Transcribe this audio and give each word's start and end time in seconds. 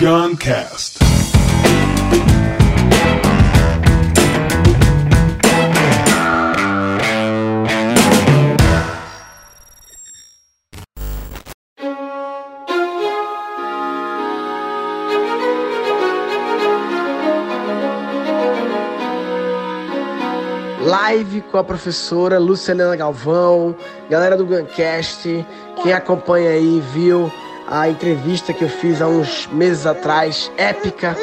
Guncast. 0.00 0.98
live 20.80 21.40
com 21.50 21.58
a 21.58 21.64
professora 21.64 22.38
Luciana 22.38 22.94
Galvão, 22.94 23.74
galera 24.08 24.36
do 24.36 24.46
Guncast, 24.46 25.44
quem 25.82 25.92
acompanha 25.92 26.50
aí 26.50 26.80
viu 26.92 27.32
a 27.70 27.88
entrevista 27.88 28.52
que 28.52 28.64
eu 28.64 28.68
fiz 28.68 29.02
há 29.02 29.06
uns 29.06 29.46
meses 29.48 29.86
atrás, 29.86 30.50
épica, 30.56 31.16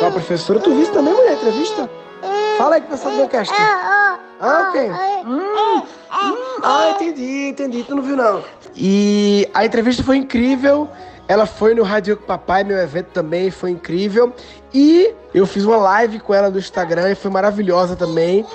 com 0.00 0.06
a 0.06 0.10
professora. 0.10 0.58
Tu 0.60 0.74
viste 0.74 0.92
também, 0.92 1.12
mulher, 1.12 1.30
a 1.30 1.34
entrevista? 1.34 1.90
Fala 2.56 2.76
aí 2.76 2.80
o 2.80 2.84
pessoal 2.84 3.14
do 3.14 3.22
Guncast. 3.22 3.54
Ah, 3.54 4.18
ok. 4.40 4.90
Hum, 5.26 5.82
hum, 5.82 5.82
ah, 6.62 6.90
entendi, 6.94 7.48
entendi. 7.48 7.84
Tu 7.84 7.94
não 7.94 8.02
viu, 8.02 8.16
não. 8.16 8.42
E 8.74 9.48
a 9.52 9.64
entrevista 9.64 10.02
foi 10.02 10.16
incrível. 10.16 10.88
Ela 11.28 11.44
foi 11.44 11.74
no 11.74 11.82
Rádio 11.82 12.16
com 12.16 12.24
Papai, 12.24 12.64
meu 12.64 12.78
evento 12.78 13.08
também 13.08 13.50
foi 13.50 13.70
incrível. 13.70 14.32
E 14.72 15.12
eu 15.34 15.46
fiz 15.46 15.64
uma 15.64 15.76
live 15.76 16.18
com 16.20 16.32
ela 16.32 16.48
no 16.48 16.58
Instagram 16.58 17.10
e 17.10 17.14
foi 17.14 17.30
maravilhosa 17.30 17.94
também. 17.94 18.46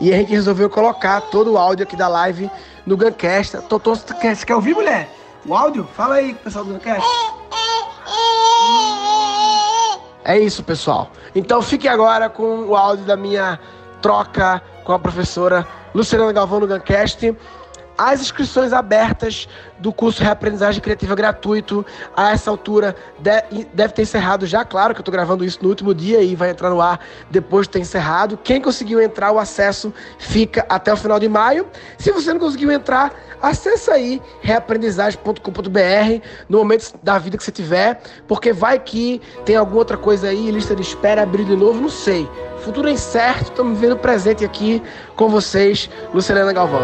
E 0.00 0.12
a 0.12 0.16
gente 0.16 0.30
resolveu 0.30 0.70
colocar 0.70 1.20
todo 1.22 1.52
o 1.52 1.58
áudio 1.58 1.82
aqui 1.82 1.96
da 1.96 2.06
live 2.06 2.48
no 2.86 2.96
Guncast. 2.96 3.58
Totô, 3.68 3.96
você 3.96 4.14
quer, 4.14 4.36
você 4.36 4.46
quer 4.46 4.54
ouvir, 4.54 4.74
mulher? 4.74 5.08
O 5.44 5.54
áudio? 5.54 5.86
Fala 5.96 6.16
aí 6.16 6.34
pessoal 6.34 6.64
do 6.64 6.74
Guncast. 6.74 7.08
É 10.24 10.38
isso, 10.38 10.62
pessoal. 10.62 11.10
Então 11.34 11.60
fique 11.60 11.88
agora 11.88 12.28
com 12.28 12.66
o 12.66 12.76
áudio 12.76 13.04
da 13.04 13.16
minha 13.16 13.58
troca 14.00 14.62
com 14.84 14.92
a 14.92 14.98
professora 14.98 15.66
Luciana 15.94 16.32
Galvão 16.32 16.60
no 16.60 16.66
Guncast. 16.66 17.36
As 17.96 18.20
inscrições 18.20 18.72
abertas 18.72 19.48
do 19.78 19.92
curso 19.92 20.22
Reaprendizagem 20.22 20.80
Criativa 20.80 21.14
gratuito, 21.14 21.84
a 22.16 22.30
essa 22.30 22.50
altura, 22.50 22.96
deve 23.18 23.92
ter 23.92 24.02
encerrado 24.02 24.46
já. 24.46 24.64
Claro 24.64 24.94
que 24.94 25.00
eu 25.00 25.02
estou 25.02 25.12
gravando 25.12 25.44
isso 25.44 25.58
no 25.62 25.68
último 25.68 25.94
dia 25.94 26.22
e 26.22 26.34
vai 26.34 26.50
entrar 26.50 26.70
no 26.70 26.80
ar 26.80 27.00
depois 27.30 27.66
de 27.66 27.72
ter 27.72 27.80
encerrado. 27.80 28.38
Quem 28.42 28.60
conseguiu 28.60 29.00
entrar, 29.00 29.32
o 29.32 29.38
acesso 29.38 29.92
fica 30.18 30.64
até 30.68 30.92
o 30.92 30.96
final 30.96 31.18
de 31.18 31.28
maio. 31.28 31.66
Se 31.98 32.10
você 32.12 32.32
não 32.32 32.40
conseguiu 32.40 32.70
entrar, 32.70 33.12
acessa 33.40 33.92
aí 33.92 34.22
reaprendizagem.com.br 34.40 36.26
no 36.48 36.58
momento 36.58 36.94
da 37.02 37.18
vida 37.18 37.36
que 37.36 37.44
você 37.44 37.52
tiver, 37.52 38.00
porque 38.26 38.52
vai 38.52 38.78
que 38.78 39.20
tem 39.44 39.56
alguma 39.56 39.78
outra 39.78 39.96
coisa 39.96 40.28
aí, 40.28 40.50
lista 40.50 40.74
de 40.74 40.82
espera, 40.82 41.22
abrir 41.22 41.44
de 41.44 41.56
novo, 41.56 41.80
não 41.80 41.90
sei. 41.90 42.28
Futuro 42.64 42.88
é 42.88 42.92
incerto, 42.92 43.50
estamos 43.50 43.78
vivendo 43.78 43.96
presente 43.96 44.44
aqui 44.44 44.80
com 45.16 45.28
vocês, 45.28 45.90
Luciana 46.14 46.52
Galvão. 46.52 46.82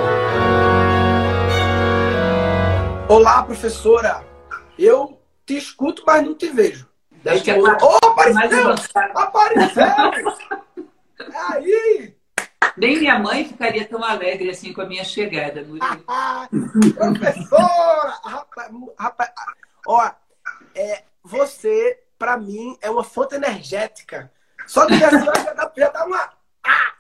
Olá, 3.09 3.43
professora. 3.43 4.23
Eu 4.79 5.19
te 5.47 5.57
escuto, 5.57 6.03
mas 6.07 6.23
não 6.23 6.35
te 6.35 6.49
vejo. 6.49 6.87
Deve 7.25 7.41
que 7.41 7.51
oh, 7.53 8.07
apareceu! 8.07 8.75
Apareceu! 9.15 9.85
Aí! 11.35 12.15
Nem 12.77 12.99
minha 12.99 13.19
mãe 13.19 13.47
ficaria 13.47 13.89
tão 13.89 14.05
alegre 14.05 14.51
assim 14.51 14.75
com 14.75 14.83
a 14.83 14.87
minha 14.87 15.05
chegada, 15.05 15.65
Murilo. 15.65 16.05
professora! 16.95 18.21
Rapaz, 18.23 18.71
rapaz, 18.99 19.31
ó, 19.87 20.11
é, 20.75 21.03
você, 21.25 21.99
para 22.19 22.37
mim, 22.37 22.77
é 22.83 22.91
uma 22.91 23.03
fonte 23.03 23.35
energética. 23.35 24.31
Só 24.67 24.87
que 24.87 25.03
a 25.03 25.09
senhora 25.09 25.41
já 25.41 25.55
dá, 25.55 25.73
já 25.75 25.89
dá 25.89 26.05
uma. 26.05 26.31
Ah! 26.63 26.93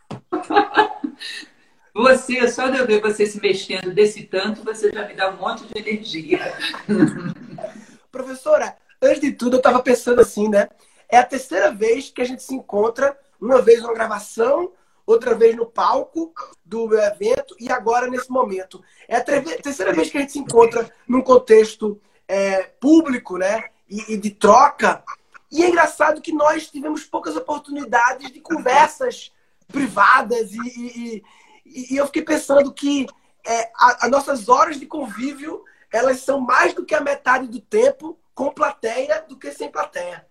Você, 1.98 2.48
só 2.48 2.68
de 2.68 2.78
eu 2.78 2.86
ver 2.86 3.00
você 3.00 3.26
se 3.26 3.40
mexendo 3.40 3.92
desse 3.92 4.22
tanto, 4.22 4.62
você 4.62 4.88
já 4.88 5.04
me 5.04 5.14
dá 5.14 5.30
um 5.30 5.36
monte 5.36 5.66
de 5.66 5.76
energia. 5.80 6.56
Professora, 8.08 8.76
antes 9.02 9.20
de 9.20 9.32
tudo, 9.32 9.56
eu 9.56 9.58
estava 9.58 9.82
pensando 9.82 10.20
assim, 10.20 10.48
né? 10.48 10.68
É 11.08 11.18
a 11.18 11.24
terceira 11.24 11.72
vez 11.72 12.08
que 12.08 12.22
a 12.22 12.24
gente 12.24 12.40
se 12.40 12.54
encontra, 12.54 13.18
uma 13.40 13.60
vez 13.60 13.82
numa 13.82 13.94
gravação, 13.94 14.70
outra 15.04 15.34
vez 15.34 15.56
no 15.56 15.66
palco 15.66 16.32
do 16.64 16.86
meu 16.86 17.00
evento 17.00 17.56
e 17.58 17.68
agora 17.68 18.08
nesse 18.08 18.30
momento. 18.30 18.80
É 19.08 19.16
a 19.16 19.24
terceira 19.24 19.92
vez 19.92 20.08
que 20.08 20.18
a 20.18 20.20
gente 20.20 20.32
se 20.32 20.38
encontra 20.38 20.88
num 21.08 21.20
contexto 21.20 22.00
é, 22.28 22.62
público, 22.62 23.36
né? 23.36 23.70
E, 23.90 24.14
e, 24.14 24.16
de 24.16 24.30
troca. 24.30 25.02
E 25.50 25.64
é 25.64 25.68
engraçado 25.68 26.22
que 26.22 26.30
nós 26.30 26.70
tivemos 26.70 27.04
poucas 27.04 27.34
oportunidades 27.34 28.30
de 28.30 28.38
conversas 28.38 29.32
privadas 29.66 30.52
e, 30.52 30.60
e, 30.76 31.24
e, 31.74 31.96
eu 31.96 32.06
fiquei 32.06 32.22
pensando 32.22 32.72
que 32.72 33.06
é, 33.46 33.70
as 33.78 34.10
nossas 34.10 34.48
horas 34.48 34.78
de 34.78 34.86
convívio 34.86 35.64
elas 35.92 36.20
são 36.20 36.40
mais 36.40 36.74
do 36.74 36.84
que 36.84 36.94
a 36.94 37.00
metade 37.00 37.46
do 37.46 37.60
tempo 37.60 38.18
com 38.34 38.50
plateia 38.50 39.24
do 39.28 39.36
que 39.36 39.50
sem 39.52 39.70
plateia. 39.70 40.26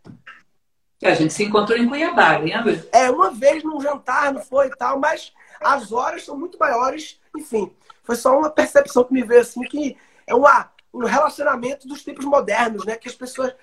A 1.03 1.13
gente 1.13 1.33
se 1.33 1.43
encontrou 1.43 1.77
em 1.77 1.87
Cuiabá, 1.87 2.37
lembra? 2.37 2.87
É, 2.91 3.09
uma 3.09 3.31
vez 3.31 3.63
num 3.63 3.79
jantar, 3.79 4.33
não 4.33 4.41
foi 4.41 4.67
e 4.67 4.75
tal, 4.75 4.99
mas 4.99 5.31
as 5.61 5.91
horas 5.91 6.25
são 6.25 6.37
muito 6.37 6.57
maiores. 6.57 7.19
Enfim, 7.35 7.71
foi 8.03 8.15
só 8.15 8.37
uma 8.37 8.49
percepção 8.49 9.03
que 9.03 9.13
me 9.13 9.23
veio 9.23 9.41
assim, 9.41 9.61
que 9.61 9.95
é 10.25 10.33
uma, 10.33 10.71
um 10.91 11.05
relacionamento 11.05 11.87
dos 11.87 12.03
tempos 12.03 12.25
modernos, 12.25 12.83
né? 12.83 12.95
Que 12.95 13.07
as 13.07 13.13
pessoas, 13.15 13.53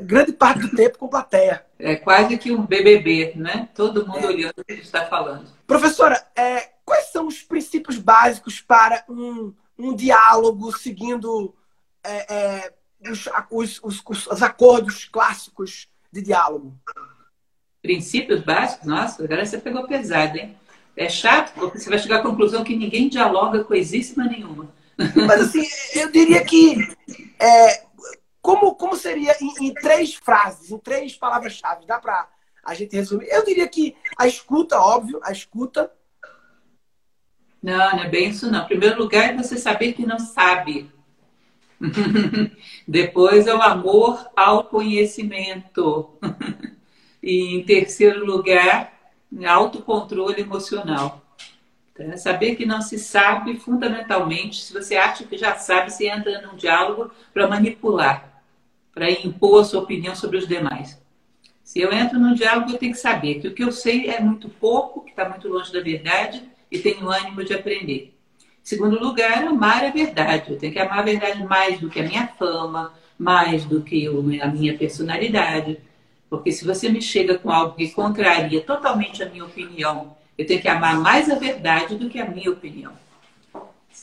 grande 0.00 0.32
parte 0.32 0.60
do 0.60 0.76
tempo 0.76 0.98
com 0.98 1.08
plateia. 1.08 1.65
É 1.78 1.96
quase 1.96 2.38
que 2.38 2.52
um 2.52 2.64
BBB, 2.64 3.34
né? 3.36 3.68
Todo 3.74 4.06
mundo 4.06 4.24
é. 4.24 4.26
olhando 4.26 4.54
o 4.58 4.64
que 4.64 4.72
a 4.72 4.76
gente 4.76 4.86
está 4.86 5.04
falando. 5.06 5.46
Professora, 5.66 6.26
é, 6.34 6.70
quais 6.84 7.06
são 7.12 7.26
os 7.26 7.42
princípios 7.42 7.98
básicos 7.98 8.60
para 8.60 9.04
um, 9.08 9.52
um 9.78 9.94
diálogo 9.94 10.72
seguindo 10.76 11.54
é, 12.02 12.34
é, 12.34 12.72
os, 13.10 13.28
os, 13.82 14.02
os, 14.06 14.26
os, 14.26 14.42
acordos 14.42 15.04
clássicos 15.04 15.88
de 16.10 16.22
diálogo? 16.22 16.74
Princípios 17.82 18.42
básicos? 18.42 18.86
Nossa, 18.86 19.22
agora 19.22 19.44
você 19.44 19.58
pegou 19.58 19.86
pesado, 19.86 20.38
hein? 20.38 20.56
É 20.96 21.10
chato, 21.10 21.52
porque 21.52 21.78
você 21.78 21.90
vai 21.90 21.98
chegar 21.98 22.20
à 22.20 22.22
conclusão 22.22 22.64
que 22.64 22.74
ninguém 22.74 23.08
dialoga 23.08 23.62
coisíssima 23.64 24.24
nenhuma. 24.24 24.68
Mas 24.96 25.42
assim, 25.42 25.66
eu 25.94 26.10
diria 26.10 26.42
que 26.42 26.88
é, 27.38 27.85
como, 28.46 28.76
como 28.76 28.94
seria 28.94 29.36
em, 29.40 29.66
em, 29.66 29.74
três 29.74 30.14
frases, 30.14 30.70
em 30.70 30.78
três 30.78 31.16
palavras-chave, 31.16 31.84
dá 31.84 31.98
para 31.98 32.28
a 32.64 32.74
gente 32.74 32.94
resumir? 32.94 33.26
Eu 33.28 33.44
diria 33.44 33.66
que 33.66 33.96
a 34.16 34.28
escuta, 34.28 34.78
óbvio, 34.78 35.18
a 35.24 35.32
escuta, 35.32 35.90
não, 37.60 37.96
não 37.96 38.04
é 38.04 38.08
bem 38.08 38.28
isso 38.28 38.48
não. 38.48 38.62
Em 38.62 38.68
primeiro 38.68 39.02
lugar 39.02 39.30
é 39.30 39.36
você 39.36 39.56
saber 39.56 39.94
que 39.94 40.06
não 40.06 40.20
sabe. 40.20 40.88
Depois 42.86 43.48
é 43.48 43.54
o 43.54 43.60
amor 43.60 44.30
ao 44.36 44.62
conhecimento. 44.62 46.16
e 47.20 47.56
em 47.56 47.64
terceiro 47.64 48.24
lugar, 48.24 48.92
autocontrole 49.44 50.40
emocional. 50.40 51.20
Então, 51.92 52.16
saber 52.16 52.54
que 52.54 52.64
não 52.64 52.80
se 52.80 52.96
sabe, 52.96 53.58
fundamentalmente, 53.58 54.62
se 54.62 54.72
você 54.72 54.94
acha 54.94 55.24
que 55.24 55.36
já 55.36 55.56
sabe, 55.56 55.90
você 55.90 56.06
entra 56.06 56.42
num 56.42 56.54
diálogo 56.54 57.10
para 57.34 57.48
manipular, 57.48 58.35
para 58.96 59.10
impor 59.10 59.60
a 59.60 59.64
sua 59.64 59.82
opinião 59.82 60.14
sobre 60.14 60.38
os 60.38 60.48
demais. 60.48 60.98
Se 61.62 61.78
eu 61.78 61.92
entro 61.92 62.18
num 62.18 62.32
diálogo, 62.32 62.70
eu 62.70 62.78
tenho 62.78 62.94
que 62.94 62.98
saber 62.98 63.40
que 63.42 63.48
o 63.48 63.52
que 63.52 63.62
eu 63.62 63.70
sei 63.70 64.08
é 64.08 64.22
muito 64.22 64.48
pouco, 64.48 65.02
que 65.02 65.10
está 65.10 65.28
muito 65.28 65.46
longe 65.48 65.70
da 65.70 65.82
verdade, 65.82 66.42
e 66.72 66.78
tenho 66.78 67.10
ânimo 67.10 67.44
de 67.44 67.52
aprender. 67.52 68.16
Segundo 68.62 68.98
lugar, 68.98 69.44
amar 69.44 69.84
a 69.84 69.90
verdade. 69.90 70.50
Eu 70.50 70.58
tenho 70.58 70.72
que 70.72 70.78
amar 70.78 71.00
a 71.00 71.02
verdade 71.02 71.44
mais 71.44 71.78
do 71.78 71.90
que 71.90 72.00
a 72.00 72.04
minha 72.04 72.26
fama, 72.38 72.94
mais 73.18 73.66
do 73.66 73.82
que 73.82 74.08
a 74.40 74.48
minha 74.48 74.78
personalidade. 74.78 75.78
Porque 76.30 76.50
se 76.50 76.64
você 76.64 76.88
me 76.88 77.02
chega 77.02 77.36
com 77.36 77.50
algo 77.50 77.76
que 77.76 77.90
contraria 77.90 78.62
totalmente 78.62 79.22
a 79.22 79.28
minha 79.28 79.44
opinião, 79.44 80.16
eu 80.38 80.46
tenho 80.46 80.62
que 80.62 80.68
amar 80.68 80.98
mais 80.98 81.30
a 81.30 81.34
verdade 81.34 81.96
do 81.96 82.08
que 82.08 82.18
a 82.18 82.24
minha 82.24 82.50
opinião. 82.50 82.92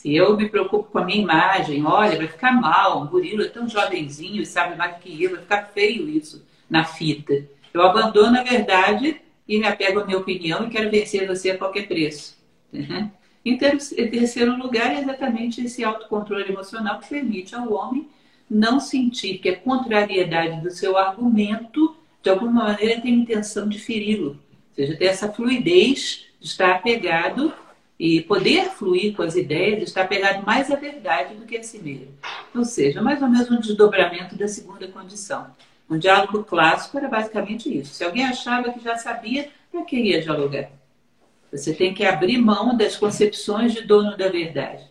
Se 0.04 0.14
eu 0.14 0.36
me 0.36 0.50
preocupo 0.50 0.90
com 0.90 0.98
a 0.98 1.04
minha 1.06 1.22
imagem, 1.22 1.82
olha, 1.86 2.18
vai 2.18 2.28
ficar 2.28 2.52
mal, 2.52 3.00
um 3.00 3.06
gorila 3.06 3.46
é 3.46 3.48
tão 3.48 3.66
jovenzinho 3.66 4.42
e 4.42 4.44
sabe 4.44 4.76
mais 4.76 4.98
que 4.98 5.24
eu, 5.24 5.30
vai 5.30 5.40
ficar 5.40 5.62
feio 5.72 6.06
isso 6.10 6.44
na 6.68 6.84
fita. 6.84 7.48
Eu 7.72 7.80
abandono 7.80 8.38
a 8.38 8.42
verdade 8.42 9.18
e 9.48 9.58
me 9.58 9.66
apego 9.66 10.00
à 10.00 10.04
minha 10.04 10.18
opinião 10.18 10.66
e 10.66 10.68
quero 10.68 10.90
vencer 10.90 11.26
você 11.26 11.52
a 11.52 11.56
qualquer 11.56 11.88
preço. 11.88 12.36
Em, 13.46 13.58
terceiro 13.58 14.56
lugar, 14.58 14.94
é 14.94 15.00
exatamente 15.00 15.64
esse 15.64 15.82
autocontrole 15.82 16.50
emocional 16.50 16.98
que 16.98 17.08
permite 17.08 17.54
ao 17.54 17.72
homem 17.72 18.08
não 18.48 18.80
sentir 18.80 19.38
que 19.38 19.50
a 19.50 19.56
contrariedade 19.56 20.62
do 20.62 20.70
seu 20.70 20.96
argumento, 20.98 21.94
de 22.22 22.28
alguma 22.30 22.64
maneira, 22.64 23.00
tem 23.00 23.14
intenção 23.14 23.68
de 23.68 23.78
feri-lo. 23.78 24.30
Ou 24.30 24.74
seja, 24.74 24.96
ter 24.96 25.06
essa 25.06 25.30
fluidez 25.30 26.26
de 26.40 26.46
estar 26.46 26.72
apegado 26.72 27.52
e 27.98 28.20
poder 28.22 28.70
fluir 28.70 29.14
com 29.14 29.22
as 29.22 29.36
ideias, 29.36 29.78
de 29.78 29.84
estar 29.84 30.02
apegado 30.02 30.44
mais 30.44 30.70
à 30.70 30.76
verdade 30.76 31.34
do 31.34 31.46
que 31.46 31.56
a 31.56 31.62
si 31.62 31.78
mesmo. 31.78 32.12
Ou 32.54 32.64
seja, 32.64 33.00
mais 33.00 33.22
ou 33.22 33.28
menos 33.28 33.50
um 33.50 33.60
desdobramento 33.60 34.36
da 34.36 34.48
segunda 34.48 34.86
condição. 34.88 35.46
Um 35.88 35.98
diálogo 35.98 36.42
clássico 36.44 36.98
era 36.98 37.08
basicamente 37.08 37.72
isso. 37.72 37.94
Se 37.94 38.04
alguém 38.04 38.24
achava 38.24 38.72
que 38.72 38.82
já 38.82 38.96
sabia, 38.96 39.48
para 39.70 39.82
que 39.82 39.96
ia 39.96 40.20
dialogar? 40.20 40.70
Você 41.52 41.72
tem 41.72 41.94
que 41.94 42.04
abrir 42.04 42.38
mão 42.38 42.76
das 42.76 42.96
concepções 42.96 43.72
de 43.72 43.82
dono 43.82 44.16
da 44.16 44.28
verdade 44.28 44.84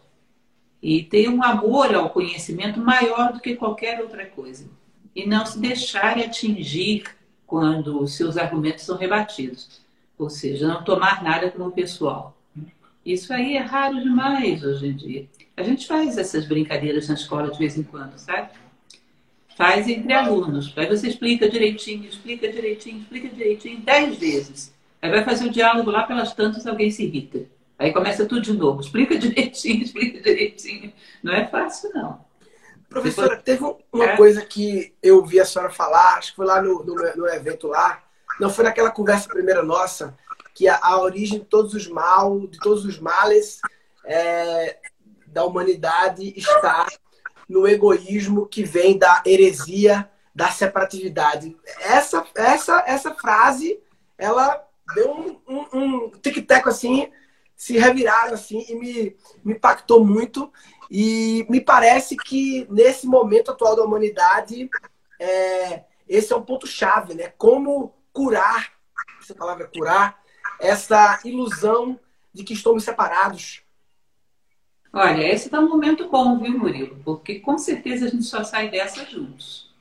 e 0.81 1.03
ter 1.03 1.29
um 1.29 1.43
amor 1.43 1.93
ao 1.93 2.09
conhecimento 2.09 2.79
maior 2.79 3.33
do 3.33 3.39
que 3.39 3.55
qualquer 3.55 4.01
outra 4.01 4.25
coisa 4.25 4.69
e 5.15 5.25
não 5.25 5.45
se 5.45 5.59
deixar 5.59 6.17
atingir 6.17 7.03
quando 7.45 8.01
os 8.01 8.15
seus 8.15 8.37
argumentos 8.37 8.83
são 8.83 8.97
rebatidos, 8.97 9.81
ou 10.17 10.29
seja, 10.29 10.67
não 10.67 10.83
tomar 10.83 11.23
nada 11.23 11.51
como 11.51 11.71
pessoal. 11.71 12.35
Isso 13.05 13.33
aí 13.33 13.57
é 13.57 13.59
raro 13.59 14.01
demais 14.01 14.63
hoje 14.63 14.87
em 14.87 14.95
dia. 14.95 15.27
A 15.57 15.63
gente 15.63 15.85
faz 15.85 16.17
essas 16.17 16.47
brincadeiras 16.47 17.07
na 17.09 17.15
escola 17.15 17.51
de 17.51 17.57
vez 17.57 17.77
em 17.77 17.83
quando, 17.83 18.17
sabe? 18.17 18.49
Faz 19.57 19.87
entre 19.87 20.13
alunos. 20.13 20.73
Aí 20.77 20.87
você 20.87 21.09
explica 21.09 21.49
direitinho, 21.49 22.05
explica 22.05 22.51
direitinho, 22.51 23.01
explica 23.01 23.29
direitinho, 23.29 23.81
dez 23.81 24.17
vezes. 24.17 24.73
Aí 25.01 25.11
vai 25.11 25.23
fazer 25.23 25.47
o 25.47 25.51
diálogo 25.51 25.91
lá 25.91 26.03
pelas 26.03 26.33
tantas, 26.33 26.65
alguém 26.65 26.89
se 26.89 27.03
irrita. 27.03 27.45
Aí 27.77 27.91
começa 27.91 28.25
tudo 28.25 28.41
de 28.41 28.53
novo. 28.53 28.79
Explica 28.79 29.15
direitinho, 29.19 29.83
explica 29.83 30.21
direitinho. 30.21 30.93
Não 31.21 31.33
é 31.33 31.45
fácil, 31.45 31.91
não. 31.93 32.23
Professora, 32.89 33.37
teve 33.37 33.63
uma 33.91 34.05
é. 34.05 34.15
coisa 34.15 34.45
que 34.45 34.93
eu 35.01 35.25
vi 35.25 35.39
a 35.39 35.45
senhora 35.45 35.71
falar, 35.71 36.17
acho 36.17 36.31
que 36.31 36.35
foi 36.37 36.45
lá 36.45 36.61
no, 36.61 36.83
no, 36.83 36.95
no 37.15 37.27
evento 37.27 37.67
lá, 37.67 38.03
não 38.39 38.49
foi 38.49 38.63
naquela 38.63 38.91
conversa 38.91 39.27
primeira 39.27 39.63
nossa, 39.63 40.15
que 40.53 40.67
a, 40.67 40.79
a 40.81 40.99
origem 40.99 41.39
de 41.39 41.45
todos 41.45 41.73
os 41.73 41.87
mal, 41.87 42.47
de 42.47 42.59
todos 42.59 42.85
os 42.85 42.99
males 42.99 43.59
é, 44.05 44.77
da 45.27 45.43
humanidade 45.45 46.33
está 46.37 46.87
no 47.49 47.67
egoísmo 47.67 48.45
que 48.45 48.63
vem 48.63 48.97
da 48.97 49.21
heresia 49.25 50.09
da 50.33 50.49
separatividade. 50.49 51.55
Essa, 51.79 52.25
essa, 52.35 52.83
essa 52.87 53.13
frase, 53.13 53.79
ela 54.17 54.67
deu 54.95 55.11
um, 55.11 55.39
um, 55.47 55.65
um 55.73 56.09
tic-tac 56.09 56.67
assim, 56.67 57.11
se 57.55 57.77
reviraram 57.77 58.33
assim 58.33 58.65
e 58.67 58.75
me, 58.75 59.15
me 59.43 59.53
impactou 59.53 60.03
muito. 60.05 60.51
E 60.89 61.45
me 61.49 61.61
parece 61.61 62.15
que 62.15 62.67
nesse 62.69 63.07
momento 63.07 63.51
atual 63.51 63.75
da 63.75 63.83
humanidade, 63.83 64.69
é, 65.19 65.83
esse 66.07 66.33
é 66.33 66.35
um 66.35 66.43
ponto-chave, 66.43 67.13
né? 67.13 67.33
Como 67.37 67.93
curar, 68.11 68.73
essa 69.21 69.33
palavra 69.33 69.67
curar, 69.73 70.21
essa 70.63 71.19
ilusão 71.25 71.99
de 72.33 72.43
que 72.43 72.53
estamos 72.53 72.83
separados. 72.83 73.61
Olha, 74.91 75.21
esse 75.21 75.47
está 75.47 75.59
um 75.59 75.67
momento 75.67 76.07
bom, 76.07 76.39
viu, 76.39 76.57
Murilo? 76.57 76.97
Porque 77.03 77.39
com 77.39 77.57
certeza 77.57 78.05
a 78.05 78.09
gente 78.09 78.23
só 78.23 78.43
sai 78.43 78.69
dessa 78.69 79.05
juntos. 79.05 79.71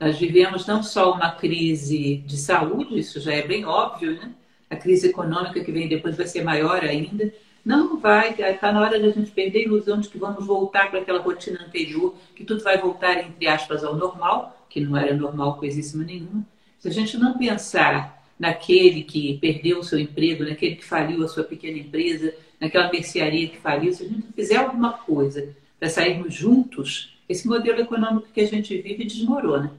Nós 0.00 0.16
vivemos 0.16 0.66
não 0.66 0.82
só 0.82 1.12
uma 1.12 1.32
crise 1.32 2.18
de 2.18 2.36
saúde, 2.36 2.98
isso 2.98 3.20
já 3.20 3.34
é 3.34 3.46
bem 3.46 3.64
óbvio, 3.64 4.14
né? 4.14 4.32
a 4.70 4.76
crise 4.76 5.08
econômica 5.08 5.62
que 5.62 5.72
vem 5.72 5.88
depois 5.88 6.16
vai 6.16 6.26
ser 6.26 6.42
maior 6.42 6.84
ainda. 6.84 7.32
Não 7.64 7.98
vai, 7.98 8.34
está 8.38 8.72
na 8.72 8.80
hora 8.80 8.98
da 8.98 9.10
gente 9.10 9.30
perder 9.30 9.60
a 9.60 9.62
ilusão 9.64 10.00
de 10.00 10.08
que 10.08 10.18
vamos 10.18 10.46
voltar 10.46 10.90
para 10.90 11.00
aquela 11.00 11.20
rotina 11.20 11.64
anterior, 11.66 12.14
que 12.34 12.44
tudo 12.44 12.62
vai 12.62 12.78
voltar, 12.78 13.18
entre 13.18 13.46
aspas, 13.46 13.82
ao 13.84 13.96
normal, 13.96 14.66
que 14.70 14.80
não 14.80 14.96
era 14.96 15.14
normal 15.14 15.56
coisíssima 15.56 16.04
nenhuma. 16.04 16.46
Se 16.78 16.88
a 16.88 16.92
gente 16.92 17.18
não 17.18 17.36
pensar 17.36 18.17
naquele 18.38 19.02
que 19.02 19.38
perdeu 19.38 19.80
o 19.80 19.84
seu 19.84 19.98
emprego, 19.98 20.44
naquele 20.44 20.76
que 20.76 20.84
faliu 20.84 21.24
a 21.24 21.28
sua 21.28 21.44
pequena 21.44 21.78
empresa, 21.78 22.32
naquela 22.60 22.90
mercearia 22.90 23.48
que 23.48 23.58
faliu, 23.58 23.92
se 23.92 24.04
a 24.04 24.08
gente 24.08 24.26
fizer 24.34 24.56
alguma 24.56 24.92
coisa 24.92 25.54
para 25.78 25.88
sairmos 25.88 26.34
juntos, 26.34 27.16
esse 27.28 27.46
modelo 27.46 27.80
econômico 27.80 28.28
que 28.32 28.40
a 28.40 28.46
gente 28.46 28.76
vive 28.80 29.04
desmorona. 29.04 29.72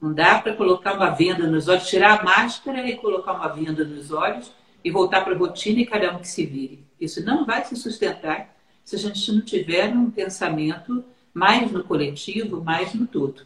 Não 0.00 0.12
dá 0.12 0.38
para 0.38 0.54
colocar 0.54 0.94
uma 0.94 1.10
venda 1.10 1.46
nos 1.46 1.68
olhos, 1.68 1.88
tirar 1.88 2.20
a 2.20 2.24
máscara 2.24 2.88
e 2.88 2.96
colocar 2.96 3.32
uma 3.32 3.48
venda 3.48 3.84
nos 3.84 4.10
olhos 4.10 4.52
e 4.84 4.90
voltar 4.90 5.22
para 5.22 5.34
a 5.34 5.38
rotina 5.38 5.80
e 5.80 5.86
cada 5.86 6.14
um 6.14 6.18
que 6.18 6.28
se 6.28 6.44
vire. 6.44 6.84
Isso 7.00 7.24
não 7.24 7.44
vai 7.44 7.64
se 7.64 7.76
sustentar 7.76 8.54
se 8.84 8.96
a 8.96 8.98
gente 8.98 9.32
não 9.32 9.40
tiver 9.40 9.88
um 9.88 10.10
pensamento 10.10 11.04
mais 11.32 11.72
no 11.72 11.82
coletivo, 11.82 12.62
mais 12.62 12.94
no 12.94 13.06
todo. 13.06 13.42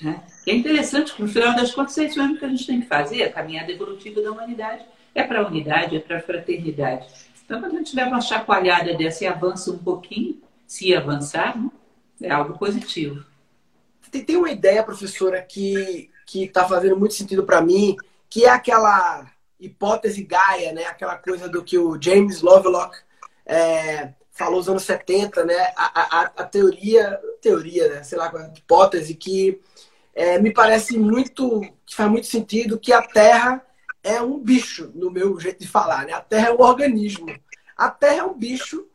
Né? 0.00 0.22
É 0.46 0.54
interessante 0.54 1.14
que, 1.14 1.22
no 1.22 1.28
final 1.28 1.54
das 1.54 1.74
contas, 1.74 1.96
é 1.98 2.04
isso 2.04 2.18
mesmo 2.18 2.38
que 2.38 2.44
a 2.44 2.48
gente 2.48 2.66
tem 2.66 2.80
que 2.80 2.86
fazer. 2.86 3.24
A 3.24 3.32
caminhada 3.32 3.70
evolutiva 3.70 4.22
da 4.22 4.30
humanidade 4.30 4.84
é 5.14 5.22
para 5.22 5.40
a 5.40 5.46
unidade, 5.46 5.96
é 5.96 6.00
para 6.00 6.18
a 6.18 6.22
fraternidade. 6.22 7.06
Então, 7.44 7.60
quando 7.60 7.74
a 7.74 7.78
gente 7.78 7.96
leva 7.96 8.10
uma 8.10 8.20
chacoalhada 8.20 8.94
dessa 8.94 9.24
e 9.24 9.26
avança 9.26 9.70
um 9.70 9.78
pouquinho, 9.78 10.40
se 10.66 10.94
avançar, 10.94 11.60
né? 11.60 11.70
é 12.22 12.30
algo 12.30 12.58
positivo. 12.58 13.24
Tem, 14.10 14.24
tem 14.24 14.36
uma 14.36 14.50
ideia, 14.50 14.82
professora, 14.82 15.42
que 15.42 16.10
que 16.30 16.44
está 16.44 16.64
fazendo 16.64 16.96
muito 16.96 17.14
sentido 17.14 17.42
para 17.42 17.60
mim, 17.60 17.96
que 18.28 18.44
é 18.44 18.50
aquela 18.50 19.28
hipótese 19.58 20.22
Gaia, 20.22 20.72
né? 20.72 20.84
Aquela 20.84 21.16
coisa 21.16 21.48
do 21.48 21.64
que 21.64 21.76
o 21.76 22.00
James 22.00 22.40
Lovelock 22.40 22.96
é, 23.44 24.12
falou 24.30 24.58
nos 24.58 24.68
anos 24.68 24.84
70, 24.84 25.44
né? 25.44 25.72
A, 25.76 26.20
a, 26.20 26.22
a 26.36 26.44
teoria, 26.44 27.20
teoria, 27.42 27.88
né? 27.88 28.04
sei 28.04 28.16
lá, 28.16 28.28
a 28.28 28.56
hipótese 28.56 29.14
que 29.16 29.60
é, 30.14 30.38
me 30.38 30.52
parece 30.52 30.98
muito, 30.98 31.60
que 31.86 31.94
faz 31.94 32.10
muito 32.10 32.26
sentido 32.26 32.78
que 32.78 32.92
a 32.92 33.02
Terra 33.02 33.64
é 34.02 34.20
um 34.20 34.38
bicho, 34.38 34.90
no 34.94 35.10
meu 35.10 35.38
jeito 35.38 35.60
de 35.60 35.68
falar, 35.68 36.06
né? 36.06 36.12
A 36.12 36.20
Terra 36.20 36.48
é 36.48 36.52
um 36.52 36.60
organismo. 36.60 37.26
A 37.76 37.90
Terra 37.90 38.16
é 38.16 38.24
um 38.24 38.34
bicho 38.34 38.86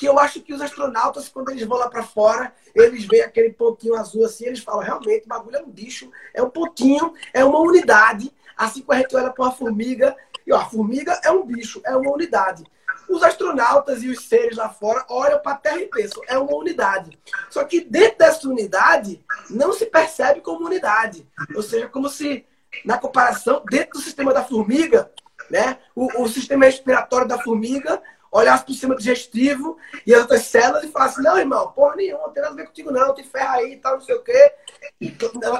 que 0.00 0.08
eu 0.08 0.18
acho 0.18 0.40
que 0.40 0.54
os 0.54 0.62
astronautas, 0.62 1.28
quando 1.28 1.50
eles 1.50 1.66
vão 1.66 1.76
lá 1.76 1.86
para 1.86 2.02
fora, 2.02 2.54
eles 2.74 3.04
veem 3.04 3.22
aquele 3.22 3.52
pontinho 3.52 3.94
azul 3.96 4.24
assim, 4.24 4.46
eles 4.46 4.60
falam, 4.60 4.80
realmente, 4.80 5.26
o 5.26 5.28
bagulho 5.28 5.56
é 5.56 5.62
um 5.62 5.68
bicho, 5.68 6.10
é 6.32 6.42
um 6.42 6.48
pontinho, 6.48 7.12
é 7.34 7.44
uma 7.44 7.58
unidade, 7.58 8.32
assim 8.56 8.80
como 8.80 8.98
a 8.98 9.02
gente 9.02 9.14
olha 9.14 9.30
para 9.30 9.44
uma 9.44 9.52
formiga, 9.52 10.16
e 10.46 10.52
ó, 10.54 10.56
a 10.56 10.64
formiga 10.64 11.20
é 11.22 11.30
um 11.30 11.44
bicho, 11.44 11.82
é 11.84 11.94
uma 11.94 12.10
unidade. 12.12 12.64
Os 13.10 13.24
astronautas 13.24 14.04
e 14.04 14.08
os 14.08 14.28
seres 14.28 14.56
lá 14.56 14.68
fora 14.68 15.04
olham 15.08 15.40
para 15.40 15.52
a 15.52 15.56
Terra 15.56 15.80
e 15.80 15.86
pensam, 15.88 16.22
é 16.28 16.38
uma 16.38 16.54
unidade. 16.54 17.18
Só 17.50 17.64
que 17.64 17.80
dentro 17.80 18.18
dessa 18.18 18.48
unidade, 18.48 19.20
não 19.50 19.72
se 19.72 19.86
percebe 19.86 20.40
como 20.40 20.64
unidade. 20.64 21.26
Ou 21.56 21.62
seja, 21.62 21.88
como 21.88 22.08
se, 22.08 22.46
na 22.84 22.98
comparação, 22.98 23.64
dentro 23.68 23.98
do 23.98 24.00
sistema 24.00 24.32
da 24.32 24.44
formiga, 24.44 25.10
né, 25.50 25.78
o, 25.94 26.22
o 26.22 26.28
sistema 26.28 26.66
respiratório 26.66 27.26
da 27.26 27.42
formiga 27.42 28.00
olhasse 28.30 28.62
para 28.62 28.70
o 28.70 28.74
sistema 28.74 28.94
digestivo 28.94 29.76
e 30.06 30.14
as 30.14 30.20
outras 30.20 30.42
células 30.42 30.84
e 30.84 30.92
falasse, 30.92 31.20
não, 31.20 31.36
irmão, 31.36 31.72
porra 31.72 31.96
nenhuma, 31.96 32.28
não 32.28 32.32
tem 32.32 32.42
nada 32.42 32.54
a 32.54 32.56
ver 32.56 32.66
contigo 32.66 32.92
não, 32.92 33.12
te 33.12 33.24
ferra 33.24 33.56
aí 33.56 33.72
e 33.72 33.76
tal, 33.76 33.94
não 33.94 34.02
sei 34.02 34.14
o 34.14 34.22
quê. 34.22 34.52
E 35.00 35.12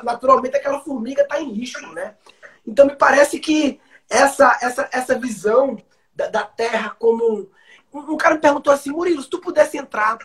naturalmente 0.05 0.56
aquela 0.56 0.80
formiga 0.80 1.23
está 1.23 1.40
em 1.40 1.52
risco, 1.52 1.85
né? 1.88 2.14
Então 2.64 2.87
me 2.87 2.95
parece 2.95 3.40
que 3.40 3.80
essa, 4.09 4.57
essa, 4.62 4.88
essa 4.92 5.19
visão 5.19 5.76
da, 6.21 6.27
da 6.29 6.45
Terra 6.45 6.97
como... 6.99 7.50
Um, 7.93 8.12
um 8.12 8.17
cara 8.17 8.37
me 8.37 8.41
perguntou 8.41 8.73
assim, 8.73 8.91
Murilo, 8.91 9.23
se 9.23 9.29
tu 9.29 9.41
pudesse 9.41 9.77
entrar 9.77 10.19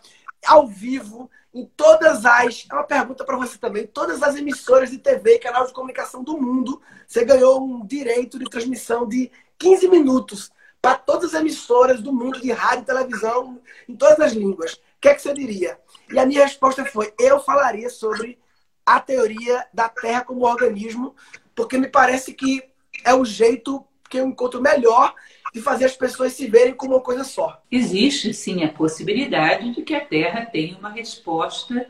ao 0.45 0.67
vivo 0.67 1.29
em 1.53 1.65
todas 1.65 2.25
as. 2.25 2.67
É 2.69 2.73
uma 2.73 2.83
pergunta 2.83 3.23
para 3.23 3.37
você 3.37 3.57
também. 3.57 3.87
Todas 3.87 4.21
as 4.21 4.35
emissoras 4.35 4.91
de 4.91 4.97
TV 4.97 5.35
e 5.35 5.39
canal 5.39 5.65
de 5.65 5.73
comunicação 5.73 6.23
do 6.23 6.37
mundo, 6.39 6.81
você 7.07 7.23
ganhou 7.23 7.63
um 7.63 7.85
direito 7.85 8.37
de 8.37 8.45
transmissão 8.45 9.07
de 9.07 9.31
15 9.57 9.87
minutos 9.87 10.51
para 10.81 10.95
todas 10.95 11.33
as 11.33 11.41
emissoras 11.41 12.01
do 12.01 12.13
mundo 12.13 12.39
de 12.39 12.51
rádio 12.51 12.83
e 12.83 12.85
televisão, 12.85 13.61
em 13.87 13.95
todas 13.95 14.19
as 14.19 14.33
línguas. 14.33 14.73
O 14.73 14.79
que 15.01 15.09
é 15.09 15.15
que 15.15 15.21
você 15.21 15.33
diria? 15.33 15.79
E 16.11 16.19
a 16.19 16.25
minha 16.25 16.43
resposta 16.43 16.85
foi: 16.85 17.13
eu 17.17 17.39
falaria 17.39 17.89
sobre 17.89 18.37
a 18.85 18.99
teoria 18.99 19.65
da 19.73 19.89
Terra 19.89 20.25
como 20.25 20.45
organismo, 20.45 21.15
porque 21.55 21.77
me 21.77 21.87
parece 21.87 22.33
que 22.33 22.61
é 23.03 23.13
o 23.13 23.25
jeito 23.25 23.83
que 24.15 24.21
eu 24.21 24.27
encontro 24.27 24.61
melhor 24.61 25.13
de 25.53 25.61
fazer 25.61 25.85
as 25.85 25.95
pessoas 25.95 26.31
se 26.31 26.47
verem 26.47 26.73
como 26.73 26.93
uma 26.93 27.01
coisa 27.01 27.25
só. 27.25 27.61
Existe 27.69 28.33
sim 28.33 28.63
a 28.63 28.69
possibilidade 28.69 29.73
de 29.73 29.81
que 29.81 29.93
a 29.93 29.99
Terra 29.99 30.45
tenha 30.45 30.77
uma 30.77 30.89
resposta 30.89 31.85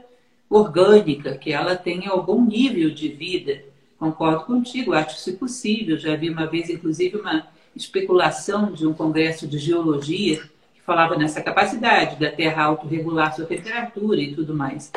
orgânica, 0.50 1.38
que 1.38 1.52
ela 1.52 1.76
tenha 1.76 2.10
algum 2.10 2.44
nível 2.44 2.90
de 2.90 3.10
vida. 3.10 3.64
Concordo 4.00 4.46
contigo, 4.46 4.94
acho 4.94 5.18
isso 5.18 5.38
possível. 5.38 5.98
Já 6.00 6.16
vi 6.16 6.30
uma 6.30 6.48
vez, 6.48 6.70
inclusive, 6.70 7.18
uma 7.18 7.48
especulação 7.76 8.72
de 8.72 8.88
um 8.88 8.94
congresso 8.94 9.48
de 9.48 9.60
geologia 9.60 10.42
que 10.74 10.82
falava 10.82 11.16
nessa 11.16 11.42
capacidade 11.42 12.20
da 12.20 12.32
Terra 12.32 12.64
autorregular 12.64 13.36
sua 13.36 13.46
temperatura 13.46 14.20
e 14.20 14.34
tudo 14.34 14.56
mais. 14.56 14.92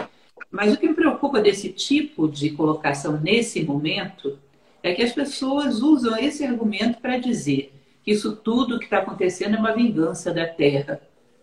Mas 0.50 0.72
o 0.72 0.78
que 0.78 0.88
me 0.88 0.94
preocupa 0.94 1.42
desse 1.42 1.68
tipo 1.70 2.26
de 2.26 2.50
colocação 2.50 3.20
nesse 3.20 3.62
momento 3.62 4.38
é 4.82 4.94
que 4.94 5.02
as 5.02 5.12
pessoas 5.12 5.80
usam 5.80 6.16
esse 6.16 6.44
argumento 6.44 7.00
para 7.00 7.18
dizer 7.18 7.72
que 8.02 8.12
isso 8.12 8.36
tudo 8.36 8.78
que 8.78 8.84
está 8.84 8.98
acontecendo 8.98 9.56
é 9.56 9.58
uma 9.58 9.74
vingança 9.74 10.32
da 10.32 10.46
Terra. 10.46 11.00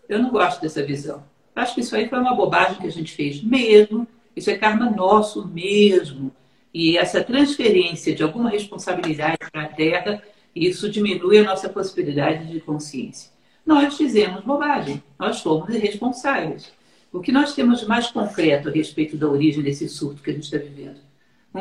Eu 0.08 0.18
não 0.18 0.30
gosto 0.30 0.60
dessa 0.60 0.82
visão. 0.82 1.22
Acho 1.54 1.74
que 1.74 1.80
isso 1.80 1.96
aí 1.96 2.08
foi 2.08 2.18
uma 2.18 2.34
bobagem 2.34 2.78
que 2.78 2.86
a 2.86 2.92
gente 2.92 3.12
fez 3.12 3.42
mesmo. 3.42 4.06
Isso 4.34 4.50
é 4.50 4.58
karma 4.58 4.90
nosso 4.90 5.46
mesmo. 5.46 6.32
E 6.72 6.98
essa 6.98 7.24
transferência 7.24 8.14
de 8.14 8.22
alguma 8.22 8.50
responsabilidade 8.50 9.38
para 9.50 9.62
a 9.62 9.68
Terra 9.68 10.22
isso 10.56 10.88
diminui 10.88 11.38
a 11.38 11.44
nossa 11.44 11.68
possibilidade 11.68 12.46
de 12.50 12.60
consciência. 12.60 13.30
Nós 13.64 13.96
fizemos 13.96 14.42
bobagem, 14.42 15.02
nós 15.18 15.40
fomos 15.42 15.68
irresponsáveis. 15.74 16.72
O 17.12 17.20
que 17.20 17.30
nós 17.30 17.54
temos 17.54 17.84
mais 17.86 18.08
concreto 18.08 18.68
a 18.68 18.72
respeito 18.72 19.16
da 19.16 19.28
origem 19.28 19.62
desse 19.62 19.88
surto 19.88 20.22
que 20.22 20.30
a 20.30 20.32
gente 20.32 20.44
está 20.44 20.56
vivendo? 20.56 21.05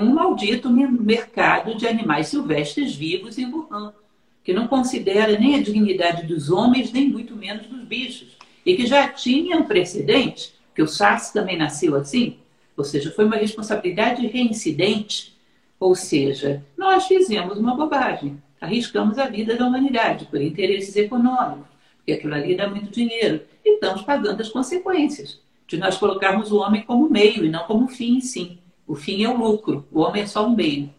Um 0.03 0.13
maldito 0.13 0.69
mercado 0.69 1.75
de 1.75 1.87
animais 1.87 2.27
silvestres 2.27 2.95
vivos 2.95 3.37
em 3.37 3.45
Wuhan, 3.45 3.93
que 4.43 4.53
não 4.53 4.67
considera 4.67 5.39
nem 5.39 5.55
a 5.55 5.61
dignidade 5.61 6.27
dos 6.27 6.49
homens, 6.51 6.91
nem 6.91 7.09
muito 7.09 7.35
menos 7.35 7.65
dos 7.67 7.83
bichos, 7.83 8.37
e 8.65 8.75
que 8.75 8.85
já 8.85 9.07
tinha 9.07 9.57
um 9.57 9.63
precedente, 9.63 10.53
que 10.73 10.81
o 10.81 10.87
SARS 10.87 11.31
também 11.31 11.57
nasceu 11.57 11.95
assim, 11.95 12.37
ou 12.75 12.83
seja, 12.83 13.11
foi 13.11 13.25
uma 13.25 13.37
responsabilidade 13.37 14.25
reincidente, 14.27 15.35
ou 15.79 15.95
seja, 15.95 16.63
nós 16.77 17.07
fizemos 17.07 17.57
uma 17.57 17.75
bobagem, 17.75 18.41
arriscamos 18.59 19.17
a 19.17 19.27
vida 19.27 19.55
da 19.55 19.67
humanidade 19.67 20.25
por 20.25 20.41
interesses 20.41 20.95
econômicos, 20.95 21.67
porque 21.97 22.13
aquilo 22.13 22.33
ali 22.33 22.55
dá 22.55 22.67
muito 22.67 22.91
dinheiro, 22.91 23.41
e 23.63 23.75
estamos 23.75 24.01
pagando 24.01 24.41
as 24.41 24.49
consequências 24.49 25.39
de 25.67 25.77
nós 25.77 25.97
colocarmos 25.97 26.51
o 26.51 26.57
homem 26.57 26.83
como 26.83 27.09
meio 27.09 27.43
e 27.43 27.49
não 27.49 27.63
como 27.63 27.87
fim, 27.87 28.21
sim. 28.21 28.59
O 28.87 28.95
fim 28.95 29.23
é 29.23 29.29
o 29.29 29.37
lucro, 29.37 29.85
o 29.91 30.01
homem 30.01 30.23
é 30.23 30.27
só 30.27 30.45
um 30.45 30.55
meio. 30.55 30.93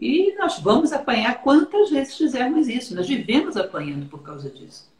E 0.00 0.34
nós 0.36 0.58
vamos 0.58 0.92
apanhar 0.92 1.42
quantas 1.42 1.90
vezes 1.90 2.16
fizermos 2.16 2.66
isso. 2.66 2.94
Nós 2.96 3.06
vivemos 3.06 3.56
apanhando 3.56 4.08
por 4.08 4.20
causa 4.20 4.50
disso. 4.50 4.90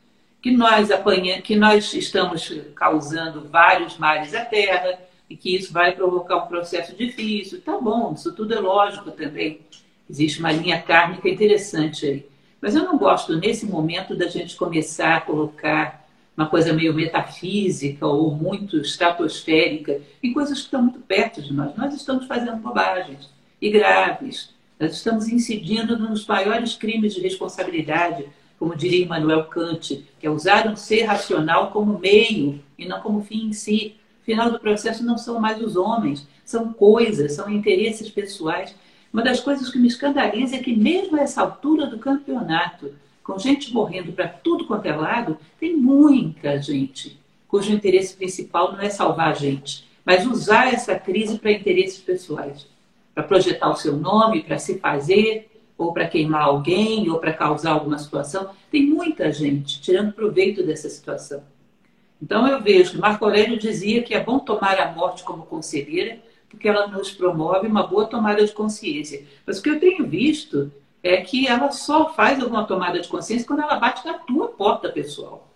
Que 0.41 0.53
nós 0.53 0.93
apanhamos, 0.93 1.43
que 1.43 1.57
nós 1.57 1.93
estamos 1.93 2.49
causando 2.77 3.49
vários 3.49 3.99
males 3.99 4.33
à 4.33 4.45
terra 4.45 4.99
e 5.29 5.37
que 5.37 5.57
isso 5.57 5.73
vai 5.73 5.91
provocar 5.93 6.37
um 6.37 6.47
processo 6.47 6.95
difícil. 6.95 7.61
Tá 7.63 7.79
bom, 7.79 8.13
isso 8.13 8.33
tudo 8.33 8.55
é 8.55 8.61
lógico 8.61 9.11
também. 9.11 9.61
Existe 10.09 10.39
uma 10.39 10.53
linha 10.53 10.81
kármica 10.81 11.29
interessante 11.29 12.07
aí. 12.07 12.27
Mas 12.61 12.77
eu 12.77 12.85
não 12.85 12.97
gosto 12.97 13.37
nesse 13.37 13.67
momento 13.67 14.15
da 14.15 14.29
gente 14.29 14.55
começar 14.55 15.17
a 15.17 15.21
colocar 15.21 16.02
uma 16.37 16.47
coisa 16.47 16.73
meio 16.73 16.95
metafísica 16.95 18.07
ou 18.07 18.35
muito 18.35 18.79
estratosférica, 18.79 20.01
em 20.23 20.33
coisas 20.33 20.59
que 20.59 20.65
estão 20.65 20.83
muito 20.83 21.01
perto 21.01 21.43
de 21.43 21.53
nós. 21.53 21.77
Nós 21.77 21.95
estamos 21.95 22.27
fazendo 22.27 22.57
bobagens 22.57 23.29
e 23.61 23.71
graves. 23.71 24.51
Nós 24.81 24.93
estamos 24.93 25.29
incidindo 25.29 25.99
nos 25.99 26.27
maiores 26.27 26.75
crimes 26.75 27.15
de 27.15 27.21
responsabilidade, 27.21 28.27
como 28.59 28.75
diria 28.75 29.05
Immanuel 29.05 29.45
Kant, 29.45 30.05
que 30.19 30.27
é 30.27 30.31
usar 30.31 30.67
um 30.69 30.77
ser 30.77 31.03
racional 31.03 31.71
como 31.71 31.99
meio 31.99 32.63
e 32.79 32.87
não 32.87 33.01
como 33.01 33.23
fim 33.23 33.49
em 33.49 33.53
si. 33.53 33.97
Final 34.25 34.51
do 34.51 34.59
processo 34.59 35.05
não 35.05 35.19
são 35.19 35.41
mais 35.41 35.61
os 35.61 35.77
homens, 35.77 36.27
são 36.45 36.73
coisas, 36.73 37.33
são 37.33 37.51
interesses 37.51 38.09
pessoais. 38.09 38.75
Uma 39.13 39.23
das 39.23 39.41
coisas 39.41 39.69
que 39.69 39.79
me 39.79 39.89
escandaliza 39.89 40.57
é 40.57 40.61
que 40.61 40.75
mesmo 40.75 41.17
a 41.17 41.21
essa 41.21 41.43
altura 41.43 41.87
do 41.87 41.99
campeonato, 41.99 42.95
com 43.23 43.39
gente 43.39 43.73
morrendo 43.73 44.13
para 44.13 44.29
tudo 44.29 44.67
quanto 44.67 44.87
é 44.87 44.95
lado, 44.95 45.39
tem 45.59 45.77
muita 45.77 46.61
gente 46.61 47.21
cujo 47.47 47.73
interesse 47.73 48.17
principal 48.17 48.73
não 48.73 48.81
é 48.81 48.89
salvar 48.89 49.29
a 49.29 49.35
gente, 49.35 49.87
mas 50.05 50.27
usar 50.27 50.73
essa 50.73 50.99
crise 50.99 51.39
para 51.39 51.53
interesses 51.53 51.99
pessoais, 51.99 52.67
para 53.15 53.23
projetar 53.23 53.69
o 53.71 53.77
seu 53.77 53.95
nome, 53.95 54.43
para 54.43 54.59
se 54.59 54.79
fazer, 54.79 55.51
ou 55.77 55.93
para 55.93 56.09
queimar 56.09 56.45
alguém, 56.45 57.11
ou 57.11 57.19
para 57.19 57.33
causar 57.33 57.73
alguma 57.73 57.99
situação. 57.99 58.51
Tem 58.71 58.87
muita 58.87 59.31
gente 59.31 59.83
tirando 59.83 60.13
proveito 60.13 60.63
dessa 60.63 60.89
situação. 60.89 61.43
Então 62.23 62.47
eu 62.47 62.63
vejo 62.63 62.93
que 62.93 62.99
Marco 62.99 63.25
Aurélio 63.25 63.59
dizia 63.59 64.03
que 64.03 64.15
é 64.15 64.23
bom 64.23 64.39
tomar 64.39 64.79
a 64.79 64.93
morte 64.93 65.23
como 65.23 65.45
conselheira, 65.45 66.19
porque 66.49 66.69
ela 66.69 66.87
nos 66.87 67.11
promove 67.11 67.67
uma 67.67 67.87
boa 67.87 68.07
tomada 68.07 68.45
de 68.45 68.53
consciência. 68.53 69.25
Mas 69.47 69.59
o 69.59 69.63
que 69.63 69.71
eu 69.71 69.81
tenho 69.81 70.07
visto 70.07 70.73
é 71.03 71.17
que 71.19 71.47
ela 71.47 71.71
só 71.73 72.13
faz 72.13 72.41
alguma 72.41 72.65
tomada 72.65 73.01
de 73.01 73.09
consciência 73.09 73.47
quando 73.47 73.63
ela 73.63 73.77
bate 73.77 74.07
na 74.07 74.15
tua 74.15 74.49
porta 74.49 74.89
pessoal. 74.89 75.49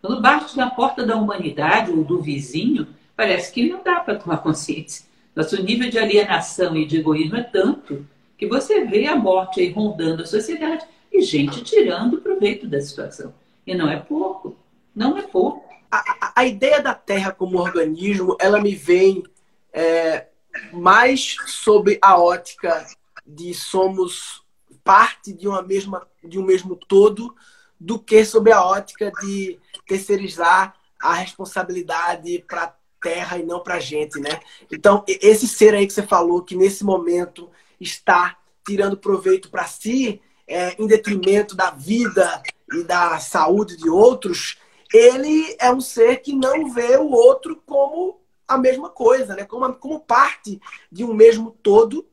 Quando 0.00 0.20
bate 0.20 0.56
na 0.56 0.70
porta 0.70 1.04
da 1.04 1.16
humanidade 1.16 1.90
ou 1.90 2.04
do 2.04 2.20
vizinho, 2.20 2.86
parece 3.16 3.52
que 3.52 3.68
não 3.68 3.82
dá 3.82 4.00
para 4.00 4.16
tomar 4.16 4.38
consciência. 4.38 5.06
Nosso 5.34 5.60
nível 5.62 5.90
de 5.90 5.98
alienação 5.98 6.76
e 6.76 6.86
de 6.86 6.98
egoísmo 6.98 7.36
é 7.36 7.42
tanto 7.42 8.06
que 8.38 8.46
você 8.46 8.84
vê 8.84 9.06
a 9.06 9.16
morte 9.16 9.60
aí 9.60 9.72
rondando 9.72 10.22
a 10.22 10.26
sociedade 10.26 10.84
e 11.12 11.22
gente 11.22 11.62
tirando 11.64 12.20
proveito 12.20 12.66
da 12.66 12.80
situação. 12.80 13.34
E 13.66 13.74
não 13.74 13.88
é 13.88 13.96
pouco. 13.96 14.56
Não 14.94 15.18
é 15.18 15.22
pouco. 15.22 15.64
A, 15.90 15.96
a, 15.98 16.32
a 16.36 16.44
ideia 16.44 16.80
da 16.80 16.94
Terra 16.94 17.32
como 17.32 17.58
organismo, 17.58 18.36
ela 18.38 18.60
me 18.60 18.74
vem 18.74 19.24
é, 19.72 20.26
mais 20.72 21.36
sobre 21.46 21.98
a 22.00 22.20
ótica 22.20 22.86
de 23.26 23.54
somos 23.54 24.43
parte 24.84 25.32
de 25.32 25.48
uma 25.48 25.62
mesma 25.62 26.06
de 26.22 26.38
um 26.38 26.44
mesmo 26.44 26.76
todo 26.76 27.34
do 27.80 27.98
que 27.98 28.24
sob 28.24 28.52
a 28.52 28.64
ótica 28.64 29.10
de 29.20 29.58
terceirizar 29.86 30.74
a 31.00 31.14
responsabilidade 31.14 32.44
para 32.46 32.74
terra 33.02 33.38
e 33.38 33.42
não 33.42 33.60
para 33.60 33.80
gente, 33.80 34.18
né? 34.20 34.40
Então 34.70 35.04
esse 35.06 35.48
ser 35.48 35.74
aí 35.74 35.86
que 35.86 35.92
você 35.92 36.02
falou 36.02 36.42
que 36.42 36.54
nesse 36.54 36.84
momento 36.84 37.50
está 37.80 38.36
tirando 38.64 38.96
proveito 38.96 39.50
para 39.50 39.66
si 39.66 40.20
é, 40.46 40.80
em 40.80 40.86
detrimento 40.86 41.54
da 41.54 41.70
vida 41.70 42.42
e 42.72 42.82
da 42.82 43.18
saúde 43.18 43.76
de 43.76 43.88
outros, 43.88 44.58
ele 44.92 45.56
é 45.58 45.72
um 45.72 45.80
ser 45.80 46.18
que 46.18 46.32
não 46.32 46.72
vê 46.72 46.96
o 46.96 47.10
outro 47.10 47.62
como 47.66 48.20
a 48.46 48.58
mesma 48.58 48.90
coisa, 48.90 49.34
né? 49.34 49.44
Como, 49.44 49.72
como 49.74 50.00
parte 50.00 50.60
de 50.90 51.04
um 51.04 51.14
mesmo 51.14 51.50
todo 51.62 52.06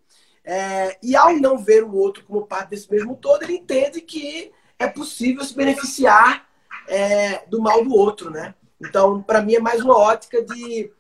é, 0.52 0.98
e 1.02 1.16
ao 1.16 1.34
não 1.38 1.58
ver 1.58 1.82
o 1.82 1.96
outro 1.96 2.26
como 2.26 2.46
parte 2.46 2.72
desse 2.72 2.92
mesmo 2.92 3.16
todo, 3.16 3.42
ele 3.42 3.54
entende 3.54 4.02
que 4.02 4.52
é 4.78 4.86
possível 4.86 5.46
se 5.46 5.56
beneficiar 5.56 6.46
é, 6.90 7.46
do 7.48 7.62
mal 7.62 7.82
do 7.86 7.96
outro, 7.96 8.30
né? 8.30 8.54
Então, 8.82 9.24
para 9.24 9.42
mim, 9.42 9.56
é 9.56 9.62
mais 9.62 9.80
uma 9.80 9.98
ótica 9.98 10.44
de, 10.44 10.92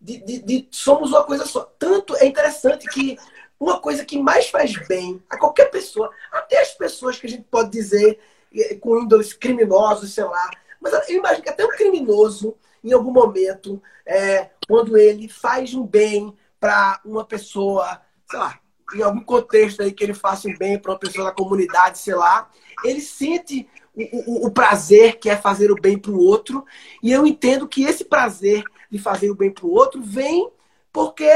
de, 0.00 0.18
de, 0.18 0.42
de, 0.42 0.68
somos 0.72 1.10
uma 1.10 1.22
coisa 1.22 1.46
só. 1.46 1.72
Tanto 1.78 2.16
é 2.16 2.26
interessante 2.26 2.88
que 2.88 3.16
uma 3.60 3.78
coisa 3.78 4.04
que 4.04 4.18
mais 4.18 4.48
faz 4.48 4.74
bem 4.88 5.22
a 5.30 5.38
qualquer 5.38 5.70
pessoa, 5.70 6.10
até 6.32 6.60
as 6.60 6.72
pessoas 6.72 7.16
que 7.16 7.28
a 7.28 7.30
gente 7.30 7.44
pode 7.44 7.70
dizer 7.70 8.18
é, 8.52 8.74
com 8.74 8.98
índoles 8.98 9.32
criminosos, 9.32 10.12
sei 10.14 10.24
lá, 10.24 10.50
mas 10.80 10.92
eu 11.08 11.18
imagino 11.18 11.44
que 11.44 11.50
até 11.50 11.64
um 11.64 11.76
criminoso, 11.76 12.56
em 12.82 12.92
algum 12.92 13.12
momento, 13.12 13.80
é, 14.04 14.50
quando 14.66 14.98
ele 14.98 15.28
faz 15.28 15.74
um 15.74 15.86
bem 15.86 16.36
para 16.58 17.00
uma 17.04 17.24
pessoa, 17.24 18.00
sei 18.28 18.38
lá, 18.40 18.60
em 18.94 19.02
algum 19.02 19.20
contexto 19.20 19.82
aí 19.82 19.92
que 19.92 20.04
ele 20.04 20.14
faça 20.14 20.48
um 20.48 20.56
bem 20.56 20.78
para 20.78 20.92
uma 20.92 20.98
pessoa 20.98 21.26
da 21.26 21.32
comunidade, 21.32 21.98
sei 21.98 22.14
lá, 22.14 22.50
ele 22.84 23.00
sente 23.00 23.68
o, 23.94 24.44
o, 24.44 24.46
o 24.46 24.50
prazer 24.50 25.18
que 25.18 25.28
é 25.28 25.36
fazer 25.36 25.70
o 25.70 25.80
bem 25.80 25.98
para 25.98 26.12
o 26.12 26.20
outro. 26.20 26.64
E 27.02 27.10
eu 27.10 27.26
entendo 27.26 27.66
que 27.66 27.84
esse 27.84 28.04
prazer 28.04 28.62
de 28.90 28.98
fazer 28.98 29.30
o 29.30 29.34
bem 29.34 29.50
para 29.50 29.66
o 29.66 29.72
outro 29.72 30.00
vem 30.02 30.50
porque, 30.92 31.30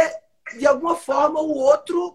de 0.58 0.66
alguma 0.66 0.94
forma, 0.94 1.40
o 1.40 1.54
outro 1.54 2.14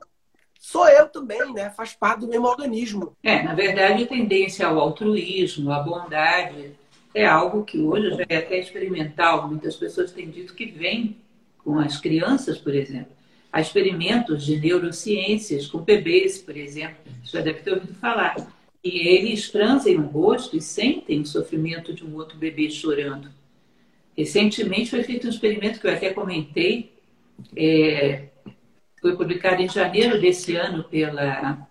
sou 0.59 0.87
eu 0.87 1.07
também, 1.07 1.53
né? 1.53 1.69
Faz 1.69 1.93
parte 1.93 2.21
do 2.21 2.27
mesmo 2.27 2.47
organismo. 2.47 3.15
É, 3.21 3.43
na 3.43 3.53
verdade, 3.53 4.03
a 4.03 4.07
tendência 4.07 4.65
ao 4.65 4.79
altruísmo, 4.79 5.71
à 5.71 5.79
bondade, 5.79 6.71
é 7.13 7.25
algo 7.25 7.63
que 7.63 7.79
hoje 7.79 8.09
já 8.09 8.25
é 8.27 8.37
até 8.37 8.59
experimental. 8.59 9.47
Muitas 9.47 9.75
pessoas 9.75 10.11
têm 10.11 10.29
dito 10.29 10.55
que 10.55 10.65
vem 10.65 11.17
com 11.63 11.77
as 11.79 11.97
crianças, 11.97 12.57
por 12.57 12.73
exemplo. 12.73 13.14
Há 13.55 13.61
experimentos 13.61 14.45
de 14.45 14.59
neurociências 14.59 15.65
com 15.67 15.77
bebês, 15.77 16.39
por 16.39 16.57
exemplo, 16.57 16.97
você 17.23 17.41
deve 17.41 17.61
ter 17.61 17.71
ouvido 17.71 17.93
falar. 17.93 18.35
E 18.83 19.07
eles 19.07 19.49
transem 19.49 19.97
o 19.97 20.01
rosto 20.01 20.57
e 20.57 20.61
sentem 20.61 21.21
o 21.21 21.25
sofrimento 21.25 21.93
de 21.93 22.03
um 22.03 22.15
outro 22.15 22.37
bebê 22.37 22.69
chorando. 22.69 23.29
Recentemente 24.17 24.89
foi 24.89 25.03
feito 25.03 25.25
um 25.25 25.29
experimento 25.29 25.79
que 25.79 25.87
eu 25.87 25.93
até 25.93 26.09
comentei, 26.09 26.91
é, 27.55 28.25
foi 28.99 29.15
publicado 29.15 29.61
em 29.61 29.69
janeiro 29.69 30.19
desse 30.19 30.57
ano 30.57 30.83
pela. 30.83 31.65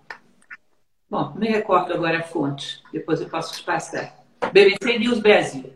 Bom, 1.10 1.34
me 1.34 1.48
recordo 1.48 1.92
agora 1.92 2.20
a 2.20 2.22
fonte, 2.22 2.80
depois 2.94 3.20
eu 3.20 3.28
posso 3.28 3.58
te 3.58 3.62
passar. 3.62 4.24
BBC 4.54 4.98
News 5.00 5.18
Brasil. 5.18 5.70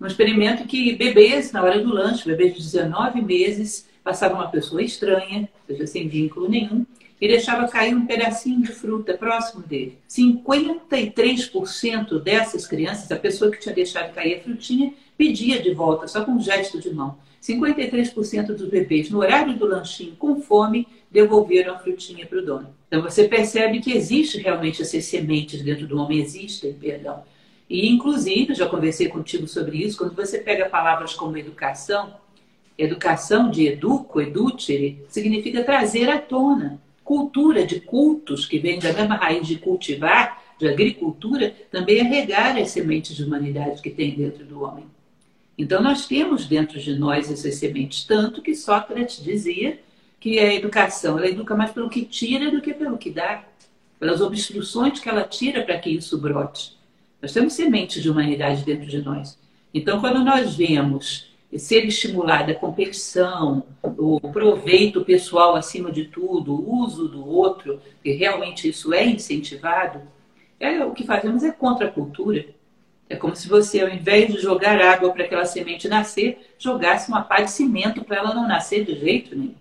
Um 0.00 0.06
experimento 0.06 0.68
que 0.68 0.94
bebês, 0.94 1.50
na 1.50 1.64
hora 1.64 1.80
do 1.80 1.92
lanche, 1.92 2.28
bebês 2.28 2.54
de 2.54 2.60
19 2.62 3.20
meses, 3.22 3.90
passava 4.02 4.34
uma 4.34 4.48
pessoa 4.48 4.82
estranha, 4.82 5.48
ou 5.68 5.74
seja, 5.74 5.86
sem 5.86 6.08
vínculo 6.08 6.48
nenhum, 6.48 6.84
e 7.20 7.28
deixava 7.28 7.68
cair 7.68 7.94
um 7.94 8.04
pedacinho 8.04 8.62
de 8.62 8.72
fruta 8.72 9.14
próximo 9.14 9.62
dele. 9.62 9.96
53% 10.08 12.20
dessas 12.20 12.66
crianças, 12.66 13.12
a 13.12 13.16
pessoa 13.16 13.50
que 13.50 13.60
tinha 13.60 13.74
deixado 13.74 14.12
cair 14.12 14.38
a 14.38 14.40
frutinha, 14.40 14.92
pedia 15.16 15.62
de 15.62 15.72
volta, 15.72 16.08
só 16.08 16.24
com 16.24 16.32
um 16.32 16.40
gesto 16.40 16.80
de 16.80 16.92
mão. 16.92 17.16
53% 17.40 18.46
dos 18.46 18.68
bebês, 18.68 19.10
no 19.10 19.18
horário 19.18 19.56
do 19.56 19.66
lanchinho, 19.66 20.16
com 20.16 20.40
fome, 20.40 20.86
devolveram 21.10 21.74
a 21.74 21.78
frutinha 21.78 22.26
para 22.26 22.38
o 22.38 22.44
dono. 22.44 22.74
Então 22.88 23.02
você 23.02 23.28
percebe 23.28 23.80
que 23.80 23.92
existe 23.92 24.38
realmente 24.38 24.82
essas 24.82 25.04
sementes 25.04 25.62
dentro 25.62 25.86
do 25.86 25.98
homem, 25.98 26.20
existem, 26.20 26.72
perdão. 26.72 27.22
E, 27.68 27.88
inclusive, 27.88 28.54
já 28.54 28.68
conversei 28.68 29.08
contigo 29.08 29.48
sobre 29.48 29.78
isso, 29.78 29.96
quando 29.96 30.14
você 30.14 30.38
pega 30.38 30.68
palavras 30.68 31.14
como 31.14 31.38
educação, 31.38 32.14
Educação 32.76 33.50
de 33.50 33.66
educo, 33.66 34.20
educere, 34.20 35.04
significa 35.08 35.62
trazer 35.62 36.08
à 36.08 36.18
tona. 36.18 36.80
Cultura 37.04 37.66
de 37.66 37.80
cultos, 37.80 38.46
que 38.46 38.58
vem 38.58 38.78
da 38.78 38.92
mesma 38.92 39.16
raiz 39.16 39.46
de 39.46 39.56
cultivar, 39.56 40.42
de 40.58 40.68
agricultura, 40.68 41.54
também 41.70 41.98
é 41.98 42.02
regar 42.02 42.56
as 42.56 42.70
sementes 42.70 43.16
de 43.16 43.24
humanidade 43.24 43.82
que 43.82 43.90
tem 43.90 44.14
dentro 44.14 44.44
do 44.44 44.62
homem. 44.62 44.84
Então, 45.58 45.82
nós 45.82 46.06
temos 46.06 46.46
dentro 46.46 46.80
de 46.80 46.94
nós 46.94 47.30
essas 47.30 47.56
sementes, 47.56 48.04
tanto 48.04 48.40
que 48.40 48.54
Sócrates 48.54 49.22
dizia 49.22 49.78
que 50.18 50.38
a 50.38 50.54
educação. 50.54 51.18
Ela 51.18 51.28
educa 51.28 51.54
mais 51.54 51.72
pelo 51.72 51.90
que 51.90 52.04
tira 52.04 52.50
do 52.50 52.60
que 52.60 52.72
pelo 52.72 52.96
que 52.96 53.10
dá, 53.10 53.44
pelas 53.98 54.20
obstruções 54.20 55.00
que 55.00 55.08
ela 55.08 55.24
tira 55.24 55.62
para 55.62 55.78
que 55.78 55.90
isso 55.90 56.16
brote. 56.16 56.76
Nós 57.20 57.32
temos 57.32 57.52
sementes 57.52 58.02
de 58.02 58.08
humanidade 58.08 58.64
dentro 58.64 58.86
de 58.86 59.02
nós. 59.02 59.38
Então, 59.74 60.00
quando 60.00 60.24
nós 60.24 60.56
vemos 60.56 61.31
ser 61.58 61.84
estimulada 61.84 62.52
a 62.52 62.54
competição, 62.54 63.64
o 63.82 64.20
proveito 64.32 65.04
pessoal 65.04 65.54
acima 65.54 65.92
de 65.92 66.04
tudo, 66.04 66.54
o 66.54 66.82
uso 66.82 67.08
do 67.08 67.28
outro, 67.28 67.80
que 68.02 68.12
realmente 68.12 68.68
isso 68.68 68.92
é 68.94 69.04
incentivado, 69.04 70.00
é, 70.58 70.84
o 70.84 70.92
que 70.92 71.04
fazemos 71.04 71.42
é 71.42 71.50
contra 71.50 71.88
a 71.88 71.90
cultura. 71.90 72.46
É 73.08 73.16
como 73.16 73.36
se 73.36 73.48
você, 73.48 73.80
ao 73.80 73.88
invés 73.88 74.32
de 74.32 74.40
jogar 74.40 74.80
água 74.80 75.12
para 75.12 75.24
aquela 75.24 75.44
semente 75.44 75.88
nascer, 75.88 76.54
jogasse 76.58 77.10
uma 77.10 77.20
pá 77.20 77.42
de 77.42 77.50
cimento 77.50 78.02
para 78.04 78.16
ela 78.16 78.34
não 78.34 78.48
nascer 78.48 78.84
de 78.84 78.98
jeito 78.98 79.36
nenhum. 79.36 79.54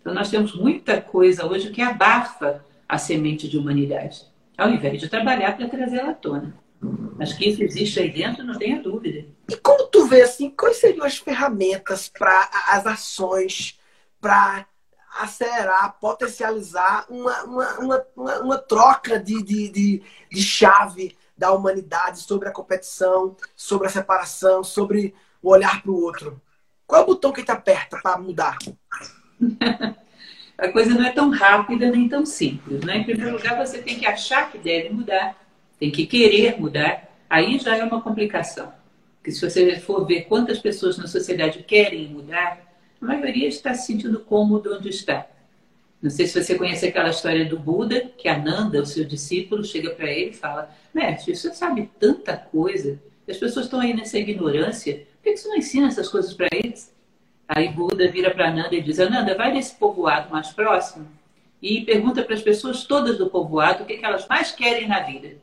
Então, 0.00 0.14
nós 0.14 0.30
temos 0.30 0.54
muita 0.54 1.00
coisa 1.00 1.46
hoje 1.46 1.70
que 1.70 1.80
abafa 1.80 2.62
a 2.88 2.98
semente 2.98 3.48
de 3.48 3.58
humanidade, 3.58 4.22
ao 4.56 4.70
invés 4.70 5.00
de 5.00 5.08
trabalhar 5.08 5.56
para 5.56 5.66
trazer 5.66 5.96
ela 5.96 6.10
à 6.10 6.14
tona. 6.14 6.54
Acho 7.18 7.36
que 7.36 7.48
isso 7.48 7.62
existe 7.62 7.98
aí 7.98 8.10
dentro, 8.10 8.44
não 8.44 8.58
tenha 8.58 8.80
dúvida. 8.80 9.24
E 9.48 9.56
como 9.56 9.86
tu 9.88 10.06
vê 10.06 10.22
assim, 10.22 10.50
quais 10.50 10.78
seriam 10.78 11.04
as 11.04 11.18
ferramentas 11.18 12.08
para 12.08 12.48
as 12.68 12.86
ações 12.86 13.78
para 14.20 14.66
acelerar, 15.20 15.96
potencializar 16.00 17.06
uma, 17.08 17.44
uma, 17.44 17.78
uma, 17.78 18.40
uma, 18.40 18.58
troca 18.58 19.18
de, 19.18 19.42
de, 19.42 19.68
de, 19.68 20.02
de, 20.30 20.42
chave 20.42 21.16
da 21.36 21.52
humanidade 21.52 22.20
sobre 22.20 22.48
a 22.48 22.52
competição, 22.52 23.36
sobre 23.54 23.86
a 23.86 23.90
separação, 23.90 24.64
sobre 24.64 25.14
o 25.40 25.50
olhar 25.50 25.82
para 25.82 25.90
o 25.90 26.02
outro? 26.02 26.40
Qual 26.86 27.00
é 27.00 27.04
o 27.04 27.06
botão 27.06 27.32
que 27.32 27.44
te 27.44 27.50
aperta 27.50 28.00
para 28.02 28.18
mudar? 28.18 28.58
a 30.58 30.68
coisa 30.72 30.94
não 30.94 31.04
é 31.04 31.12
tão 31.12 31.30
rápida 31.30 31.90
nem 31.90 32.08
tão 32.08 32.26
simples. 32.26 32.84
Né? 32.84 32.98
Em 32.98 33.04
primeiro 33.04 33.36
lugar, 33.36 33.56
você 33.56 33.80
tem 33.80 33.98
que 33.98 34.06
achar 34.06 34.50
que 34.50 34.58
deve 34.58 34.88
mudar 34.88 35.36
tem 35.78 35.90
que 35.90 36.06
querer 36.06 36.58
mudar, 36.58 37.08
aí 37.28 37.58
já 37.58 37.76
é 37.76 37.84
uma 37.84 38.00
complicação. 38.00 38.72
Porque 39.24 39.32
se 39.32 39.50
você 39.50 39.80
for 39.80 40.06
ver 40.06 40.26
quantas 40.26 40.58
pessoas 40.58 40.98
na 40.98 41.06
sociedade 41.06 41.62
querem 41.62 42.08
mudar, 42.08 42.60
a 43.00 43.04
maioria 43.06 43.48
está 43.48 43.72
se 43.72 43.86
sentindo 43.86 44.20
cômodo 44.20 44.76
onde 44.76 44.90
está. 44.90 45.26
Não 46.02 46.10
sei 46.10 46.26
se 46.26 46.42
você 46.42 46.56
conhece 46.56 46.86
aquela 46.86 47.08
história 47.08 47.46
do 47.46 47.58
Buda, 47.58 48.02
que 48.18 48.28
Ananda, 48.28 48.82
o 48.82 48.84
seu 48.84 49.02
discípulo, 49.02 49.64
chega 49.64 49.92
para 49.92 50.10
ele 50.10 50.32
e 50.32 50.34
fala: 50.34 50.70
Mestre, 50.92 51.34
você 51.34 51.54
sabe 51.54 51.90
tanta 51.98 52.36
coisa, 52.36 53.00
as 53.26 53.38
pessoas 53.38 53.64
estão 53.64 53.80
aí 53.80 53.94
nessa 53.94 54.18
ignorância, 54.18 55.06
por 55.16 55.22
que 55.22 55.38
você 55.38 55.48
não 55.48 55.56
ensina 55.56 55.86
essas 55.86 56.10
coisas 56.10 56.34
para 56.34 56.48
eles? 56.52 56.94
Aí 57.48 57.70
Buda 57.70 58.06
vira 58.10 58.30
para 58.30 58.50
Ananda 58.50 58.74
e 58.74 58.82
diz: 58.82 59.00
Ananda, 59.00 59.34
vai 59.34 59.54
nesse 59.54 59.74
povoado 59.76 60.30
mais 60.30 60.50
próximo 60.50 61.08
e 61.62 61.80
pergunta 61.80 62.22
para 62.22 62.34
as 62.34 62.42
pessoas 62.42 62.84
todas 62.84 63.16
do 63.16 63.30
povoado 63.30 63.84
o 63.84 63.86
que, 63.86 63.96
que 63.96 64.04
elas 64.04 64.28
mais 64.28 64.52
querem 64.52 64.86
na 64.86 65.00
vida. 65.00 65.38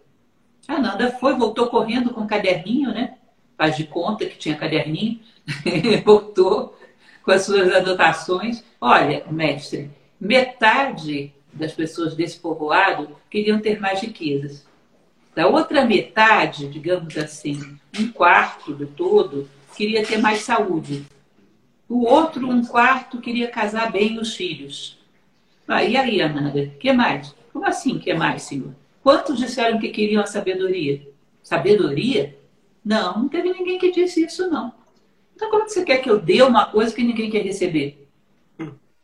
A 0.68 0.78
Nanda 0.78 1.14
foi, 1.14 1.34
voltou 1.34 1.66
correndo 1.66 2.14
com 2.14 2.22
um 2.22 2.28
caderninho, 2.28 2.92
né? 2.92 3.18
Faz 3.62 3.78
de 3.78 3.84
conta 3.84 4.26
que 4.26 4.40
tinha 4.40 4.58
caderninho. 4.58 5.20
voltou 6.04 6.76
com 7.22 7.30
as 7.30 7.44
suas 7.44 7.72
anotações. 7.72 8.64
Olha, 8.82 9.24
mestre, 9.30 9.92
metade 10.20 11.32
das 11.54 11.72
pessoas 11.72 12.16
desse 12.16 12.40
povoado 12.40 13.16
queriam 13.30 13.60
ter 13.60 13.80
mais 13.80 14.02
riquezas. 14.02 14.66
Da 15.36 15.48
outra 15.48 15.86
metade, 15.86 16.70
digamos 16.70 17.16
assim, 17.16 17.78
um 18.00 18.12
quarto 18.12 18.74
do 18.74 18.88
todo, 18.88 19.48
queria 19.78 20.04
ter 20.04 20.18
mais 20.18 20.40
saúde. 20.40 21.06
O 21.88 22.04
outro, 22.04 22.50
um 22.50 22.66
quarto, 22.66 23.22
queria 23.22 23.48
casar 23.48 23.92
bem 23.92 24.18
os 24.18 24.36
filhos. 24.36 24.98
Ah, 25.68 25.84
e 25.84 25.96
aí, 25.96 26.20
Ananda, 26.20 26.64
o 26.64 26.72
que 26.80 26.92
mais? 26.92 27.36
Como 27.54 27.64
assim, 27.64 28.00
que 28.00 28.12
mais, 28.12 28.42
senhor? 28.42 28.74
Quantos 29.04 29.38
disseram 29.38 29.78
que 29.78 29.90
queriam 29.90 30.24
a 30.24 30.26
sabedoria? 30.26 31.08
Sabedoria? 31.44 32.41
Não, 32.84 33.20
não 33.20 33.30
teve 33.30 33.54
ninguém 33.54 33.78
que 33.78 33.92
disse 33.92 34.26
isso, 34.26 34.50
não. 34.50 34.74
Então, 35.36 35.50
como 35.50 35.68
você 35.68 35.84
quer 35.84 35.98
que 35.98 36.10
eu 36.10 36.20
dê 36.20 36.42
uma 36.42 36.66
coisa 36.66 36.94
que 36.94 37.04
ninguém 37.04 37.30
quer 37.30 37.44
receber? 37.44 38.08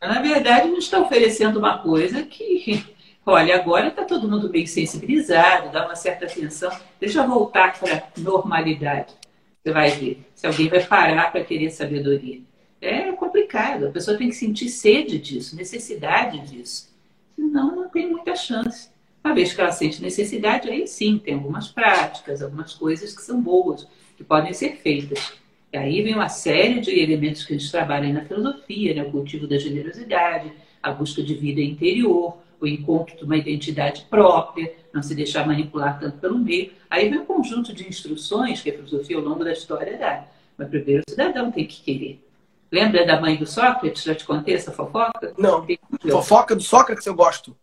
Na 0.00 0.22
verdade, 0.22 0.68
não 0.68 0.78
está 0.78 1.00
oferecendo 1.00 1.58
uma 1.58 1.78
coisa 1.78 2.22
que, 2.22 2.84
olha, 3.26 3.56
agora 3.56 3.88
está 3.88 4.04
todo 4.04 4.28
mundo 4.28 4.48
bem 4.48 4.66
sensibilizado, 4.66 5.72
dá 5.72 5.84
uma 5.84 5.96
certa 5.96 6.26
atenção. 6.26 6.70
Deixa 7.00 7.20
eu 7.20 7.28
voltar 7.28 7.78
para 7.78 7.96
a 7.96 8.20
normalidade. 8.20 9.14
Você 9.62 9.72
vai 9.72 9.90
ver 9.90 10.24
se 10.34 10.46
alguém 10.46 10.68
vai 10.68 10.84
parar 10.84 11.32
para 11.32 11.44
querer 11.44 11.70
sabedoria. 11.70 12.40
É 12.80 13.10
complicado, 13.12 13.88
a 13.88 13.90
pessoa 13.90 14.16
tem 14.16 14.28
que 14.28 14.36
sentir 14.36 14.68
sede 14.68 15.18
disso, 15.18 15.56
necessidade 15.56 16.38
disso. 16.40 16.88
Senão, 17.34 17.74
não 17.74 17.88
tem 17.88 18.08
muita 18.08 18.36
chance. 18.36 18.90
Uma 19.24 19.34
vez 19.34 19.52
que 19.52 19.60
ela 19.60 19.72
sente 19.72 20.00
necessidade, 20.00 20.70
aí 20.70 20.86
sim, 20.86 21.18
tem 21.18 21.34
algumas 21.34 21.68
práticas, 21.68 22.42
algumas 22.42 22.74
coisas 22.74 23.14
que 23.14 23.22
são 23.22 23.40
boas, 23.40 23.86
que 24.16 24.24
podem 24.24 24.52
ser 24.52 24.76
feitas. 24.76 25.32
E 25.72 25.76
aí 25.76 26.02
vem 26.02 26.14
uma 26.14 26.28
série 26.28 26.80
de 26.80 26.98
elementos 26.98 27.44
que 27.44 27.54
a 27.54 27.58
gente 27.58 27.70
trabalha 27.70 28.12
na 28.12 28.24
filosofia, 28.24 28.94
né? 28.94 29.02
o 29.02 29.10
cultivo 29.10 29.46
da 29.46 29.58
generosidade, 29.58 30.50
a 30.82 30.90
busca 30.92 31.22
de 31.22 31.34
vida 31.34 31.60
interior, 31.60 32.38
o 32.60 32.66
encontro 32.66 33.16
de 33.16 33.24
uma 33.24 33.36
identidade 33.36 34.06
própria, 34.08 34.72
não 34.92 35.02
se 35.02 35.14
deixar 35.14 35.46
manipular 35.46 35.98
tanto 35.98 36.18
pelo 36.18 36.38
meio. 36.38 36.72
Aí 36.88 37.08
vem 37.08 37.18
um 37.18 37.26
conjunto 37.26 37.72
de 37.72 37.86
instruções 37.86 38.62
que 38.62 38.70
a 38.70 38.74
filosofia 38.74 39.16
ao 39.16 39.22
longo 39.22 39.44
da 39.44 39.52
história 39.52 39.96
dá. 39.98 40.24
Mas 40.56 40.68
primeiro 40.68 41.02
o 41.06 41.10
cidadão 41.10 41.52
tem 41.52 41.66
que 41.66 41.82
querer. 41.82 42.24
Lembra 42.70 43.06
da 43.06 43.20
mãe 43.20 43.36
do 43.36 43.46
Sócrates? 43.46 44.02
Já 44.02 44.14
te 44.14 44.24
contei 44.24 44.54
essa 44.54 44.72
fofoca? 44.72 45.32
Não. 45.38 45.66
Fofoca 46.10 46.54
do 46.56 46.62
Sócrates 46.62 47.06
eu 47.06 47.14
gosto. 47.14 47.56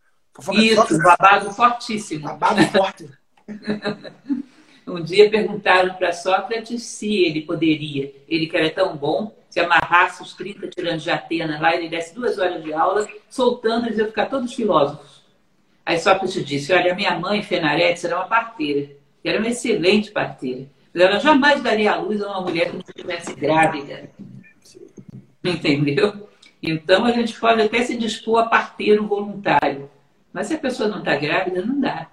Isso, 0.54 0.98
babado 1.02 1.52
fortíssimo. 1.54 2.24
Babado 2.24 2.62
forte. 2.68 3.10
um 4.88 5.02
dia 5.02 5.30
perguntaram 5.30 5.94
para 5.96 6.12
Sócrates 6.12 6.84
se 6.84 7.24
ele 7.24 7.42
poderia, 7.42 8.14
ele 8.28 8.48
que 8.48 8.58
era 8.58 8.70
tão 8.70 8.96
bom, 8.96 9.36
se 9.50 9.60
amarrasse 9.60 10.22
os 10.22 10.34
30 10.34 10.68
tiranos 10.68 11.04
de 11.04 11.10
Atena 11.10 11.60
lá, 11.60 11.76
ele 11.76 11.88
desse 11.88 12.14
duas 12.14 12.38
horas 12.38 12.64
de 12.64 12.74
aula, 12.74 13.08
soltando, 13.30 13.88
eles 13.88 13.98
iam 13.98 14.08
ficar 14.08 14.26
todos 14.26 14.54
filósofos. 14.54 15.24
Aí 15.86 15.98
Sócrates 16.00 16.46
disse: 16.46 16.74
Olha, 16.74 16.96
minha 16.96 17.18
mãe, 17.18 17.42
Fenaretes, 17.42 18.04
era 18.04 18.18
uma 18.18 18.28
parteira, 18.28 18.90
era 19.24 19.40
uma 19.40 19.48
excelente 19.48 20.12
parteira. 20.12 20.68
Mas 20.94 21.04
ela 21.04 21.20
jamais 21.20 21.62
daria 21.62 21.94
à 21.94 21.98
luz 21.98 22.22
a 22.22 22.28
uma 22.28 22.42
mulher 22.42 22.68
que 22.68 22.74
não 22.74 22.80
estivesse 22.82 23.36
grávida. 23.36 24.10
Entendeu? 25.44 26.28
Então 26.62 27.06
a 27.06 27.12
gente 27.12 27.40
pode 27.40 27.62
até 27.62 27.84
se 27.84 27.96
dispor 27.96 28.40
a 28.40 28.46
parteiro 28.48 29.06
voluntário. 29.06 29.90
Mas 30.36 30.48
se 30.48 30.56
a 30.56 30.58
pessoa 30.58 30.90
não 30.90 31.00
está 31.00 31.16
grávida, 31.16 31.66
não 31.66 31.80
dá. 31.80 32.10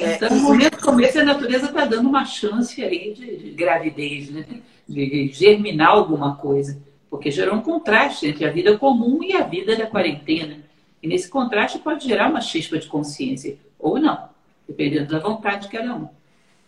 É, 0.00 0.14
então, 0.14 0.30
no 0.30 0.40
momento 0.44 0.80
começo, 0.80 1.20
a 1.20 1.24
natureza 1.24 1.66
está 1.66 1.84
dando 1.84 2.08
uma 2.08 2.24
chance 2.24 2.82
aí 2.82 3.12
de, 3.12 3.36
de, 3.36 3.50
gravidez, 3.50 4.30
né? 4.30 4.46
de 4.88 5.28
germinar 5.28 5.90
alguma 5.90 6.36
coisa. 6.36 6.80
Porque 7.10 7.30
gerou 7.30 7.56
um 7.56 7.60
contraste 7.60 8.26
entre 8.26 8.46
a 8.46 8.50
vida 8.50 8.78
comum 8.78 9.22
e 9.22 9.34
a 9.34 9.42
vida 9.42 9.76
da 9.76 9.86
quarentena. 9.86 10.64
E 11.02 11.06
nesse 11.06 11.28
contraste 11.28 11.80
pode 11.80 12.08
gerar 12.08 12.30
uma 12.30 12.40
chispa 12.40 12.78
de 12.78 12.86
consciência, 12.86 13.58
ou 13.78 13.98
não, 13.98 14.30
dependendo 14.66 15.12
da 15.12 15.18
vontade 15.18 15.66
de 15.66 15.76
cada 15.76 15.94
um. 15.94 16.08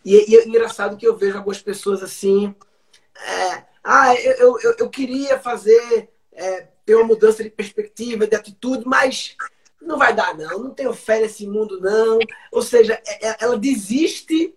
E, 0.04 0.30
e 0.30 0.36
é 0.36 0.46
engraçado 0.46 0.98
que 0.98 1.06
eu 1.08 1.16
vejo 1.16 1.38
algumas 1.38 1.62
pessoas 1.62 2.02
assim. 2.02 2.54
É, 3.16 3.62
ah, 3.82 4.14
eu, 4.14 4.60
eu, 4.60 4.74
eu 4.80 4.90
queria 4.90 5.38
fazer, 5.38 6.10
é, 6.34 6.66
ter 6.84 6.96
uma 6.96 7.06
mudança 7.06 7.42
de 7.42 7.48
perspectiva, 7.48 8.26
de 8.26 8.36
atitude, 8.36 8.84
mas 8.84 9.34
não 9.84 9.98
vai 9.98 10.14
dar, 10.14 10.36
não, 10.36 10.58
não 10.58 10.70
tenho 10.70 10.92
fé 10.94 11.20
nesse 11.20 11.46
mundo, 11.46 11.80
não. 11.80 12.18
Ou 12.50 12.62
seja, 12.62 13.00
é, 13.06 13.28
é, 13.28 13.36
ela 13.40 13.58
desiste 13.58 14.54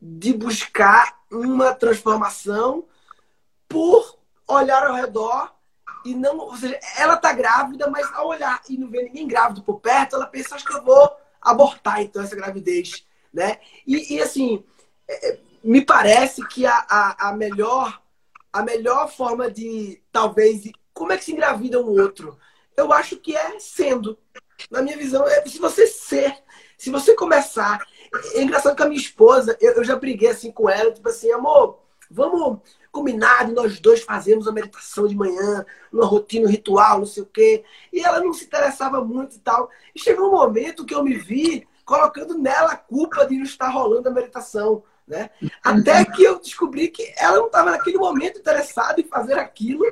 de 0.00 0.32
buscar 0.32 1.20
uma 1.30 1.74
transformação 1.74 2.86
por 3.68 4.18
olhar 4.46 4.86
ao 4.86 4.94
redor 4.94 5.52
e 6.04 6.14
não. 6.14 6.38
Ou 6.38 6.56
seja, 6.56 6.78
ela 6.96 7.16
tá 7.16 7.32
grávida, 7.32 7.90
mas 7.90 8.10
ao 8.14 8.28
olhar 8.28 8.62
e 8.68 8.76
não 8.78 8.88
ver 8.88 9.04
ninguém 9.04 9.26
grávido 9.26 9.62
por 9.62 9.80
perto, 9.80 10.16
ela 10.16 10.26
pensa, 10.26 10.54
acho 10.54 10.64
que 10.64 10.74
eu 10.74 10.84
vou 10.84 11.10
abortar 11.40 12.02
então 12.02 12.22
essa 12.22 12.36
gravidez. 12.36 13.04
Né? 13.32 13.58
E, 13.86 14.14
e 14.14 14.22
assim, 14.22 14.64
é, 15.08 15.38
me 15.62 15.84
parece 15.84 16.46
que 16.46 16.66
a, 16.66 16.86
a, 16.88 17.28
a, 17.28 17.32
melhor 17.32 18.00
a 18.52 18.62
melhor 18.62 19.10
forma 19.10 19.50
de 19.50 20.02
talvez 20.10 20.62
como 20.94 21.12
é 21.12 21.18
que 21.18 21.24
se 21.24 21.32
engravida 21.32 21.80
um 21.80 22.00
outro 22.00 22.38
eu 22.76 22.92
acho 22.92 23.16
que 23.16 23.36
é 23.36 23.58
sendo 23.58 24.18
na 24.70 24.82
minha 24.82 24.96
visão, 24.96 25.26
é 25.26 25.44
se 25.46 25.58
você 25.58 25.86
ser, 25.86 26.36
se 26.76 26.90
você 26.90 27.14
começar. 27.14 27.84
É 28.34 28.42
engraçado 28.42 28.74
que 28.74 28.82
a 28.82 28.88
minha 28.88 29.00
esposa, 29.00 29.56
eu, 29.60 29.74
eu 29.74 29.84
já 29.84 29.96
briguei 29.96 30.30
assim 30.30 30.50
com 30.50 30.68
ela, 30.68 30.92
tipo 30.92 31.08
assim, 31.08 31.30
amor, 31.30 31.78
vamos 32.10 32.60
combinar 32.90 33.46
de 33.46 33.52
nós 33.52 33.78
dois 33.78 34.02
fazermos 34.02 34.48
a 34.48 34.52
meditação 34.52 35.06
de 35.06 35.14
manhã, 35.14 35.64
uma 35.92 36.06
rotina, 36.06 36.46
um 36.46 36.50
ritual, 36.50 36.98
não 36.98 37.06
sei 37.06 37.22
o 37.22 37.26
quê. 37.26 37.64
E 37.92 38.00
ela 38.00 38.20
não 38.20 38.32
se 38.32 38.44
interessava 38.44 39.04
muito 39.04 39.36
e 39.36 39.40
tal. 39.40 39.70
E 39.94 40.00
chegou 40.00 40.28
um 40.28 40.32
momento 40.32 40.84
que 40.84 40.94
eu 40.94 41.02
me 41.02 41.14
vi 41.14 41.66
colocando 41.84 42.36
nela 42.36 42.72
a 42.72 42.76
culpa 42.76 43.26
de 43.26 43.36
não 43.36 43.44
estar 43.44 43.68
rolando 43.68 44.08
a 44.08 44.12
meditação. 44.12 44.82
Né? 45.06 45.30
Até 45.62 46.04
que 46.04 46.22
eu 46.22 46.38
descobri 46.38 46.88
que 46.88 47.14
ela 47.16 47.38
não 47.38 47.46
estava 47.46 47.70
naquele 47.70 47.96
momento 47.96 48.38
interessada 48.38 49.00
em 49.00 49.04
fazer 49.04 49.38
aquilo 49.38 49.84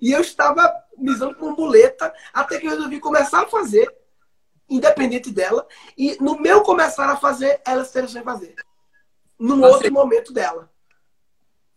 e 0.00 0.12
eu 0.12 0.20
estava 0.20 0.70
me 0.96 1.10
usando 1.10 1.34
como 1.34 1.56
muleta, 1.56 2.12
até 2.32 2.58
que 2.58 2.66
eu 2.66 2.70
resolvi 2.70 3.00
começar 3.00 3.42
a 3.42 3.48
fazer, 3.48 3.92
independente 4.68 5.30
dela, 5.30 5.66
e 5.96 6.16
no 6.20 6.38
meu 6.40 6.62
começar 6.62 7.08
a 7.08 7.16
fazer, 7.16 7.60
ela 7.66 7.84
se 7.84 7.90
interessou 7.90 8.20
em 8.20 8.24
fazer. 8.24 8.54
Num 9.38 9.62
outro 9.62 9.82
certeza. 9.82 9.94
momento 9.94 10.32
dela. 10.32 10.70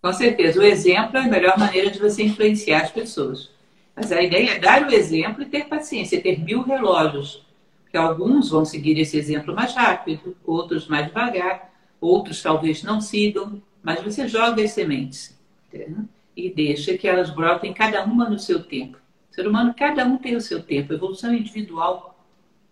Com 0.01 0.11
certeza. 0.13 0.59
O 0.59 0.63
exemplo 0.63 1.17
é 1.17 1.21
a 1.21 1.27
melhor 1.27 1.57
maneira 1.57 1.91
de 1.91 1.99
você 1.99 2.23
influenciar 2.23 2.81
as 2.81 2.91
pessoas. 2.91 3.51
Mas 3.95 4.11
a 4.11 4.21
ideia 4.21 4.51
é 4.51 4.59
dar 4.59 4.87
o 4.87 4.93
exemplo 4.93 5.43
e 5.43 5.45
ter 5.45 5.65
paciência, 5.65 6.21
ter 6.21 6.39
mil 6.39 6.63
relógios. 6.63 7.45
Que 7.89 7.97
alguns 7.97 8.49
vão 8.49 8.65
seguir 8.65 8.99
esse 8.99 9.17
exemplo 9.17 9.53
mais 9.53 9.75
rápido, 9.75 10.35
outros 10.45 10.87
mais 10.87 11.07
devagar, 11.07 11.71
outros 11.99 12.41
talvez 12.41 12.81
não 12.81 12.99
sigam, 12.99 13.61
mas 13.83 14.01
você 14.01 14.27
joga 14.27 14.63
as 14.63 14.71
sementes 14.71 15.37
né? 15.71 16.05
e 16.35 16.49
deixa 16.49 16.97
que 16.97 17.07
elas 17.07 17.29
brotem 17.29 17.73
cada 17.73 18.03
uma 18.03 18.29
no 18.29 18.39
seu 18.39 18.63
tempo. 18.63 18.97
O 19.29 19.35
ser 19.35 19.47
humano, 19.47 19.73
cada 19.77 20.05
um 20.05 20.17
tem 20.17 20.35
o 20.35 20.41
seu 20.41 20.63
tempo, 20.63 20.93
evolução 20.93 21.33
individual. 21.33 22.10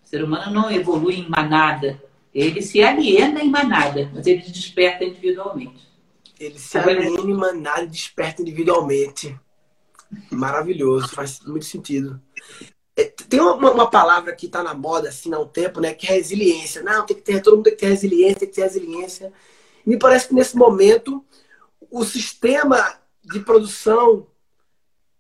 O 0.10 0.16
ser 0.18 0.24
humano 0.24 0.52
não 0.52 0.72
evolui 0.72 1.20
em 1.20 1.30
manada, 1.30 2.02
ele 2.34 2.64
se 2.64 2.82
aliena 2.82 3.44
em 3.44 3.50
manada, 3.52 4.10
mas 4.12 4.26
ele 4.26 4.42
desperta 4.42 5.04
individualmente. 5.04 5.88
Ele 6.40 6.58
se 6.58 6.80
aliena 6.80 7.30
em 7.30 7.34
manada 7.36 7.84
e 7.84 7.90
desperta 7.90 8.42
individualmente. 8.42 9.40
Maravilhoso, 10.32 11.10
faz 11.10 11.42
muito 11.42 11.66
sentido. 11.66 12.20
É, 12.96 13.04
tem 13.04 13.40
uma, 13.40 13.72
uma, 13.72 13.88
palavra 13.88 14.36
que 14.36 14.48
está 14.48 14.64
na 14.64 14.74
moda 14.74 15.10
assim 15.10 15.32
há 15.32 15.38
um 15.38 15.48
tempo, 15.48 15.80
né? 15.80 15.94
Que 15.94 16.08
é 16.08 16.16
resiliência. 16.16 16.82
Não, 16.82 17.06
tem 17.06 17.16
que 17.16 17.22
ter, 17.22 17.40
todo 17.44 17.58
mundo 17.58 17.66
tem 17.66 17.74
que 17.74 17.80
ter 17.80 17.90
resiliência, 17.90 18.40
tem 18.40 18.50
que 18.50 18.56
ter 18.56 18.64
resiliência. 18.64 19.32
Me 19.86 19.96
parece 19.96 20.30
que 20.30 20.34
nesse 20.34 20.58
momento 20.58 21.24
o 21.92 22.04
sistema 22.04 23.00
de 23.24 23.42
produção 23.42 24.26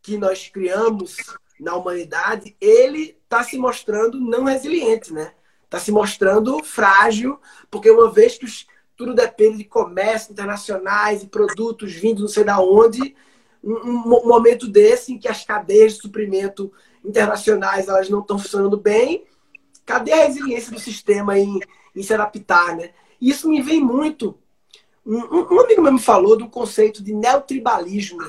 que 0.02 0.18
nós 0.18 0.48
criamos 0.48 1.18
na 1.60 1.76
humanidade, 1.76 2.56
ele 2.60 3.18
está 3.24 3.44
se 3.44 3.58
mostrando 3.58 4.20
não 4.20 4.46
resiliente, 4.46 5.14
né? 5.14 5.34
Está 5.66 5.80
se 5.80 5.92
mostrando 5.92 6.64
frágil, 6.64 7.40
porque 7.70 7.92
uma 7.92 8.10
vez 8.10 8.38
que 8.38 8.46
os, 8.46 8.66
tudo 8.96 9.14
depende 9.14 9.58
de 9.58 9.64
comércio 9.66 10.32
internacionais 10.32 11.22
e 11.22 11.28
produtos 11.28 11.94
vindos 11.94 12.22
não 12.22 12.30
sei 12.30 12.44
da 12.44 12.60
onde, 12.60 13.16
um, 13.64 13.74
um 13.74 14.28
momento 14.28 14.68
desse 14.68 15.14
em 15.14 15.20
que 15.20 15.28
as 15.28 15.44
cadeias 15.44 15.94
de 15.94 16.02
suprimento 16.02 16.72
internacionais 17.04 17.88
elas 17.88 18.10
não 18.10 18.22
estão 18.22 18.40
funcionando 18.40 18.78
bem, 18.78 19.26
cadê 19.86 20.14
a 20.14 20.26
resiliência 20.26 20.72
do 20.72 20.80
sistema 20.80 21.38
em, 21.38 21.60
em 21.96 22.04
se 22.04 22.14
adaptar, 22.14 22.76
né? 22.76 22.92
Isso 23.20 23.50
me 23.50 23.62
vem 23.62 23.82
muito. 23.82 24.38
Um, 25.06 25.56
um 25.56 25.60
amigo 25.60 25.82
meu 25.82 25.94
me 25.94 26.00
falou 26.00 26.38
do 26.38 26.48
conceito 26.48 27.04
de 27.04 27.14
neotribalismo, 27.14 28.20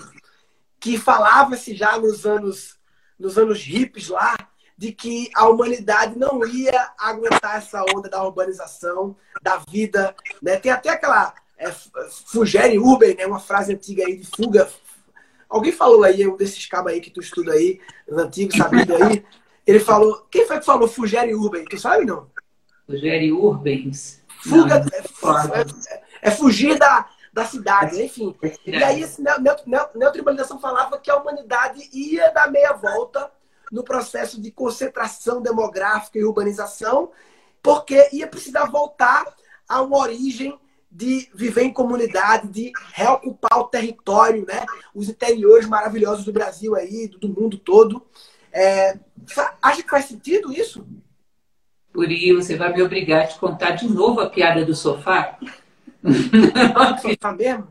que 0.79 0.99
falava-se 0.99 1.75
já 1.75 1.99
nos 1.99 2.25
anos, 2.25 2.79
nos 3.20 3.38
anos 3.38 3.62
hippies 3.62 4.09
lá, 4.09 4.37
de 4.76 4.92
que 4.92 5.30
a 5.37 5.46
humanidade 5.48 6.18
não 6.18 6.44
ia 6.46 6.90
aguentar 6.98 7.59
essa 7.59 7.85
onda 7.94 8.09
da 8.09 8.24
urbanização, 8.24 9.14
da 9.42 9.59
vida. 9.68 10.16
Né? 10.42 10.56
Tem 10.56 10.72
até 10.72 10.88
aquela 10.88 11.35
é, 11.59 11.70
Fugere 12.26 12.78
Urban, 12.78 13.14
né? 13.14 13.26
uma 13.26 13.38
frase 13.38 13.74
antiga 13.74 14.04
aí 14.04 14.16
de 14.16 14.26
fuga, 14.26 14.68
Alguém 15.50 15.72
falou 15.72 16.04
aí, 16.04 16.24
um 16.28 16.37
desses 16.37 16.64
cabos 16.66 16.92
aí 16.92 17.00
que 17.00 17.11
tu 17.11 17.20
estuda 17.20 17.52
aí, 17.52 17.80
os 18.09 18.16
antigos, 18.16 18.56
sabido 18.56 18.94
aí. 18.94 19.24
Ele 19.66 19.80
falou. 19.80 20.24
Quem 20.30 20.46
foi 20.46 20.61
que 20.61 20.64
falou 20.64 20.87
Fugere 20.87 21.35
Urban? 21.35 21.64
Tu 21.64 21.76
sabe 21.76 22.06
não? 22.06 22.28
Fugere 22.87 23.33
Urbens. 23.33 24.22
Fuga. 24.44 24.78
Não, 24.78 25.38
é, 25.54 25.61
é, 25.61 26.02
é, 26.22 26.30
fugir 26.30 26.78
da, 26.78 27.09
da 27.40 27.46
cidade, 27.46 27.96
né? 27.96 28.05
enfim. 28.05 28.37
E 28.66 28.83
aí, 28.83 29.03
esse 29.03 29.22
neotribalização 29.94 30.61
falava 30.61 30.98
que 30.98 31.11
a 31.11 31.16
humanidade 31.16 31.88
ia 31.92 32.31
dar 32.31 32.50
meia 32.50 32.72
volta 32.72 33.31
no 33.72 33.83
processo 33.83 34.40
de 34.40 34.50
concentração 34.50 35.40
demográfica 35.40 36.18
e 36.18 36.24
urbanização, 36.24 37.11
porque 37.62 38.09
ia 38.12 38.26
precisar 38.26 38.66
voltar 38.66 39.24
a 39.68 39.81
uma 39.81 39.98
origem 39.98 40.59
de 40.90 41.31
viver 41.33 41.62
em 41.62 41.72
comunidade, 41.72 42.48
de 42.48 42.72
reocupar 42.92 43.61
o 43.61 43.68
território, 43.68 44.44
né? 44.44 44.66
Os 44.94 45.09
interiores 45.09 45.68
maravilhosos 45.68 46.24
do 46.24 46.33
Brasil 46.33 46.74
aí, 46.74 47.09
do 47.09 47.29
mundo 47.29 47.57
todo. 47.57 48.05
É, 48.53 48.98
acha 49.62 49.83
que 49.83 49.88
faz 49.88 50.07
sentido 50.07 50.53
isso? 50.53 50.85
Por 51.92 52.11
isso, 52.11 52.42
você 52.42 52.57
vai 52.57 52.72
me 52.72 52.83
obrigar 52.83 53.22
a 53.22 53.26
te 53.26 53.38
contar 53.38 53.72
de 53.72 53.88
novo 53.88 54.20
a 54.20 54.29
piada 54.29 54.64
do 54.64 54.74
sofá? 54.74 55.38
sofá 57.00 57.32
mesmo? 57.32 57.68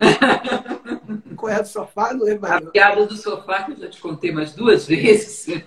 Qual 1.36 1.52
é 1.52 1.62
do 1.62 1.68
sofá? 1.68 2.12
Não 2.12 2.24
lembro. 2.24 2.52
A 2.52 2.60
piada 2.60 3.06
do 3.06 3.16
sofá, 3.16 3.64
que 3.64 3.72
eu 3.72 3.76
já 3.76 3.88
te 3.88 4.00
contei 4.00 4.32
mais 4.32 4.54
duas 4.54 4.86
vezes, 4.88 5.48
é, 5.48 5.62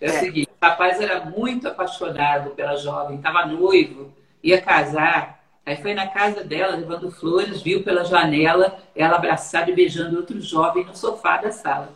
é. 0.00 0.08
o 0.08 0.20
seguinte: 0.20 0.50
o 0.50 0.64
rapaz 0.64 1.00
era 1.00 1.24
muito 1.24 1.68
apaixonado 1.68 2.50
pela 2.50 2.76
jovem, 2.76 3.16
estava 3.16 3.46
noivo, 3.46 4.12
ia 4.42 4.60
casar, 4.60 5.42
Aí 5.64 5.76
foi 5.76 5.94
na 5.94 6.08
casa 6.08 6.42
dela, 6.42 6.74
levando 6.74 7.10
flores, 7.10 7.62
viu 7.62 7.84
pela 7.84 8.04
janela 8.04 8.78
ela 8.96 9.16
abraçada 9.16 9.70
e 9.70 9.74
beijando 9.74 10.16
outro 10.16 10.40
jovem 10.40 10.84
no 10.84 10.96
sofá 10.96 11.36
da 11.36 11.52
sala. 11.52 11.92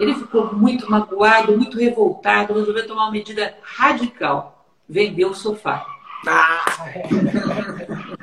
Ele 0.00 0.14
ficou 0.14 0.52
muito 0.52 0.90
magoado, 0.90 1.56
muito 1.56 1.78
revoltado, 1.78 2.54
resolveu 2.54 2.86
tomar 2.86 3.04
uma 3.04 3.12
medida 3.12 3.56
radical: 3.62 4.66
vendeu 4.88 5.30
o 5.30 5.34
sofá. 5.34 5.86
Ah. 6.26 8.16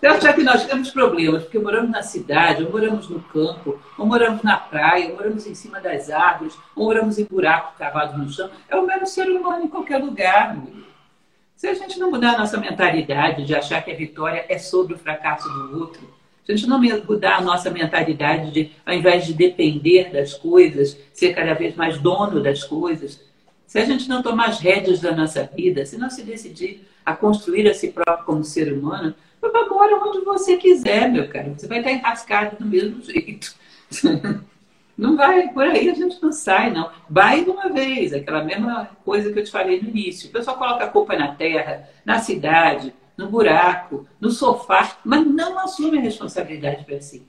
Então, 0.00 0.18
já 0.18 0.32
que 0.32 0.42
nós 0.42 0.64
temos 0.64 0.90
problemas, 0.90 1.42
porque 1.42 1.58
moramos 1.58 1.90
na 1.90 2.02
cidade, 2.02 2.64
ou 2.64 2.70
moramos 2.70 3.06
no 3.10 3.20
campo, 3.20 3.78
ou 3.98 4.06
moramos 4.06 4.42
na 4.42 4.56
praia, 4.56 5.10
ou 5.10 5.16
moramos 5.16 5.46
em 5.46 5.54
cima 5.54 5.78
das 5.78 6.08
árvores, 6.08 6.56
ou 6.74 6.86
moramos 6.86 7.18
em 7.18 7.24
buracos 7.26 7.76
cavados 7.76 8.16
no 8.16 8.26
chão, 8.30 8.48
é 8.70 8.76
o 8.76 8.86
mesmo 8.86 9.06
ser 9.06 9.28
humano 9.28 9.62
em 9.62 9.68
qualquer 9.68 9.98
lugar. 9.98 10.56
Se 11.54 11.68
a 11.68 11.74
gente 11.74 11.98
não 11.98 12.10
mudar 12.10 12.34
a 12.34 12.38
nossa 12.38 12.56
mentalidade 12.56 13.44
de 13.44 13.54
achar 13.54 13.82
que 13.82 13.90
a 13.90 13.94
vitória 13.94 14.46
é 14.48 14.56
sobre 14.56 14.94
o 14.94 14.98
fracasso 14.98 15.46
do 15.46 15.78
outro, 15.78 16.00
se 16.46 16.52
a 16.52 16.56
gente 16.56 16.66
não 16.66 16.80
mudar 16.80 17.36
a 17.36 17.42
nossa 17.42 17.68
mentalidade 17.68 18.50
de, 18.50 18.72
ao 18.86 18.94
invés 18.94 19.26
de 19.26 19.34
depender 19.34 20.10
das 20.10 20.32
coisas, 20.32 20.96
ser 21.12 21.34
cada 21.34 21.52
vez 21.52 21.76
mais 21.76 21.98
dono 21.98 22.42
das 22.42 22.64
coisas, 22.64 23.20
se 23.66 23.78
a 23.78 23.84
gente 23.84 24.08
não 24.08 24.22
tomar 24.22 24.48
as 24.48 24.60
rédeas 24.60 24.98
da 25.00 25.14
nossa 25.14 25.42
vida, 25.54 25.84
se 25.84 25.98
não 25.98 26.08
se 26.08 26.22
decidir 26.22 26.88
a 27.04 27.14
construir 27.14 27.68
a 27.68 27.74
si 27.74 27.90
próprio 27.92 28.24
como 28.24 28.42
ser 28.42 28.72
humano, 28.72 29.14
vá 29.40 29.60
embora 29.60 29.96
onde 29.96 30.20
você 30.20 30.56
quiser, 30.56 31.10
meu 31.10 31.28
caro. 31.28 31.54
Você 31.56 31.66
vai 31.66 31.78
estar 31.78 31.92
enrascado 31.92 32.56
do 32.58 32.66
mesmo 32.66 33.02
jeito. 33.02 33.54
Não 35.00 35.16
vai, 35.16 35.48
por 35.48 35.64
aí 35.64 35.88
a 35.88 35.94
gente 35.94 36.20
não 36.22 36.30
sai, 36.30 36.70
não. 36.70 36.90
Vai 37.08 37.42
de 37.42 37.48
uma 37.48 37.70
vez, 37.70 38.12
aquela 38.12 38.44
mesma 38.44 38.90
coisa 39.02 39.32
que 39.32 39.38
eu 39.38 39.44
te 39.44 39.50
falei 39.50 39.80
no 39.80 39.88
início. 39.88 40.28
O 40.28 40.32
pessoal 40.32 40.58
coloca 40.58 40.84
a 40.84 40.88
culpa 40.88 41.16
na 41.16 41.34
terra, 41.34 41.88
na 42.04 42.18
cidade, 42.18 42.92
no 43.16 43.30
buraco, 43.30 44.06
no 44.20 44.30
sofá, 44.30 44.98
mas 45.02 45.26
não 45.26 45.58
assume 45.58 45.96
a 45.96 46.02
responsabilidade 46.02 46.84
para 46.84 47.00
si. 47.00 47.26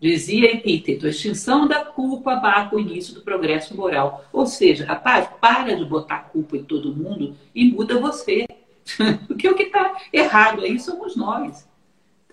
Dizia 0.00 0.54
Epíteto, 0.54 1.04
a 1.06 1.10
extinção 1.10 1.68
da 1.68 1.84
culpa 1.84 2.34
marca 2.34 2.74
o 2.74 2.80
início 2.80 3.14
do 3.14 3.20
progresso 3.20 3.76
moral. 3.76 4.24
Ou 4.32 4.46
seja, 4.46 4.86
rapaz, 4.86 5.28
para 5.38 5.76
de 5.76 5.84
botar 5.84 6.30
culpa 6.32 6.56
em 6.56 6.64
todo 6.64 6.96
mundo 6.96 7.36
e 7.54 7.70
muda 7.70 8.00
você. 8.00 8.46
Porque 9.26 9.48
o 9.48 9.54
que 9.54 9.64
está 9.64 9.96
errado 10.12 10.62
aí 10.62 10.78
somos 10.78 11.16
nós. 11.16 11.68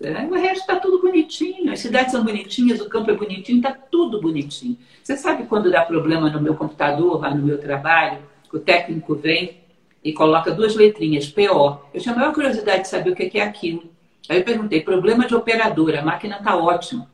É, 0.02 0.24
o 0.24 0.34
resto 0.34 0.60
está 0.60 0.76
tudo 0.76 1.02
bonitinho, 1.02 1.70
as 1.70 1.80
cidades 1.80 2.12
são 2.12 2.24
bonitinhas, 2.24 2.80
o 2.80 2.88
campo 2.88 3.10
é 3.10 3.14
bonitinho, 3.14 3.58
está 3.58 3.72
tudo 3.72 4.18
bonitinho. 4.18 4.78
Você 5.02 5.14
sabe 5.14 5.44
quando 5.44 5.70
dá 5.70 5.82
problema 5.82 6.30
no 6.30 6.40
meu 6.40 6.54
computador, 6.54 7.20
lá 7.20 7.34
no 7.34 7.44
meu 7.44 7.58
trabalho, 7.58 8.22
o 8.50 8.58
técnico 8.58 9.14
vem 9.14 9.60
e 10.02 10.12
coloca 10.14 10.52
duas 10.52 10.74
letrinhas, 10.74 11.28
PO. 11.28 11.80
Eu 11.92 12.00
tinha 12.00 12.14
a 12.14 12.18
maior 12.18 12.32
curiosidade 12.32 12.82
de 12.82 12.88
saber 12.88 13.10
o 13.10 13.14
que 13.14 13.38
é 13.38 13.42
aquilo. 13.42 13.90
Aí 14.26 14.38
eu 14.38 14.44
perguntei, 14.44 14.80
problema 14.80 15.26
de 15.26 15.34
operadora, 15.34 16.00
a 16.00 16.04
máquina 16.04 16.38
está 16.38 16.56
ótima. 16.56 17.10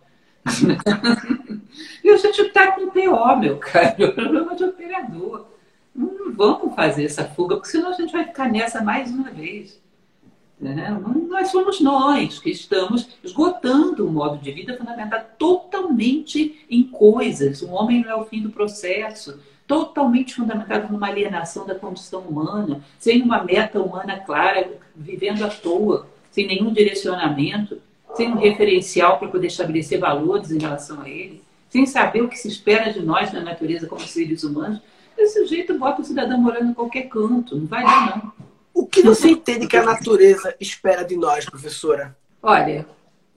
e 2.05 2.09
a 2.11 2.17
gente 2.17 2.41
está 2.43 2.71
com 2.71 2.89
PO, 2.89 3.37
meu 3.37 3.59
cara, 3.59 3.97
problema 4.15 4.55
de 4.55 4.63
operador. 4.63 5.56
Não 5.97 6.33
vamos 6.35 6.75
fazer 6.75 7.05
essa 7.05 7.25
fuga, 7.25 7.57
porque 7.57 7.71
senão 7.71 7.91
a 7.91 7.95
gente 7.95 8.13
vai 8.13 8.25
ficar 8.25 8.51
nessa 8.51 8.83
mais 8.83 9.11
uma 9.11 9.31
vez. 9.31 9.81
Né? 10.61 10.99
Nós 11.29 11.49
somos 11.49 11.81
nós 11.81 12.39
que 12.39 12.51
estamos 12.51 13.09
esgotando 13.23 14.07
um 14.07 14.13
modo 14.13 14.39
de 14.39 14.51
vida 14.53 14.77
fundamentado 14.77 15.27
totalmente 15.39 16.65
em 16.71 16.83
coisas. 16.85 17.63
O 17.63 17.71
homem 17.71 18.03
não 18.03 18.11
é 18.11 18.17
o 18.17 18.25
fim 18.25 18.43
do 18.43 18.51
processo, 18.51 19.39
totalmente 19.67 20.35
fundamentado 20.35 20.91
numa 20.93 21.09
alienação 21.09 21.67
da 21.67 21.75
condição 21.75 22.21
humana, 22.21 22.83
sem 22.99 23.23
uma 23.23 23.43
meta 23.43 23.81
humana 23.81 24.19
clara, 24.21 24.71
vivendo 24.95 25.45
à 25.45 25.49
toa, 25.49 26.07
sem 26.31 26.47
nenhum 26.47 26.73
direcionamento, 26.73 27.81
sem 28.15 28.33
um 28.33 28.39
referencial 28.39 29.19
para 29.19 29.29
poder 29.29 29.49
estabelecer 29.49 29.99
valores 29.99 30.51
em 30.51 30.59
relação 30.59 31.03
a 31.03 31.09
ele, 31.09 31.43
sem 31.69 31.85
saber 31.85 32.23
o 32.23 32.29
que 32.29 32.39
se 32.39 32.49
espera 32.49 32.93
de 32.93 33.01
nós 33.03 33.33
na 33.33 33.41
natureza 33.41 33.87
como 33.87 34.01
seres 34.01 34.43
humanos. 34.43 34.81
Desse 35.17 35.47
jeito, 35.47 35.79
bota 35.79 36.03
o 36.03 36.05
cidadão 36.05 36.39
morando 36.39 36.71
em 36.71 36.75
qualquer 36.75 37.09
canto, 37.09 37.57
não 37.57 37.67
vai 37.67 37.83
dar, 37.83 38.17
não. 38.17 38.33
O 38.75 38.87
que 38.87 39.01
você 39.03 39.31
entende 39.31 39.67
que 39.67 39.77
a 39.77 39.83
natureza 39.83 40.55
espera 40.61 41.03
de 41.03 41.17
nós, 41.17 41.47
professora? 41.47 42.17
Olha, 42.43 42.87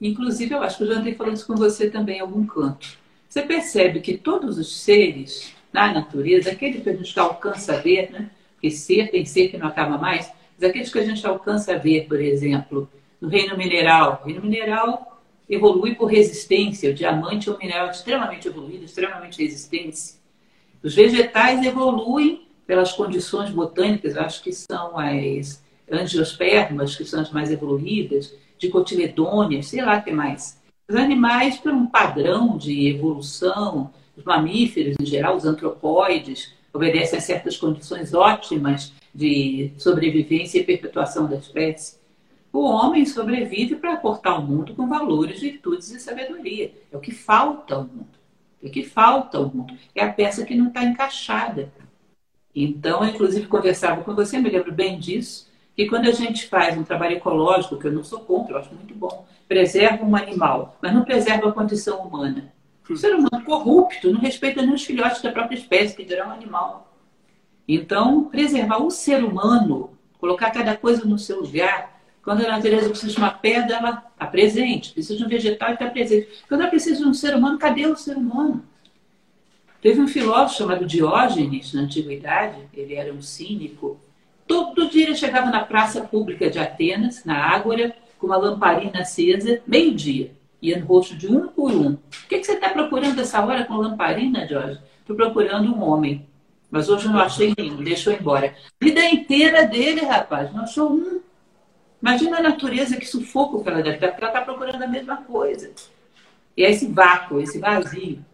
inclusive 0.00 0.54
eu 0.54 0.62
acho 0.62 0.76
que 0.76 0.82
eu 0.82 0.88
já 0.88 0.94
andei 0.94 1.14
falando 1.14 1.36
isso 1.36 1.46
com 1.46 1.56
você 1.56 1.88
também 1.88 2.18
em 2.18 2.20
algum 2.20 2.44
canto. 2.44 2.98
Você 3.26 3.42
percebe 3.42 4.00
que 4.00 4.18
todos 4.18 4.58
os 4.58 4.82
seres 4.82 5.54
na 5.72 5.92
natureza, 5.92 6.50
aquele 6.50 6.80
que 6.80 6.90
a 6.90 6.94
gente 6.94 7.18
alcança 7.18 7.74
a 7.74 7.78
ver, 7.78 8.10
né? 8.10 8.30
Porque 8.52 8.70
ser 8.70 9.10
tem 9.10 9.24
ser 9.24 9.48
que 9.48 9.56
não 9.56 9.68
acaba 9.68 9.96
mais, 9.96 10.30
mas 10.58 10.68
aqueles 10.68 10.92
que 10.92 10.98
a 10.98 11.04
gente 11.04 11.26
alcança 11.26 11.74
a 11.74 11.78
ver, 11.78 12.06
por 12.06 12.20
exemplo, 12.20 12.90
no 13.20 13.28
reino 13.28 13.56
mineral. 13.56 14.20
O 14.22 14.26
reino 14.26 14.42
mineral 14.42 15.22
evolui 15.48 15.94
por 15.94 16.06
resistência. 16.06 16.90
O 16.90 16.94
diamante 16.94 17.48
é 17.48 17.52
um 17.52 17.58
mineral 17.58 17.90
extremamente 17.90 18.46
evoluído, 18.46 18.84
extremamente 18.84 19.42
resistente. 19.42 20.19
Os 20.82 20.94
vegetais 20.94 21.64
evoluem 21.64 22.46
pelas 22.66 22.92
condições 22.92 23.50
botânicas, 23.50 24.16
acho 24.16 24.42
que 24.42 24.52
são 24.52 24.98
as 24.98 25.62
angiospermas, 25.90 26.96
que 26.96 27.04
são 27.04 27.20
as 27.20 27.30
mais 27.30 27.50
evoluídas, 27.50 28.34
de 28.58 28.68
cotiledôneas, 28.68 29.66
sei 29.66 29.82
lá 29.82 29.98
o 29.98 30.02
que 30.02 30.12
mais. 30.12 30.60
Os 30.88 30.96
animais, 30.96 31.58
por 31.58 31.72
um 31.72 31.86
padrão 31.86 32.56
de 32.56 32.88
evolução, 32.88 33.92
os 34.16 34.24
mamíferos 34.24 34.96
em 35.00 35.06
geral, 35.06 35.36
os 35.36 35.44
antropóides, 35.44 36.52
obedecem 36.72 37.18
a 37.18 37.22
certas 37.22 37.56
condições 37.56 38.14
ótimas 38.14 38.92
de 39.14 39.72
sobrevivência 39.76 40.60
e 40.60 40.64
perpetuação 40.64 41.26
da 41.26 41.36
espécie. 41.36 41.98
O 42.52 42.60
homem 42.60 43.04
sobrevive 43.06 43.76
para 43.76 43.94
aportar 43.94 44.34
ao 44.34 44.42
mundo 44.42 44.74
com 44.74 44.88
valores, 44.88 45.40
virtudes 45.40 45.90
e 45.90 46.00
sabedoria. 46.00 46.72
É 46.90 46.96
o 46.96 47.00
que 47.00 47.12
falta 47.12 47.74
ao 47.74 47.82
mundo. 47.84 48.19
É 48.62 48.68
que 48.68 48.82
falta 48.82 49.40
mundo. 49.40 49.74
É 49.94 50.04
a 50.04 50.12
peça 50.12 50.44
que 50.44 50.54
não 50.54 50.68
está 50.68 50.84
encaixada. 50.84 51.72
Então, 52.54 53.04
eu, 53.04 53.10
inclusive, 53.10 53.46
conversava 53.46 54.02
com 54.02 54.14
você, 54.14 54.38
me 54.38 54.50
lembro 54.50 54.72
bem 54.72 54.98
disso, 54.98 55.48
que 55.74 55.86
quando 55.86 56.08
a 56.08 56.12
gente 56.12 56.46
faz 56.46 56.76
um 56.76 56.82
trabalho 56.82 57.16
ecológico, 57.16 57.78
que 57.78 57.86
eu 57.86 57.92
não 57.92 58.04
sou 58.04 58.20
contra, 58.20 58.54
eu 58.54 58.58
acho 58.58 58.74
muito 58.74 58.94
bom, 58.94 59.26
preserva 59.48 60.04
um 60.04 60.16
animal, 60.16 60.76
mas 60.82 60.92
não 60.92 61.04
preserva 61.04 61.48
a 61.48 61.52
condição 61.52 62.00
humana. 62.00 62.52
O 62.88 62.96
ser 62.96 63.14
humano 63.14 63.44
corrupto 63.44 64.12
não 64.12 64.20
respeita 64.20 64.62
nem 64.62 64.74
os 64.74 64.84
filhotes 64.84 65.22
da 65.22 65.30
própria 65.30 65.56
espécie, 65.56 65.94
que 65.94 66.04
dirá 66.04 66.26
um 66.26 66.32
animal. 66.32 66.92
Então, 67.68 68.24
preservar 68.24 68.78
o 68.78 68.90
ser 68.90 69.22
humano, 69.22 69.90
colocar 70.18 70.50
cada 70.50 70.76
coisa 70.76 71.04
no 71.04 71.16
seu 71.16 71.40
lugar, 71.40 71.99
quando 72.22 72.44
a 72.44 72.48
natureza 72.48 72.88
precisa 72.88 73.12
de 73.12 73.18
uma 73.18 73.30
pedra, 73.30 73.76
ela 73.76 74.04
está 74.12 74.26
presente. 74.26 74.92
Precisa 74.92 75.18
de 75.18 75.24
um 75.24 75.28
vegetal, 75.28 75.72
está 75.72 75.88
presente. 75.88 76.28
Quando 76.48 76.60
ela 76.60 76.70
precisa 76.70 77.02
de 77.02 77.08
um 77.08 77.14
ser 77.14 77.34
humano, 77.34 77.58
cadê 77.58 77.86
o 77.86 77.96
ser 77.96 78.16
humano? 78.16 78.64
Teve 79.80 80.00
um 80.00 80.08
filósofo 80.08 80.58
chamado 80.58 80.84
Diógenes, 80.84 81.72
na 81.72 81.82
antiguidade, 81.82 82.58
ele 82.74 82.94
era 82.94 83.12
um 83.12 83.22
cínico, 83.22 83.98
Todo 84.50 84.90
dia 84.90 85.04
ele 85.04 85.14
chegava 85.14 85.48
na 85.48 85.64
praça 85.64 86.00
pública 86.00 86.50
de 86.50 86.58
Atenas, 86.58 87.24
na 87.24 87.36
Ágora, 87.36 87.94
com 88.18 88.26
uma 88.26 88.36
lamparina 88.36 89.02
acesa, 89.02 89.62
meio-dia. 89.64 90.32
Ia 90.60 90.76
no 90.80 90.86
rosto 90.86 91.14
de 91.14 91.28
um 91.28 91.46
por 91.46 91.70
um. 91.70 91.92
O 91.92 91.98
que, 92.28 92.36
que 92.36 92.42
você 92.42 92.54
está 92.54 92.68
procurando 92.70 93.20
essa 93.20 93.40
hora 93.46 93.64
com 93.64 93.76
lamparina, 93.76 94.48
Jorge? 94.48 94.80
Estou 95.02 95.14
procurando 95.14 95.72
um 95.72 95.80
homem. 95.84 96.26
Mas 96.68 96.88
hoje 96.88 97.06
não 97.06 97.20
achei 97.20 97.54
nenhum, 97.56 97.76
deixou 97.76 98.12
embora. 98.12 98.52
Vida 98.80 99.04
inteira 99.04 99.64
dele, 99.68 100.00
rapaz, 100.00 100.52
não 100.52 100.64
achou 100.64 100.94
um. 100.94 101.20
Imagina 102.02 102.38
a 102.38 102.42
natureza 102.42 102.96
que 102.96 103.06
sufoco 103.06 103.62
que 103.62 103.68
ela 103.68 103.82
deve 103.82 103.96
estar, 103.96 104.08
porque 104.08 104.24
ela 104.24 104.32
está 104.32 104.44
procurando 104.44 104.82
a 104.82 104.88
mesma 104.88 105.18
coisa. 105.18 105.70
E 106.56 106.64
é 106.64 106.70
esse 106.70 106.86
vácuo, 106.86 107.40
esse 107.40 107.58
vazio. 107.58 108.24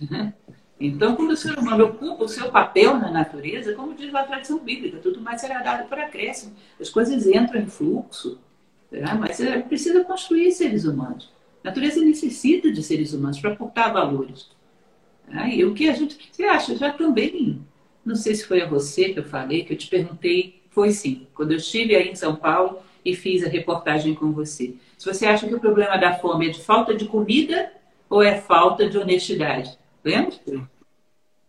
Então, 0.78 1.14
quando 1.14 1.30
o 1.30 1.36
ser 1.36 1.56
humano 1.56 1.84
ocupa 1.84 2.24
o 2.24 2.28
seu 2.28 2.50
papel 2.50 2.98
na 2.98 3.10
natureza, 3.10 3.74
como 3.74 3.94
diz 3.94 4.12
a 4.12 4.24
tradição 4.24 4.58
bíblica, 4.58 4.98
tudo 4.98 5.20
mais 5.20 5.40
será 5.40 5.62
dado 5.62 5.88
por 5.88 5.98
acréscimo. 5.98 6.52
As 6.80 6.90
coisas 6.90 7.26
entram 7.26 7.60
em 7.60 7.66
fluxo, 7.68 8.40
né? 8.90 9.14
mas 9.18 9.40
é, 9.40 9.60
precisa 9.60 10.04
construir 10.04 10.50
seres 10.50 10.84
humanos. 10.84 11.32
A 11.62 11.68
natureza 11.68 12.00
necessita 12.00 12.72
de 12.72 12.82
seres 12.82 13.12
humanos 13.12 13.38
para 13.38 13.52
aportar 13.52 13.92
valores. 13.92 14.50
Né? 15.28 15.54
E 15.54 15.64
o 15.64 15.72
que 15.74 15.88
a 15.88 15.94
gente. 15.94 16.18
Você 16.30 16.44
acha? 16.44 16.76
Já 16.76 16.92
também. 16.92 17.64
Não 18.04 18.16
sei 18.16 18.34
se 18.34 18.44
foi 18.44 18.60
a 18.60 18.68
você 18.68 19.10
que 19.10 19.20
eu 19.20 19.24
falei, 19.24 19.64
que 19.64 19.72
eu 19.72 19.78
te 19.78 19.86
perguntei. 19.86 20.60
Foi 20.70 20.90
sim. 20.90 21.26
Quando 21.34 21.52
eu 21.52 21.56
estive 21.56 21.94
aí 21.94 22.10
em 22.10 22.16
São 22.16 22.34
Paulo 22.34 22.80
e 23.04 23.14
fiz 23.14 23.44
a 23.44 23.48
reportagem 23.48 24.14
com 24.14 24.32
você. 24.32 24.74
Se 24.96 25.06
você 25.06 25.26
acha 25.26 25.46
que 25.46 25.54
o 25.54 25.60
problema 25.60 25.96
da 25.96 26.14
fome 26.14 26.48
é 26.48 26.50
de 26.50 26.62
falta 26.62 26.94
de 26.94 27.04
comida 27.04 27.72
ou 28.08 28.22
é 28.22 28.36
falta 28.36 28.88
de 28.88 28.96
honestidade? 28.96 29.76
Lembra? 30.02 30.34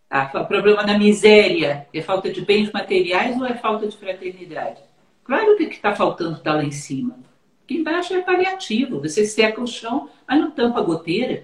Ah, 0.10 0.30
o 0.34 0.46
problema 0.46 0.84
da 0.84 0.98
miséria 0.98 1.88
é 1.94 2.02
falta 2.02 2.32
de 2.32 2.42
bens 2.42 2.72
materiais 2.72 3.36
ou 3.38 3.46
é 3.46 3.56
falta 3.56 3.88
de 3.88 3.98
fraternidade? 3.98 4.80
Claro 5.24 5.58
que 5.58 5.64
está 5.64 5.96
faltando 5.96 6.38
está 6.38 6.54
lá 6.54 6.64
em 6.64 6.72
cima. 6.72 7.18
Aqui 7.64 7.78
embaixo 7.78 8.14
é 8.14 8.22
paliativo. 8.22 9.02
Você 9.02 9.26
seca 9.26 9.60
o 9.60 9.68
chão, 9.68 10.10
mas 10.28 10.40
não 10.40 10.52
tampa 10.52 10.80
a 10.80 10.84
goteira. 10.84 11.44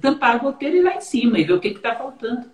Tampar 0.00 0.34
a 0.34 0.38
goteira 0.38 0.76
e 0.76 0.82
lá 0.82 0.96
em 0.96 1.00
cima 1.00 1.38
e 1.38 1.44
ver 1.44 1.52
o 1.52 1.60
que 1.60 1.68
está 1.68 1.94
faltando. 1.94 2.50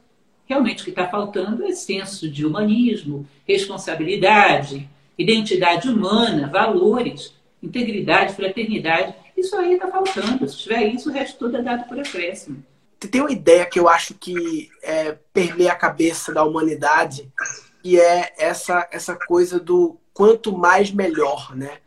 Realmente 0.46 0.82
o 0.82 0.84
que 0.84 0.90
está 0.90 1.08
faltando 1.08 1.64
é 1.64 1.72
senso 1.72 2.30
de 2.30 2.46
humanismo, 2.46 3.26
responsabilidade, 3.46 4.88
identidade 5.18 5.88
humana, 5.88 6.48
valores, 6.48 7.34
integridade, 7.62 8.34
fraternidade. 8.34 9.14
Isso 9.36 9.56
aí 9.56 9.74
está 9.74 9.88
faltando. 9.88 10.48
Se 10.48 10.58
tiver 10.58 10.84
isso, 10.86 11.10
o 11.10 11.12
resto 11.12 11.38
todo 11.38 11.56
é 11.56 11.62
dado 11.62 11.88
por 11.88 11.98
acréscimo 11.98 12.62
tem 13.06 13.20
uma 13.20 13.30
ideia 13.30 13.64
que 13.64 13.78
eu 13.78 13.88
acho 13.88 14.14
que 14.14 14.70
é, 14.82 15.16
permeia 15.32 15.72
a 15.72 15.76
cabeça 15.76 16.32
da 16.32 16.42
humanidade, 16.42 17.30
que 17.82 18.00
é 18.00 18.32
essa, 18.36 18.88
essa 18.90 19.14
coisa 19.14 19.60
do 19.60 19.96
quanto 20.12 20.56
mais 20.56 20.90
melhor, 20.90 21.54
né? 21.54 21.78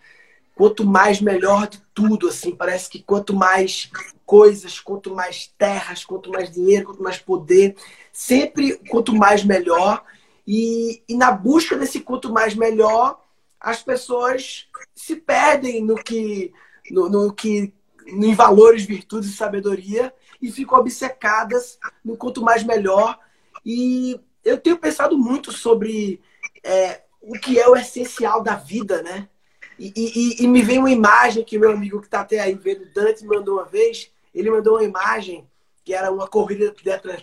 Quanto 0.56 0.86
mais 0.86 1.20
melhor 1.20 1.68
de 1.68 1.82
tudo, 1.94 2.30
assim, 2.30 2.56
parece 2.56 2.90
que 2.90 3.02
quanto 3.04 3.34
mais 3.34 3.90
coisas, 4.26 4.80
quanto 4.80 5.14
mais 5.14 5.52
terras, 5.58 6.06
quanto 6.06 6.30
mais 6.30 6.50
dinheiro, 6.50 6.86
quanto 6.86 7.04
mais 7.04 7.18
poder, 7.18 7.76
sempre 8.14 8.78
quanto 8.90 9.14
mais 9.14 9.44
melhor. 9.44 10.04
E, 10.48 11.02
e 11.10 11.16
na 11.16 11.32
busca 11.32 11.78
desse 11.78 12.00
quanto 12.00 12.32
mais 12.32 12.56
melhor, 12.56 13.21
as 13.62 13.84
pessoas 13.84 14.68
se 14.96 15.16
perdem 15.16 15.84
no 15.86 15.96
que, 15.96 16.52
no, 16.90 17.08
no 17.08 17.34
que, 17.34 17.72
em 18.08 18.34
valores, 18.34 18.84
virtudes 18.84 19.30
e 19.30 19.38
sabedoria 19.38 20.12
e 20.42 20.52
ficam 20.52 20.80
obcecadas 20.80 21.78
no 22.04 22.18
quanto 22.18 22.42
mais 22.42 22.64
melhor. 22.64 23.20
E 23.64 24.20
eu 24.44 24.58
tenho 24.58 24.80
pensado 24.80 25.16
muito 25.16 25.52
sobre 25.52 26.20
é, 26.64 27.04
o 27.22 27.34
que 27.34 27.60
é 27.60 27.70
o 27.70 27.76
essencial 27.76 28.42
da 28.42 28.56
vida, 28.56 29.04
né? 29.04 29.30
E, 29.78 29.94
e, 29.96 30.44
e, 30.44 30.48
me 30.48 30.62
vem 30.62 30.80
uma 30.80 30.92
imagem 30.92 31.44
que 31.44 31.58
meu 31.58 31.72
amigo 31.72 32.00
que 32.00 32.08
está 32.08 32.22
até 32.22 32.40
aí 32.40 32.54
vendo, 32.54 32.86
Dante, 32.94 33.26
mandou 33.26 33.56
uma 33.56 33.66
vez. 33.66 34.12
Ele 34.34 34.50
mandou 34.50 34.76
uma 34.76 34.84
imagem 34.84 35.48
que 35.84 35.94
era 35.94 36.12
uma 36.12 36.28
corrida 36.28 36.74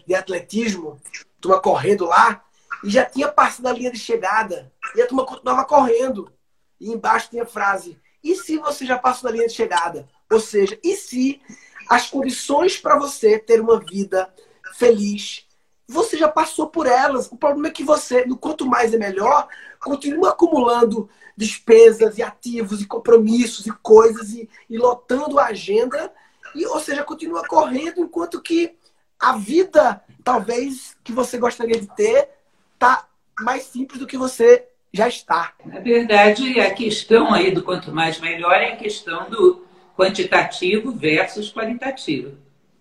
de 0.07 0.15
atletismo, 0.15 1.01
turma 1.41 1.61
correndo 1.61 2.07
lá, 2.07 2.45
e 2.83 2.91
já 2.91 3.05
tinha 3.05 3.29
passado 3.29 3.63
da 3.63 3.73
linha 3.73 3.91
de 3.91 3.99
chegada, 3.99 4.73
e 4.95 5.03
a 5.03 5.07
turma 5.07 5.25
continuava 5.25 5.65
correndo. 5.65 6.33
E 6.81 6.93
embaixo 6.93 7.31
tinha 7.31 7.43
a 7.43 7.47
frase: 7.47 7.99
E 8.23 8.35
se 8.37 8.59
você 8.59 8.87
já 8.87 8.99
passou 8.99 9.29
da 9.29 9.37
linha 9.37 9.49
de 9.49 9.55
chegada? 9.55 10.09
Ou 10.31 10.41
seja, 10.41 10.79
e 10.83 10.95
se 10.95 11.41
as 11.89 12.09
condições 12.09 12.79
para 12.79 12.99
você 12.99 13.39
ter 13.39 13.61
uma 13.61 13.81
vida 13.81 14.33
feliz, 14.75 15.47
você 15.89 16.19
já 16.19 16.29
passou 16.29 16.69
por 16.69 16.87
elas. 16.87 17.33
O 17.33 17.37
problema 17.37 17.69
é 17.69 17.71
que 17.71 17.83
você, 17.83 18.27
no 18.27 18.37
quanto 18.37 18.67
mais 18.67 18.93
é 18.93 18.99
melhor, 18.99 19.49
continua 19.81 20.31
acumulando 20.31 21.09
despesas 21.37 22.19
e 22.19 22.23
ativos 22.23 22.83
e 22.83 22.87
compromissos 22.87 23.67
e 23.67 23.73
coisas 23.73 24.31
e, 24.31 24.49
e 24.69 24.77
lotando 24.77 25.39
a 25.39 25.47
agenda, 25.47 26.13
e, 26.55 26.67
ou 26.67 26.81
seja, 26.81 27.05
continua 27.05 27.47
correndo 27.47 28.01
enquanto 28.01 28.43
que 28.43 28.77
a 29.19 29.37
vida, 29.37 30.03
talvez, 30.23 30.97
que 31.03 31.13
você 31.13 31.39
gostaria 31.39 31.81
de 31.81 31.87
ter, 31.95 32.29
está 32.75 33.09
mais 33.41 33.65
simples 33.65 33.99
do 33.99 34.07
que 34.07 34.17
você 34.17 34.69
já 34.93 35.09
está. 35.09 35.53
Na 35.65 35.81
verdade, 35.81 36.61
a 36.61 36.71
questão 36.73 37.33
aí 37.33 37.51
do 37.51 37.63
quanto 37.63 37.93
mais 37.93 38.21
melhor 38.21 38.55
é 38.55 38.73
a 38.73 38.77
questão 38.77 39.29
do 39.29 39.65
quantitativo 39.97 40.93
versus 40.93 41.53
qualitativo. 41.53 42.37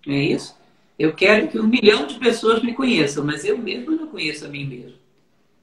Não 0.05 0.15
é 0.15 0.19
isso? 0.19 0.55
Eu 0.97 1.13
quero 1.13 1.47
que 1.47 1.59
um 1.59 1.67
milhão 1.67 2.07
de 2.07 2.15
pessoas 2.15 2.63
me 2.63 2.73
conheçam, 2.73 3.23
mas 3.23 3.45
eu 3.45 3.57
mesmo 3.57 3.91
não 3.91 4.07
conheço 4.07 4.45
a 4.45 4.49
mim 4.49 4.65
mesmo. 4.65 4.97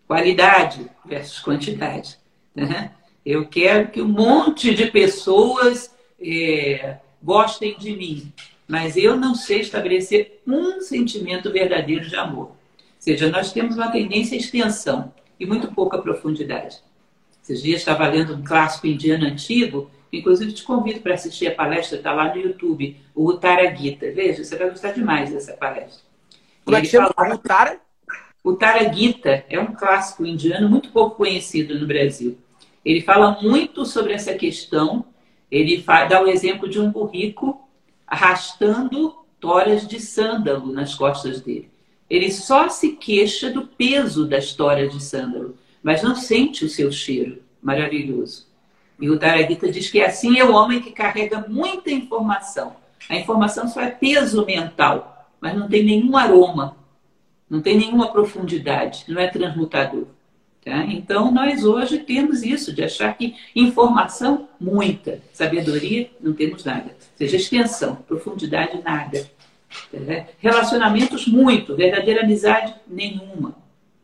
Qualidade 0.06 0.88
versus 1.04 1.40
quantidade. 1.40 2.18
Né? 2.54 2.92
Eu 3.24 3.46
quero 3.46 3.88
que 3.88 4.02
um 4.02 4.08
monte 4.08 4.74
de 4.74 4.86
pessoas 4.90 5.92
é, 6.20 6.98
gostem 7.22 7.76
de 7.78 7.96
mim, 7.96 8.32
mas 8.68 8.96
eu 8.96 9.16
não 9.16 9.34
sei 9.34 9.60
estabelecer 9.60 10.42
um 10.46 10.80
sentimento 10.80 11.50
verdadeiro 11.50 12.06
de 12.06 12.14
amor. 12.16 12.48
Ou 12.48 12.56
seja, 12.98 13.28
nós 13.30 13.52
temos 13.52 13.76
uma 13.76 13.90
tendência 13.90 14.36
à 14.36 14.40
extensão 14.40 15.12
e 15.38 15.46
muito 15.46 15.68
pouca 15.72 15.98
profundidade. 15.98 16.78
Esses 17.42 17.62
dias 17.62 17.80
estava 17.80 18.06
lendo 18.06 18.34
um 18.34 18.42
clássico 18.42 18.86
indiano 18.86 19.26
antigo 19.26 19.90
Inclusive, 20.18 20.52
te 20.52 20.62
convido 20.62 21.00
para 21.00 21.14
assistir 21.14 21.48
a 21.48 21.54
palestra, 21.54 21.98
está 21.98 22.12
lá 22.12 22.32
no 22.32 22.40
YouTube, 22.40 22.96
o 23.14 23.28
Uttara 23.28 23.74
Gita. 23.74 24.10
Veja, 24.12 24.44
você 24.44 24.56
vai 24.56 24.70
gostar 24.70 24.92
demais 24.92 25.32
dessa 25.32 25.54
palestra. 25.54 26.02
Como 26.64 26.76
é 26.76 26.80
que 26.80 26.86
chama? 26.86 27.12
Fala... 27.14 27.34
Uttara? 27.34 27.80
Uttara 28.44 28.92
Gita 28.92 29.44
é 29.48 29.58
um 29.58 29.74
clássico 29.74 30.24
indiano 30.24 30.68
muito 30.68 30.90
pouco 30.90 31.16
conhecido 31.16 31.78
no 31.78 31.86
Brasil. 31.86 32.38
Ele 32.84 33.00
fala 33.00 33.40
muito 33.42 33.84
sobre 33.84 34.12
essa 34.12 34.34
questão. 34.34 35.04
Ele 35.50 35.82
dá 36.08 36.22
o 36.22 36.28
exemplo 36.28 36.68
de 36.68 36.78
um 36.78 36.90
burrico 36.90 37.68
arrastando 38.06 39.16
toras 39.40 39.86
de 39.86 39.98
sândalo 39.98 40.72
nas 40.72 40.94
costas 40.94 41.40
dele. 41.40 41.70
Ele 42.08 42.30
só 42.30 42.68
se 42.68 42.92
queixa 42.92 43.50
do 43.50 43.66
peso 43.66 44.26
da 44.26 44.38
história 44.38 44.88
de 44.88 45.02
Sândalo, 45.02 45.56
mas 45.82 46.02
não 46.02 46.14
sente 46.14 46.64
o 46.64 46.68
seu 46.68 46.92
cheiro 46.92 47.42
maravilhoso. 47.62 48.46
E 49.00 49.10
o 49.10 49.18
Taragita 49.18 49.70
diz 49.70 49.90
que 49.90 50.00
assim 50.00 50.38
é 50.38 50.44
o 50.44 50.52
homem 50.52 50.80
que 50.80 50.92
carrega 50.92 51.44
muita 51.48 51.90
informação. 51.90 52.76
A 53.08 53.16
informação 53.16 53.68
só 53.68 53.80
é 53.80 53.90
peso 53.90 54.44
mental, 54.46 55.30
mas 55.40 55.56
não 55.56 55.68
tem 55.68 55.82
nenhum 55.82 56.16
aroma, 56.16 56.76
não 57.48 57.60
tem 57.60 57.76
nenhuma 57.76 58.12
profundidade, 58.12 59.04
não 59.08 59.20
é 59.20 59.28
transmutador. 59.28 60.06
Tá? 60.64 60.84
Então, 60.86 61.30
nós 61.30 61.64
hoje 61.64 61.98
temos 61.98 62.42
isso, 62.42 62.72
de 62.72 62.82
achar 62.82 63.14
que 63.18 63.36
informação, 63.54 64.48
muita. 64.58 65.20
Sabedoria, 65.32 66.10
não 66.18 66.32
temos 66.32 66.64
nada. 66.64 66.86
Ou 66.86 67.18
seja, 67.18 67.36
extensão, 67.36 67.96
profundidade, 67.96 68.80
nada. 68.82 69.28
Tá? 69.90 70.26
Relacionamentos, 70.38 71.26
muito. 71.26 71.74
Verdadeira 71.76 72.22
amizade, 72.22 72.74
nenhuma. 72.86 73.56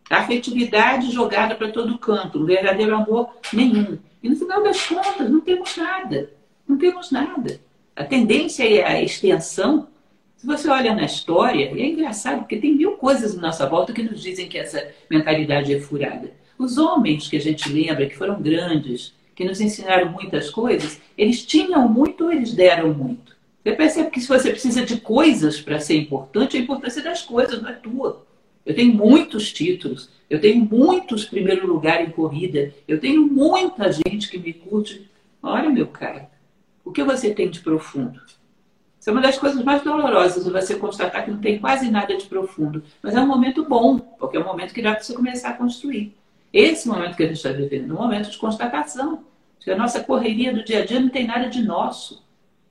Afetividade 0.08 1.10
jogada 1.10 1.54
para 1.54 1.70
todo 1.70 1.98
canto. 1.98 2.44
Verdadeiro 2.44 2.94
amor, 2.94 3.30
nenhum. 3.52 3.98
E 4.22 4.28
no 4.28 4.36
final 4.36 4.62
das 4.62 4.84
contas, 4.86 5.30
não 5.30 5.40
temos 5.40 5.76
nada. 5.76 6.30
Não 6.68 6.76
temos 6.76 7.10
nada. 7.10 7.60
A 7.96 8.04
tendência 8.04 8.68
é 8.68 8.84
a 8.84 9.02
extensão. 9.02 9.88
Se 10.36 10.46
você 10.46 10.68
olha 10.68 10.94
na 10.94 11.04
história, 11.04 11.66
é 11.66 11.86
engraçado, 11.86 12.40
porque 12.40 12.56
tem 12.56 12.74
mil 12.74 12.92
coisas 12.92 13.36
à 13.36 13.40
nossa 13.40 13.66
volta 13.66 13.92
que 13.92 14.02
nos 14.02 14.22
dizem 14.22 14.48
que 14.48 14.58
essa 14.58 14.88
mentalidade 15.10 15.74
é 15.74 15.80
furada. 15.80 16.32
Os 16.58 16.78
homens 16.78 17.28
que 17.28 17.36
a 17.36 17.40
gente 17.40 17.68
lembra, 17.70 18.06
que 18.06 18.16
foram 18.16 18.40
grandes, 18.40 19.14
que 19.34 19.44
nos 19.44 19.60
ensinaram 19.60 20.10
muitas 20.10 20.50
coisas, 20.50 21.00
eles 21.16 21.44
tinham 21.44 21.88
muito 21.88 22.24
ou 22.24 22.32
eles 22.32 22.52
deram 22.52 22.92
muito. 22.92 23.29
Você 23.62 23.72
percebe 23.72 24.10
que 24.10 24.20
se 24.20 24.28
você 24.28 24.50
precisa 24.50 24.84
de 24.84 25.00
coisas 25.00 25.60
para 25.60 25.78
ser 25.80 25.96
importante, 25.96 26.56
a 26.56 26.60
importância 26.60 27.02
das 27.02 27.22
coisas 27.22 27.60
não 27.60 27.68
é 27.68 27.74
tua. 27.74 28.24
Eu 28.64 28.74
tenho 28.74 28.94
muitos 28.94 29.52
títulos, 29.52 30.08
eu 30.28 30.40
tenho 30.40 30.64
muitos 30.64 31.24
primeiro 31.24 31.66
lugar 31.66 32.02
em 32.02 32.10
corrida, 32.10 32.72
eu 32.88 32.98
tenho 32.98 33.26
muita 33.26 33.92
gente 33.92 34.30
que 34.30 34.38
me 34.38 34.52
curte. 34.52 35.10
Olha, 35.42 35.68
meu 35.68 35.86
cara, 35.86 36.30
o 36.84 36.90
que 36.90 37.02
você 37.02 37.34
tem 37.34 37.50
de 37.50 37.60
profundo? 37.60 38.20
Isso 38.98 39.08
é 39.08 39.12
uma 39.12 39.22
das 39.22 39.38
coisas 39.38 39.62
mais 39.64 39.82
dolorosas, 39.82 40.44
você 40.46 40.76
constatar 40.76 41.24
que 41.24 41.30
não 41.30 41.40
tem 41.40 41.58
quase 41.58 41.90
nada 41.90 42.16
de 42.16 42.26
profundo. 42.26 42.82
Mas 43.02 43.14
é 43.14 43.20
um 43.20 43.26
momento 43.26 43.64
bom, 43.64 43.98
porque 43.98 44.36
é 44.36 44.40
um 44.40 44.44
momento 44.44 44.74
que 44.74 44.82
dá 44.82 44.92
para 44.92 45.02
você 45.02 45.14
começar 45.14 45.50
a 45.50 45.54
construir. 45.54 46.14
Esse 46.52 46.88
momento 46.88 47.16
que 47.16 47.22
a 47.22 47.26
gente 47.26 47.36
está 47.36 47.50
vivendo, 47.50 47.90
é 47.90 47.94
um 47.94 48.02
momento 48.02 48.30
de 48.30 48.36
constatação. 48.36 49.24
Que 49.58 49.70
a 49.70 49.76
nossa 49.76 50.02
correria 50.02 50.52
do 50.52 50.64
dia 50.64 50.82
a 50.82 50.86
dia 50.86 51.00
não 51.00 51.08
tem 51.08 51.26
nada 51.26 51.48
de 51.48 51.62
nosso. 51.62 52.22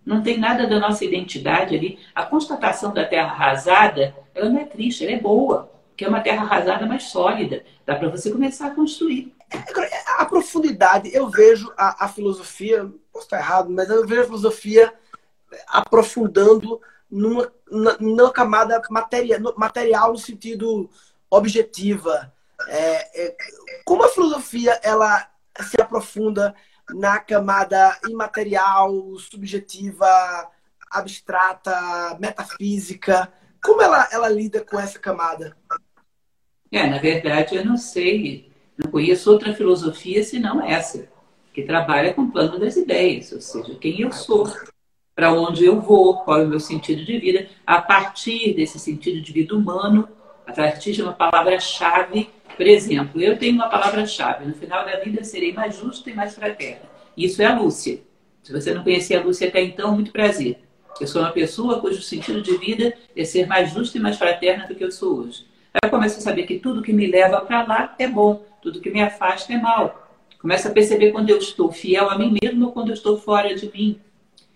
Não 0.05 0.23
tem 0.23 0.39
nada 0.39 0.67
da 0.67 0.79
nossa 0.79 1.05
identidade 1.05 1.75
ali. 1.75 1.99
A 2.15 2.23
constatação 2.25 2.93
da 2.93 3.05
terra 3.05 3.31
arrasada, 3.31 4.15
ela 4.33 4.49
não 4.49 4.59
é 4.59 4.65
triste, 4.65 5.03
ela 5.03 5.13
é 5.13 5.19
boa. 5.19 5.71
Que 5.95 6.05
é 6.05 6.07
uma 6.07 6.21
terra 6.21 6.43
arrasada 6.43 6.85
mais 6.85 7.03
sólida. 7.03 7.63
Dá 7.85 7.95
para 7.95 8.09
você 8.09 8.31
começar 8.31 8.67
a 8.67 8.75
construir. 8.75 9.33
A 10.17 10.25
profundidade, 10.25 11.13
eu 11.13 11.27
vejo 11.27 11.71
a, 11.77 12.05
a 12.05 12.07
filosofia, 12.07 12.89
posso 13.11 13.25
estar 13.25 13.39
errado, 13.39 13.69
mas 13.69 13.89
eu 13.89 14.05
vejo 14.05 14.21
a 14.21 14.25
filosofia 14.25 14.93
aprofundando 15.67 16.79
numa, 17.09 17.51
numa 17.99 18.31
camada 18.31 18.81
materia, 18.89 19.39
material 19.57 20.11
no 20.11 20.17
sentido 20.17 20.89
objetiva, 21.29 22.31
é, 22.67 23.25
é, 23.25 23.35
como 23.85 24.03
a 24.03 24.09
filosofia 24.09 24.79
ela 24.83 25.29
se 25.61 25.81
aprofunda 25.81 26.55
na 26.93 27.19
camada 27.19 27.97
imaterial, 28.07 28.91
subjetiva, 29.17 30.07
abstrata, 30.91 32.17
metafísica? 32.19 33.31
Como 33.63 33.81
ela, 33.81 34.07
ela 34.11 34.29
lida 34.29 34.61
com 34.61 34.79
essa 34.79 34.97
camada? 34.99 35.55
É, 36.71 36.87
na 36.87 36.97
verdade, 36.97 37.55
eu 37.55 37.65
não 37.65 37.77
sei, 37.77 38.51
não 38.77 38.91
conheço 38.91 39.31
outra 39.31 39.53
filosofia 39.53 40.23
senão 40.23 40.63
essa, 40.63 41.09
que 41.53 41.63
trabalha 41.63 42.13
com 42.13 42.23
o 42.23 42.31
plano 42.31 42.59
das 42.59 42.75
ideias, 42.75 43.31
ou 43.31 43.41
seja, 43.41 43.75
quem 43.75 44.01
eu 44.01 44.11
sou, 44.11 44.47
para 45.15 45.33
onde 45.33 45.65
eu 45.65 45.81
vou, 45.81 46.19
qual 46.19 46.39
é 46.39 46.43
o 46.45 46.47
meu 46.47 46.59
sentido 46.59 47.03
de 47.03 47.17
vida, 47.17 47.49
a 47.65 47.81
partir 47.81 48.53
desse 48.53 48.79
sentido 48.79 49.19
de 49.19 49.33
vida 49.33 49.55
humano, 49.55 50.07
a 50.45 50.53
partir 50.53 50.93
de 50.93 51.01
uma 51.01 51.13
palavra-chave 51.13 52.29
por 52.59 52.67
exemplo, 52.67 53.21
eu 53.21 53.37
tenho 53.37 53.55
uma 53.55 53.69
palavra-chave. 53.69 54.45
No 54.45 54.53
final 54.53 54.83
da 54.83 54.97
vida 54.99 55.23
serei 55.23 55.53
mais 55.53 55.77
justo 55.77 56.09
e 56.09 56.13
mais 56.13 56.35
fraterna. 56.35 56.89
Isso 57.15 57.41
é 57.41 57.45
a 57.45 57.57
Lúcia. 57.57 58.01
Se 58.43 58.51
você 58.51 58.73
não 58.73 58.83
conhecia 58.83 59.17
a 59.17 59.23
Lúcia 59.23 59.47
até 59.47 59.63
então, 59.63 59.95
muito 59.95 60.11
prazer. 60.11 60.59
Eu 60.99 61.07
sou 61.07 61.21
uma 61.21 61.31
pessoa 61.31 61.79
cujo 61.79 62.01
sentido 62.01 62.41
de 62.41 62.57
vida 62.57 62.93
é 63.15 63.23
ser 63.23 63.47
mais 63.47 63.71
justa 63.71 63.97
e 63.97 64.01
mais 64.01 64.17
fraterna 64.17 64.67
do 64.67 64.75
que 64.75 64.83
eu 64.83 64.91
sou 64.91 65.19
hoje. 65.19 65.45
Aí 65.73 65.79
eu 65.87 65.89
começo 65.89 66.19
a 66.19 66.21
saber 66.21 66.43
que 66.43 66.59
tudo 66.59 66.81
que 66.81 66.91
me 66.91 67.07
leva 67.07 67.39
para 67.39 67.63
lá 67.65 67.95
é 67.97 68.09
bom, 68.09 68.43
tudo 68.61 68.81
que 68.81 68.89
me 68.89 69.01
afasta 69.01 69.53
é 69.53 69.57
mal. 69.57 70.11
Começo 70.41 70.67
a 70.67 70.71
perceber 70.71 71.13
quando 71.13 71.29
eu 71.29 71.37
estou 71.37 71.71
fiel 71.71 72.09
a 72.09 72.17
mim 72.17 72.37
mesmo 72.43 72.65
ou 72.65 72.71
quando 72.73 72.89
eu 72.89 72.93
estou 72.93 73.17
fora 73.17 73.55
de 73.55 73.71
mim. 73.71 74.01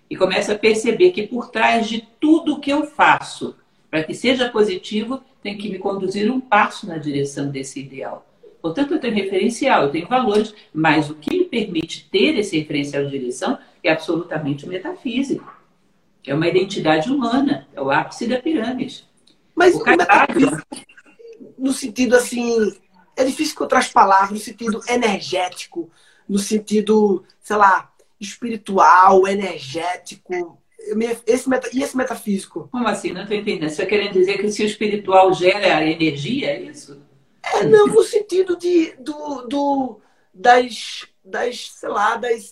E 0.10 0.18
começo 0.18 0.52
a 0.52 0.56
perceber 0.56 1.12
que 1.12 1.26
por 1.26 1.50
trás 1.50 1.88
de 1.88 2.06
tudo 2.20 2.60
que 2.60 2.70
eu 2.70 2.86
faço, 2.86 3.56
para 3.94 4.04
que 4.04 4.16
seja 4.16 4.50
positivo, 4.50 5.24
tem 5.44 5.56
que 5.56 5.70
me 5.70 5.78
conduzir 5.78 6.32
um 6.32 6.42
passo 6.42 6.88
na 6.88 6.98
direção 6.98 7.52
desse 7.52 7.80
ideal. 7.80 8.26
Portanto, 8.60 8.92
eu 8.92 9.00
tenho 9.00 9.14
referencial, 9.14 9.84
eu 9.84 9.92
tenho 9.92 10.08
valores, 10.08 10.52
mas 10.74 11.12
o 11.12 11.14
que 11.14 11.38
me 11.38 11.46
permite 11.46 12.10
ter 12.10 12.36
esse 12.40 12.58
referencial 12.58 13.06
de 13.06 13.12
direção 13.12 13.56
é 13.84 13.92
absolutamente 13.92 14.68
metafísico. 14.68 15.56
É 16.26 16.34
uma 16.34 16.48
identidade 16.48 17.12
humana, 17.12 17.68
é 17.72 17.80
o 17.80 17.92
ápice 17.92 18.26
da 18.26 18.42
pirâmide. 18.42 19.08
Mas 19.54 19.76
o 19.76 19.84
metafísico, 19.84 20.64
no 21.56 21.72
sentido 21.72 22.16
assim, 22.16 22.76
é 23.16 23.24
difícil 23.24 23.54
encontrar 23.54 23.78
as 23.78 23.90
palavras, 23.90 24.32
no 24.32 24.38
sentido 24.38 24.82
energético, 24.88 25.88
no 26.28 26.40
sentido, 26.40 27.24
sei 27.40 27.58
lá, 27.58 27.92
espiritual, 28.20 29.28
energético, 29.28 30.58
esse 31.26 31.48
meta, 31.48 31.70
e 31.74 31.82
esse 31.82 31.96
metafísico? 31.96 32.68
Como 32.72 32.88
assim? 32.88 33.14
Não 33.14 33.22
estou 33.22 33.38
entendendo. 33.38 33.70
Você 33.70 33.82
está 33.82 33.86
querendo 33.86 34.14
dizer 34.14 34.38
que 34.38 34.52
se 34.52 34.64
o 34.64 34.66
espiritual 34.66 35.34
gera 35.34 35.86
energia, 35.86 36.52
é 36.52 36.62
isso? 36.62 37.02
É, 37.42 37.64
não, 37.64 37.88
no 37.88 38.04
sentido 38.04 38.58
de, 38.58 38.94
do, 39.00 39.48
do, 39.48 40.02
das, 40.34 41.06
das, 41.24 41.72
sei 41.72 41.90
lá, 41.90 42.16
das 42.16 42.52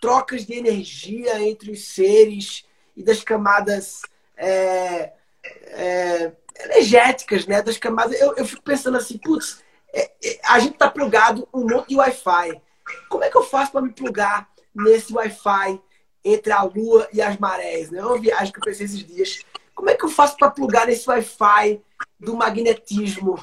trocas 0.00 0.44
de 0.44 0.54
energia 0.54 1.40
entre 1.40 1.70
os 1.70 1.84
seres 1.84 2.64
e 2.96 3.02
das 3.02 3.22
camadas 3.22 4.02
é, 4.36 5.12
é, 5.44 6.32
energéticas, 6.64 7.46
né? 7.46 7.62
Das 7.62 7.78
camadas. 7.78 8.20
Eu, 8.20 8.34
eu 8.36 8.44
fico 8.44 8.62
pensando 8.62 8.96
assim, 8.96 9.18
putz, 9.18 9.62
é, 9.92 10.10
é 10.24 10.40
a 10.44 10.58
gente 10.58 10.76
tá 10.76 10.90
plugado 10.90 11.48
um 11.52 11.66
monte 11.66 11.90
de 11.90 11.96
Wi-Fi. 11.96 12.60
Como 13.08 13.24
é 13.24 13.30
que 13.30 13.36
eu 13.36 13.44
faço 13.44 13.72
para 13.72 13.82
me 13.82 13.92
plugar 13.92 14.48
nesse 14.74 15.12
Wi-Fi? 15.12 15.80
Entre 16.24 16.52
a 16.52 16.62
Lua 16.62 17.08
e 17.12 17.20
as 17.20 17.36
marés. 17.38 17.90
Né? 17.90 17.98
É 17.98 18.04
uma 18.04 18.18
viagem 18.18 18.52
que 18.52 18.58
eu 18.58 18.64
pensei 18.64 18.86
esses 18.86 19.04
dias. 19.04 19.40
Como 19.74 19.90
é 19.90 19.94
que 19.94 20.04
eu 20.04 20.08
faço 20.08 20.36
para 20.36 20.50
plugar 20.50 20.86
nesse 20.86 21.08
Wi-Fi 21.08 21.80
do 22.18 22.36
magnetismo? 22.36 23.42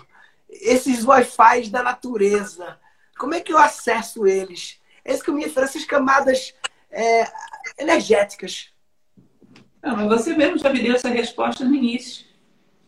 Esses 0.49 1.03
Wi-Fi 1.05 1.69
da 1.69 1.83
natureza? 1.83 2.79
Como 3.17 3.33
é 3.33 3.41
que 3.41 3.51
eu 3.51 3.57
acesso 3.57 4.25
eles? 4.25 4.79
É 5.03 5.13
isso 5.13 5.23
que 5.23 5.29
eu 5.29 5.33
me 5.33 5.43
refiro, 5.43 5.65
essas 5.65 5.85
camadas 5.85 6.53
é, 6.91 7.25
energéticas. 7.77 8.69
Não, 9.81 9.95
mas 9.95 10.07
você 10.07 10.35
mesmo 10.35 10.57
já 10.57 10.71
me 10.71 10.81
deu 10.81 10.95
essa 10.95 11.09
resposta 11.09 11.63
no 11.63 11.73
início. 11.73 12.25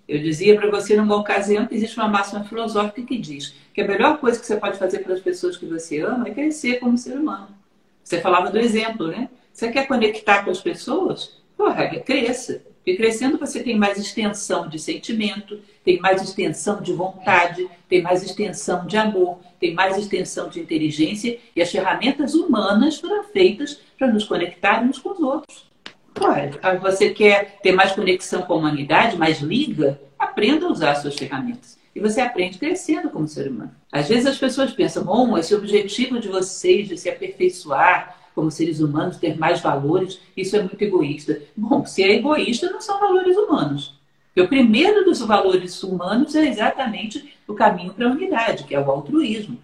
Eu 0.08 0.20
dizia 0.20 0.56
para 0.58 0.70
você 0.70 0.96
numa 0.96 1.16
ocasião 1.16 1.66
que 1.66 1.76
existe 1.76 1.98
uma 1.98 2.08
máxima 2.08 2.44
filosófica 2.44 3.02
que 3.02 3.18
diz 3.18 3.54
que 3.74 3.82
a 3.82 3.88
melhor 3.88 4.18
coisa 4.20 4.40
que 4.40 4.46
você 4.46 4.58
pode 4.58 4.78
fazer 4.78 5.00
para 5.00 5.14
as 5.14 5.22
pessoas 5.22 5.56
que 5.56 5.66
você 5.66 6.02
ama 6.02 6.28
é 6.28 6.34
crescer 6.34 6.80
como 6.80 6.98
ser 6.98 7.18
humano. 7.18 7.56
Você 8.04 8.20
falava 8.20 8.52
do 8.52 8.60
exemplo, 8.60 9.08
né? 9.08 9.30
Você 9.52 9.72
quer 9.72 9.88
conectar 9.88 10.44
com 10.44 10.52
as 10.52 10.62
pessoas? 10.62 11.42
Porra, 11.58 11.88
cresça. 12.00 12.64
Porque 12.78 12.98
crescendo 12.98 13.38
você 13.38 13.62
tem 13.62 13.78
mais 13.78 14.00
extensão 14.00 14.68
de 14.68 14.80
sentimento, 14.80 15.60
tem 15.86 16.00
mais 16.00 16.22
extensão 16.22 16.82
de 16.82 16.92
vontade, 16.92 17.70
tem 17.88 18.02
mais 18.02 18.24
extensão 18.24 18.88
de 18.88 18.98
amor, 18.98 19.40
tem 19.60 19.74
mais 19.74 19.98
extensão 19.98 20.50
de 20.50 20.60
inteligência 20.60 21.38
e 21.56 21.62
as 21.62 21.72
ferramentas 21.72 22.34
humanas 22.34 23.00
foram 23.00 23.24
feitas 23.26 23.80
para 24.00 24.08
nos 24.08 24.24
conectar 24.24 24.82
uns 24.82 24.98
com 24.98 25.10
os 25.10 25.20
outros. 25.20 25.70
Porra, 26.16 26.50
você 26.82 27.12
quer 27.12 27.60
ter 27.62 27.72
mais 27.72 27.92
conexão 27.92 28.42
com 28.42 28.54
a 28.54 28.58
humanidade, 28.58 29.16
mais 29.16 29.40
liga? 29.40 30.02
Aprenda 30.18 30.66
a 30.66 30.72
usar 30.72 30.92
as 30.92 31.04
suas 31.04 31.16
ferramentas. 31.16 31.80
E 31.94 32.00
você 32.00 32.20
aprende 32.20 32.58
crescendo 32.58 33.10
como 33.10 33.28
ser 33.28 33.48
humano. 33.48 33.76
Às 33.92 34.08
vezes 34.08 34.26
as 34.26 34.38
pessoas 34.38 34.72
pensam, 34.72 35.04
bom, 35.04 35.38
esse 35.38 35.54
objetivo 35.54 36.20
de 36.20 36.30
vocês 36.30 36.88
de 36.88 36.98
se 36.98 37.10
aperfeiçoar, 37.10 38.18
como 38.34 38.52
seres 38.52 38.80
humanos, 38.80 39.18
ter 39.18 39.38
mais 39.38 39.62
valores, 39.62 40.20
isso 40.36 40.56
é 40.56 40.62
muito 40.62 40.82
egoísta. 40.82 41.42
Bom, 41.56 41.86
se 41.86 42.04
é 42.04 42.16
egoísta, 42.16 42.70
não 42.70 42.82
são 42.82 43.00
valores 43.00 43.36
humanos. 43.38 44.00
Porque 44.28 44.42
o 44.42 44.48
primeiro 44.48 45.04
dos 45.04 45.20
valores 45.20 45.82
humanos 45.84 46.36
é 46.36 46.48
exatamente 46.48 47.38
o 47.48 47.54
caminho 47.54 47.94
para 47.94 48.08
a 48.08 48.12
unidade, 48.12 48.64
que 48.64 48.74
é 48.74 48.80
o 48.80 48.90
altruísmo. 48.90 49.58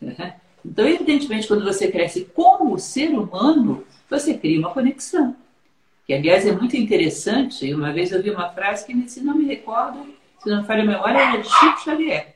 Então, 0.68 0.84
evidentemente, 0.84 1.46
quando 1.46 1.64
você 1.64 1.88
cresce 1.92 2.24
como 2.34 2.76
ser 2.76 3.10
humano, 3.10 3.84
você 4.10 4.34
cria 4.34 4.58
uma 4.58 4.72
conexão. 4.72 5.36
Que, 6.04 6.12
aliás, 6.12 6.44
é 6.44 6.50
muito 6.50 6.76
interessante. 6.76 7.72
Uma 7.72 7.92
vez 7.92 8.10
eu 8.10 8.20
vi 8.20 8.30
uma 8.30 8.48
frase 8.48 8.84
que, 8.84 9.08
se 9.08 9.22
não 9.22 9.36
me 9.36 9.44
recordo, 9.44 10.04
se 10.42 10.50
não 10.50 10.62
me 10.62 10.66
falha 10.66 10.82
a 10.82 10.86
memória, 10.86 11.18
era 11.18 11.40
de 11.40 11.48
Chico 11.48 11.84
Xavier. 11.84 12.34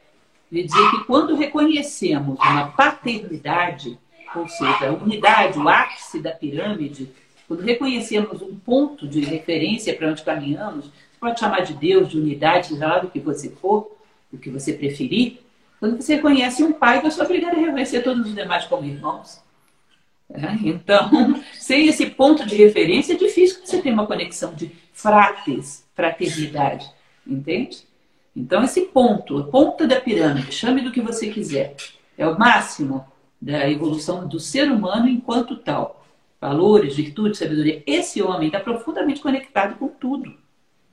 Ele 0.51 0.65
dizia 0.65 0.91
que 0.91 1.05
quando 1.05 1.35
reconhecemos 1.35 2.39
uma 2.39 2.69
paternidade, 2.69 3.99
ou 4.35 4.49
seja, 4.49 4.89
a 4.89 4.93
unidade, 4.93 5.59
o 5.59 5.69
ápice 5.69 6.21
da 6.21 6.31
pirâmide, 6.31 7.11
quando 7.49 7.63
reconhecemos 7.63 8.41
um 8.43 8.57
ponto 8.57 9.09
de 9.09 9.21
referência 9.21 9.95
para 9.95 10.09
onde 10.09 10.23
caminhamos, 10.23 10.87
você 10.87 11.19
pode 11.19 11.41
chamar 11.41 11.61
de 11.61 11.75
Deus, 11.75 12.09
de 12.09 12.19
unidade, 12.19 12.69
seja 12.69 12.87
lá 12.87 12.99
do 12.99 13.11
que 13.11 13.19
você 13.19 13.51
for, 13.51 13.91
o 14.33 14.39
que 14.39 14.51
você 14.51 14.73
preferir, 14.73 15.41
quando 15.81 16.01
você 16.01 16.17
reconhece 16.17 16.63
um 16.63 16.75
pai, 16.75 17.01
você 17.01 17.19
é 17.21 17.25
obrigado 17.25 17.55
a 17.55 17.61
reconhecer 17.61 18.03
todos 18.03 18.27
os 18.27 18.35
demais 18.35 18.67
como 18.67 18.85
irmãos. 18.85 19.43
É, 20.29 20.53
então, 20.63 21.43
sem 21.59 21.89
esse 21.89 22.07
ponto 22.07 22.47
de 22.47 22.55
referência, 22.55 23.15
é 23.15 23.17
difícil 23.17 23.61
você 23.65 23.81
tenha 23.81 23.95
uma 23.95 24.07
conexão 24.07 24.53
de 24.55 24.71
frates, 24.93 25.89
fraternidade. 25.95 26.89
Entende? 27.27 27.79
Então, 28.37 28.63
esse 28.63 28.83
ponto, 28.83 29.39
a 29.39 29.45
ponta 29.45 29.87
da 29.87 29.99
pirâmide, 29.99 30.53
chame 30.53 30.83
do 30.83 30.93
que 30.93 31.01
você 31.01 31.31
quiser, 31.31 31.75
é 32.17 32.29
o 32.29 32.39
máximo 32.39 33.07
da 33.41 33.69
evolução 33.71 34.29
do 34.29 34.39
ser 34.39 34.71
humano 34.71 35.09
enquanto 35.09 35.57
tal. 35.57 36.05
Valores, 36.41 36.97
virtudes, 36.97 37.39
sabedoria. 37.39 37.83
Esse 37.87 38.23
homem 38.23 38.47
está 38.47 38.61
profundamente 38.61 39.21
conectado 39.21 39.77
com 39.77 39.89
tudo. 39.89 40.35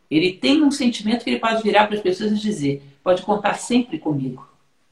Ele 0.09 0.33
tem 0.33 0.63
um 0.63 0.71
sentimento 0.71 1.23
que 1.23 1.29
ele 1.29 1.39
pode 1.39 1.61
virar 1.63 1.87
para 1.87 1.95
as 1.95 2.01
pessoas 2.01 2.31
e 2.31 2.35
dizer: 2.35 2.83
pode 3.03 3.21
contar 3.21 3.55
sempre 3.55 3.97
comigo. 3.97 4.47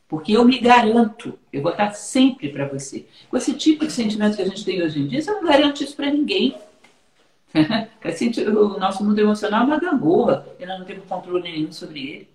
Porque 0.08 0.34
eu 0.34 0.46
me 0.46 0.60
garanto, 0.60 1.38
eu 1.52 1.62
vou 1.62 1.72
estar 1.72 1.92
sempre 1.94 2.50
para 2.50 2.68
você. 2.68 3.06
Com 3.30 3.38
esse 3.38 3.54
tipo 3.54 3.86
de 3.86 3.92
sentimento 3.92 4.36
que 4.36 4.42
a 4.42 4.48
gente 4.48 4.64
tem 4.64 4.82
hoje 4.82 5.00
em 5.00 5.08
dia, 5.08 5.22
você 5.22 5.32
não 5.32 5.44
garante 5.44 5.84
isso 5.84 5.96
para 5.96 6.12
ninguém. 6.12 6.56
o 7.56 8.80
nosso 8.80 9.04
mundo 9.04 9.20
emocional 9.20 9.64
é 9.64 9.66
uma 9.66 9.80
gangorra 9.80 10.46
e 10.60 10.66
nós 10.66 10.78
não 10.78 10.86
temos 10.86 11.06
controle 11.06 11.44
nenhum 11.44 11.72
sobre 11.72 12.00
ele. 12.00 12.35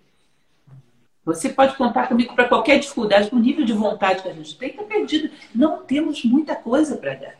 Você 1.23 1.49
pode 1.49 1.75
contar 1.75 2.07
comigo 2.07 2.33
para 2.33 2.47
qualquer 2.47 2.79
dificuldade, 2.79 3.29
com 3.29 3.35
o 3.35 3.39
nível 3.39 3.63
de 3.63 3.73
vontade 3.73 4.23
que 4.23 4.29
a 4.29 4.33
gente 4.33 4.57
tem, 4.57 4.69
está 4.69 4.83
perdido. 4.83 5.29
Não 5.53 5.83
temos 5.83 6.23
muita 6.25 6.55
coisa 6.55 6.97
para 6.97 7.13
dar. 7.13 7.35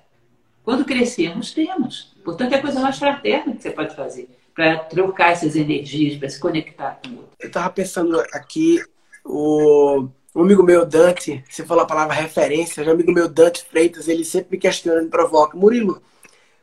Quando 0.63 0.85
crescemos, 0.85 1.51
temos. 1.51 2.15
Portanto, 2.23 2.53
é 2.53 2.57
a 2.57 2.61
coisa 2.61 2.79
mais 2.79 2.99
fraterna 2.99 3.55
que 3.55 3.63
você 3.63 3.71
pode 3.71 3.95
fazer 3.95 4.29
para 4.53 4.77
trocar 4.79 5.31
essas 5.31 5.55
energias, 5.55 6.17
para 6.17 6.29
se 6.29 6.39
conectar 6.39 6.99
com 7.03 7.09
o 7.09 7.17
outro. 7.17 7.31
Eu 7.39 7.47
estava 7.47 7.69
pensando 7.71 8.19
aqui, 8.33 8.79
o 9.25 10.07
um 10.33 10.43
amigo 10.43 10.63
meu, 10.63 10.85
Dante, 10.85 11.43
você 11.49 11.65
falou 11.65 11.83
a 11.83 11.87
palavra 11.87 12.13
referência, 12.13 12.83
um 12.83 12.91
amigo 12.91 13.11
meu, 13.11 13.27
Dante 13.27 13.65
Freitas, 13.65 14.07
ele 14.07 14.23
sempre 14.23 14.51
me 14.51 14.57
questiona, 14.57 15.01
me 15.01 15.09
provoca. 15.09 15.57
Murilo, 15.57 16.01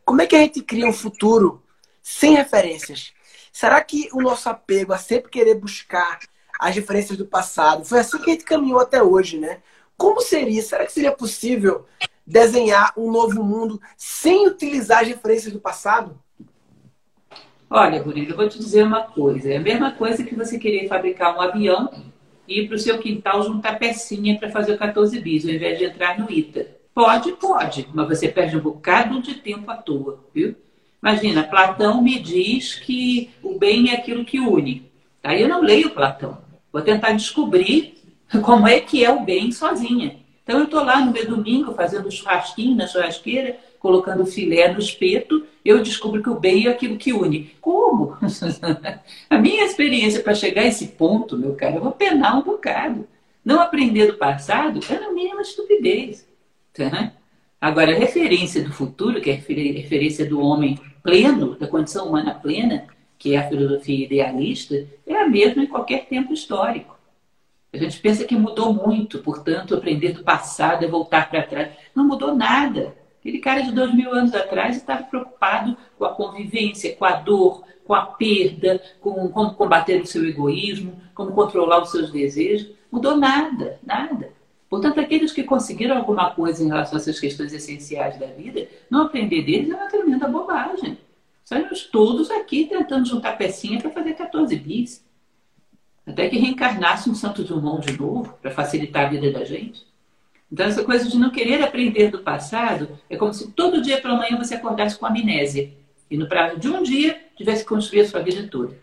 como 0.05 0.23
é 0.23 0.27
que 0.27 0.37
a 0.37 0.39
gente 0.39 0.62
cria 0.62 0.87
um 0.87 0.93
futuro 0.93 1.62
sem 2.03 2.35
referências? 2.35 3.12
Será 3.53 3.83
que 3.83 4.09
o 4.12 4.23
nosso 4.23 4.49
apego 4.49 4.93
a 4.93 4.99
sempre 4.99 5.31
querer 5.31 5.55
buscar 5.55 6.21
as 6.59 6.75
referências 6.75 7.17
do 7.17 7.27
passado 7.27 7.85
foi 7.85 8.01
assim 8.01 8.19
que 8.19 8.31
a 8.31 8.33
gente 8.35 8.45
caminhou 8.45 8.81
até 8.81 9.03
hoje, 9.03 9.39
né? 9.39 9.59
Como 9.97 10.21
seria? 10.21 10.63
Será 10.63 10.85
que 10.87 10.93
seria 10.93 11.13
possível 11.13 11.87
desenhar 12.27 12.93
um 12.97 13.11
novo 13.11 13.43
mundo 13.43 13.81
sem 13.97 14.47
utilizar 14.47 15.01
as 15.01 15.09
referências 15.09 15.53
do 15.53 15.61
passado? 15.61 16.19
Olha, 17.71 18.03
Murilo, 18.03 18.33
eu 18.33 18.37
vou 18.37 18.49
te 18.49 18.59
dizer 18.59 18.85
uma 18.85 19.03
coisa. 19.03 19.53
É 19.53 19.57
a 19.57 19.61
mesma 19.61 19.93
coisa 19.93 20.25
que 20.25 20.35
você 20.35 20.59
querer 20.59 20.89
fabricar 20.89 21.37
um 21.37 21.41
avião 21.41 21.91
e 22.47 22.61
ir 22.61 22.67
para 22.67 22.77
o 22.77 22.79
seu 22.79 22.99
quintal 22.99 23.43
juntar 23.43 23.79
pecinha 23.79 24.39
para 24.39 24.51
fazer 24.51 24.73
o 24.73 24.79
14 24.79 25.21
bis, 25.21 25.45
ao 25.45 25.51
invés 25.51 25.79
de 25.79 25.85
entrar 25.85 26.19
no 26.19 26.31
ITA. 26.31 26.67
Pode, 26.95 27.33
pode, 27.33 27.89
mas 27.93 28.09
você 28.09 28.27
perde 28.27 28.57
um 28.57 28.61
bocado 28.61 29.21
de 29.21 29.35
tempo 29.35 29.71
à 29.71 29.77
toa, 29.77 30.25
viu? 30.35 30.57
Imagina, 31.01 31.45
Platão 31.45 32.03
me 32.03 32.19
diz 32.19 32.75
que 32.75 33.31
o 33.43 33.59
bem 33.59 33.91
é 33.91 33.95
aquilo 33.95 34.25
que 34.25 34.41
une. 34.41 34.91
Aí 35.23 35.43
eu 35.43 35.49
não 35.49 35.61
leio 35.61 35.91
Platão. 35.91 36.39
Vou 36.73 36.83
tentar 36.83 37.12
descobrir 37.12 37.95
como 38.43 38.69
é 38.69 38.81
que 38.81 39.05
é 39.05 39.11
o 39.11 39.25
bem 39.25 39.51
sozinha. 39.53 40.16
Então 40.43 40.59
eu 40.59 40.64
estou 40.64 40.83
lá 40.83 41.05
no 41.05 41.12
meu 41.12 41.27
domingo 41.27 41.75
fazendo 41.75 42.11
churrasquinho 42.11 42.77
na 42.77 42.87
churrasqueira, 42.87 43.59
colocando 43.79 44.27
filé 44.27 44.73
no 44.73 44.79
espeto, 44.79 45.47
eu 45.64 45.83
descubro 45.83 46.23
que 46.23 46.31
o 46.31 46.41
bem 46.41 46.66
é 46.66 46.71
aquilo 46.71 46.97
que 46.97 47.12
une. 47.12 47.55
Como? 47.61 48.16
a 49.31 49.39
minha 49.39 49.64
experiência 49.64 50.23
para 50.23 50.35
chegar 50.35 50.62
a 50.62 50.66
esse 50.66 50.89
ponto, 50.89 51.37
meu 51.37 51.55
caro, 51.55 51.77
eu 51.77 51.83
vou 51.83 51.93
penar 51.93 52.39
um 52.39 52.43
bocado. 52.43 53.07
Não 53.45 53.61
aprender 53.61 54.07
do 54.07 54.19
passado 54.19 54.81
é 54.91 54.99
na 54.99 55.12
mínima 55.12 55.43
estupidez. 55.43 56.27
Tá? 56.73 57.12
Agora, 57.61 57.93
a 57.93 57.99
referência 57.99 58.62
do 58.62 58.73
futuro, 58.73 59.21
que 59.21 59.31
é 59.31 59.35
a 59.35 59.37
referência 59.37 60.25
do 60.25 60.41
homem 60.41 60.79
pleno, 61.03 61.57
da 61.57 61.66
condição 61.66 62.09
humana 62.09 62.35
plena, 62.35 62.87
que 63.19 63.35
é 63.35 63.39
a 63.39 63.49
filosofia 63.49 64.05
idealista, 64.05 64.87
é 65.07 65.16
a 65.16 65.29
mesma 65.29 65.64
em 65.64 65.66
qualquer 65.66 66.07
tempo 66.07 66.33
histórico. 66.33 66.97
A 67.73 67.77
gente 67.77 67.99
pensa 68.01 68.25
que 68.25 68.37
mudou 68.37 68.73
muito, 68.73 69.19
portanto, 69.19 69.75
aprender 69.75 70.12
do 70.12 70.25
passado 70.25 70.85
é 70.85 70.89
voltar 70.89 71.29
para 71.29 71.43
trás. 71.43 71.73
Não 71.95 72.07
mudou 72.07 72.35
nada. 72.35 72.97
Aquele 73.21 73.41
cara 73.41 73.62
de 73.62 73.73
dois 73.73 73.95
mil 73.95 74.12
anos 74.12 74.35
atrás 74.35 74.77
estava 74.77 75.03
preocupado 75.03 75.77
com 75.99 76.05
a 76.05 76.14
convivência, 76.14 76.95
com 76.97 77.05
a 77.05 77.16
dor, 77.16 77.64
com 77.85 77.95
a 77.95 78.07
perda, 78.07 78.81
com 79.01 79.29
como 79.29 79.55
combater 79.55 80.01
o 80.01 80.07
seu 80.07 80.27
egoísmo, 80.27 80.99
como 81.14 81.33
controlar 81.33 81.83
os 81.83 81.91
seus 81.91 82.11
desejos. 82.11 82.71
Mudou 82.91 83.16
nada, 83.16 83.79
nada. 83.85 84.33
Portanto, 84.71 85.01
aqueles 85.01 85.33
que 85.33 85.43
conseguiram 85.43 85.97
alguma 85.97 86.31
coisa 86.31 86.62
em 86.62 86.69
relação 86.69 86.97
a 86.97 87.01
essas 87.01 87.19
questões 87.19 87.53
essenciais 87.53 88.19
da 88.19 88.27
vida, 88.27 88.66
não 88.91 89.03
aprender 89.03 89.43
deles 89.43 89.71
é 89.71 89.75
uma 89.75 89.89
tremenda 89.89 90.29
bobagem. 90.29 90.99
Saímos 91.49 91.85
todos 91.85 92.31
aqui 92.31 92.67
tentando 92.67 93.09
juntar 93.09 93.39
pecinha 93.39 93.81
para 93.81 93.91
fazer 93.91 94.13
14 94.13 94.55
bis. 94.55 95.03
Até 96.07 96.29
que 96.29 96.37
reencarnasse 96.37 97.09
um 97.09 97.15
Santo 97.15 97.43
Dumont 97.43 97.91
de 97.91 97.99
novo, 97.99 98.35
para 98.43 98.51
facilitar 98.51 99.07
a 99.07 99.09
vida 99.09 99.33
da 99.33 99.47
gente. 99.47 99.83
Então, 100.53 100.67
essa 100.67 100.85
coisa 100.85 101.09
de 101.09 101.17
não 101.17 101.31
querer 101.31 101.63
aprender 101.63 102.11
do 102.11 102.19
passado 102.19 102.99
é 103.09 103.17
como 103.17 103.33
se 103.33 103.51
todo 103.53 103.81
dia 103.81 103.99
pela 103.99 104.17
manhã 104.17 104.37
você 104.37 104.57
acordasse 104.57 104.99
com 104.99 105.07
amnésia. 105.07 105.73
E 106.11 106.19
no 106.19 106.29
prazo 106.29 106.59
de 106.59 106.69
um 106.69 106.83
dia 106.83 107.19
tivesse 107.35 107.63
que 107.63 107.71
construir 107.71 108.03
a 108.03 108.09
sua 108.09 108.21
vida 108.21 108.47
toda. 108.47 108.77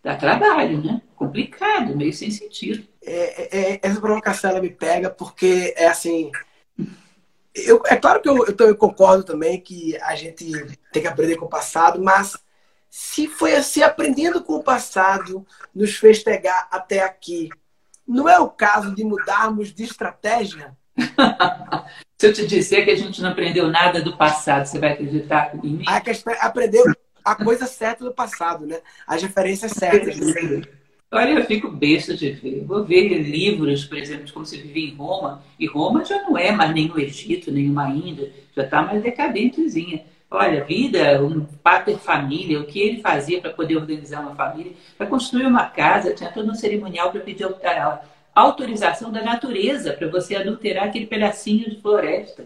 Dá 0.00 0.14
trabalho, 0.14 0.80
né? 0.80 1.02
Complicado, 1.16 1.96
meio 1.96 2.12
sem 2.12 2.30
sentido. 2.30 2.86
É, 3.04 3.42
é, 3.42 3.72
é 3.72 3.80
essa 3.82 4.00
provocação 4.00 4.50
ela 4.50 4.60
me 4.60 4.70
pega 4.70 5.10
porque 5.10 5.74
é 5.76 5.88
assim. 5.88 6.30
Eu, 7.64 7.82
é 7.86 7.96
claro 7.96 8.20
que 8.20 8.28
eu, 8.28 8.46
eu, 8.46 8.54
eu 8.68 8.76
concordo 8.76 9.24
também 9.24 9.60
que 9.60 9.96
a 10.02 10.14
gente 10.14 10.44
tem 10.92 11.02
que 11.02 11.08
aprender 11.08 11.36
com 11.36 11.46
o 11.46 11.50
passado, 11.50 12.02
mas 12.02 12.36
se 12.90 13.26
foi 13.26 13.54
assim, 13.54 13.82
aprendendo 13.82 14.42
com 14.42 14.54
o 14.54 14.62
passado, 14.62 15.46
nos 15.74 15.96
fez 15.96 16.22
pegar 16.22 16.68
até 16.70 17.02
aqui, 17.02 17.48
não 18.06 18.28
é 18.28 18.38
o 18.38 18.48
caso 18.48 18.94
de 18.94 19.02
mudarmos 19.04 19.72
de 19.74 19.84
estratégia? 19.84 20.76
Se 22.16 22.26
eu 22.28 22.32
te 22.32 22.46
disser 22.46 22.84
que 22.84 22.90
a 22.90 22.96
gente 22.96 23.20
não 23.20 23.30
aprendeu 23.30 23.68
nada 23.68 24.00
do 24.00 24.16
passado, 24.16 24.64
você 24.64 24.78
vai 24.78 24.92
acreditar 24.92 25.54
em 25.62 25.76
mim? 25.76 25.84
A 25.86 26.00
aprendeu 26.40 26.84
a 27.22 27.34
coisa 27.34 27.66
certa 27.66 28.04
do 28.04 28.14
passado, 28.14 28.64
né? 28.66 28.80
As 29.06 29.20
referências 29.20 29.72
certas. 29.72 30.16
Olha, 31.16 31.30
eu 31.30 31.44
fico 31.46 31.70
besta 31.70 32.14
de 32.14 32.30
ver. 32.30 32.62
Vou 32.66 32.84
ver 32.84 33.08
livros, 33.08 33.86
por 33.86 33.96
exemplo, 33.96 34.26
de 34.26 34.32
como 34.34 34.44
se 34.44 34.58
vivia 34.58 34.90
em 34.90 34.94
Roma. 34.94 35.42
E 35.58 35.66
Roma 35.66 36.04
já 36.04 36.22
não 36.24 36.36
é 36.36 36.52
mais 36.52 36.74
o 36.94 37.00
Egito, 37.00 37.50
nem 37.50 37.70
uma 37.70 37.88
Índia. 37.88 38.30
Já 38.54 38.64
está 38.64 38.82
mais 38.82 39.02
decadentezinha. 39.02 40.04
Olha, 40.30 40.62
vida, 40.64 41.24
um 41.24 41.40
pater 41.62 41.96
família, 41.96 42.60
o 42.60 42.66
que 42.66 42.78
ele 42.78 43.00
fazia 43.00 43.40
para 43.40 43.50
poder 43.50 43.76
organizar 43.76 44.20
uma 44.20 44.34
família, 44.34 44.72
para 44.98 45.06
construir 45.06 45.46
uma 45.46 45.64
casa, 45.64 46.12
tinha 46.12 46.30
todo 46.30 46.50
um 46.50 46.54
cerimonial 46.54 47.10
para 47.10 47.22
pedir 47.22 47.48
autorização 48.34 49.10
da 49.10 49.22
natureza 49.22 49.94
para 49.94 50.08
você 50.08 50.36
adulterar 50.36 50.84
aquele 50.84 51.06
pedacinho 51.06 51.70
de 51.70 51.80
floresta 51.80 52.44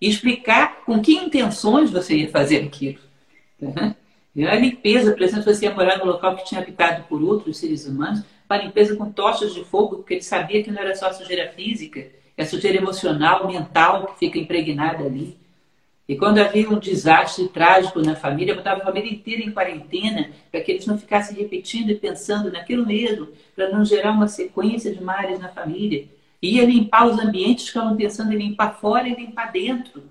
e 0.00 0.08
explicar 0.08 0.80
com 0.84 1.00
que 1.00 1.12
intenções 1.12 1.88
você 1.88 2.16
ia 2.16 2.30
fazer 2.30 2.64
aquilo. 2.64 2.98
Uhum. 3.62 3.94
A 4.46 4.54
limpeza, 4.54 5.12
por 5.12 5.22
exemplo, 5.22 5.44
você 5.44 5.64
ia 5.64 5.74
morar 5.74 5.98
no 5.98 6.04
local 6.04 6.36
que 6.36 6.44
tinha 6.44 6.60
habitado 6.60 7.04
por 7.08 7.22
outros 7.22 7.58
seres 7.58 7.86
humanos, 7.86 8.22
para 8.46 8.62
limpeza 8.62 8.96
com 8.96 9.10
tochas 9.10 9.52
de 9.52 9.64
fogo, 9.64 9.96
porque 9.96 10.14
ele 10.14 10.22
sabia 10.22 10.62
que 10.62 10.70
não 10.70 10.80
era 10.80 10.94
só 10.94 11.12
sujeira 11.12 11.52
física, 11.52 12.06
é 12.36 12.44
sujeira 12.44 12.78
emocional, 12.78 13.46
mental, 13.46 14.06
que 14.06 14.18
fica 14.18 14.38
impregnada 14.38 15.04
ali. 15.04 15.36
E 16.08 16.16
quando 16.16 16.38
havia 16.38 16.70
um 16.70 16.78
desastre 16.78 17.48
trágico 17.48 18.00
na 18.00 18.16
família, 18.16 18.54
botava 18.54 18.80
a 18.80 18.84
família 18.84 19.12
inteira 19.12 19.42
em 19.42 19.50
quarentena 19.50 20.30
para 20.50 20.60
que 20.62 20.72
eles 20.72 20.86
não 20.86 20.96
ficassem 20.96 21.36
repetindo 21.36 21.90
e 21.90 21.94
pensando 21.96 22.50
naquilo 22.50 22.86
mesmo, 22.86 23.28
para 23.54 23.68
não 23.68 23.84
gerar 23.84 24.12
uma 24.12 24.26
sequência 24.26 24.94
de 24.94 25.02
males 25.02 25.38
na 25.38 25.48
família. 25.48 26.06
E 26.40 26.56
ia 26.56 26.64
limpar 26.64 27.06
os 27.06 27.18
ambientes 27.18 27.66
estavam 27.66 27.94
pensando 27.94 28.32
em 28.32 28.38
limpar 28.38 28.78
fora 28.80 29.06
e 29.06 29.14
limpar 29.14 29.52
dentro, 29.52 30.02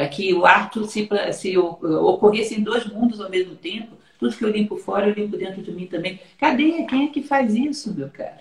para 0.00 0.08
que 0.08 0.32
o 0.32 0.46
ato 0.46 0.86
se, 0.86 1.06
se 1.34 1.58
ocorresse 1.58 2.58
em 2.58 2.62
dois 2.62 2.86
mundos 2.86 3.20
ao 3.20 3.28
mesmo 3.28 3.54
tempo. 3.54 3.98
Tudo 4.18 4.34
que 4.34 4.42
eu 4.42 4.48
limpo 4.48 4.78
fora, 4.78 5.06
eu 5.06 5.12
limpo 5.12 5.36
dentro 5.36 5.60
de 5.60 5.70
mim 5.70 5.86
também. 5.86 6.18
Cadê? 6.38 6.84
Quem 6.84 7.04
é 7.04 7.08
que 7.08 7.22
faz 7.22 7.54
isso, 7.54 7.94
meu 7.94 8.08
caro? 8.08 8.40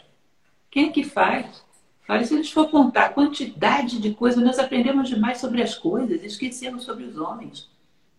Quem 0.71 0.87
é 0.87 0.89
que 0.89 1.03
faz? 1.03 1.61
Olha, 2.07 2.23
se 2.23 2.33
a 2.33 2.37
gente 2.37 2.53
for 2.53 2.69
contar 2.69 3.07
a 3.07 3.09
quantidade 3.09 3.99
de 3.99 4.11
coisas, 4.11 4.41
nós 4.41 4.57
aprendemos 4.57 5.09
demais 5.09 5.39
sobre 5.39 5.61
as 5.61 5.75
coisas, 5.75 6.23
esquecemos 6.23 6.83
sobre 6.83 7.03
os 7.03 7.17
homens. 7.17 7.69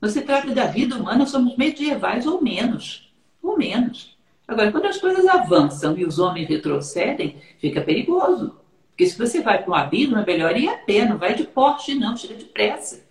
Não 0.02 0.10
se 0.10 0.20
trata 0.20 0.54
da 0.54 0.66
vida 0.66 0.96
humana, 0.96 1.24
somos 1.24 1.56
medievais 1.56 2.26
ou 2.26 2.42
menos. 2.42 3.10
Ou 3.42 3.56
menos. 3.56 4.18
Agora, 4.46 4.70
quando 4.70 4.84
as 4.84 4.98
coisas 4.98 5.26
avançam 5.26 5.96
e 5.96 6.04
os 6.04 6.18
homens 6.18 6.46
retrocedem, 6.46 7.36
fica 7.58 7.80
perigoso. 7.80 8.54
Porque 8.90 9.06
se 9.06 9.16
você 9.16 9.40
vai 9.40 9.62
para 9.62 9.70
um 9.70 9.74
abismo, 9.74 10.18
é 10.18 10.26
melhor 10.26 10.54
ir 10.58 10.68
a 10.68 10.76
pé, 10.76 11.06
não 11.06 11.16
vai 11.16 11.34
de 11.34 11.44
Porsche, 11.44 11.94
não, 11.94 12.14
chega 12.14 12.34
depressa. 12.34 13.08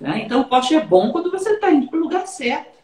Tá? 0.00 0.18
Então, 0.18 0.40
o 0.40 0.44
Porsche 0.46 0.74
é 0.74 0.80
bom 0.80 1.12
quando 1.12 1.30
você 1.30 1.50
está 1.50 1.70
indo 1.70 1.88
para 1.88 1.98
o 1.98 2.02
lugar 2.02 2.26
certo. 2.26 2.80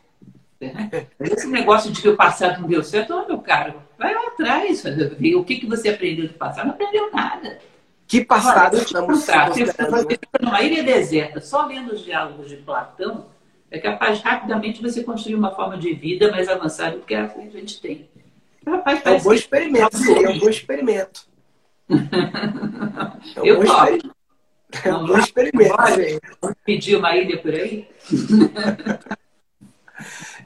Tá? 0.60 1.06
Esse 1.18 1.48
negócio 1.48 1.90
de 1.90 2.02
que 2.02 2.08
o 2.08 2.16
passado 2.16 2.60
não 2.60 2.68
deu 2.68 2.84
certo, 2.84 3.14
oh, 3.14 3.26
meu 3.26 3.38
caro, 3.38 3.82
vai 3.98 4.14
lá 4.14 4.28
atrás, 4.28 4.82
ver 4.82 5.34
o 5.34 5.44
que, 5.44 5.56
que 5.56 5.66
você 5.66 5.88
aprendeu 5.88 6.28
do 6.28 6.34
passado. 6.34 6.66
Não 6.66 6.74
aprendeu 6.74 7.10
nada. 7.10 7.58
Que 8.06 8.24
passado 8.24 8.74
Olha, 8.74 8.82
estamos 8.82 9.24
Você 9.24 10.04
fica 10.08 10.38
numa 10.40 10.62
ilha 10.62 10.82
deserta, 10.82 11.40
só 11.40 11.66
lendo 11.66 11.94
os 11.94 12.04
diálogos 12.04 12.48
de 12.48 12.56
Platão, 12.56 13.26
é 13.70 13.78
capaz 13.78 14.20
rapidamente 14.20 14.80
você 14.80 15.02
construir 15.02 15.34
uma 15.34 15.50
forma 15.50 15.76
de 15.76 15.92
vida 15.92 16.30
mais 16.30 16.48
avançada 16.48 16.98
do 16.98 17.04
que 17.04 17.14
a 17.14 17.26
que 17.26 17.40
a 17.40 17.50
gente 17.50 17.80
tem. 17.80 18.08
Rapaz, 18.64 19.00
é 19.04 19.10
um 19.12 19.20
bom 19.20 19.32
experimento, 19.32 19.96
é 19.96 20.30
um 20.30 20.38
bom 20.38 20.48
experimento. 20.48 21.26
É 23.36 23.42
um 23.42 23.44
Eu 23.44 23.56
bom 23.56 23.64
experimento. 23.64 24.15
É 24.84 24.94
um 24.94 25.06
bom 25.06 25.18
experimento. 25.18 25.76
Pedir 26.64 26.96
uma 26.96 27.16
ilha 27.16 27.40
por 27.40 27.54
aí? 27.54 27.88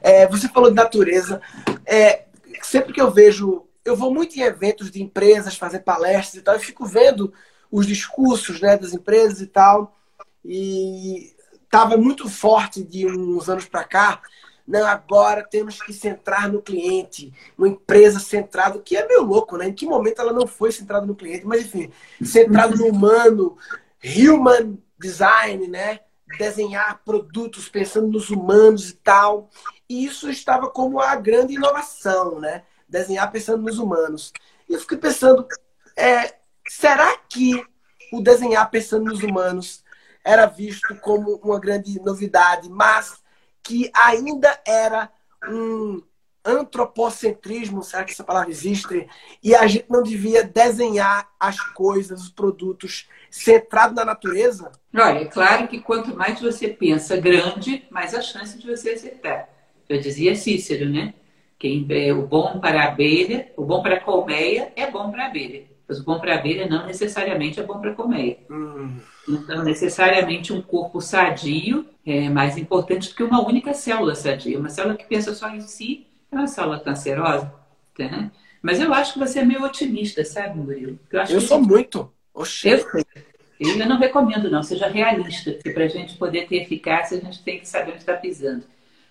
é, 0.01 0.27
você 0.27 0.47
falou 0.47 0.69
de 0.69 0.75
natureza. 0.75 1.41
É, 1.85 2.25
sempre 2.61 2.93
que 2.93 3.01
eu 3.01 3.11
vejo, 3.11 3.65
eu 3.83 3.95
vou 3.95 4.13
muito 4.13 4.37
em 4.37 4.41
eventos 4.41 4.91
de 4.91 5.01
empresas, 5.01 5.57
fazer 5.57 5.79
palestras 5.79 6.35
e 6.35 6.41
tal, 6.41 6.55
e 6.55 6.59
fico 6.59 6.85
vendo 6.85 7.33
os 7.71 7.87
discursos 7.87 8.61
né, 8.61 8.77
das 8.77 8.93
empresas 8.93 9.41
e 9.41 9.47
tal. 9.47 9.97
E 10.43 11.33
estava 11.63 11.97
muito 11.97 12.29
forte 12.29 12.83
de 12.83 13.07
uns 13.07 13.49
anos 13.49 13.65
para 13.65 13.83
cá. 13.83 14.21
Não, 14.67 14.85
agora 14.85 15.43
temos 15.43 15.81
que 15.81 15.91
centrar 15.91 16.51
no 16.51 16.61
cliente, 16.61 17.33
uma 17.57 17.67
empresa 17.67 18.19
centrada, 18.19 18.79
que 18.79 18.95
é 18.95 19.07
meio 19.07 19.23
louco, 19.23 19.57
né? 19.57 19.67
Em 19.67 19.73
que 19.73 19.85
momento 19.85 20.21
ela 20.21 20.31
não 20.31 20.45
foi 20.45 20.71
centrada 20.71 21.05
no 21.05 21.15
cliente? 21.15 21.45
Mas 21.45 21.65
enfim, 21.65 21.91
centrado 22.23 22.77
no 22.77 22.87
humano, 22.87 23.57
human 24.03 24.77
design, 24.99 25.67
né? 25.67 25.99
Desenhar 26.37 27.01
produtos 27.03 27.67
pensando 27.67 28.07
nos 28.07 28.29
humanos 28.29 28.89
e 28.89 28.93
tal. 28.93 29.49
E 29.89 30.05
isso 30.05 30.29
estava 30.29 30.69
como 30.69 30.99
a 30.99 31.15
grande 31.15 31.55
inovação, 31.55 32.39
né? 32.39 32.63
Desenhar 32.87 33.31
pensando 33.31 33.63
nos 33.63 33.77
humanos. 33.77 34.31
E 34.67 34.73
eu 34.73 34.79
fiquei 34.79 34.97
pensando, 34.97 35.47
é, 35.95 36.35
será 36.67 37.17
que 37.17 37.65
o 38.11 38.21
desenhar 38.21 38.69
pensando 38.69 39.05
nos 39.05 39.23
humanos 39.23 39.83
era 40.23 40.45
visto 40.45 40.95
como 40.97 41.35
uma 41.43 41.59
grande 41.59 41.99
novidade, 42.01 42.69
mas 42.69 43.21
que 43.63 43.91
ainda 43.93 44.59
era 44.65 45.11
um 45.47 46.01
antropocentrismo, 46.45 47.83
será 47.83 48.03
que 48.03 48.11
essa 48.11 48.23
palavra 48.23 48.49
existe? 48.49 49.07
E 49.43 49.55
a 49.55 49.65
gente 49.67 49.85
não 49.89 50.03
devia 50.03 50.43
desenhar 50.43 51.29
as 51.39 51.59
coisas, 51.59 52.21
os 52.23 52.29
produtos, 52.29 53.07
centrado 53.29 53.93
na 53.93 54.03
natureza? 54.03 54.71
Olha, 54.93 55.19
é 55.19 55.25
claro 55.25 55.67
que 55.67 55.79
quanto 55.79 56.15
mais 56.15 56.39
você 56.41 56.67
pensa 56.67 57.17
grande, 57.17 57.83
mais 57.89 58.13
a 58.13 58.21
chance 58.21 58.57
de 58.57 58.67
você 58.67 58.91
acertar. 58.91 59.49
Eu 59.87 59.99
dizia 59.99 60.35
Cícero, 60.35 60.89
né? 60.89 61.13
Quem 61.59 61.85
é 61.89 62.11
o 62.11 62.25
bom 62.25 62.59
para 62.59 62.81
a 62.81 62.87
abelha, 62.87 63.51
o 63.55 63.63
bom 63.63 63.83
para 63.83 63.97
a 63.97 63.99
colmeia 63.99 64.73
é 64.75 64.89
bom 64.89 65.11
para 65.11 65.25
a 65.25 65.27
abelha. 65.27 65.65
Mas 65.87 65.99
o 65.99 66.03
bom 66.03 66.19
para 66.19 66.33
a 66.33 66.39
abelha 66.39 66.67
não 66.67 66.87
necessariamente 66.87 67.59
é 67.59 67.63
bom 67.63 67.79
para 67.79 67.91
a 67.91 67.93
colmeia. 67.93 68.39
Hum. 68.49 68.97
Então, 69.29 69.63
necessariamente 69.63 70.51
um 70.51 70.61
corpo 70.61 70.99
sadio 70.99 71.85
é 72.05 72.29
mais 72.29 72.57
importante 72.57 73.09
do 73.09 73.15
que 73.15 73.21
uma 73.23 73.45
única 73.45 73.73
célula 73.73 74.15
sadia. 74.15 74.57
Uma 74.57 74.69
célula 74.69 74.95
que 74.95 75.05
pensa 75.05 75.35
só 75.35 75.49
em 75.49 75.61
si 75.61 76.07
é 76.31 76.35
uma 76.35 76.47
célula 76.47 76.79
cancerosa. 76.79 77.53
Tá? 77.97 78.31
Mas 78.61 78.79
eu 78.79 78.93
acho 78.93 79.13
que 79.13 79.19
você 79.19 79.39
é 79.39 79.45
meio 79.45 79.63
otimista, 79.63 80.23
sabe, 80.23 80.57
Murilo? 80.57 80.97
Eu, 81.11 81.21
eu 81.23 81.41
sou 81.41 81.61
muito. 81.61 82.11
Oxê. 82.33 82.75
Eu. 82.75 83.77
Eu 83.79 83.87
não 83.87 83.99
recomendo, 83.99 84.49
não. 84.49 84.63
Seja 84.63 84.87
realista. 84.87 85.51
Porque 85.51 85.71
para 85.71 85.83
a 85.83 85.87
gente 85.87 86.15
poder 86.17 86.47
ter 86.47 86.63
eficácia, 86.63 87.17
a 87.17 87.21
gente 87.21 87.43
tem 87.43 87.59
que 87.59 87.67
saber 87.67 87.91
onde 87.91 87.99
está 87.99 88.13
pisando. 88.13 88.63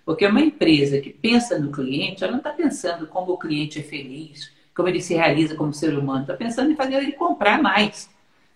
Porque 0.04 0.26
uma 0.26 0.40
empresa 0.40 1.00
que 1.00 1.10
pensa 1.10 1.58
no 1.58 1.70
cliente, 1.70 2.24
ela 2.24 2.32
não 2.32 2.38
está 2.38 2.50
pensando 2.50 3.06
como 3.06 3.32
o 3.32 3.38
cliente 3.38 3.78
é 3.78 3.82
feliz, 3.82 4.50
como 4.74 4.88
ele 4.88 5.00
se 5.00 5.14
realiza 5.14 5.54
como 5.54 5.72
ser 5.72 5.96
humano. 5.96 6.22
Está 6.22 6.34
pensando 6.34 6.72
em 6.72 6.76
fazer 6.76 6.94
ele 6.94 7.12
comprar 7.12 7.62
mais. 7.62 8.10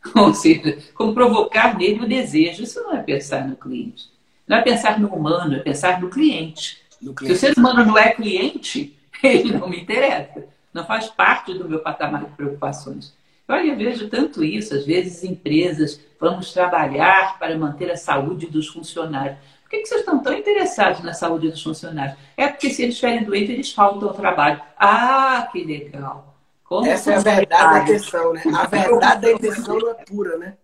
Ou 0.17 0.35
seja, 0.35 0.79
como 0.95 1.15
provocar 1.15 1.77
nele 1.79 2.01
o 2.01 2.09
desejo. 2.09 2.65
Isso 2.65 2.83
não 2.83 2.97
é 2.97 3.03
pensar 3.03 3.47
no 3.47 3.57
cliente. 3.57 4.12
Não 4.49 4.57
é 4.57 4.62
pensar 4.62 4.99
no 4.99 5.09
humano, 5.09 5.55
é 5.55 5.61
pensar 5.61 6.01
no 6.01 6.11
cliente. 6.11 6.84
Se 7.18 7.32
o 7.32 7.36
ser 7.36 7.59
humano 7.59 7.84
não 7.84 7.98
é 7.98 8.12
cliente, 8.12 8.96
ele 9.22 9.52
não 9.52 9.68
me 9.68 9.80
interessa. 9.80 10.46
Não 10.72 10.84
faz 10.84 11.07
parte 11.07 11.55
do 11.55 11.68
meu 11.68 11.80
patamar 11.80 12.24
de 12.24 12.30
preocupações. 12.32 13.14
Olha, 13.48 13.68
eu 13.68 13.76
vejo 13.76 14.09
tanto 14.09 14.42
isso. 14.42 14.74
Às 14.74 14.84
vezes, 14.84 15.22
empresas, 15.22 16.00
vamos 16.18 16.52
trabalhar 16.52 17.38
para 17.38 17.57
manter 17.57 17.90
a 17.90 17.96
saúde 17.96 18.46
dos 18.46 18.68
funcionários. 18.68 19.38
Por 19.62 19.70
que, 19.70 19.78
que 19.78 19.86
vocês 19.86 20.00
estão 20.00 20.18
tão 20.20 20.32
interessados 20.32 21.02
na 21.02 21.12
saúde 21.12 21.50
dos 21.50 21.62
funcionários? 21.62 22.16
É 22.36 22.48
porque 22.48 22.70
se 22.70 22.82
eles 22.82 22.94
estiverem 22.94 23.24
doentes, 23.24 23.50
eles 23.50 23.72
faltam 23.72 24.09
ao 24.09 24.14
trabalho. 24.14 24.61
Ah, 24.78 25.48
que 25.52 25.64
legal! 25.64 26.34
Como 26.64 26.86
essa 26.86 27.12
é 27.12 27.16
a 27.16 27.20
verdade 27.20 27.74
da 27.74 27.82
intenção, 27.82 28.32
né? 28.32 28.42
A 28.55 28.66
verdade 28.66 29.20
da 29.20 29.32
intenção 29.32 29.78
não 29.78 29.90
é 29.90 29.94
pura, 29.94 30.38
né? 30.38 30.55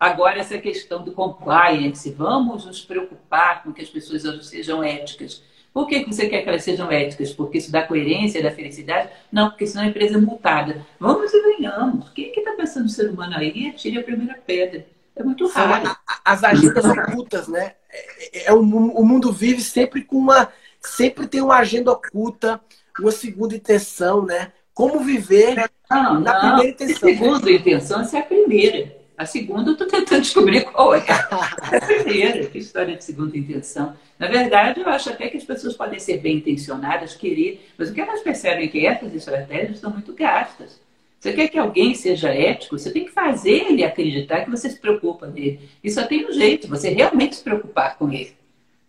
Agora, 0.00 0.38
essa 0.38 0.58
questão 0.58 1.02
do 1.02 1.12
compliance, 1.12 2.10
vamos 2.12 2.64
nos 2.64 2.80
preocupar 2.80 3.62
com 3.62 3.72
que 3.72 3.82
as 3.82 3.88
pessoas 3.88 4.46
sejam 4.46 4.82
éticas. 4.82 5.42
Por 5.72 5.86
que 5.86 6.04
você 6.04 6.28
quer 6.28 6.42
que 6.42 6.48
elas 6.48 6.64
sejam 6.64 6.90
éticas? 6.90 7.32
Porque 7.32 7.58
isso 7.58 7.70
dá 7.70 7.82
coerência, 7.82 8.42
dá 8.42 8.50
felicidade? 8.50 9.10
Não, 9.30 9.50
porque 9.50 9.66
senão 9.66 9.84
a 9.84 9.88
empresa 9.88 10.16
é 10.16 10.20
multada. 10.20 10.84
Vamos 10.98 11.32
e 11.32 11.40
venhamos. 11.40 12.10
Quem 12.10 12.26
é 12.26 12.28
que 12.30 12.40
está 12.40 12.52
pensando 12.52 12.84
no 12.84 12.88
ser 12.88 13.10
humano 13.10 13.36
aí? 13.36 13.72
Tire 13.72 13.98
a 13.98 14.02
primeira 14.02 14.38
pedra. 14.44 14.86
É 15.14 15.22
muito 15.22 15.46
raro. 15.48 15.96
As 16.24 16.44
agendas 16.44 16.84
ocultas, 16.84 17.48
né? 17.48 17.74
É, 17.90 18.38
é, 18.38 18.48
é, 18.48 18.52
o, 18.52 18.60
o 18.60 19.04
mundo 19.04 19.32
vive 19.32 19.60
sempre 19.60 20.02
com 20.02 20.16
uma. 20.16 20.48
Sempre 20.80 21.26
tem 21.26 21.40
uma 21.40 21.56
agenda 21.56 21.90
oculta, 21.90 22.60
uma 23.00 23.10
segunda 23.10 23.54
intenção, 23.54 24.24
né? 24.24 24.52
Como 24.72 25.00
viver 25.00 25.70
não, 25.90 26.20
na 26.20 26.32
não. 26.32 26.40
primeira 26.40 26.70
intenção. 26.70 27.08
Segunda 27.08 27.50
intenção, 27.50 28.00
essa 28.00 28.18
é 28.18 28.20
a 28.20 28.24
primeira. 28.24 28.97
A 29.18 29.26
segunda, 29.26 29.70
eu 29.70 29.72
estou 29.72 29.88
tentando 29.88 30.20
descobrir 30.22 30.62
qual 30.62 30.94
é. 30.94 31.04
a 31.10 31.80
primeira, 31.80 32.46
que 32.46 32.58
história 32.58 32.96
de 32.96 33.02
segunda 33.02 33.36
intenção. 33.36 33.96
Na 34.16 34.28
verdade, 34.28 34.80
eu 34.80 34.88
acho 34.88 35.10
até 35.10 35.26
que 35.28 35.36
as 35.36 35.42
pessoas 35.42 35.76
podem 35.76 35.98
ser 35.98 36.18
bem 36.18 36.36
intencionadas, 36.36 37.16
querer, 37.16 37.68
mas 37.76 37.90
o 37.90 37.94
que 37.94 38.00
elas 38.00 38.20
percebem 38.20 38.66
é 38.66 38.68
que 38.68 38.86
essas 38.86 39.12
estratégias 39.12 39.72
estão 39.72 39.90
muito 39.90 40.12
gastas. 40.14 40.80
Você 41.18 41.32
quer 41.32 41.48
que 41.48 41.58
alguém 41.58 41.96
seja 41.96 42.32
ético, 42.32 42.78
você 42.78 42.92
tem 42.92 43.06
que 43.06 43.10
fazer 43.10 43.66
ele 43.68 43.82
acreditar 43.82 44.44
que 44.44 44.50
você 44.50 44.70
se 44.70 44.78
preocupa 44.78 45.26
nele. 45.26 45.68
E 45.82 45.90
só 45.90 46.06
tem 46.06 46.24
um 46.24 46.32
jeito, 46.32 46.68
você 46.68 46.90
realmente 46.90 47.34
se 47.34 47.42
preocupar 47.42 47.98
com 47.98 48.12
ele. 48.12 48.38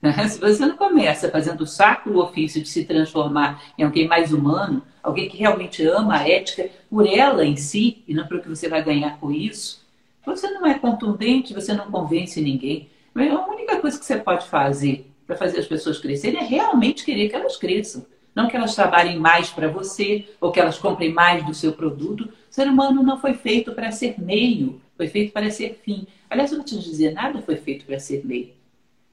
Se 0.30 0.39
você 0.39 0.65
não 0.65 0.77
começa 0.77 1.30
fazendo 1.30 1.61
o 1.61 1.67
saco 1.67 2.09
o 2.11 2.23
ofício 2.23 2.61
de 2.61 2.69
se 2.69 2.86
transformar 2.86 3.61
em 3.77 3.84
alguém 3.84 4.07
mais 4.07 4.32
humano, 4.32 4.82
alguém 5.03 5.27
que 5.27 5.36
realmente 5.36 5.84
ama 5.86 6.19
a 6.19 6.30
ética 6.30 6.69
por 6.89 7.05
ela 7.05 7.43
em 7.43 7.57
si 7.57 8.03
e 8.07 8.13
não 8.13 8.25
pelo 8.25 8.41
que 8.41 8.47
você 8.47 8.69
vai 8.69 8.82
ganhar 8.82 9.19
com 9.19 9.30
isso, 9.30 9.80
você 10.26 10.49
não 10.51 10.65
é 10.65 10.78
contundente, 10.78 11.53
você 11.53 11.74
não 11.74 11.91
convence 11.91 12.41
ninguém. 12.41 12.89
A 13.15 13.49
única 13.49 13.78
coisa 13.80 13.97
que 13.97 14.05
você 14.05 14.17
pode 14.17 14.47
fazer 14.47 15.09
para 15.26 15.36
fazer 15.36 15.59
as 15.59 15.67
pessoas 15.67 15.99
crescerem 15.99 16.39
é 16.39 16.43
realmente 16.43 17.03
querer 17.05 17.30
que 17.30 17.36
elas 17.36 17.57
cresçam. 17.57 18.05
Não 18.36 18.47
que 18.47 18.55
elas 18.55 18.76
trabalhem 18.76 19.20
mais 19.20 19.49
para 19.49 19.67
você 19.67 20.28
ou 20.39 20.51
que 20.51 20.59
elas 20.59 20.78
comprem 20.78 21.11
mais 21.11 21.45
do 21.45 21.53
seu 21.53 21.74
produto. 21.74 22.26
O 22.49 22.53
ser 22.53 22.67
humano 22.67 23.03
não 23.03 23.20
foi 23.20 23.34
feito 23.34 23.74
para 23.74 23.91
ser 23.91 24.20
meio, 24.20 24.82
foi 24.95 25.07
feito 25.07 25.34
para 25.34 25.49
ser 25.51 25.80
fim. 25.84 26.07
Aliás, 26.30 26.51
eu 26.51 26.57
vou 26.57 26.65
te 26.65 26.80
dizer, 26.80 27.13
nada 27.13 27.41
foi 27.41 27.57
feito 27.57 27.86
para 27.86 27.99
ser 27.99 28.26
meio. 28.26 28.53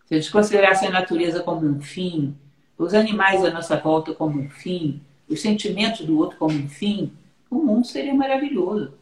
Se 0.06 0.14
a 0.14 0.20
gente 0.20 0.30
considerasse 0.30 0.86
a 0.86 0.90
natureza 0.90 1.40
como 1.42 1.66
um 1.66 1.80
fim, 1.80 2.36
os 2.78 2.94
animais 2.94 3.44
à 3.44 3.50
nossa 3.50 3.76
volta 3.76 4.14
como 4.14 4.38
um 4.38 4.48
fim, 4.48 5.00
os 5.28 5.40
sentimentos 5.40 6.06
do 6.06 6.18
outro 6.18 6.36
como 6.38 6.56
um 6.56 6.68
fim, 6.68 7.12
o 7.50 7.56
mundo 7.56 7.86
seria 7.86 8.14
maravilhoso. 8.14 8.92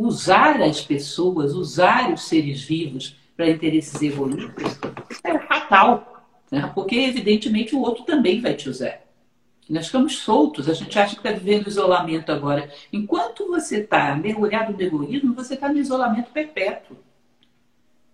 Usar 0.00 0.62
as 0.62 0.80
pessoas, 0.80 1.54
usar 1.54 2.12
os 2.12 2.28
seres 2.28 2.62
vivos 2.62 3.16
para 3.36 3.50
interesses 3.50 4.00
egoístas 4.00 4.78
é 5.24 5.36
fatal, 5.40 6.24
né? 6.52 6.70
porque 6.72 6.94
evidentemente 6.94 7.74
o 7.74 7.80
outro 7.80 8.04
também 8.04 8.40
vai 8.40 8.54
te 8.54 8.68
usar. 8.68 9.00
Nós 9.68 9.86
ficamos 9.86 10.18
soltos, 10.18 10.68
a 10.68 10.72
gente 10.72 10.96
acha 10.96 11.16
que 11.16 11.26
está 11.26 11.32
vivendo 11.36 11.66
isolamento 11.66 12.30
agora. 12.30 12.70
Enquanto 12.92 13.48
você 13.48 13.78
está 13.78 14.14
mergulhado 14.14 14.72
no 14.72 14.80
egoísmo, 14.80 15.34
você 15.34 15.54
está 15.54 15.68
no 15.68 15.78
isolamento 15.78 16.30
perpétuo. 16.30 16.96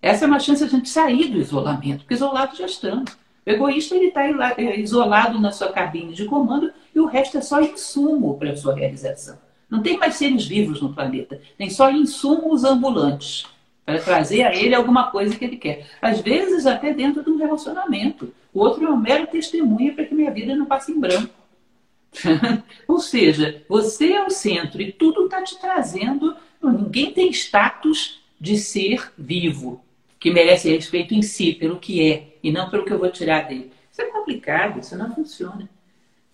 Essa 0.01 0.25
é 0.25 0.27
uma 0.27 0.41
chance 0.41 0.67
de 0.67 0.75
a 0.75 0.79
gente 0.79 0.89
sair 0.89 1.29
do 1.29 1.39
isolamento, 1.39 1.99
porque 1.99 2.15
isolado 2.15 2.57
já 2.57 2.65
estamos. 2.65 3.13
O 3.47 3.51
egoísta 3.51 3.95
ele 3.95 4.07
está 4.07 4.25
é, 4.57 4.81
isolado 4.81 5.39
na 5.39 5.53
sua 5.53 5.71
cabine 5.71 6.15
de 6.15 6.25
comando 6.25 6.73
e 6.95 6.99
o 6.99 7.05
resto 7.05 7.37
é 7.37 7.43
só 7.43 7.61
insumo 7.61 8.39
para 8.39 8.53
a 8.53 8.57
sua 8.57 8.75
realização. 8.75 9.44
Não 9.75 9.83
tem 9.83 9.99
mais 9.99 10.15
seres 10.15 10.47
vivos 10.47 10.81
no 10.81 10.95
planeta, 10.95 11.41
tem 11.59 11.69
só 11.69 11.91
insumos 11.91 12.63
ambulantes 12.63 13.45
para 13.85 13.99
trazer 13.99 14.45
a 14.45 14.55
ele 14.55 14.73
alguma 14.73 15.11
coisa 15.11 15.35
que 15.37 15.45
ele 15.45 15.57
quer. 15.57 15.89
Às 16.01 16.21
vezes 16.21 16.65
até 16.65 16.95
dentro 16.95 17.25
de 17.25 17.31
um 17.31 17.37
relacionamento. 17.37 18.33
O 18.53 18.61
outro 18.61 18.87
é 18.87 18.89
um 18.89 18.97
mero 18.97 19.27
testemunha 19.27 19.93
para 19.93 20.05
que 20.05 20.15
minha 20.15 20.31
vida 20.31 20.55
não 20.55 20.65
passe 20.65 20.93
em 20.93 21.01
branco. 21.01 21.35
Ou 22.87 23.01
seja, 23.01 23.65
você 23.69 24.13
é 24.13 24.25
o 24.25 24.31
centro 24.31 24.81
e 24.81 24.93
tudo 24.93 25.25
está 25.25 25.43
te 25.43 25.59
trazendo. 25.59 26.37
Ninguém 26.63 27.13
tem 27.13 27.29
status 27.31 28.23
de 28.41 28.57
ser 28.57 29.13
vivo, 29.19 29.85
que 30.21 30.31
merece 30.31 30.71
respeito 30.71 31.15
em 31.15 31.23
si, 31.23 31.53
pelo 31.53 31.81
que 31.81 32.01
é, 32.09 32.37
e 32.45 32.53
não 32.53 32.71
pelo 32.71 32.85
que 32.85 32.93
eu 32.93 32.99
vou 33.01 33.11
tirar 33.11 33.49
dele. 33.49 33.73
Isso 33.91 34.03
é 34.03 34.05
complicado, 34.05 34.79
isso 34.79 34.97
não 34.97 35.13
funciona. 35.13 35.69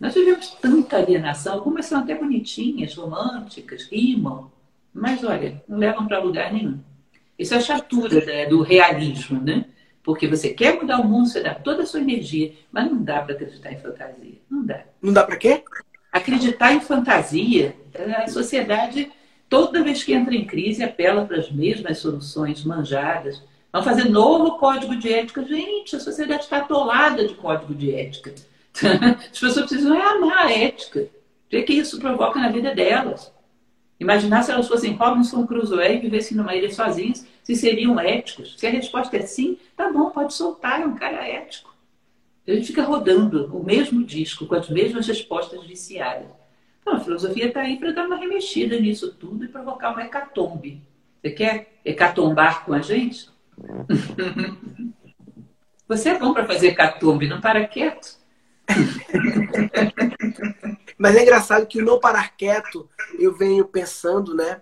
Nós 0.01 0.15
vivemos 0.15 0.49
tanta 0.63 0.97
alienação, 0.97 1.53
algumas 1.53 1.85
são 1.85 2.01
até 2.01 2.15
bonitinhas, 2.15 2.95
românticas, 2.95 3.87
rimam, 3.93 4.51
mas 4.95 5.23
olha, 5.23 5.63
não 5.69 5.77
levam 5.77 6.09
para 6.09 6.19
lugar 6.19 6.51
nenhum. 6.51 6.81
Isso 7.39 7.53
é 7.53 7.59
a 7.59 7.61
chatura 7.61 8.25
né, 8.25 8.47
do 8.47 8.63
realismo, 8.63 9.41
né? 9.41 9.67
Porque 10.03 10.27
você 10.27 10.49
quer 10.51 10.81
mudar 10.81 11.01
o 11.01 11.07
mundo, 11.07 11.29
você 11.29 11.43
dá 11.43 11.55
toda 11.55 11.83
a 11.83 11.87
sua 11.87 12.01
energia, 12.01 12.55
mas 12.73 12.91
não 12.91 13.03
dá 13.03 13.21
para 13.21 13.35
acreditar 13.35 13.73
em 13.73 13.79
fantasia. 13.79 14.35
Não 14.51 14.65
dá. 14.65 14.85
Não 15.03 15.13
dá 15.13 15.23
para 15.23 15.37
quê? 15.37 15.63
Acreditar 16.11 16.73
em 16.73 16.81
fantasia, 16.81 17.77
a 18.17 18.27
sociedade, 18.27 19.13
toda 19.51 19.85
vez 19.85 20.03
que 20.03 20.15
entra 20.15 20.35
em 20.35 20.47
crise, 20.47 20.83
apela 20.83 21.27
para 21.27 21.39
as 21.39 21.51
mesmas 21.51 21.99
soluções 21.99 22.65
manjadas. 22.65 23.43
Vamos 23.71 23.87
fazer 23.87 24.09
novo 24.09 24.59
código 24.59 24.97
de 24.97 25.13
ética. 25.13 25.45
Gente, 25.45 25.95
a 25.95 26.01
sociedade 26.01 26.45
está 26.45 26.59
atolada 26.59 27.29
de 27.29 27.35
código 27.35 27.75
de 27.75 27.95
ética. 27.95 28.35
As 29.31 29.39
pessoas 29.39 29.67
precisam 29.67 29.95
é 29.95 30.03
amar 30.03 30.47
a 30.47 30.53
ética. 30.53 31.09
O 31.53 31.65
que 31.65 31.73
isso 31.73 31.99
provoca 31.99 32.39
na 32.39 32.51
vida 32.51 32.75
delas? 32.75 33.33
Imaginar 33.99 34.43
se 34.43 34.51
elas 34.51 34.69
fossem 34.69 34.95
Robinson 34.95 35.47
Crusoe 35.47 35.97
e 35.97 35.99
vivessem 35.99 36.37
numa 36.37 36.55
ilha 36.55 36.73
sozinhas, 36.73 37.27
se 37.43 37.55
seriam 37.55 38.01
éticos. 38.01 38.55
Se 38.59 38.67
a 38.67 38.71
resposta 38.71 39.17
é 39.17 39.23
sim, 39.23 39.59
tá 39.77 39.93
bom, 39.93 40.11
pode 40.11 40.33
soltar, 40.33 40.81
é 40.81 40.87
um 40.87 40.95
cara 40.95 41.27
ético. 41.29 41.75
A 42.49 42.53
gente 42.53 42.69
fica 42.69 42.83
rodando 42.83 43.55
o 43.55 43.63
mesmo 43.63 44.03
disco 44.03 44.47
com 44.47 44.55
as 44.55 44.71
mesmas 44.71 45.07
respostas 45.07 45.65
viciadas. 45.65 46.29
Então, 46.81 46.95
a 46.95 47.01
filosofia 47.01 47.47
está 47.47 47.61
aí 47.61 47.77
para 47.79 47.93
dar 47.93 48.07
uma 48.07 48.17
remexida 48.17 48.81
nisso 48.81 49.13
tudo 49.13 49.45
e 49.45 49.49
provocar 49.49 49.91
uma 49.91 50.03
hecatombe. 50.03 50.83
Você 51.21 51.31
quer 51.31 51.79
hecatombar 51.85 52.65
com 52.65 52.73
a 52.73 52.81
gente? 52.81 53.29
Você 55.87 56.11
é 56.11 56.19
bom 56.19 56.33
para 56.33 56.47
fazer 56.47 56.69
hecatombe, 56.69 57.27
não 57.29 57.41
para 57.41 57.67
quieto. 57.67 58.20
Mas 60.99 61.17
é 61.17 61.23
engraçado 61.23 61.67
que 61.67 61.81
o 61.81 61.85
não 61.85 61.99
parar 61.99 62.37
quieto, 62.37 62.89
eu 63.19 63.35
venho 63.35 63.65
pensando, 63.65 64.35
né? 64.35 64.61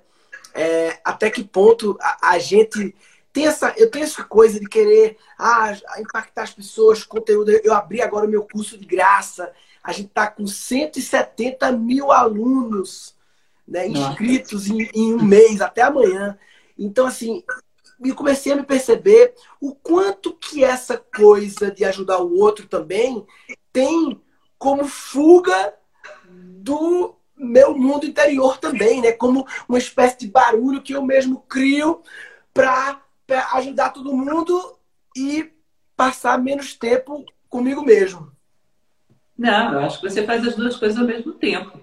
É, 0.55 0.99
até 1.05 1.31
que 1.31 1.45
ponto 1.45 1.97
a, 2.01 2.31
a, 2.31 2.39
gente 2.39 2.95
tem 3.33 3.47
essa. 3.47 3.75
Eu 3.77 3.91
tenho 3.91 4.05
essa 4.05 4.25
coisa 4.25 4.59
de 4.59 4.69
querer 4.69 5.17
ah, 5.39 5.77
impactar 5.99 6.43
as 6.43 6.53
pessoas, 6.53 7.05
conteúdo. 7.05 7.51
Eu 7.51 7.75
abri 7.75 8.01
agora 8.01 8.27
o 8.27 8.31
meu 8.31 8.45
curso 8.45 8.79
de 8.79 8.87
graça. 8.87 9.53
A 9.83 9.93
gente 9.93 10.09
está 10.09 10.27
com 10.27 10.47
170 10.47 11.73
mil 11.73 12.13
alunos 12.13 13.15
né, 13.67 13.87
inscritos 13.87 14.69
em, 14.69 14.89
em 14.95 15.15
um 15.15 15.23
mês, 15.23 15.61
até 15.61 15.83
amanhã. 15.83 16.39
Então, 16.79 17.07
assim, 17.07 17.43
e 18.05 18.13
comecei 18.13 18.53
a 18.53 18.57
me 18.57 18.63
perceber 18.63 19.35
o 19.61 19.75
quanto 19.75 20.33
que 20.33 20.63
essa 20.63 20.97
coisa 20.97 21.71
de 21.71 21.85
ajudar 21.85 22.19
o 22.19 22.39
outro 22.39 22.67
também 22.67 23.27
tem 23.79 24.21
como 24.59 24.85
fuga 24.87 25.73
do 26.29 27.15
meu 27.37 27.79
mundo 27.79 28.05
interior 28.05 28.59
também, 28.59 29.01
né? 29.01 29.13
Como 29.13 29.47
uma 29.69 29.79
espécie 29.79 30.19
de 30.19 30.27
barulho 30.27 30.83
que 30.83 30.95
eu 30.95 31.05
mesmo 31.05 31.45
crio 31.49 32.03
para 32.53 33.01
ajudar 33.55 33.91
todo 33.91 34.17
mundo 34.17 34.77
e 35.17 35.53
passar 35.97 36.43
menos 36.43 36.75
tempo 36.75 37.25
comigo 37.49 37.85
mesmo. 37.85 38.33
Não, 39.37 39.75
eu 39.75 39.79
acho 39.81 40.01
que 40.01 40.11
você 40.11 40.27
faz 40.27 40.45
as 40.45 40.57
duas 40.57 40.77
coisas 40.77 40.99
ao 40.99 41.07
mesmo 41.07 41.35
tempo. 41.35 41.81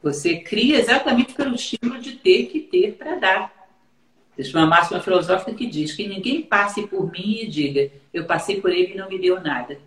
Você 0.00 0.36
cria 0.36 0.78
exatamente 0.78 1.34
pelo 1.34 1.56
estímulo 1.56 1.98
de 1.98 2.12
ter 2.12 2.46
que 2.46 2.60
ter 2.60 2.92
para 2.92 3.16
dar. 3.16 3.52
Existe 4.38 4.56
uma 4.56 4.66
máxima 4.66 5.00
filosófica 5.00 5.52
que 5.52 5.66
diz 5.66 5.92
que 5.94 6.06
ninguém 6.06 6.42
passe 6.42 6.86
por 6.86 7.10
mim 7.10 7.40
e 7.40 7.48
diga, 7.48 7.90
eu 8.12 8.24
passei 8.24 8.60
por 8.60 8.70
ele 8.70 8.92
e 8.92 8.96
não 8.96 9.08
me 9.08 9.18
deu 9.18 9.40
nada. 9.40 9.80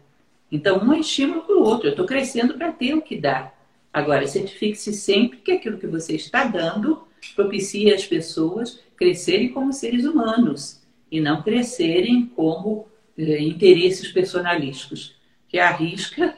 Então, 0.52 0.80
um 0.80 0.94
é 0.94 1.00
estímulo 1.00 1.42
para 1.42 1.56
o 1.56 1.64
outro. 1.64 1.88
Eu 1.88 1.92
estou 1.92 2.06
crescendo 2.06 2.54
para 2.56 2.72
ter 2.72 2.94
o 2.94 3.02
que 3.02 3.20
dar. 3.20 3.56
Agora, 3.92 4.28
certifique-se 4.28 4.94
sempre 4.94 5.40
que 5.40 5.52
aquilo 5.52 5.78
que 5.78 5.88
você 5.88 6.16
está 6.16 6.46
dando 6.46 7.04
propicia 7.36 7.96
as 7.96 8.06
pessoas 8.06 8.80
crescerem 8.96 9.50
como 9.50 9.74
seres 9.74 10.06
humanos 10.06 10.82
e 11.12 11.20
não 11.20 11.42
crescerem 11.42 12.26
como 12.36 12.88
eh, 13.18 13.42
interesses 13.42 14.12
personalísticos, 14.12 15.16
que 15.48 15.60
arrisca 15.60 16.36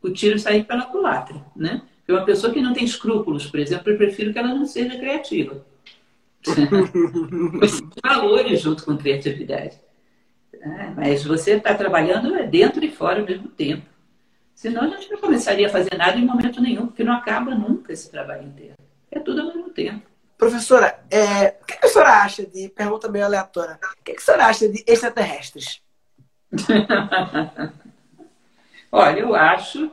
o 0.00 0.10
tiro 0.10 0.38
sair 0.38 0.64
pela 0.64 0.86
culatra. 0.86 1.44
Né? 1.54 1.82
Porque 1.98 2.12
uma 2.12 2.24
pessoa 2.24 2.52
que 2.52 2.60
não 2.60 2.72
tem 2.72 2.84
escrúpulos, 2.84 3.46
por 3.46 3.60
exemplo, 3.60 3.90
eu 3.90 3.96
prefiro 3.96 4.32
que 4.32 4.38
ela 4.38 4.54
não 4.54 4.66
seja 4.66 4.96
criativa. 4.96 5.64
Valores 8.02 8.60
junto 8.60 8.84
com 8.84 8.96
criatividade. 8.96 9.76
É, 10.62 10.90
mas 10.96 11.24
você 11.24 11.54
está 11.54 11.74
trabalhando 11.74 12.32
dentro 12.48 12.84
e 12.84 12.90
fora 12.90 13.20
ao 13.20 13.26
mesmo 13.26 13.48
tempo. 13.48 13.84
Senão 14.54 14.82
a 14.82 14.86
gente 14.86 15.10
não 15.10 15.18
começaria 15.18 15.66
a 15.66 15.70
fazer 15.70 15.96
nada 15.96 16.16
em 16.16 16.24
momento 16.24 16.60
nenhum, 16.60 16.86
porque 16.86 17.02
não 17.02 17.14
acaba 17.14 17.52
nunca 17.52 17.92
esse 17.92 18.08
trabalho 18.08 18.46
inteiro. 18.46 18.74
É 19.10 19.18
tudo 19.18 19.40
ao 19.40 19.48
mesmo 19.48 19.70
tempo. 19.70 20.06
Professora, 20.38 21.00
é, 21.10 21.56
o 21.60 21.64
que 21.64 21.78
a 21.84 21.88
senhora 21.88 22.10
acha 22.22 22.46
de. 22.46 22.68
Pergunta 22.68 23.08
meio 23.08 23.24
aleatória. 23.24 23.78
O 24.00 24.04
que 24.04 24.12
a 24.12 24.20
senhora 24.20 24.46
acha 24.46 24.68
de 24.68 24.84
extraterrestres? 24.86 25.82
Olha, 28.90 29.18
eu 29.18 29.34
acho 29.34 29.90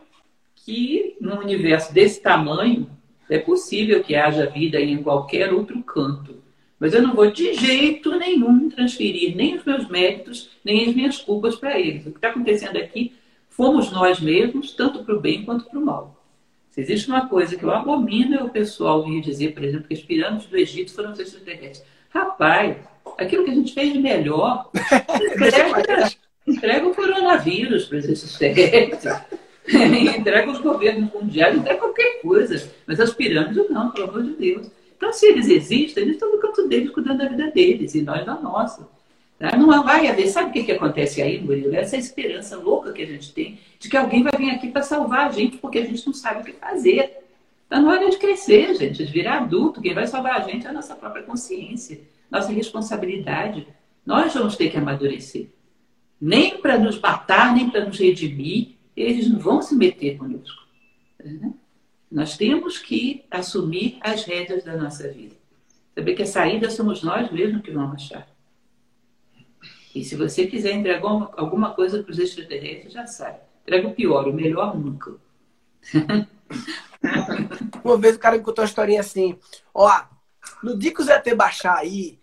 que 0.55 1.17
num 1.19 1.39
universo 1.39 1.93
desse 1.93 2.21
tamanho 2.21 2.89
é 3.29 3.39
possível 3.39 4.03
que 4.03 4.15
haja 4.15 4.49
vida 4.49 4.79
em 4.79 5.01
qualquer 5.01 5.51
outro 5.51 5.81
canto. 5.83 6.43
Mas 6.79 6.93
eu 6.93 7.01
não 7.01 7.13
vou 7.13 7.29
de 7.29 7.53
jeito 7.53 8.17
nenhum 8.17 8.69
transferir 8.69 9.35
nem 9.35 9.57
os 9.57 9.65
meus 9.65 9.87
méritos, 9.89 10.49
nem 10.63 10.87
as 10.87 10.95
minhas 10.95 11.17
culpas 11.17 11.55
para 11.55 11.77
eles. 11.77 12.05
O 12.05 12.11
que 12.11 12.17
está 12.17 12.29
acontecendo 12.29 12.77
aqui, 12.77 13.13
fomos 13.49 13.91
nós 13.91 14.19
mesmos, 14.19 14.71
tanto 14.71 15.03
para 15.03 15.15
o 15.15 15.19
bem 15.19 15.43
quanto 15.43 15.65
para 15.65 15.77
o 15.77 15.85
mal. 15.85 16.15
Se 16.71 16.79
existe 16.79 17.09
uma 17.09 17.27
coisa 17.27 17.57
que 17.57 17.63
eu 17.63 17.71
abomino 17.71 18.35
é 18.35 18.43
o 18.43 18.49
pessoal 18.49 19.03
vir 19.03 19.21
dizer, 19.21 19.53
por 19.53 19.63
exemplo, 19.63 19.87
que 19.87 19.93
as 19.93 20.01
pirâmides 20.01 20.47
do 20.47 20.55
Egito 20.55 20.93
foram 20.93 21.11
os 21.11 21.19
extraterrestres. 21.19 21.83
Rapaz, 22.09 22.77
aquilo 23.17 23.43
que 23.43 23.51
a 23.51 23.55
gente 23.55 23.73
fez 23.73 23.91
de 23.91 23.99
melhor, 23.99 24.69
entrega, 25.35 26.11
entrega 26.47 26.87
o 26.87 26.95
coronavírus 26.95 27.85
para 27.85 27.97
os 27.97 28.05
extraterrestres. 28.05 29.13
entrega 30.17 30.49
os 30.49 30.59
governos 30.59 31.11
mundiais, 31.13 31.57
entrega 31.57 31.79
qualquer 31.79 32.21
coisa. 32.21 32.71
Mas 32.87 32.99
as 32.99 33.13
pirâmides 33.13 33.69
não, 33.69 33.91
pelo 33.91 34.09
amor 34.09 34.23
de 34.23 34.35
Deus. 34.35 34.67
Então, 34.99 35.13
se 35.13 35.27
eles 35.27 35.47
existem, 35.47 36.03
eles 36.03 36.15
estão 36.15 36.29
no 36.29 36.39
canto 36.39 36.67
deles, 36.67 36.89
cuidando 36.89 37.19
da 37.19 37.29
vida 37.29 37.49
deles, 37.51 37.95
e 37.95 38.01
nós 38.01 38.25
da 38.25 38.35
nossa. 38.35 38.85
Tá? 39.39 39.55
Não 39.55 39.81
vai 39.81 40.07
haver. 40.09 40.27
Sabe 40.27 40.49
o 40.49 40.51
que, 40.51 40.65
que 40.65 40.73
acontece 40.73 41.21
aí, 41.21 41.39
Murilo? 41.39 41.73
Essa 41.73 41.95
esperança 41.95 42.57
louca 42.57 42.91
que 42.91 43.01
a 43.01 43.05
gente 43.05 43.33
tem 43.33 43.57
de 43.79 43.87
que 43.87 43.95
alguém 43.95 44.23
vai 44.23 44.33
vir 44.37 44.49
aqui 44.49 44.67
para 44.67 44.81
salvar 44.81 45.27
a 45.27 45.31
gente, 45.31 45.55
porque 45.55 45.79
a 45.79 45.85
gente 45.85 46.05
não 46.05 46.13
sabe 46.13 46.41
o 46.41 46.43
que 46.43 46.51
fazer. 46.51 47.17
Está 47.63 47.79
na 47.79 47.89
hora 47.89 48.09
de 48.09 48.17
crescer, 48.17 48.75
gente, 48.75 49.05
de 49.05 49.09
virar 49.09 49.37
adulto. 49.37 49.81
Quem 49.81 49.93
vai 49.93 50.05
salvar 50.05 50.41
a 50.41 50.41
gente 50.41 50.67
é 50.67 50.69
a 50.69 50.73
nossa 50.73 50.93
própria 50.93 51.23
consciência, 51.23 52.01
nossa 52.29 52.51
responsabilidade. 52.51 53.65
Nós 54.05 54.33
vamos 54.33 54.57
ter 54.57 54.69
que 54.69 54.77
amadurecer. 54.77 55.47
Nem 56.19 56.57
para 56.57 56.77
nos 56.77 56.99
matar, 56.99 57.55
nem 57.55 57.69
para 57.69 57.85
nos 57.85 57.97
redimir, 57.97 58.75
eles 58.97 59.29
não 59.29 59.39
vão 59.39 59.61
se 59.61 59.73
meter 59.73 60.17
conosco. 60.17 60.61
Né? 61.23 61.53
Nós 62.11 62.35
temos 62.35 62.79
que 62.79 63.25
assumir 63.29 63.97
as 64.01 64.23
rédeas 64.23 64.63
da 64.63 64.75
nossa 64.75 65.07
vida. 65.09 65.35
Saber 65.93 66.15
que 66.15 66.23
a 66.23 66.25
saída 66.25 66.69
somos 66.69 67.03
nós 67.03 67.31
mesmos 67.31 67.61
que 67.61 67.71
vamos 67.71 67.95
achar. 67.95 68.27
E 69.93 70.03
se 70.03 70.15
você 70.15 70.47
quiser 70.47 70.73
entregar 70.73 71.07
alguma 71.37 71.73
coisa 71.73 72.01
para 72.01 72.11
os 72.11 72.19
extraterrestres, 72.19 72.93
já 72.93 73.05
sabe. 73.05 73.39
Entrega 73.63 73.87
o 73.87 73.93
pior, 73.93 74.27
o 74.27 74.33
melhor 74.33 74.77
nunca. 74.77 75.15
Uma 77.83 77.97
vez 77.97 78.15
o 78.15 78.19
cara 78.19 78.37
me 78.37 78.43
contou 78.43 78.63
uma 78.63 78.67
historinha 78.69 78.99
assim: 78.99 79.37
Ó, 79.73 79.89
no 80.63 80.77
dia 80.77 80.93
que 80.93 81.01
o 81.01 81.03
Zé 81.03 81.21
baixar 81.35 81.77
aí, 81.77 82.19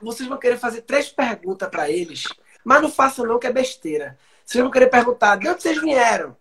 vocês 0.00 0.28
vão 0.28 0.38
querer 0.38 0.58
fazer 0.58 0.82
três 0.82 1.08
perguntas 1.08 1.68
para 1.68 1.90
eles, 1.90 2.24
mas 2.64 2.80
não 2.80 2.90
façam 2.90 3.26
não, 3.26 3.38
que 3.38 3.46
é 3.46 3.52
besteira. 3.52 4.18
Vocês 4.44 4.62
vão 4.62 4.70
querer 4.70 4.88
perguntar 4.88 5.36
de 5.36 5.48
onde 5.48 5.62
vocês 5.62 5.80
vieram? 5.80 6.36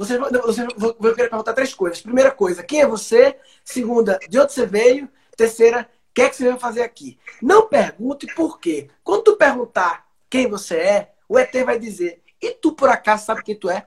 Você, 0.00 0.18
você 0.18 0.66
vou 0.78 0.94
perguntar 0.94 1.52
três 1.52 1.74
coisas. 1.74 2.00
Primeira 2.00 2.30
coisa, 2.30 2.62
quem 2.62 2.80
é 2.80 2.86
você? 2.86 3.36
Segunda, 3.62 4.18
de 4.30 4.40
onde 4.40 4.50
você 4.50 4.64
veio? 4.64 5.10
Terceira, 5.36 5.82
o 5.82 6.14
que 6.14 6.22
é 6.22 6.30
que 6.30 6.36
você 6.36 6.44
veio 6.44 6.58
fazer 6.58 6.80
aqui? 6.80 7.18
Não 7.42 7.68
pergunte 7.68 8.26
por 8.34 8.58
quê. 8.58 8.88
Quando 9.04 9.24
tu 9.24 9.36
perguntar 9.36 10.06
quem 10.30 10.48
você 10.48 10.76
é, 10.76 11.12
o 11.28 11.38
ET 11.38 11.52
vai 11.66 11.78
dizer, 11.78 12.22
e 12.40 12.50
tu 12.52 12.72
por 12.72 12.88
acaso 12.88 13.26
sabe 13.26 13.42
quem 13.42 13.54
tu 13.54 13.68
é? 13.68 13.86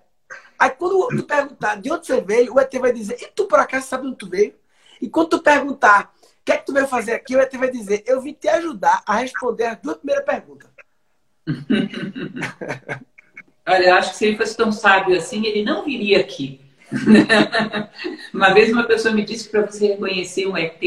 Aí 0.59 0.70
quando 0.70 1.07
tu 1.07 1.24
perguntar 1.24 1.82
de 1.82 1.91
onde 1.91 2.05
você 2.05 2.22
veio, 2.22 2.53
o 2.53 2.59
ET 2.59 2.72
vai 2.76 2.93
dizer, 2.93 3.20
e 3.20 3.26
tu 3.34 3.47
por 3.47 3.57
acaso 3.57 3.88
sabe 3.88 4.05
onde 4.05 4.18
tu 4.18 4.30
veio? 4.30 4.53
E 5.01 5.09
quando 5.09 5.30
tu 5.30 5.41
perguntar 5.41 6.14
o 6.41 6.45
que 6.45 6.51
é 6.51 6.57
que 6.57 6.66
tu 6.68 6.74
veio 6.74 6.88
fazer 6.88 7.14
aqui, 7.14 7.36
o 7.36 7.39
ET 7.39 7.51
vai 7.57 7.72
dizer, 7.72 8.03
eu 8.05 8.22
vim 8.22 8.34
te 8.34 8.47
ajudar 8.47 9.01
a 9.07 9.16
responder 9.16 9.66
as 9.66 9.80
duas 9.82 9.97
primeiras 9.97 10.24
perguntas. 10.24 10.70
Olha, 13.68 13.88
eu 13.88 13.95
acho 13.95 14.11
que 14.11 14.18
se 14.18 14.26
ele 14.26 14.38
fosse 14.38 14.57
tão 14.57 14.72
sábio 14.72 15.16
assim, 15.16 15.45
ele 15.45 15.64
não 15.64 15.86
viria 15.86 16.20
aqui. 16.20 16.59
uma 18.34 18.53
vez 18.53 18.72
uma 18.72 18.84
pessoa 18.84 19.14
me 19.14 19.24
disse 19.24 19.45
que 19.45 19.51
para 19.51 19.66
você 19.66 19.88
reconhecer 19.88 20.45
um 20.47 20.57
ET, 20.57 20.82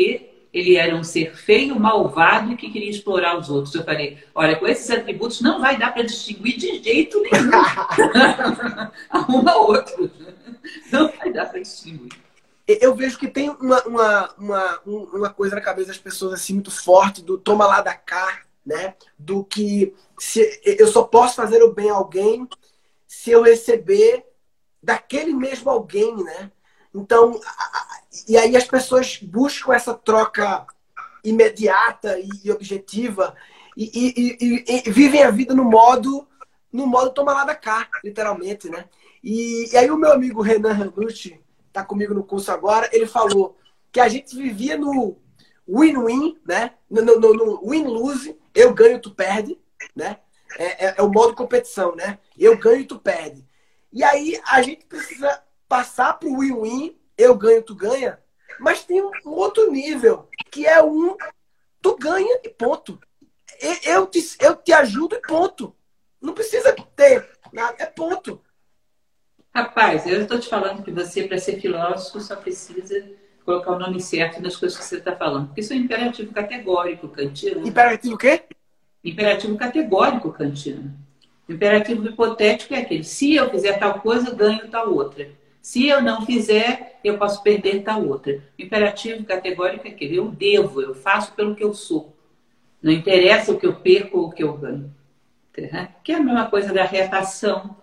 ele 0.52 0.76
era 0.76 0.94
um 0.94 1.02
ser 1.02 1.34
feio, 1.34 1.78
malvado 1.78 2.52
e 2.52 2.56
que 2.56 2.70
queria 2.70 2.90
explorar 2.90 3.38
os 3.38 3.50
outros. 3.50 3.74
Eu 3.74 3.84
falei, 3.84 4.18
olha, 4.34 4.56
com 4.56 4.66
esses 4.66 4.90
atributos 4.90 5.40
não 5.40 5.60
vai 5.60 5.76
dar 5.76 5.92
para 5.92 6.02
distinguir 6.02 6.56
de 6.56 6.82
jeito 6.82 7.20
nenhum. 7.20 7.50
Arruma 9.10 9.56
outro. 9.56 10.10
Não 10.90 11.12
vai 11.12 11.32
dar 11.32 11.46
para 11.46 11.60
distinguir. 11.60 12.12
Eu 12.66 12.94
vejo 12.94 13.18
que 13.18 13.28
tem 13.28 13.50
uma, 13.50 13.82
uma, 13.84 14.30
uma, 14.36 14.80
uma 14.84 15.30
coisa 15.30 15.54
na 15.54 15.60
cabeça 15.60 15.88
das 15.88 15.98
pessoas 15.98 16.32
assim 16.32 16.54
muito 16.54 16.70
forte 16.70 17.22
do 17.22 17.38
toma 17.38 17.66
lá 17.66 17.80
da 17.80 17.94
cá, 17.94 18.40
né? 18.66 18.94
Do 19.18 19.44
que 19.44 19.94
se 20.18 20.60
eu 20.64 20.88
só 20.88 21.04
posso 21.04 21.36
fazer 21.36 21.62
o 21.62 21.72
bem 21.72 21.90
a 21.90 21.94
alguém 21.94 22.48
se 23.06 23.30
eu 23.30 23.42
receber 23.42 24.26
daquele 24.82 25.32
mesmo 25.32 25.70
alguém, 25.70 26.16
né? 26.16 26.50
Então, 26.94 27.40
e 28.28 28.36
aí 28.36 28.56
as 28.56 28.64
pessoas 28.64 29.18
buscam 29.22 29.74
essa 29.74 29.94
troca 29.94 30.66
imediata 31.22 32.18
e 32.18 32.50
objetiva 32.50 33.34
e, 33.76 33.84
e, 33.94 34.64
e, 34.66 34.82
e 34.86 34.90
vivem 34.90 35.22
a 35.22 35.30
vida 35.30 35.54
no 35.54 35.64
modo 35.64 36.26
no 36.76 36.86
modo 36.86 37.10
toma 37.10 37.32
lá 37.32 37.44
da 37.44 37.54
cá, 37.54 37.88
literalmente, 38.04 38.68
né? 38.68 38.84
E, 39.24 39.70
aí 39.76 39.90
o 39.90 39.96
meu 39.96 40.12
amigo 40.12 40.42
Renan 40.42 40.72
Ranucci, 40.72 41.40
tá 41.72 41.82
comigo 41.82 42.12
no 42.12 42.22
curso 42.22 42.52
agora, 42.52 42.88
ele 42.92 43.06
falou 43.06 43.56
que 43.90 43.98
a 43.98 44.08
gente 44.08 44.36
vivia 44.36 44.76
no 44.76 45.16
win-win, 45.66 46.38
né? 46.46 46.74
No, 46.88 47.02
no, 47.02 47.34
no 47.34 47.68
win-lose, 47.68 48.38
eu 48.56 48.72
ganho, 48.72 48.98
tu 48.98 49.10
perde, 49.14 49.58
né? 49.94 50.18
É, 50.58 50.86
é, 50.86 50.94
é, 50.96 51.02
o 51.02 51.10
modo 51.10 51.34
competição, 51.34 51.94
né? 51.94 52.18
Eu 52.38 52.56
ganho 52.56 52.86
tu 52.86 52.98
perde. 52.98 53.46
E 53.92 54.02
aí 54.02 54.40
a 54.46 54.62
gente 54.62 54.86
precisa 54.86 55.42
passar 55.68 56.14
para 56.14 56.28
o 56.28 56.38
win-win, 56.38 56.98
eu 57.18 57.34
ganho, 57.36 57.62
tu 57.62 57.74
ganha, 57.74 58.18
mas 58.58 58.84
tem 58.84 59.02
um 59.02 59.12
outro 59.24 59.70
nível, 59.70 60.28
que 60.50 60.66
é 60.66 60.82
um 60.82 61.16
tu 61.82 61.96
ganha 61.96 62.40
e 62.42 62.48
ponto. 62.48 62.98
Eu 63.84 64.06
te, 64.06 64.24
eu 64.40 64.56
te 64.56 64.72
ajudo 64.72 65.16
e 65.16 65.20
ponto. 65.20 65.74
Não 66.20 66.32
precisa 66.32 66.74
ter 66.94 67.28
nada, 67.52 67.76
é 67.78 67.86
ponto. 67.86 68.42
Rapaz, 69.54 70.06
eu 70.06 70.22
estou 70.22 70.38
te 70.38 70.48
falando 70.48 70.82
que 70.82 70.90
você, 70.90 71.26
para 71.26 71.38
ser 71.38 71.60
filósofo, 71.60 72.20
só 72.20 72.36
precisa 72.36 73.06
colocar 73.46 73.70
o 73.70 73.78
nome 73.78 74.00
certo 74.00 74.42
nas 74.42 74.56
coisas 74.56 74.76
que 74.76 74.84
você 74.84 74.96
está 74.96 75.14
falando. 75.14 75.46
Porque 75.46 75.60
isso 75.60 75.72
é 75.72 75.76
um 75.76 75.80
imperativo 75.80 76.32
categórico 76.32 77.08
kantiano. 77.08 77.66
Imperativo 77.66 78.14
o 78.16 78.18
quê? 78.18 78.42
Imperativo 79.04 79.56
categórico 79.56 80.32
kantiano. 80.32 80.92
Imperativo 81.48 82.04
hipotético 82.08 82.74
é 82.74 82.78
aquele: 82.78 83.04
se 83.04 83.36
eu 83.36 83.48
fizer 83.48 83.78
tal 83.78 84.00
coisa, 84.00 84.34
ganho 84.34 84.68
tal 84.68 84.92
outra. 84.92 85.30
Se 85.62 85.86
eu 85.86 86.02
não 86.02 86.26
fizer, 86.26 86.98
eu 87.04 87.16
posso 87.16 87.42
perder 87.42 87.82
tal 87.82 88.04
outra. 88.06 88.42
Imperativo 88.58 89.24
categórico 89.24 89.86
é 89.86 89.90
aquele: 89.92 90.16
eu 90.16 90.28
devo, 90.28 90.82
eu 90.82 90.94
faço 90.94 91.32
pelo 91.34 91.54
que 91.54 91.62
eu 91.62 91.72
sou. 91.72 92.16
Não 92.82 92.92
interessa 92.92 93.52
o 93.52 93.58
que 93.58 93.66
eu 93.66 93.76
perco 93.76 94.18
ou 94.18 94.26
o 94.26 94.32
que 94.32 94.42
eu 94.42 94.52
ganho. 94.54 94.92
Que 96.02 96.12
é 96.12 96.16
a 96.16 96.20
mesma 96.20 96.46
coisa 96.50 96.74
da 96.74 96.84
retação, 96.84 97.76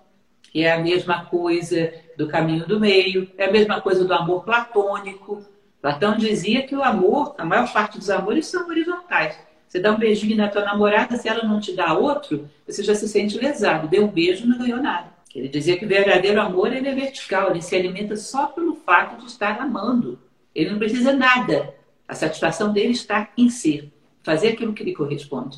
que 0.44 0.64
é 0.64 0.72
a 0.72 0.80
mesma 0.80 1.26
coisa 1.26 1.92
do 2.16 2.28
caminho 2.28 2.68
do 2.68 2.80
meio, 2.80 3.32
é 3.38 3.46
a 3.46 3.52
mesma 3.52 3.82
coisa 3.82 4.06
do 4.06 4.14
amor 4.14 4.44
platônico. 4.44 5.53
Platão 5.84 6.16
dizia 6.16 6.66
que 6.66 6.74
o 6.74 6.82
amor, 6.82 7.36
a 7.38 7.44
maior 7.44 7.70
parte 7.74 7.98
dos 7.98 8.10
amores 8.10 8.48
são 8.48 8.66
horizontais. 8.70 9.38
Você 9.68 9.82
dá 9.82 9.92
um 9.92 9.98
beijinho 9.98 10.38
na 10.38 10.48
tua 10.48 10.64
namorada, 10.64 11.18
se 11.18 11.28
ela 11.28 11.44
não 11.44 11.60
te 11.60 11.76
dá 11.76 11.94
outro, 11.94 12.50
você 12.66 12.82
já 12.82 12.96
se 12.96 13.06
sente 13.06 13.38
lesado. 13.38 13.90
Deu 13.90 14.06
um 14.06 14.08
beijo, 14.08 14.48
não 14.48 14.58
ganhou 14.58 14.82
nada. 14.82 15.12
Ele 15.36 15.50
dizia 15.50 15.76
que 15.76 15.84
o 15.84 15.88
verdadeiro 15.88 16.40
amor 16.40 16.72
ele 16.72 16.88
é 16.88 16.96
vertical, 16.96 17.50
ele 17.50 17.62
se 17.62 17.76
alimenta 17.76 18.16
só 18.16 18.46
pelo 18.46 18.76
fato 18.76 19.18
de 19.18 19.26
estar 19.26 19.60
amando. 19.60 20.18
Ele 20.56 20.70
não 20.70 20.80
precisa 20.80 21.12
nada. 21.12 21.76
A 22.08 22.16
satisfação 22.16 22.72
dele 22.72 22.94
está 22.94 23.30
em 23.38 23.50
ser, 23.50 23.92
fazer 24.24 24.54
aquilo 24.54 24.72
que 24.72 24.86
lhe 24.86 24.94
corresponde. 24.94 25.58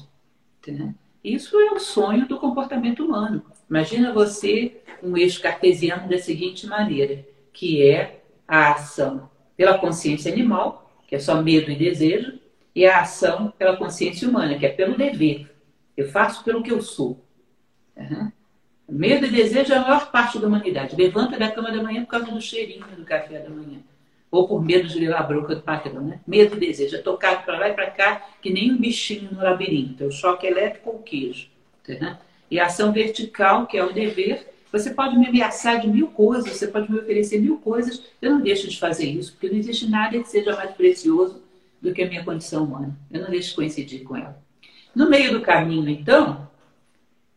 Isso 1.24 1.56
é 1.60 1.72
o 1.72 1.80
sonho 1.80 2.28
do 2.28 2.40
comportamento 2.40 3.06
humano. 3.06 3.46
Imagina 3.70 4.12
você 4.12 4.82
um 5.04 5.16
eixo 5.16 5.40
cartesiano 5.40 6.10
da 6.10 6.18
seguinte 6.18 6.66
maneira, 6.66 7.24
que 7.54 7.88
é 7.88 8.24
a 8.48 8.72
ação 8.72 9.30
pela 9.56 9.78
consciência 9.78 10.32
animal, 10.32 10.92
que 11.08 11.16
é 11.16 11.20
só 11.20 11.42
medo 11.42 11.72
e 11.72 11.76
desejo, 11.76 12.40
e 12.76 12.86
a 12.86 13.02
ação 13.02 13.54
pela 13.58 13.78
consciência 13.78 14.28
humana, 14.28 14.58
que 14.58 14.66
é 14.66 14.70
pelo 14.70 14.98
dever. 14.98 15.50
Eu 15.96 16.10
faço 16.10 16.44
pelo 16.44 16.62
que 16.62 16.72
eu 16.72 16.82
sou. 16.82 17.24
Uhum. 17.96 18.32
Medo 18.88 19.26
e 19.26 19.32
desejo 19.32 19.74
é 19.74 19.78
a 19.78 19.82
maior 19.82 20.12
parte 20.12 20.38
da 20.38 20.48
humanidade. 20.48 20.96
Levanta 20.96 21.40
da 21.40 21.50
cama 21.50 21.72
da 21.72 21.82
manhã 21.82 22.04
por 22.04 22.12
causa 22.12 22.32
do 22.32 22.42
cheirinho 22.42 22.86
do 22.98 23.06
café 23.06 23.40
da 23.40 23.50
manhã. 23.50 23.80
Ou 24.30 24.48
por 24.48 24.64
medo 24.64 24.88
de 24.88 25.00
levar 25.00 25.20
a 25.20 25.24
bronca 25.24 25.56
do 25.56 25.62
patrão, 25.62 26.02
né? 26.02 26.20
Medo 26.28 26.58
e 26.58 26.60
desejo. 26.60 26.96
É 26.96 27.00
tocado 27.00 27.44
para 27.44 27.58
lá 27.58 27.70
e 27.70 27.74
para 27.74 27.90
cá, 27.90 28.28
que 28.42 28.52
nem 28.52 28.72
um 28.72 28.78
bichinho 28.78 29.32
no 29.32 29.42
labirinto. 29.42 30.04
É 30.04 30.08
o 30.08 30.12
choque 30.12 30.46
elétrico 30.46 30.90
ou 30.90 31.00
queijo. 31.00 31.48
Uhum. 31.88 32.16
E 32.52 32.60
a 32.60 32.66
ação 32.66 32.92
vertical, 32.92 33.66
que 33.66 33.78
é 33.78 33.84
o 33.84 33.94
dever, 33.94 34.54
você 34.80 34.90
pode 34.90 35.18
me 35.18 35.26
ameaçar 35.26 35.80
de 35.80 35.88
mil 35.88 36.08
coisas, 36.08 36.52
você 36.52 36.68
pode 36.68 36.92
me 36.92 37.00
oferecer 37.00 37.40
mil 37.40 37.58
coisas, 37.60 38.04
eu 38.22 38.32
não 38.32 38.42
deixo 38.42 38.68
de 38.68 38.78
fazer 38.78 39.06
isso, 39.06 39.32
porque 39.32 39.48
não 39.48 39.58
existe 39.58 39.90
nada 39.90 40.20
que 40.20 40.28
seja 40.28 40.54
mais 40.54 40.72
precioso 40.72 41.42
do 41.82 41.94
que 41.94 42.04
a 42.04 42.08
minha 42.10 42.26
condição 42.26 42.66
humana. 42.66 42.94
Eu 43.10 43.22
não 43.22 43.30
deixo 43.30 43.50
de 43.50 43.56
coincidir 43.56 44.04
com 44.04 44.18
ela. 44.18 44.38
No 44.94 45.10
meio 45.10 45.32
do 45.32 45.42
caminho, 45.42 45.88
então, 45.90 46.50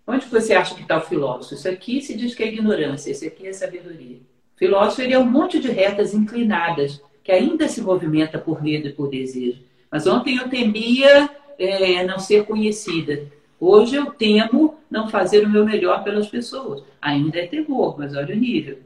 onde 0.04 0.26
você 0.26 0.52
acha 0.52 0.74
que 0.74 0.82
está 0.82 0.98
o 0.98 1.02
filósofo? 1.02 1.54
Isso 1.54 1.68
aqui 1.68 2.00
se 2.00 2.16
diz 2.16 2.34
que 2.34 2.42
é 2.42 2.48
ignorância, 2.48 3.12
isso 3.12 3.24
aqui 3.24 3.46
é 3.46 3.52
sabedoria. 3.52 4.16
O 4.56 4.58
filósofo 4.58 5.02
ele 5.02 5.14
é 5.14 5.18
um 5.18 5.30
monte 5.30 5.60
de 5.60 5.70
retas 5.70 6.14
inclinadas 6.14 7.00
que 7.22 7.30
ainda 7.30 7.68
se 7.68 7.80
movimenta 7.80 8.36
por 8.36 8.60
medo 8.60 8.88
e 8.88 8.92
por 8.92 9.08
desejo. 9.08 9.60
Mas 9.90 10.08
ontem 10.08 10.38
eu 10.38 10.48
temia 10.48 11.30
é, 11.56 12.04
não 12.04 12.18
ser 12.18 12.44
conhecida. 12.46 13.30
Hoje 13.60 13.96
eu 13.96 14.06
temo 14.06 14.78
não 14.90 15.08
fazer 15.08 15.44
o 15.44 15.50
meu 15.50 15.64
melhor 15.64 16.04
pelas 16.04 16.28
pessoas. 16.28 16.82
Ainda 17.00 17.38
é 17.38 17.46
terror, 17.46 17.96
mas 17.98 18.14
olha 18.14 18.34
o 18.34 18.38
nível. 18.38 18.78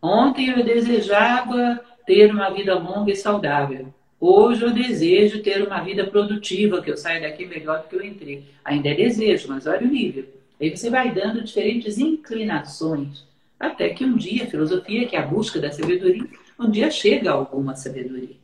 Ontem 0.00 0.50
eu 0.50 0.64
desejava 0.64 1.80
ter 2.06 2.30
uma 2.30 2.50
vida 2.50 2.78
longa 2.78 3.10
e 3.10 3.16
saudável. 3.16 3.92
Hoje 4.20 4.62
eu 4.62 4.70
desejo 4.70 5.42
ter 5.42 5.66
uma 5.66 5.80
vida 5.80 6.06
produtiva, 6.06 6.80
que 6.80 6.90
eu 6.90 6.96
saia 6.96 7.20
daqui 7.20 7.44
melhor 7.44 7.82
do 7.82 7.88
que 7.88 7.96
eu 7.96 8.04
entrei. 8.04 8.44
Ainda 8.64 8.88
é 8.88 8.94
desejo, 8.94 9.48
mas 9.48 9.66
olha 9.66 9.86
o 9.86 9.90
nível. 9.90 10.24
Aí 10.60 10.74
você 10.74 10.88
vai 10.88 11.12
dando 11.12 11.42
diferentes 11.42 11.98
inclinações, 11.98 13.24
até 13.60 13.90
que 13.90 14.04
um 14.04 14.16
dia 14.16 14.44
a 14.44 14.46
filosofia, 14.46 15.06
que 15.06 15.16
é 15.16 15.18
a 15.18 15.26
busca 15.26 15.60
da 15.60 15.70
sabedoria, 15.70 16.26
um 16.58 16.70
dia 16.70 16.90
chega 16.90 17.30
a 17.30 17.34
alguma 17.34 17.76
sabedoria. 17.76 18.36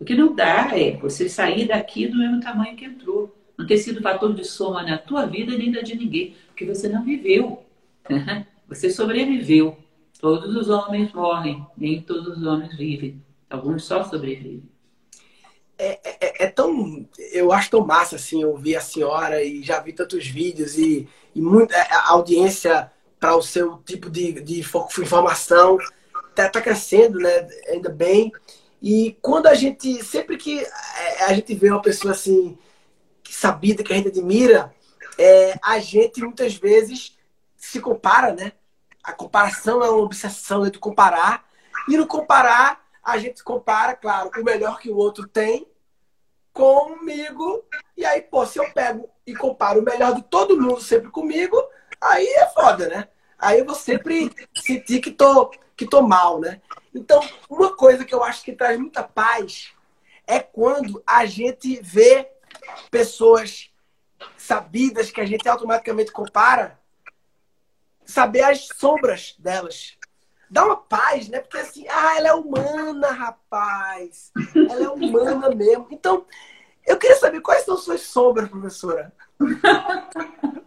O 0.00 0.04
que 0.04 0.16
não 0.16 0.34
dá 0.34 0.70
é 0.76 0.92
você 0.92 1.28
sair 1.28 1.68
daqui 1.68 2.08
do 2.08 2.18
mesmo 2.18 2.40
tamanho 2.40 2.74
que 2.74 2.84
entrou. 2.84 3.32
Não 3.56 3.66
ter 3.66 3.78
sido 3.78 4.02
fator 4.02 4.34
de 4.34 4.44
soma 4.44 4.82
na 4.82 4.98
tua 4.98 5.26
vida 5.26 5.56
nem 5.56 5.70
da 5.70 5.80
de 5.80 5.96
ninguém, 5.96 6.34
porque 6.46 6.64
você 6.64 6.88
não 6.88 7.04
viveu. 7.04 7.62
Você 8.68 8.88
sobreviveu. 8.88 9.76
Todos 10.18 10.56
os 10.56 10.70
homens 10.70 11.12
morrem, 11.12 11.66
nem 11.76 12.00
todos 12.00 12.38
os 12.38 12.46
homens 12.46 12.74
vivem. 12.74 13.22
Alguns 13.50 13.84
só 13.84 14.02
sobrevivem. 14.02 14.62
É, 15.76 15.98
é, 16.04 16.44
é, 16.44 16.46
tão. 16.46 17.06
Eu 17.32 17.52
acho 17.52 17.70
tão 17.70 17.84
massa 17.84 18.16
assim 18.16 18.42
ouvir 18.44 18.76
a 18.76 18.80
senhora 18.80 19.42
e 19.42 19.62
já 19.62 19.80
vi 19.80 19.92
tantos 19.92 20.26
vídeos 20.26 20.78
e, 20.78 21.06
e 21.34 21.42
muita 21.42 21.76
audiência 22.06 22.90
para 23.20 23.36
o 23.36 23.42
seu 23.42 23.78
tipo 23.84 24.08
de, 24.08 24.40
de 24.40 24.60
informação 24.60 25.78
está 26.30 26.48
tá 26.48 26.60
crescendo, 26.60 27.18
né? 27.18 27.48
Ainda 27.68 27.88
bem. 27.88 28.32
E 28.80 29.16
quando 29.20 29.46
a 29.46 29.54
gente. 29.54 30.02
Sempre 30.04 30.36
que 30.36 30.60
é, 30.60 31.24
a 31.24 31.32
gente 31.34 31.54
vê 31.54 31.70
uma 31.70 31.82
pessoa 31.82 32.12
assim, 32.12 32.58
sabida, 33.34 33.82
que 33.82 33.92
a 33.92 33.96
gente 33.96 34.08
admira, 34.08 34.74
é, 35.18 35.58
a 35.62 35.78
gente 35.78 36.20
muitas 36.20 36.54
vezes 36.54 37.16
se 37.56 37.80
compara, 37.80 38.32
né? 38.34 38.52
A 39.02 39.12
comparação 39.12 39.82
é 39.82 39.90
uma 39.90 40.02
obsessão 40.02 40.68
de 40.68 40.78
comparar. 40.78 41.44
E 41.88 41.96
no 41.96 42.06
comparar, 42.06 42.84
a 43.02 43.18
gente 43.18 43.42
compara, 43.42 43.94
claro, 43.94 44.30
o 44.38 44.44
melhor 44.44 44.78
que 44.78 44.90
o 44.90 44.96
outro 44.96 45.26
tem 45.26 45.66
comigo. 46.52 47.64
E 47.96 48.04
aí, 48.04 48.20
pô, 48.20 48.46
se 48.46 48.58
eu 48.58 48.70
pego 48.72 49.08
e 49.26 49.34
comparo 49.34 49.80
o 49.80 49.84
melhor 49.84 50.14
de 50.14 50.22
todo 50.22 50.60
mundo 50.60 50.80
sempre 50.80 51.10
comigo, 51.10 51.56
aí 52.00 52.26
é 52.26 52.46
foda, 52.48 52.88
né? 52.88 53.08
Aí 53.38 53.58
eu 53.58 53.64
vou 53.64 53.74
sempre 53.74 54.30
sentir 54.54 55.00
que 55.00 55.10
tô, 55.10 55.50
que 55.76 55.86
tô 55.86 56.02
mal, 56.02 56.38
né? 56.38 56.60
Então, 56.94 57.20
uma 57.48 57.74
coisa 57.74 58.04
que 58.04 58.14
eu 58.14 58.22
acho 58.22 58.44
que 58.44 58.52
traz 58.52 58.78
muita 58.78 59.02
paz 59.02 59.72
é 60.26 60.38
quando 60.38 61.02
a 61.06 61.26
gente 61.26 61.80
vê 61.82 62.30
pessoas 62.90 63.70
sabidas 64.36 65.10
que 65.10 65.20
a 65.20 65.26
gente 65.26 65.48
automaticamente 65.48 66.12
compara, 66.12 66.78
saber 68.04 68.42
as 68.42 68.68
sombras 68.78 69.34
delas 69.38 69.96
dá 70.52 70.66
uma 70.66 70.76
paz, 70.76 71.28
né? 71.30 71.40
Porque 71.40 71.56
assim, 71.56 71.86
ah, 71.88 72.18
ela 72.18 72.28
é 72.28 72.34
humana, 72.34 73.10
rapaz. 73.10 74.30
Ela 74.54 74.84
é 74.84 74.88
humana 74.88 75.48
mesmo. 75.48 75.88
Então, 75.90 76.26
eu 76.86 76.98
queria 76.98 77.16
saber 77.16 77.40
quais 77.40 77.64
são 77.64 77.78
suas 77.78 78.02
sombras, 78.02 78.50
professora. 78.50 79.10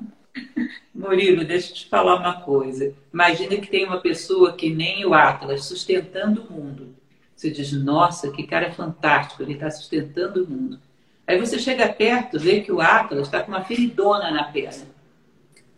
Murilo, 0.91 1.46
deixa 1.46 1.70
eu 1.70 1.76
te 1.76 1.88
falar 1.88 2.16
uma 2.16 2.41
coisa. 2.41 2.96
Imagina 3.14 3.58
que 3.58 3.68
tem 3.68 3.86
uma 3.86 4.02
pessoa 4.02 4.56
que 4.56 4.74
nem 4.74 5.06
o 5.06 5.14
Atlas, 5.14 5.66
sustentando 5.66 6.41
o 6.41 6.52
mundo. 6.52 6.96
Você 7.36 7.52
diz, 7.52 7.72
nossa, 7.72 8.32
que 8.32 8.48
cara 8.48 8.72
fantástico, 8.72 9.43
ele 9.43 9.54
está 9.54 9.70
sustentando 9.70 10.43
o 10.43 10.50
mundo. 10.50 10.80
Aí 11.28 11.39
você 11.39 11.57
chega 11.57 11.88
perto, 11.88 12.39
vê 12.39 12.61
que 12.61 12.71
o 12.71 12.82
Atlas 12.82 13.28
está 13.28 13.41
com 13.41 13.51
uma 13.51 13.63
feridona 13.63 14.32
na 14.32 14.43
perna. 14.43 14.86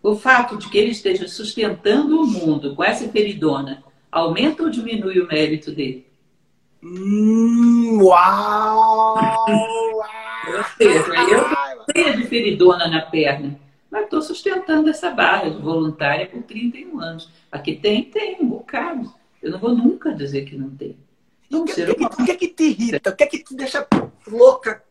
O 0.03 0.15
fato 0.15 0.57
de 0.57 0.69
que 0.69 0.77
ele 0.77 0.91
esteja 0.91 1.27
sustentando 1.27 2.21
o 2.21 2.27
mundo 2.27 2.75
com 2.75 2.83
essa 2.83 3.07
feridona 3.09 3.83
aumenta 4.11 4.63
ou 4.63 4.69
diminui 4.69 5.19
o 5.19 5.27
mérito 5.27 5.71
dele? 5.71 6.05
Hum, 6.83 7.99
uau! 8.01 9.45
Ou 10.47 10.63
seja, 10.77 11.13
eu 11.29 11.93
tenho 11.93 12.17
de 12.17 12.23
feridona 12.27 12.87
na 12.87 13.01
perna 13.01 13.59
mas 13.89 14.03
estou 14.03 14.21
sustentando 14.21 14.89
essa 14.89 15.09
barra 15.09 15.49
de 15.49 15.61
voluntária 15.61 16.27
por 16.27 16.43
31 16.43 16.99
anos. 16.99 17.29
Aqui 17.51 17.75
tem, 17.75 18.03
tem, 18.03 18.37
um 18.41 18.47
bocado. 18.47 19.13
Eu 19.41 19.51
não 19.51 19.59
vou 19.59 19.73
nunca 19.75 20.13
dizer 20.13 20.45
que 20.45 20.57
não 20.57 20.69
tem. 20.69 20.97
Não 21.49 21.61
o 21.61 21.65
que, 21.65 21.73
que, 21.73 22.25
que, 22.25 22.35
que 22.35 22.47
te 22.49 22.63
irrita? 22.63 23.09
O 23.09 23.15
que 23.15 23.23
é 23.23 23.27
que 23.27 23.43
te 23.43 23.55
deixa 23.55 23.87
louca? 24.27 24.83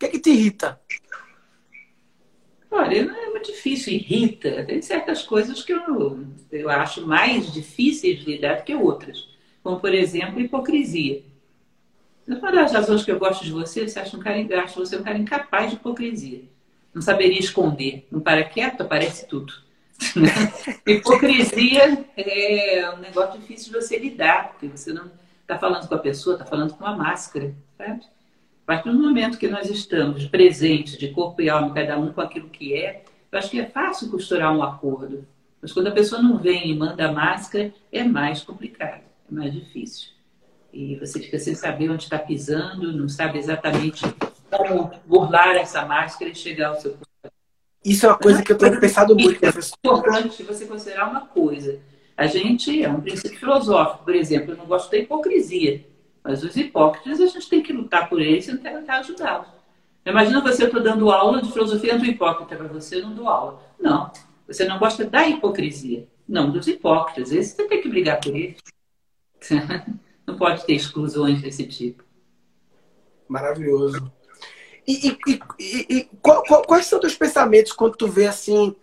Que 0.00 0.06
é 0.06 0.08
que 0.08 0.18
te 0.18 0.30
irrita? 0.30 0.80
Olha, 2.68 3.04
não 3.04 3.14
é 3.14 3.30
muito 3.30 3.52
difícil, 3.52 3.92
irrita. 3.92 4.64
Tem 4.64 4.82
certas 4.82 5.22
coisas 5.22 5.62
que 5.62 5.72
eu, 5.72 6.26
eu 6.50 6.68
acho 6.68 7.06
mais 7.06 7.52
difíceis 7.52 8.18
de 8.18 8.24
lidar 8.24 8.56
do 8.56 8.64
que 8.64 8.74
outras. 8.74 9.28
Como, 9.62 9.78
por 9.78 9.94
exemplo, 9.94 10.40
hipocrisia. 10.40 11.22
Uma 12.26 12.50
das 12.50 12.72
razões 12.72 13.04
que 13.04 13.12
eu 13.12 13.18
gosto 13.18 13.44
de 13.44 13.52
você, 13.52 13.86
você 13.86 14.00
acha 14.00 14.16
um 14.16 14.20
cara 14.20 14.40
engraçado, 14.40 14.84
você 14.84 14.96
é 14.96 14.98
um 14.98 15.04
cara 15.04 15.18
incapaz 15.18 15.70
de 15.70 15.76
hipocrisia 15.76 16.42
não 16.94 17.02
saberia 17.02 17.38
esconder. 17.38 18.06
Não 18.10 18.20
para 18.20 18.44
quieto, 18.44 18.82
aparece 18.82 19.26
tudo. 19.26 19.52
Hipocrisia 20.86 22.06
é 22.16 22.90
um 22.90 22.98
negócio 22.98 23.38
difícil 23.38 23.72
de 23.72 23.80
você 23.80 23.98
lidar, 23.98 24.52
porque 24.52 24.66
você 24.66 24.92
não 24.92 25.10
está 25.42 25.58
falando 25.58 25.86
com 25.86 25.94
a 25.94 25.98
pessoa, 25.98 26.36
está 26.36 26.46
falando 26.46 26.74
com 26.74 26.84
uma 26.84 26.96
máscara, 26.96 27.54
sabe? 27.76 28.02
Partir 28.70 28.92
do 28.92 29.00
momento 29.00 29.36
que 29.36 29.48
nós 29.48 29.68
estamos 29.68 30.26
presentes, 30.26 30.96
de 30.96 31.08
corpo 31.08 31.42
e 31.42 31.50
alma, 31.50 31.74
cada 31.74 31.98
um 31.98 32.12
com 32.12 32.20
aquilo 32.20 32.48
que 32.48 32.72
é, 32.72 33.02
eu 33.32 33.36
acho 33.36 33.50
que 33.50 33.58
é 33.58 33.66
fácil 33.66 34.08
costurar 34.08 34.56
um 34.56 34.62
acordo. 34.62 35.26
Mas 35.60 35.72
quando 35.72 35.88
a 35.88 35.90
pessoa 35.90 36.22
não 36.22 36.38
vem 36.38 36.70
e 36.70 36.78
manda 36.78 37.08
a 37.08 37.10
máscara, 37.12 37.74
é 37.90 38.04
mais 38.04 38.44
complicado, 38.44 39.00
é 39.28 39.34
mais 39.34 39.52
difícil. 39.52 40.10
E 40.72 40.94
você 40.94 41.18
fica 41.18 41.36
sem 41.36 41.52
saber 41.52 41.90
onde 41.90 42.04
está 42.04 42.16
pisando, 42.16 42.96
não 42.96 43.08
sabe 43.08 43.40
exatamente 43.40 44.04
como 44.48 44.92
burlar 45.04 45.56
essa 45.56 45.84
máscara 45.84 46.30
e 46.30 46.34
chegar 46.36 46.68
ao 46.68 46.80
seu 46.80 46.96
Isso 47.84 48.06
é 48.06 48.08
uma 48.08 48.18
coisa 48.18 48.40
que 48.40 48.52
eu 48.52 48.56
tenho 48.56 48.78
pensado 48.78 49.16
muito, 49.16 49.40
professor. 49.40 49.76
É 49.82 49.88
importante 49.88 50.42
você 50.44 50.64
considerar 50.64 51.10
uma 51.10 51.22
coisa. 51.22 51.80
A 52.16 52.28
gente 52.28 52.84
é 52.84 52.88
um 52.88 53.00
princípio 53.00 53.36
filosófico, 53.36 54.04
por 54.04 54.14
exemplo, 54.14 54.52
eu 54.52 54.56
não 54.56 54.66
gosto 54.66 54.92
da 54.92 54.98
hipocrisia, 54.98 55.84
mas 56.22 56.42
os 56.42 56.56
hipócritas 56.56 57.20
a 57.20 57.26
gente 57.26 57.48
tem 57.48 57.62
que 57.62 57.72
lutar 57.72 58.08
por 58.08 58.20
eles 58.20 58.46
e 58.48 58.56
tentar 58.58 58.98
ajudá-los. 58.98 59.48
Imagina 60.04 60.40
você, 60.40 60.62
eu 60.62 60.66
estou 60.66 60.82
dando 60.82 61.10
aula 61.10 61.42
de 61.42 61.52
filosofia 61.52 61.98
do 61.98 62.04
hipócrita 62.04 62.56
para 62.56 62.68
você, 62.68 62.96
eu 62.96 63.02
não 63.02 63.14
dou 63.14 63.28
aula. 63.28 63.62
Não, 63.78 64.10
você 64.46 64.64
não 64.64 64.78
gosta 64.78 65.04
da 65.04 65.26
hipocrisia, 65.26 66.08
não 66.28 66.50
dos 66.50 66.66
hipócritas. 66.66 67.32
Esse 67.32 67.56
você 67.56 67.68
tem 67.68 67.82
que 67.82 67.88
brigar 67.88 68.20
por 68.20 68.34
eles. 68.34 68.58
Não 70.26 70.36
pode 70.36 70.64
ter 70.64 70.74
exclusões 70.74 71.42
desse 71.42 71.66
tipo. 71.66 72.04
Maravilhoso. 73.26 74.12
E, 74.86 75.08
e, 75.08 75.40
e, 75.58 75.86
e 75.88 76.04
qual, 76.22 76.42
qual, 76.44 76.62
quais 76.62 76.86
são 76.86 76.98
os 76.98 77.00
teus 77.00 77.16
pensamentos 77.16 77.72
quando 77.72 77.96
tu 77.96 78.06
vê 78.06 78.26
assim 78.26 78.76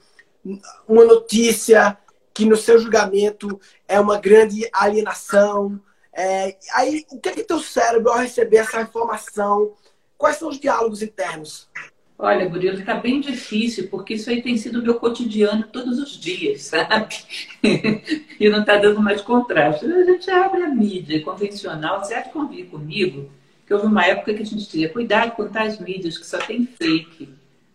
uma 0.87 1.05
notícia 1.05 1.97
que 2.33 2.45
no 2.45 2.57
seu 2.57 2.79
julgamento 2.79 3.59
é 3.87 3.99
uma 3.99 4.19
grande 4.19 4.69
alienação? 4.73 5.79
É, 6.17 6.57
aí, 6.73 7.05
o 7.11 7.19
que 7.19 7.29
é 7.29 7.31
que 7.31 7.43
teu 7.43 7.59
cérebro 7.59 8.11
ao 8.11 8.17
receber 8.17 8.57
essa 8.57 8.81
informação? 8.81 9.73
Quais 10.17 10.37
são 10.37 10.49
os 10.49 10.59
diálogos 10.59 11.03
internos? 11.03 11.69
Olha, 12.17 12.49
Murilo, 12.49 12.79
está 12.79 12.95
bem 12.95 13.21
difícil, 13.21 13.87
porque 13.89 14.15
isso 14.15 14.27
aí 14.31 14.41
tem 14.41 14.57
sido 14.57 14.79
o 14.79 14.81
meu 14.81 14.95
cotidiano 14.95 15.65
todos 15.71 15.99
os 15.99 16.19
dias, 16.19 16.63
sabe? 16.63 17.15
e 18.39 18.49
não 18.49 18.61
está 18.61 18.77
dando 18.77 18.99
mais 18.99 19.21
contraste. 19.21 19.85
A 19.85 20.03
gente 20.03 20.27
abre 20.31 20.63
a 20.63 20.69
mídia 20.69 21.21
convencional, 21.21 22.03
você 22.03 22.15
há 22.15 22.21
de 22.21 22.31
convir 22.31 22.65
comigo 22.65 23.29
que 23.67 23.73
houve 23.73 23.85
uma 23.85 24.03
época 24.03 24.33
que 24.33 24.41
a 24.41 24.45
gente 24.45 24.55
dizia, 24.55 24.89
cuidado 24.89 25.33
com 25.33 25.47
tais 25.49 25.77
mídias 25.79 26.17
que 26.17 26.25
só 26.25 26.39
tem 26.39 26.65
fake. 26.65 27.29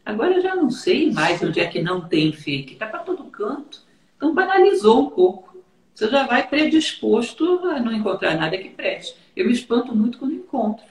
Agora 0.04 0.34
eu 0.34 0.40
já 0.40 0.56
não 0.56 0.68
sei 0.68 1.12
mais 1.12 1.40
onde 1.42 1.60
é 1.60 1.66
que 1.66 1.80
não 1.80 2.08
tem 2.08 2.32
fake. 2.32 2.72
Está 2.72 2.86
para 2.86 3.00
todo 3.00 3.22
canto. 3.24 3.82
Então 4.16 4.34
banalizou 4.34 5.02
um 5.02 5.10
pouco. 5.10 5.51
Você 5.94 6.08
já 6.08 6.26
vai 6.26 6.46
predisposto 6.46 7.60
a 7.66 7.80
não 7.80 7.92
encontrar 7.92 8.36
nada 8.36 8.56
que 8.56 8.70
preste. 8.70 9.16
Eu 9.36 9.46
me 9.46 9.52
espanto 9.52 9.94
muito 9.94 10.18
quando 10.18 10.34
encontro. 10.34 10.84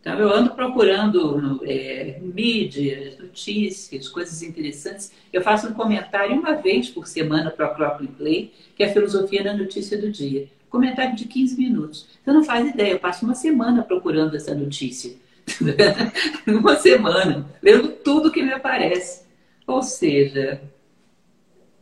Então 0.00 0.18
eu 0.18 0.32
ando 0.32 0.54
procurando 0.54 1.62
é, 1.64 2.18
mídias, 2.20 3.18
notícias, 3.18 4.08
coisas 4.08 4.42
interessantes. 4.42 5.12
Eu 5.32 5.42
faço 5.42 5.68
um 5.68 5.74
comentário 5.74 6.36
uma 6.36 6.54
vez 6.54 6.88
por 6.88 7.06
semana 7.06 7.50
para 7.50 7.72
o 7.72 7.74
próprio 7.74 8.08
Play, 8.08 8.52
que 8.76 8.82
é 8.82 8.86
a 8.86 8.92
filosofia 8.92 9.42
da 9.42 9.52
notícia 9.52 9.98
do 9.98 10.10
dia 10.10 10.48
comentário 10.76 11.16
de 11.16 11.24
15 11.24 11.56
minutos. 11.56 12.06
Você 12.22 12.32
não 12.32 12.44
faz 12.44 12.68
ideia, 12.68 12.92
eu 12.92 12.98
passo 12.98 13.24
uma 13.24 13.34
semana 13.34 13.82
procurando 13.82 14.36
essa 14.36 14.54
notícia. 14.54 15.14
uma 16.46 16.76
semana, 16.76 17.48
lendo 17.62 17.88
tudo 17.88 18.30
que 18.30 18.42
me 18.42 18.52
aparece. 18.52 19.24
Ou 19.66 19.82
seja, 19.82 20.60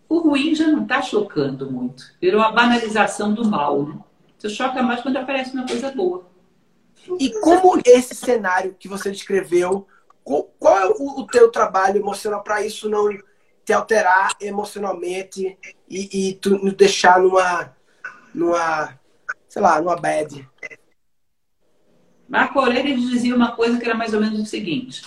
o 0.08 0.18
ruim 0.18 0.54
já 0.54 0.68
não 0.68 0.82
está 0.82 1.02
chocando 1.02 1.70
muito. 1.70 2.04
Virou 2.20 2.42
a 2.42 2.52
banalização 2.52 3.32
do 3.32 3.44
mal. 3.44 3.82
Né? 3.82 3.98
Você 4.38 4.48
choca 4.48 4.82
mais 4.82 5.00
quando 5.00 5.16
aparece 5.16 5.52
uma 5.54 5.66
coisa 5.66 5.90
boa. 5.90 6.26
E 7.18 7.30
como 7.40 7.80
esse 7.84 8.14
cenário 8.14 8.76
que 8.78 8.88
você 8.88 9.10
descreveu, 9.10 9.86
qual 10.22 10.78
é 10.78 10.86
o, 10.86 11.26
teu 11.26 11.50
trabalho 11.50 11.98
emocional 11.98 12.42
para 12.42 12.64
isso 12.64 12.88
não 12.88 13.08
te 13.64 13.72
alterar 13.72 14.32
emocionalmente 14.40 15.58
e, 15.88 16.28
e 16.30 16.34
tu 16.34 16.58
deixar 16.74 17.20
numa 17.20 17.74
numa, 18.34 18.98
sei 19.48 19.62
lá, 19.62 19.80
numa 19.80 19.96
bad. 19.96 20.46
Marco 22.28 22.58
Aurélio 22.58 22.96
dizia 22.96 23.34
uma 23.34 23.52
coisa 23.52 23.78
que 23.78 23.84
era 23.84 23.94
mais 23.94 24.12
ou 24.12 24.20
menos 24.20 24.40
o 24.40 24.46
seguinte: 24.46 25.04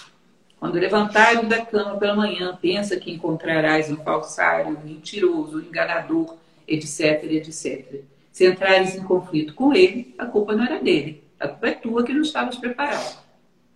quando 0.60 0.76
levantares 0.76 1.48
da 1.48 1.66
cama 1.66 1.98
pela 1.98 2.16
manhã, 2.16 2.58
pensa 2.60 2.98
que 2.98 3.12
encontrarás 3.12 3.92
um 3.92 3.98
falsário, 3.98 4.78
um 4.78 4.86
mentiroso, 4.86 5.58
um 5.58 5.62
enganador, 5.62 6.36
etc, 6.68 7.24
etc. 7.24 8.02
Se 8.32 8.48
entrares 8.48 8.96
em 8.96 9.04
conflito 9.04 9.54
com 9.54 9.74
ele, 9.74 10.14
a 10.18 10.26
culpa 10.26 10.56
não 10.56 10.66
era 10.66 10.80
dele. 10.80 11.24
A 11.40 11.48
culpa 11.48 11.68
é 11.68 11.72
tua 11.72 12.04
que 12.04 12.14
não 12.14 12.22
estavas 12.22 12.58
preparado. 12.58 13.20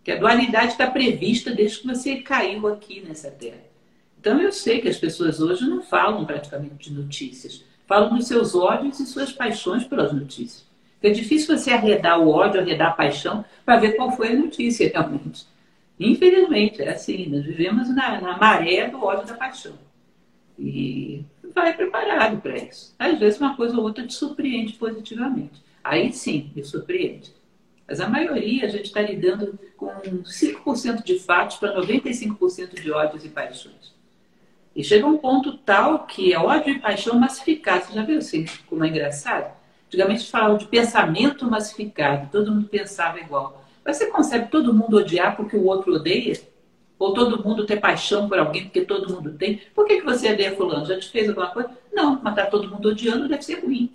Que 0.04 0.12
a 0.12 0.18
dualidade 0.18 0.72
está 0.72 0.90
prevista 0.90 1.52
desde 1.52 1.80
que 1.80 1.88
você 1.88 2.18
caiu 2.18 2.68
aqui 2.68 3.02
nessa 3.02 3.30
terra. 3.30 3.64
Então 4.20 4.42
eu 4.42 4.52
sei 4.52 4.82
que 4.82 4.88
as 4.88 4.98
pessoas 4.98 5.40
hoje 5.40 5.68
não 5.68 5.82
falam 5.82 6.26
praticamente 6.26 6.90
de 6.90 6.96
notícias 6.96 7.64
falam 7.92 8.16
dos 8.16 8.26
seus 8.26 8.56
ódios 8.56 9.02
e 9.02 9.06
suas 9.06 9.34
paixões 9.34 9.84
pelas 9.84 10.14
notícias. 10.14 10.66
É 11.04 11.10
difícil 11.10 11.58
você 11.58 11.72
arredar 11.72 12.22
o 12.22 12.30
ódio, 12.30 12.62
arredar 12.62 12.92
a 12.92 12.94
paixão, 12.94 13.44
para 13.66 13.82
ver 13.82 13.98
qual 13.98 14.16
foi 14.16 14.30
a 14.30 14.36
notícia 14.36 14.90
realmente. 14.90 15.46
Infelizmente, 16.02 16.82
é 16.82 16.89
assim, 16.89 17.28
nós 17.28 17.45
vivemos 17.45 17.88
na, 17.93 18.20
na 18.20 18.38
maré 18.38 18.88
do 18.88 19.04
ódio 19.04 19.28
da 19.28 19.36
paixão. 19.36 19.74
E 20.58 21.24
vai 21.54 21.76
preparado 21.76 22.41
para 22.41 22.58
isso. 22.58 22.95
Às 22.97 23.20
vezes 23.20 23.39
uma 23.39 23.56
coisa 23.56 23.78
ou 23.78 23.84
outra 23.84 24.06
te 24.08 24.14
surpreende 24.14 24.74
positivamente. 24.74 25.62
Aí 25.84 26.12
sim, 26.12 26.52
me 26.56 26.64
surpreende. 26.64 27.32
Mas 27.88 27.99
a 27.99 28.10
maioria 28.10 28.66
a 28.66 28.70
gente 28.70 28.86
está 28.86 29.02
lidando 29.02 29.60
com 29.78 29.91
5% 30.24 31.04
de 31.04 31.20
fatos 31.20 31.58
para 31.58 31.80
95% 31.80 32.82
de 32.82 32.91
ódios 32.91 33.24
e 33.24 33.30
paixões. 33.30 33.93
E 34.76 34.84
chega 34.84 35.06
um 35.06 35.18
ponto 35.18 35.58
tal 35.58 36.08
que 36.08 36.34
é 36.34 36.39
ódio 36.39 36.74
e 36.74 36.80
paixão 36.80 37.20
massificado. 37.20 37.86
Você 37.86 37.93
já 37.93 38.04
viu 38.04 38.18
assim 38.18 38.45
como 38.68 38.84
é 38.84 38.88
engraçado? 38.88 39.54
Antigamente 39.88 40.32
falavam 40.32 40.58
de 40.58 40.66
pensamento 40.66 41.45
massificado, 41.45 42.30
todo 42.32 42.52
mundo 42.52 42.68
pensava 42.70 43.20
igual. 43.20 43.61
Mas 43.86 43.98
você 43.98 44.08
consegue 44.08 44.50
todo 44.50 44.74
mundo 44.74 44.98
odiar 44.98 45.36
porque 45.36 45.58
o 45.58 45.66
outro 45.66 45.96
odeia? 45.96 46.40
Ou 47.00 47.14
todo 47.14 47.44
mundo 47.44 47.66
ter 47.66 47.80
paixão 47.80 48.30
por 48.30 48.38
alguém 48.38 48.66
porque 48.66 48.82
todo 48.82 49.12
mundo 49.12 49.34
tem? 49.34 49.62
Por 49.74 49.86
que, 49.86 49.98
que 49.98 50.06
você 50.06 50.32
odeia 50.32 50.56
fulano? 50.56 50.86
Já 50.86 51.00
te 51.00 51.10
fez 51.10 51.28
alguma 51.28 51.48
coisa? 51.48 51.72
Não, 51.92 52.22
mas 52.22 52.36
tá 52.36 52.46
todo 52.46 52.70
mundo 52.70 52.90
odiando 52.90 53.28
deve 53.28 53.42
ser 53.42 53.60
ruim. 53.64 53.92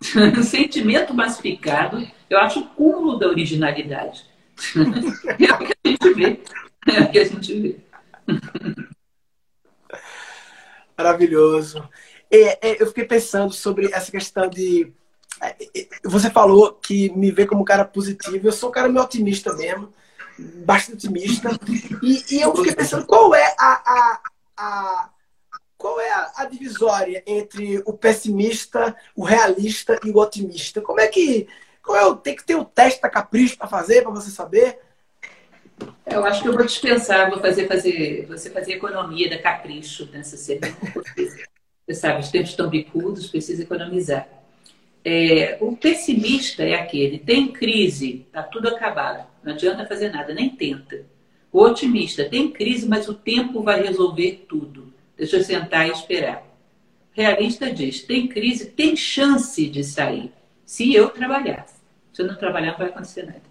Sentimento 0.42 1.14
massificado, 1.14 2.04
eu 2.28 2.38
acho 2.38 2.60
o 2.60 2.66
cúmulo 2.68 3.18
da 3.18 3.28
originalidade. 3.28 4.24
é 5.38 5.52
o 5.52 5.58
que 5.58 5.74
a 5.84 5.88
gente 5.88 6.14
vê. 6.14 6.40
É 6.88 7.00
o 7.02 7.10
que 7.10 7.18
a 7.18 7.24
gente 7.24 7.60
vê. 7.60 7.76
Maravilhoso. 10.96 11.88
É, 12.30 12.70
é, 12.70 12.82
eu 12.82 12.86
fiquei 12.86 13.04
pensando 13.04 13.52
sobre 13.52 13.86
essa 13.92 14.10
questão 14.10 14.48
de. 14.48 14.92
É, 15.40 15.56
é, 15.74 15.88
você 16.04 16.30
falou 16.30 16.74
que 16.74 17.10
me 17.16 17.30
vê 17.30 17.46
como 17.46 17.62
um 17.62 17.64
cara 17.64 17.84
positivo. 17.84 18.46
Eu 18.46 18.52
sou 18.52 18.68
um 18.68 18.72
cara 18.72 18.88
meio 18.88 19.04
otimista 19.04 19.54
mesmo, 19.54 19.92
bastante 20.38 21.06
otimista. 21.06 21.50
E, 22.02 22.36
e 22.36 22.40
eu 22.40 22.54
fiquei 22.54 22.74
pensando 22.74 23.06
qual 23.06 23.34
é 23.34 23.54
a, 23.58 23.82
a, 23.86 24.20
a, 24.56 25.10
divisória 26.50 27.22
entre 27.26 27.82
o 27.86 27.92
pessimista, 27.92 28.94
o 29.14 29.24
realista 29.24 29.98
e 30.04 30.10
o 30.10 30.18
otimista? 30.18 30.80
Como 30.80 31.00
é 31.00 31.06
que. 31.06 31.48
Qual 31.82 31.96
é 31.96 32.04
o, 32.04 32.14
tem 32.14 32.36
que 32.36 32.44
ter 32.44 32.56
o 32.56 32.64
teste 32.64 33.00
da 33.00 33.08
capricho 33.08 33.56
para 33.56 33.66
fazer, 33.66 34.02
para 34.02 34.10
você 34.10 34.30
saber? 34.30 34.78
Eu 36.06 36.24
acho 36.26 36.42
que 36.42 36.48
eu 36.48 36.52
vou 36.52 36.64
dispensar, 36.64 37.30
vou 37.30 37.40
fazer, 37.40 37.66
fazer 37.66 38.26
você 38.26 38.50
fazer 38.50 38.74
economia 38.74 39.30
da 39.30 39.38
capricho 39.38 40.06
nessa 40.12 40.36
semana. 40.36 40.76
Você 41.86 41.94
sabe, 41.94 42.20
os 42.20 42.28
tempos 42.28 42.50
estão 42.50 42.68
bicudos, 42.68 43.28
precisa 43.28 43.62
economizar. 43.62 44.28
É, 45.12 45.58
o 45.60 45.76
pessimista 45.76 46.62
é 46.62 46.74
aquele, 46.74 47.18
tem 47.18 47.48
crise, 47.48 48.24
está 48.28 48.44
tudo 48.44 48.68
acabado, 48.68 49.26
não 49.42 49.54
adianta 49.54 49.84
fazer 49.84 50.12
nada, 50.12 50.32
nem 50.32 50.48
tenta. 50.48 51.04
O 51.50 51.60
otimista 51.62 52.24
tem 52.26 52.48
crise, 52.48 52.88
mas 52.88 53.08
o 53.08 53.14
tempo 53.14 53.60
vai 53.60 53.82
resolver 53.82 54.44
tudo. 54.48 54.94
Deixa 55.16 55.38
eu 55.38 55.42
sentar 55.42 55.88
e 55.88 55.90
esperar. 55.90 56.44
O 57.12 57.20
realista 57.20 57.72
diz: 57.72 58.04
tem 58.04 58.28
crise, 58.28 58.66
tem 58.66 58.94
chance 58.94 59.66
de 59.66 59.82
sair, 59.82 60.32
se 60.64 60.94
eu 60.94 61.08
trabalhar. 61.08 61.66
Se 62.12 62.22
eu 62.22 62.28
não 62.28 62.36
trabalhar, 62.36 62.70
não 62.70 62.78
vai 62.78 62.86
acontecer 62.86 63.24
nada. 63.24 63.42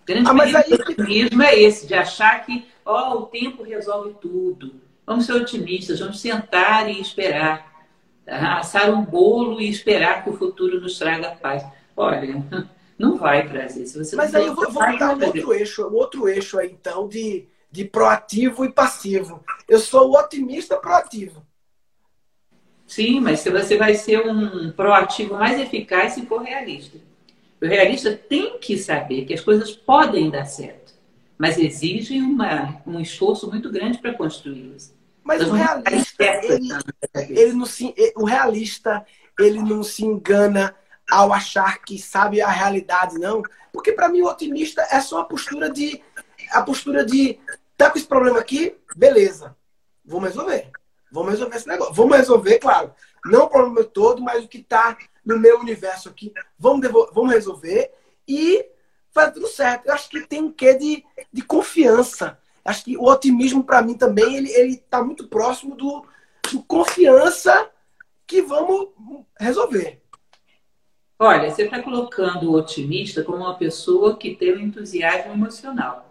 O 0.00 0.06
grande 0.06 0.30
ah, 0.30 0.32
mas 0.32 0.54
aí... 0.54 0.62
do 0.62 0.76
otimismo 0.76 1.42
é 1.42 1.60
esse, 1.60 1.88
de 1.88 1.94
achar 1.94 2.46
que 2.46 2.66
ó, 2.84 3.14
o 3.18 3.26
tempo 3.26 3.64
resolve 3.64 4.14
tudo. 4.20 4.76
Vamos 5.04 5.26
ser 5.26 5.32
otimistas, 5.32 5.98
vamos 5.98 6.20
sentar 6.20 6.88
e 6.88 7.00
esperar. 7.00 7.73
Assar 8.26 8.90
um 8.90 9.04
bolo 9.04 9.60
e 9.60 9.68
esperar 9.68 10.24
que 10.24 10.30
o 10.30 10.36
futuro 10.36 10.80
nos 10.80 10.98
traga 10.98 11.30
paz. 11.32 11.64
Olha, 11.96 12.42
não 12.98 13.16
vai 13.16 13.46
trazer. 13.46 13.86
Se 13.86 13.98
você 13.98 14.16
Mas 14.16 14.34
aí 14.34 14.46
eu 14.46 14.54
vou, 14.54 14.70
vou 14.70 14.82
botar 14.82 15.14
um 15.14 15.24
outro 15.24 15.52
eixo, 15.52 15.86
um 15.86 15.94
outro 15.94 16.28
eixo 16.28 16.58
aí, 16.58 16.70
então, 16.70 17.08
de, 17.08 17.46
de 17.70 17.84
proativo 17.84 18.64
e 18.64 18.72
passivo. 18.72 19.44
Eu 19.68 19.78
sou 19.78 20.10
o 20.10 20.18
otimista 20.18 20.76
proativo. 20.76 21.44
Sim, 22.86 23.20
mas 23.20 23.42
você 23.42 23.76
vai 23.76 23.94
ser 23.94 24.26
um 24.26 24.70
proativo 24.70 25.34
mais 25.34 25.58
eficaz 25.58 26.12
se 26.12 26.26
for 26.26 26.42
realista. 26.42 26.98
O 27.60 27.66
realista 27.66 28.14
tem 28.14 28.58
que 28.58 28.76
saber 28.76 29.24
que 29.24 29.34
as 29.34 29.40
coisas 29.40 29.72
podem 29.72 30.30
dar 30.30 30.44
certo, 30.44 30.92
mas 31.38 31.58
exigem 31.58 32.20
uma, 32.20 32.80
um 32.86 33.00
esforço 33.00 33.48
muito 33.48 33.70
grande 33.70 33.98
para 33.98 34.14
construí-las. 34.14 34.94
Mas 35.24 35.42
o 35.42 35.52
realista, 35.52 36.24
ele, 36.42 36.68
ele 37.30 37.52
não 37.54 37.66
se, 37.66 37.94
o 38.14 38.24
realista, 38.24 39.04
ele 39.38 39.60
não 39.60 39.82
se 39.82 40.04
engana 40.04 40.76
ao 41.10 41.32
achar 41.32 41.82
que 41.82 41.98
sabe 41.98 42.40
a 42.40 42.48
realidade, 42.48 43.18
não. 43.18 43.42
Porque 43.72 43.92
para 43.92 44.08
mim 44.08 44.20
o 44.22 44.28
otimista 44.28 44.86
é 44.90 45.00
só 45.00 45.20
a 45.20 45.24
postura 45.24 45.70
de 45.70 46.02
a 46.50 46.62
postura 46.62 47.04
de 47.04 47.38
tá 47.76 47.90
com 47.90 47.98
esse 47.98 48.06
problema 48.06 48.38
aqui, 48.38 48.76
beleza. 48.94 49.56
Vamos 50.04 50.28
resolver. 50.28 50.70
Vamos 51.10 51.30
resolver 51.30 51.56
esse 51.56 51.68
negócio. 51.68 51.94
Vamos 51.94 52.16
resolver, 52.16 52.58
claro. 52.58 52.94
Não 53.24 53.44
o 53.44 53.48
problema 53.48 53.84
todo, 53.84 54.22
mas 54.22 54.44
o 54.44 54.48
que 54.48 54.58
está 54.58 54.96
no 55.24 55.38
meu 55.38 55.58
universo 55.58 56.08
aqui. 56.08 56.32
Vamos, 56.58 56.86
vamos 57.12 57.32
resolver 57.32 57.90
e 58.28 58.66
vai 59.12 59.32
tudo 59.32 59.46
certo. 59.46 59.86
Eu 59.86 59.94
acho 59.94 60.08
que 60.10 60.26
tem 60.26 60.42
um 60.42 60.52
quê 60.52 60.74
de, 60.74 61.04
de 61.32 61.42
confiança. 61.42 62.38
Acho 62.64 62.84
que 62.84 62.96
o 62.96 63.04
otimismo, 63.04 63.62
para 63.62 63.82
mim, 63.82 63.94
também, 63.94 64.36
ele, 64.36 64.50
ele 64.50 64.76
tá 64.76 65.02
muito 65.04 65.28
próximo 65.28 65.76
do, 65.76 66.06
do 66.50 66.62
confiança 66.62 67.70
que 68.26 68.40
vamos 68.40 68.88
resolver. 69.38 70.00
Olha, 71.18 71.50
você 71.50 71.64
está 71.64 71.82
colocando 71.82 72.50
o 72.50 72.54
otimista 72.54 73.22
como 73.22 73.38
uma 73.38 73.54
pessoa 73.54 74.16
que 74.16 74.34
tem 74.34 74.54
um 74.54 74.60
entusiasmo 74.60 75.32
emocional. 75.32 76.10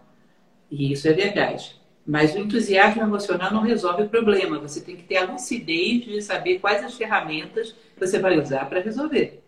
E 0.70 0.92
isso 0.92 1.08
é 1.08 1.12
verdade. 1.12 1.78
Mas 2.06 2.34
o 2.34 2.38
entusiasmo 2.38 3.02
emocional 3.02 3.52
não 3.52 3.60
resolve 3.62 4.04
o 4.04 4.08
problema. 4.08 4.58
Você 4.60 4.80
tem 4.80 4.96
que 4.96 5.02
ter 5.02 5.16
a 5.16 5.30
lucidez 5.30 6.04
de 6.04 6.22
saber 6.22 6.58
quais 6.58 6.84
as 6.84 6.94
ferramentas 6.94 7.74
você 7.98 8.18
vai 8.18 8.38
usar 8.38 8.68
para 8.68 8.80
resolver. 8.80 9.42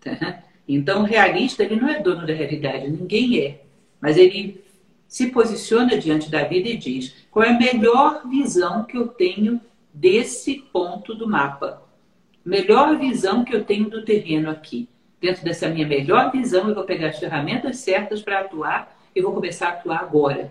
Tá? 0.00 0.42
Então, 0.68 1.02
o 1.02 1.04
realista 1.04 1.64
ele 1.64 1.74
não 1.74 1.88
é 1.88 2.00
dono 2.00 2.24
da 2.24 2.32
realidade, 2.32 2.88
ninguém 2.88 3.40
é. 3.40 3.64
Mas 4.00 4.16
ele 4.16 4.62
se 5.12 5.26
posiciona 5.26 5.98
diante 5.98 6.30
da 6.30 6.42
vida 6.44 6.70
e 6.70 6.76
diz: 6.78 7.14
qual 7.30 7.44
é 7.44 7.50
a 7.50 7.58
melhor 7.58 8.26
visão 8.26 8.84
que 8.84 8.96
eu 8.96 9.08
tenho 9.08 9.60
desse 9.92 10.54
ponto 10.72 11.14
do 11.14 11.28
mapa? 11.28 11.82
melhor 12.42 12.98
visão 12.98 13.44
que 13.44 13.54
eu 13.54 13.62
tenho 13.62 13.90
do 13.90 14.04
terreno 14.04 14.50
aqui. 14.50 14.88
Dentro 15.20 15.44
dessa 15.44 15.68
minha 15.68 15.86
melhor 15.86 16.32
visão, 16.32 16.66
eu 16.66 16.74
vou 16.74 16.84
pegar 16.84 17.08
as 17.08 17.18
ferramentas 17.18 17.76
certas 17.76 18.22
para 18.22 18.40
atuar 18.40 18.98
e 19.14 19.20
vou 19.20 19.34
começar 19.34 19.66
a 19.66 19.72
atuar 19.72 20.00
agora. 20.00 20.50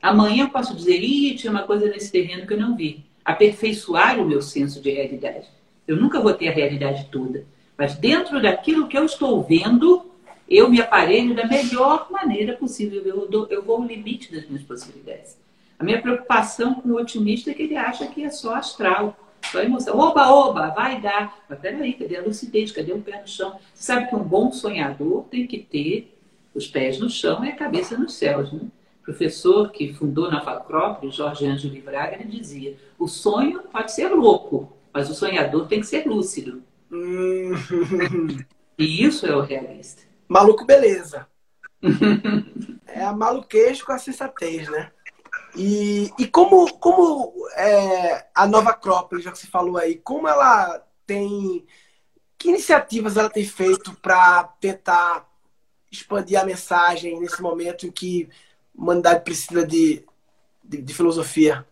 Amanhã 0.00 0.44
eu 0.44 0.50
posso 0.50 0.76
dizer, 0.76 1.02
ih, 1.02 1.34
tinha 1.34 1.50
uma 1.50 1.62
coisa 1.62 1.88
nesse 1.88 2.12
terreno 2.12 2.46
que 2.46 2.52
eu 2.52 2.60
não 2.60 2.76
vi. 2.76 3.06
Aperfeiçoar 3.24 4.20
o 4.20 4.28
meu 4.28 4.42
senso 4.42 4.80
de 4.80 4.90
realidade. 4.90 5.48
Eu 5.88 5.96
nunca 5.96 6.20
vou 6.20 6.34
ter 6.34 6.48
a 6.48 6.52
realidade 6.52 7.08
toda. 7.10 7.46
Mas 7.78 7.96
dentro 7.96 8.40
daquilo 8.42 8.88
que 8.88 8.98
eu 8.98 9.06
estou 9.06 9.42
vendo, 9.42 10.11
eu 10.48 10.68
me 10.68 10.80
aparelho 10.80 11.34
da 11.34 11.46
melhor 11.46 12.08
maneira 12.10 12.54
possível. 12.54 13.02
Eu, 13.04 13.28
dou, 13.28 13.46
eu 13.48 13.62
vou 13.62 13.76
ao 13.76 13.84
limite 13.84 14.32
das 14.32 14.46
minhas 14.46 14.62
possibilidades. 14.62 15.38
A 15.78 15.84
minha 15.84 16.00
preocupação 16.00 16.74
com 16.74 16.90
o 16.90 16.96
otimista 16.96 17.50
é 17.50 17.54
que 17.54 17.62
ele 17.62 17.76
acha 17.76 18.06
que 18.06 18.22
é 18.24 18.30
só 18.30 18.54
astral. 18.54 19.16
Só 19.50 19.60
emoção. 19.60 19.98
Oba, 19.98 20.30
oba, 20.30 20.68
vai 20.68 21.00
dar. 21.00 21.36
Mas 21.48 21.58
peraí, 21.58 21.94
cadê 21.94 22.16
a 22.16 22.22
lucidez? 22.22 22.70
Cadê 22.70 22.92
o 22.92 23.00
pé 23.00 23.20
no 23.20 23.26
chão? 23.26 23.58
Você 23.74 23.82
sabe 23.82 24.08
que 24.08 24.14
um 24.14 24.22
bom 24.22 24.52
sonhador 24.52 25.24
tem 25.24 25.46
que 25.46 25.58
ter 25.58 26.16
os 26.54 26.66
pés 26.66 26.98
no 26.98 27.10
chão 27.10 27.44
e 27.44 27.48
a 27.48 27.56
cabeça 27.56 27.96
nos 27.96 28.14
céus, 28.14 28.52
né? 28.52 28.60
O 29.00 29.04
professor 29.04 29.72
que 29.72 29.92
fundou 29.92 30.30
na 30.30 30.40
Facrópole, 30.40 31.10
Jorge 31.10 31.44
Ângelo 31.44 31.80
Braga, 31.82 32.14
ele 32.14 32.38
dizia: 32.38 32.76
o 32.96 33.08
sonho 33.08 33.62
pode 33.62 33.92
ser 33.92 34.08
louco, 34.08 34.72
mas 34.92 35.10
o 35.10 35.14
sonhador 35.14 35.66
tem 35.66 35.80
que 35.80 35.86
ser 35.86 36.06
lúcido. 36.06 36.62
Hum. 36.90 37.52
e 38.78 39.04
isso 39.04 39.26
é 39.26 39.34
o 39.34 39.40
realista. 39.40 40.11
Maluco, 40.32 40.64
beleza. 40.64 41.28
é 42.88 43.04
a 43.04 43.12
maluquez 43.12 43.82
com 43.82 43.92
a 43.92 43.98
sensatez, 43.98 44.66
né? 44.66 44.90
E, 45.54 46.10
e 46.18 46.26
como, 46.26 46.72
como 46.78 47.34
é, 47.54 48.26
a 48.34 48.46
Nova 48.46 48.70
Acrópole, 48.70 49.20
já 49.20 49.30
que 49.30 49.38
você 49.38 49.46
falou 49.46 49.76
aí, 49.76 49.96
como 49.96 50.26
ela 50.26 50.82
tem. 51.06 51.66
Que 52.38 52.48
iniciativas 52.48 53.18
ela 53.18 53.28
tem 53.28 53.44
feito 53.44 53.92
para 54.00 54.44
tentar 54.58 55.30
expandir 55.90 56.40
a 56.40 56.46
mensagem 56.46 57.20
nesse 57.20 57.42
momento 57.42 57.86
em 57.86 57.90
que 57.90 58.26
a 58.76 58.80
humanidade 58.80 59.24
precisa 59.24 59.66
de, 59.66 60.02
de, 60.64 60.80
de 60.80 60.94
filosofia? 60.94 61.66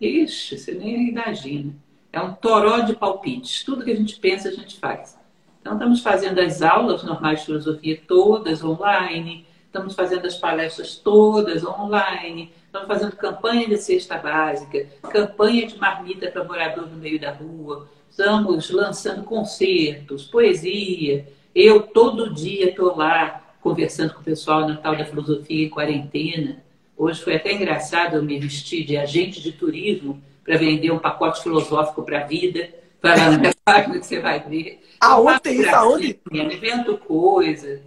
Ixi, 0.00 0.56
você 0.56 0.72
nem 0.72 1.08
imagina. 1.08 1.74
É 2.12 2.20
um 2.20 2.32
toró 2.32 2.78
de 2.78 2.94
palpites. 2.94 3.64
Tudo 3.64 3.84
que 3.84 3.90
a 3.90 3.96
gente 3.96 4.20
pensa, 4.20 4.48
a 4.48 4.52
gente 4.52 4.78
faz. 4.78 5.20
Então, 5.62 5.72
estamos 5.72 6.02
fazendo 6.02 6.38
as 6.40 6.60
aulas 6.60 7.02
normais 7.02 7.40
de 7.40 7.46
filosofia 7.46 7.98
todas 8.06 8.62
online, 8.62 9.46
estamos 9.64 9.94
fazendo 9.94 10.26
as 10.26 10.36
palestras 10.36 10.96
todas 10.96 11.64
online, 11.64 12.52
Estamos 12.72 12.88
fazendo 12.88 13.16
campanha 13.16 13.68
de 13.68 13.76
cesta 13.76 14.16
básica, 14.16 14.86
campanha 15.10 15.66
de 15.66 15.78
marmita 15.78 16.30
para 16.30 16.42
morador 16.42 16.88
no 16.88 16.96
meio 16.96 17.20
da 17.20 17.30
rua. 17.30 17.86
Estamos 18.08 18.70
lançando 18.70 19.24
concertos, 19.24 20.24
poesia. 20.24 21.28
Eu 21.54 21.82
todo 21.82 22.32
dia 22.32 22.70
estou 22.70 22.96
lá 22.96 23.42
conversando 23.60 24.14
com 24.14 24.22
o 24.22 24.24
pessoal 24.24 24.66
na 24.66 24.76
tal 24.78 24.96
da 24.96 25.04
filosofia 25.04 25.66
em 25.66 25.68
quarentena. 25.68 26.62
Hoje 26.96 27.20
foi 27.20 27.36
até 27.36 27.52
engraçado 27.52 28.16
eu 28.16 28.22
me 28.22 28.38
vestir 28.38 28.86
de 28.86 28.96
agente 28.96 29.42
de 29.42 29.52
turismo 29.52 30.22
para 30.42 30.56
vender 30.56 30.90
um 30.90 30.98
pacote 30.98 31.42
filosófico 31.42 32.02
para 32.02 32.20
a 32.20 32.26
vida. 32.26 32.70
Minha 33.02 33.51
página 33.64 33.98
que 33.98 34.06
você 34.06 34.20
vai 34.20 34.40
ver. 34.40 34.82
Aonde 35.00 35.40
tem 35.40 35.60
isso? 35.60 35.74
Aonde? 35.74 36.20
Invento 36.32 36.98
coisa. 36.98 37.80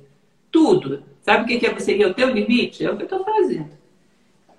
Tudo. 0.52 1.04
Sabe 1.22 1.44
o 1.44 1.60
que 1.60 1.66
é 1.66 1.80
seria 1.80 2.08
o 2.08 2.14
teu 2.14 2.30
limite? 2.30 2.86
É 2.86 2.92
o 2.92 2.96
que 2.96 3.04
eu 3.04 3.08
estou 3.08 3.24
fazendo. 3.24 3.72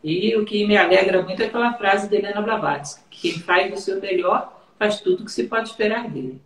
E 0.03 0.37
o 0.37 0.45
que 0.45 0.67
me 0.67 0.77
alegra 0.77 1.23
muito 1.23 1.43
é 1.43 1.47
aquela 1.47 1.73
frase 1.75 2.09
de 2.09 2.17
Helena 2.17 2.41
Blavatsky, 2.41 3.03
que 3.11 3.33
quem 3.33 3.41
faz 3.41 3.73
o 3.73 3.81
seu 3.81 4.01
melhor 4.01 4.65
faz 4.79 5.01
tudo 5.01 5.23
o 5.23 5.25
que 5.25 5.33
se 5.33 5.45
pode 5.45 5.71
esperar 5.71 6.09
dele. 6.09 6.41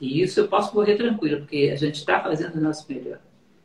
E 0.00 0.22
isso 0.22 0.40
eu 0.40 0.48
posso 0.48 0.72
correr 0.72 0.96
tranquilo, 0.96 1.40
porque 1.40 1.70
a 1.72 1.76
gente 1.76 1.96
está 1.96 2.20
fazendo 2.20 2.56
o 2.56 2.60
nosso 2.60 2.84
melhor. 2.92 3.18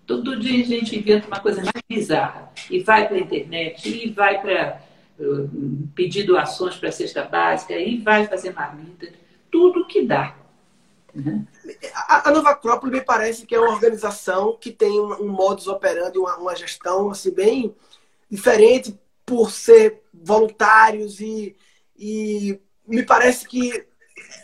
Todo 0.05 0.39
dia 0.39 0.63
a 0.63 0.67
gente 0.67 0.97
inventa 0.97 1.27
uma 1.27 1.39
coisa 1.39 1.61
mais 1.61 1.83
bizarra 1.87 2.51
e 2.69 2.79
vai 2.79 3.07
para 3.07 3.17
a 3.17 3.19
internet, 3.19 3.89
e 3.89 4.09
vai 4.09 4.41
para 4.41 4.81
uh, 5.19 5.49
pedir 5.95 6.23
doações 6.23 6.75
para 6.75 6.89
a 6.89 6.91
cesta 6.91 7.23
básica, 7.23 7.75
e 7.75 7.97
vai 7.97 8.27
fazer 8.27 8.53
marmita, 8.53 9.07
tudo 9.49 9.87
que 9.87 10.03
dá. 10.03 10.35
Uhum. 11.13 11.45
A, 11.93 12.29
a, 12.29 12.31
Nova 12.31 12.51
Acrópole 12.51 12.91
me 12.91 13.01
parece 13.01 13.45
que 13.45 13.53
é 13.53 13.59
uma 13.59 13.73
organização 13.73 14.57
que 14.57 14.71
tem 14.71 14.99
um, 14.99 15.23
um 15.23 15.27
modus 15.27 15.67
operandi, 15.67 16.17
uma, 16.17 16.37
uma 16.37 16.55
gestão 16.55 17.11
assim, 17.11 17.31
bem 17.31 17.75
diferente 18.29 18.97
por 19.25 19.51
ser 19.51 20.01
voluntários 20.13 21.19
e, 21.19 21.55
e 21.97 22.59
me 22.87 23.03
parece 23.03 23.47
que 23.47 23.85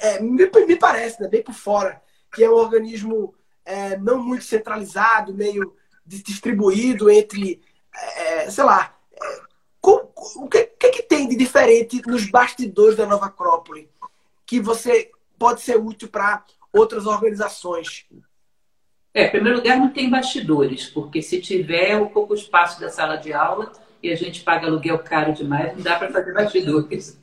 é, 0.02 0.20
me, 0.22 0.50
me, 0.66 0.76
parece, 0.76 1.22
né, 1.22 1.28
bem 1.28 1.42
por 1.42 1.54
fora, 1.54 2.02
que 2.34 2.44
é 2.44 2.50
um 2.50 2.56
organismo 2.56 3.34
é, 3.66 3.98
não 3.98 4.22
muito 4.22 4.44
centralizado, 4.44 5.34
meio 5.34 5.74
distribuído 6.06 7.10
entre, 7.10 7.62
é, 7.94 8.50
sei 8.50 8.64
lá, 8.64 8.96
é, 9.14 9.42
com, 9.82 10.10
o 10.38 10.48
que, 10.48 10.64
que, 10.64 10.90
que, 10.90 11.04
tem 11.04 11.28
de 11.28 11.36
diferente 11.36 12.02
nos 12.06 12.30
bastidores 12.30 12.98
da 12.98 13.06
Nova 13.06 13.28
Acrópole? 13.28 13.90
que 14.48 14.62
você 14.62 15.12
pode 15.38 15.62
ser 15.62 15.78
útil 15.78 16.08
para 16.08 16.44
outras 16.78 17.06
organizações? 17.06 18.06
É, 19.14 19.26
em 19.26 19.32
primeiro 19.32 19.58
lugar, 19.58 19.78
não 19.78 19.90
tem 19.90 20.10
bastidores, 20.10 20.86
porque 20.86 21.22
se 21.22 21.42
tiver 21.42 21.98
o 22.00 22.10
pouco 22.10 22.34
espaço 22.34 22.80
da 22.80 22.90
sala 22.90 23.16
de 23.16 23.34
aula 23.34 23.72
e 24.02 24.12
a 24.12 24.16
gente 24.16 24.42
paga 24.42 24.68
aluguel 24.68 25.00
caro 25.00 25.34
demais, 25.34 25.76
não 25.76 25.82
dá 25.82 25.98
para 25.98 26.12
fazer 26.12 26.34
bastidores. 26.34 27.20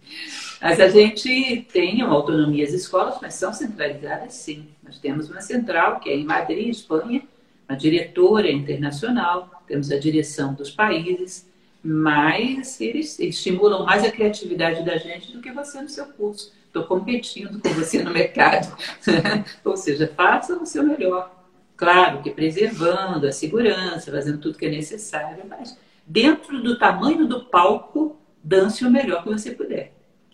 Mas 0.61 0.81
a 0.81 0.89
gente 0.89 1.67
tem 1.73 2.03
uma 2.03 2.15
autonomia 2.15 2.65
as 2.65 2.73
escolas, 2.73 3.19
mas 3.21 3.35
são 3.35 3.53
centralizadas 3.53 4.35
sim. 4.35 4.69
Nós 4.83 4.99
temos 4.99 5.31
uma 5.31 5.41
central, 5.41 6.01
que 6.01 6.11
é 6.11 6.17
em 6.17 6.25
Madrid, 6.25 6.69
Espanha, 6.69 7.23
uma 7.69 7.77
diretora 7.77 8.51
internacional, 8.51 9.63
temos 9.67 9.91
a 9.91 9.99
direção 9.99 10.55
dos 10.55 10.71
países, 10.71 11.49
mas 11.83 12.81
eles 12.81 13.19
estimulam 13.19 13.85
mais 13.85 14.05
a 14.05 14.11
criatividade 14.11 14.85
da 14.85 14.97
gente 14.97 15.33
do 15.33 15.41
que 15.41 15.53
você 15.53 15.81
no 15.81 15.89
seu 15.89 16.07
curso. 16.07 16.53
Estou 16.75 16.87
competindo 16.87 17.61
com 17.61 17.69
você 17.69 18.03
no 18.03 18.11
mercado. 18.11 18.77
Ou 19.65 19.77
seja, 19.77 20.13
faça 20.17 20.61
o 20.61 20.67
seu 20.67 20.83
melhor. 20.83 21.33
Claro 21.77 22.21
que 22.21 22.31
preservando 22.31 23.29
a 23.29 23.31
segurança, 23.31 24.11
fazendo 24.11 24.39
tudo 24.39 24.59
que 24.59 24.67
é 24.67 24.71
necessário, 24.71 25.45
mas 25.49 25.79
dentro 26.05 26.61
do 26.61 26.77
tamanho 26.77 27.29
do 27.29 27.45
palco, 27.45 28.17
dance 28.43 28.85
o 28.85 28.91
melhor 28.91 29.23
que 29.23 29.29
você 29.29 29.53
puder. 29.53 29.93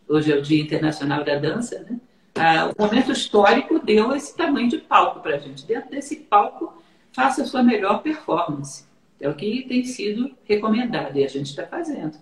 Hoje 0.08 0.32
é 0.32 0.36
o 0.36 0.40
Dia 0.40 0.62
Internacional 0.62 1.22
da 1.22 1.36
Dança, 1.36 1.80
né? 1.80 2.00
Ah, 2.34 2.72
o 2.74 2.82
momento 2.82 3.12
histórico 3.12 3.78
deu 3.78 4.16
esse 4.16 4.34
tamanho 4.34 4.70
de 4.70 4.78
palco 4.78 5.20
para 5.20 5.34
a 5.34 5.38
gente. 5.38 5.66
Dentro 5.66 5.90
desse 5.90 6.16
palco, 6.16 6.82
faça 7.12 7.42
a 7.42 7.44
sua 7.44 7.62
melhor 7.62 8.02
performance. 8.02 8.86
É 9.20 9.28
o 9.28 9.34
que 9.34 9.66
tem 9.68 9.84
sido 9.84 10.34
recomendado 10.44 11.18
e 11.18 11.22
a 11.22 11.28
gente 11.28 11.50
está 11.50 11.66
fazendo. 11.66 12.16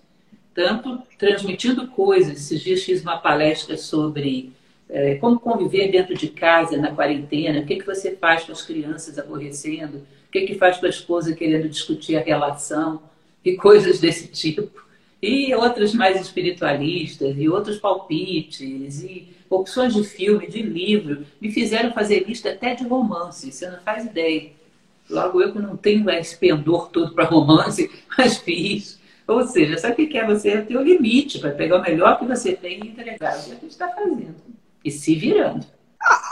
Tanto 0.59 1.01
transmitindo 1.17 1.87
coisas. 1.87 2.33
Esses 2.33 2.59
dias 2.59 2.83
fiz 2.83 3.01
uma 3.01 3.17
palestra 3.17 3.77
sobre 3.77 4.51
é, 4.89 5.15
como 5.15 5.39
conviver 5.39 5.89
dentro 5.89 6.13
de 6.13 6.27
casa 6.27 6.75
na 6.75 6.93
quarentena, 6.93 7.61
o 7.61 7.65
que, 7.65 7.77
que 7.77 7.85
você 7.85 8.13
faz 8.13 8.43
com 8.43 8.51
as 8.51 8.61
crianças 8.61 9.17
aborrecendo, 9.17 9.99
o 10.27 10.31
que, 10.33 10.41
que 10.41 10.55
faz 10.55 10.77
com 10.77 10.85
a 10.85 10.89
esposa 10.89 11.33
querendo 11.33 11.69
discutir 11.69 12.17
a 12.17 12.21
relação 12.21 13.01
e 13.45 13.55
coisas 13.55 14.01
desse 14.01 14.27
tipo. 14.27 14.83
E 15.21 15.55
outras 15.55 15.93
mais 15.93 16.19
espiritualistas, 16.19 17.37
e 17.37 17.47
outros 17.47 17.77
palpites, 17.77 19.01
e 19.01 19.29
opções 19.49 19.93
de 19.93 20.03
filme, 20.03 20.45
de 20.45 20.61
livro. 20.61 21.25
Me 21.39 21.49
fizeram 21.49 21.93
fazer 21.93 22.25
lista 22.27 22.49
até 22.49 22.75
de 22.75 22.83
romance, 22.83 23.49
você 23.49 23.69
não 23.69 23.79
faz 23.79 24.03
ideia. 24.03 24.49
Logo 25.09 25.41
eu 25.41 25.53
que 25.53 25.59
não 25.59 25.77
tenho 25.77 26.09
esse 26.09 26.37
pendor 26.37 26.89
todo 26.89 27.13
para 27.13 27.23
romance, 27.23 27.89
mas 28.17 28.39
fiz. 28.39 28.98
Ou 29.29 29.47
seja, 29.47 29.77
sabe 29.77 30.03
o 30.03 30.09
que 30.09 30.17
é 30.17 30.25
você 30.25 30.59
ter 30.63 30.75
o 30.75 30.81
limite 30.81 31.37
para 31.37 31.51
pegar 31.51 31.77
o 31.77 31.81
melhor 31.83 32.17
que 32.17 32.25
você 32.25 32.55
tem 32.55 32.83
e 32.83 32.87
entregar. 32.87 33.37
O 33.37 33.43
que 33.43 33.51
a 33.51 33.53
gente 33.53 33.67
está 33.67 33.87
fazendo. 33.89 34.35
E 34.83 34.89
se 34.89 35.13
virando. 35.13 35.67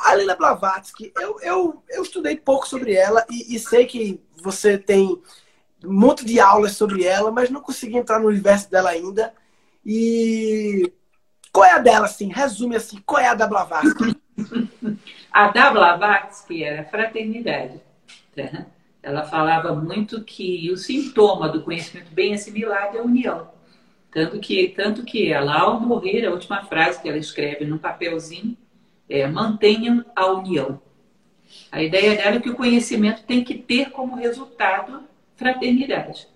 A 0.03 0.15
Lila 0.15 0.35
Blavatsky, 0.35 1.13
eu, 1.19 1.39
eu, 1.41 1.83
eu 1.89 2.01
estudei 2.01 2.35
pouco 2.37 2.67
sobre 2.67 2.93
ela 2.93 3.23
e, 3.29 3.55
e 3.55 3.59
sei 3.59 3.85
que 3.85 4.19
você 4.41 4.77
tem 4.77 5.21
um 5.85 5.93
monte 5.93 6.25
de 6.25 6.39
aulas 6.39 6.71
sobre 6.71 7.03
ela, 7.03 7.29
mas 7.31 7.51
não 7.51 7.61
consegui 7.61 7.97
entrar 7.97 8.19
no 8.19 8.29
universo 8.29 8.71
dela 8.71 8.89
ainda. 8.89 9.31
E 9.85 10.91
qual 11.51 11.65
é 11.65 11.73
a 11.73 11.79
dela, 11.79 12.05
assim? 12.05 12.31
Resume 12.31 12.77
assim, 12.77 12.97
qual 13.05 13.21
é 13.21 13.27
a 13.27 13.35
da 13.35 13.45
Blavatsky? 13.45 14.15
a 15.31 15.47
da 15.49 15.69
Blavatsky 15.69 16.63
era 16.63 16.83
fraternidade. 16.85 17.79
Né? 18.35 18.65
Ela 19.07 19.23
falava 19.23 19.73
muito 19.73 20.21
que 20.21 20.69
o 20.69 20.75
sintoma 20.75 21.47
do 21.47 21.61
conhecimento 21.61 22.11
bem 22.11 22.33
assimilado 22.33 22.97
é 22.97 22.99
a 22.99 23.03
união. 23.03 23.47
Tanto 24.11 24.37
que, 24.37 24.67
tanto 24.75 25.05
que 25.05 25.31
ela, 25.31 25.57
ao 25.61 25.79
morrer, 25.79 26.25
a 26.25 26.31
última 26.31 26.65
frase 26.65 27.01
que 27.01 27.07
ela 27.07 27.17
escreve 27.17 27.63
no 27.63 27.79
papelzinho 27.79 28.57
é: 29.09 29.25
mantenham 29.25 30.03
a 30.13 30.25
união. 30.33 30.81
A 31.71 31.81
ideia 31.81 32.17
dela 32.17 32.35
é 32.35 32.39
que 32.41 32.49
o 32.49 32.55
conhecimento 32.55 33.23
tem 33.23 33.45
que 33.45 33.55
ter 33.55 33.91
como 33.91 34.17
resultado 34.17 35.03
fraternidade. 35.37 36.27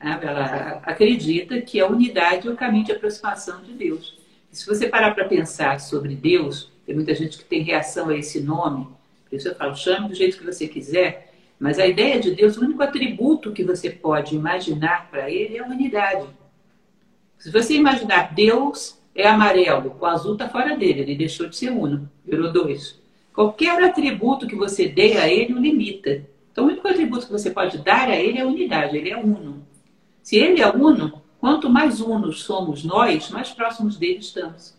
Ela 0.00 0.80
acredita 0.84 1.60
que 1.60 1.78
a 1.78 1.86
unidade 1.86 2.48
é 2.48 2.50
o 2.50 2.56
caminho 2.56 2.86
de 2.86 2.92
aproximação 2.92 3.62
de 3.62 3.74
Deus. 3.74 4.16
E 4.50 4.56
se 4.56 4.64
você 4.64 4.88
parar 4.88 5.14
para 5.14 5.28
pensar 5.28 5.80
sobre 5.80 6.14
Deus, 6.14 6.72
tem 6.86 6.94
muita 6.94 7.14
gente 7.14 7.36
que 7.36 7.44
tem 7.44 7.60
reação 7.60 8.08
a 8.08 8.16
esse 8.16 8.40
nome, 8.40 8.88
isso 9.30 9.48
eu 9.48 9.54
falo, 9.54 9.76
chame 9.76 10.08
do 10.08 10.14
jeito 10.14 10.38
que 10.38 10.44
você 10.44 10.66
quiser, 10.66 11.25
mas 11.58 11.78
a 11.78 11.86
ideia 11.86 12.20
de 12.20 12.32
Deus, 12.32 12.56
o 12.56 12.64
único 12.64 12.82
atributo 12.82 13.52
que 13.52 13.64
você 13.64 13.90
pode 13.90 14.34
imaginar 14.34 15.08
para 15.10 15.30
ele 15.30 15.56
é 15.56 15.60
a 15.60 15.66
unidade. 15.66 16.26
Se 17.38 17.50
você 17.50 17.74
imaginar 17.74 18.34
Deus 18.34 18.98
é 19.14 19.26
amarelo, 19.26 19.96
o 19.98 20.06
azul 20.06 20.34
está 20.34 20.48
fora 20.48 20.76
dele, 20.76 21.00
ele 21.00 21.16
deixou 21.16 21.48
de 21.48 21.56
ser 21.56 21.70
uno, 21.70 22.10
virou 22.24 22.52
dois. 22.52 23.00
Qualquer 23.32 23.82
atributo 23.82 24.46
que 24.46 24.54
você 24.54 24.88
dê 24.88 25.16
a 25.16 25.28
ele 25.28 25.54
o 25.54 25.58
limita. 25.58 26.24
Então, 26.52 26.64
o 26.64 26.68
único 26.68 26.88
atributo 26.88 27.26
que 27.26 27.32
você 27.32 27.50
pode 27.50 27.78
dar 27.78 28.08
a 28.08 28.16
ele 28.16 28.38
é 28.38 28.42
a 28.42 28.46
unidade, 28.46 28.96
ele 28.96 29.10
é 29.10 29.16
uno. 29.16 29.66
Se 30.22 30.36
ele 30.36 30.60
é 30.60 30.68
uno, 30.70 31.22
quanto 31.38 31.68
mais 31.68 32.00
unos 32.00 32.42
somos 32.42 32.82
nós, 32.82 33.30
mais 33.30 33.50
próximos 33.50 33.96
dele 33.96 34.18
estamos. 34.18 34.74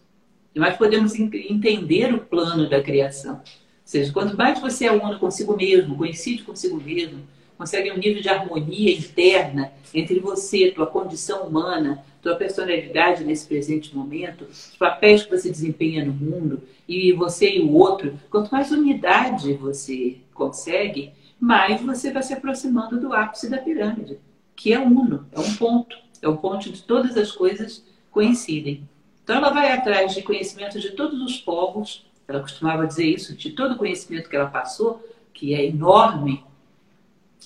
E 0.53 0.59
mais 0.59 0.75
podemos 0.75 1.13
entender 1.19 2.13
o 2.13 2.19
plano 2.19 2.67
da 2.67 2.81
criação 2.81 3.41
seja, 3.87 4.11
quanto 4.11 4.35
mais 4.35 4.59
você 4.59 4.85
é 4.85 4.91
uno 4.91 5.17
consigo 5.17 5.55
mesmo, 5.55 5.95
coincide 5.95 6.43
consigo 6.43 6.75
mesmo, 6.75 7.21
consegue 7.57 7.89
um 7.89 7.97
nível 7.97 8.21
de 8.21 8.27
harmonia 8.27 8.91
interna 8.91 9.71
entre 9.93 10.19
você, 10.19 10.71
tua 10.71 10.85
condição 10.85 11.47
humana, 11.47 12.03
tua 12.21 12.35
personalidade 12.35 13.23
nesse 13.23 13.47
presente 13.47 13.95
momento, 13.95 14.43
os 14.43 14.75
papéis 14.77 15.23
que 15.23 15.31
você 15.31 15.49
desempenha 15.49 16.03
no 16.03 16.11
mundo, 16.11 16.61
e 16.85 17.13
você 17.13 17.55
e 17.55 17.61
o 17.61 17.71
outro, 17.73 18.19
quanto 18.29 18.51
mais 18.51 18.71
unidade 18.71 19.53
você 19.53 20.17
consegue, 20.33 21.13
mais 21.39 21.81
você 21.81 22.11
vai 22.11 22.23
se 22.23 22.33
aproximando 22.33 22.99
do 22.99 23.13
ápice 23.13 23.49
da 23.49 23.57
pirâmide, 23.57 24.19
que 24.53 24.73
é 24.73 24.79
uno, 24.79 25.25
é 25.31 25.39
um 25.39 25.55
ponto, 25.55 25.95
é 26.21 26.27
o 26.27 26.31
um 26.31 26.37
ponto 26.37 26.69
de 26.69 26.83
todas 26.83 27.15
as 27.15 27.31
coisas 27.31 27.85
coincidem. 28.11 28.87
Então 29.23 29.37
ela 29.37 29.51
vai 29.51 29.71
atrás 29.71 30.13
de 30.13 30.21
conhecimento 30.23 30.77
de 30.79 30.91
todos 30.91 31.21
os 31.21 31.37
povos, 31.37 32.06
ela 32.27 32.41
costumava 32.41 32.85
dizer 32.85 33.05
isso, 33.05 33.35
de 33.35 33.51
todo 33.51 33.73
o 33.73 33.77
conhecimento 33.77 34.29
que 34.29 34.35
ela 34.35 34.49
passou, 34.49 35.01
que 35.33 35.53
é 35.53 35.65
enorme, 35.65 36.43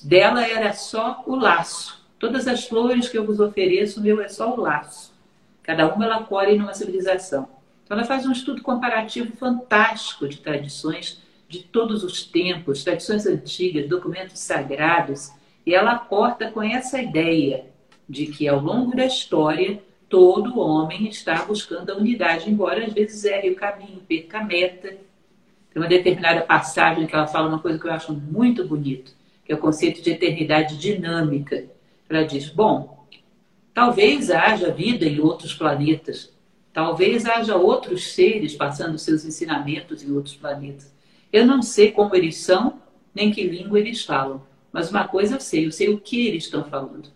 dela 0.02 0.48
era 0.48 0.74
só 0.74 1.24
o 1.28 1.36
laço. 1.36 2.02
Todas 2.18 2.48
as 2.48 2.66
flores 2.66 3.10
que 3.10 3.18
eu 3.18 3.26
vos 3.26 3.40
ofereço, 3.40 4.02
meu 4.02 4.22
é 4.22 4.28
só 4.28 4.54
o 4.56 4.60
laço. 4.60 5.14
Cada 5.64 5.94
uma 5.94 6.06
ela 6.06 6.24
colhe 6.24 6.58
numa 6.58 6.74
civilização. 6.74 7.48
Então 7.84 7.98
ela 7.98 8.08
faz 8.08 8.26
um 8.26 8.32
estudo 8.32 8.62
comparativo 8.62 9.36
fantástico 9.36 10.28
de 10.28 10.38
tradições 10.38 11.22
de 11.48 11.60
todos 11.60 12.04
os 12.04 12.24
tempos, 12.24 12.84
tradições 12.84 13.26
antigas, 13.26 13.88
documentos 13.88 14.40
sagrados, 14.40 15.32
e 15.66 15.76
ela 15.76 15.92
aporta 15.92 16.50
com 16.50 16.64
essa 16.64 17.02
ideia 17.02 17.66
de 18.08 18.28
que 18.28 18.48
ao 18.48 18.60
longo 18.60 18.96
da 18.96 19.06
história 19.06 19.84
todo 20.12 20.60
homem 20.60 21.08
está 21.08 21.46
buscando 21.46 21.90
a 21.90 21.96
unidade, 21.96 22.52
embora 22.52 22.86
às 22.86 22.94
vezes 22.94 23.24
erre 23.24 23.50
o 23.50 23.56
caminho, 23.56 24.04
perca 24.06 24.40
a 24.40 24.44
meta. 24.44 24.90
Tem 24.90 25.82
uma 25.82 25.88
determinada 25.88 26.42
passagem 26.42 27.08
que 27.08 27.16
ela 27.16 27.26
fala 27.26 27.48
uma 27.48 27.60
coisa 27.60 27.80
que 27.80 27.88
eu 27.88 27.92
acho 27.94 28.14
muito 28.14 28.68
bonito, 28.68 29.16
que 29.46 29.54
é 29.54 29.56
o 29.56 29.58
conceito 29.58 30.02
de 30.02 30.12
eternidade 30.12 30.78
dinâmica. 30.78 31.64
Ela 32.10 32.26
diz: 32.26 32.50
bom, 32.50 33.08
talvez 33.74 34.30
haja 34.30 34.70
vida 34.70 35.06
em 35.06 35.22
outros 35.22 35.54
planetas, 35.54 36.34
talvez 36.74 37.26
haja 37.26 37.56
outros 37.56 38.12
seres 38.12 38.54
passando 38.54 39.00
seus 39.00 39.24
ensinamentos 39.24 40.04
em 40.04 40.12
outros 40.12 40.36
planetas. 40.36 40.94
Eu 41.32 41.46
não 41.46 41.62
sei 41.62 41.92
como 41.94 42.14
eles 42.14 42.36
são, 42.36 42.82
nem 43.16 43.32
que 43.32 43.48
língua 43.48 43.80
eles 43.80 44.04
falam, 44.04 44.44
mas 44.74 44.92
uma 44.92 45.08
coisa 45.08 45.36
eu 45.36 45.40
sei, 45.40 45.66
eu 45.66 45.72
sei 45.72 45.88
o 45.88 46.02
que 46.02 46.28
eles 46.28 46.44
estão 46.44 46.66
falando. 46.66 47.10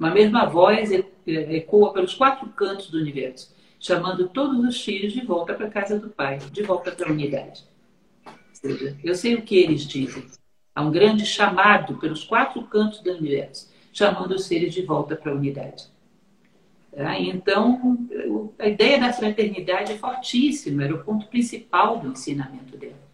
Uma 0.00 0.10
mesma 0.10 0.46
voz 0.46 0.90
ecoa 1.30 1.92
pelos 1.92 2.14
quatro 2.14 2.48
cantos 2.50 2.90
do 2.90 2.98
universo, 2.98 3.54
chamando 3.78 4.28
todos 4.28 4.64
os 4.64 4.82
filhos 4.82 5.12
de 5.12 5.24
volta 5.24 5.54
para 5.54 5.66
a 5.66 5.70
casa 5.70 5.98
do 5.98 6.08
Pai, 6.08 6.38
de 6.52 6.62
volta 6.62 6.90
para 6.90 7.08
a 7.08 7.12
unidade. 7.12 7.64
Ou 8.26 8.32
seja, 8.52 8.96
eu 9.02 9.14
sei 9.14 9.34
o 9.34 9.42
que 9.42 9.56
eles 9.56 9.86
dizem. 9.86 10.24
Há 10.74 10.82
um 10.82 10.90
grande 10.90 11.26
chamado 11.26 11.96
pelos 11.98 12.24
quatro 12.24 12.62
cantos 12.62 13.00
do 13.00 13.12
universo, 13.12 13.70
chamando 13.92 14.32
os 14.32 14.44
seres 14.44 14.72
de 14.72 14.82
volta 14.82 15.16
para 15.16 15.32
a 15.32 15.34
unidade. 15.34 15.86
Tá? 16.94 17.18
Então, 17.18 17.98
a 18.58 18.68
ideia 18.68 18.98
da 18.98 19.12
fraternidade 19.12 19.92
é 19.92 19.96
fortíssima, 19.96 20.84
era 20.84 20.94
o 20.94 21.04
ponto 21.04 21.26
principal 21.26 21.98
do 21.98 22.08
ensinamento 22.08 22.76
dela. 22.76 23.08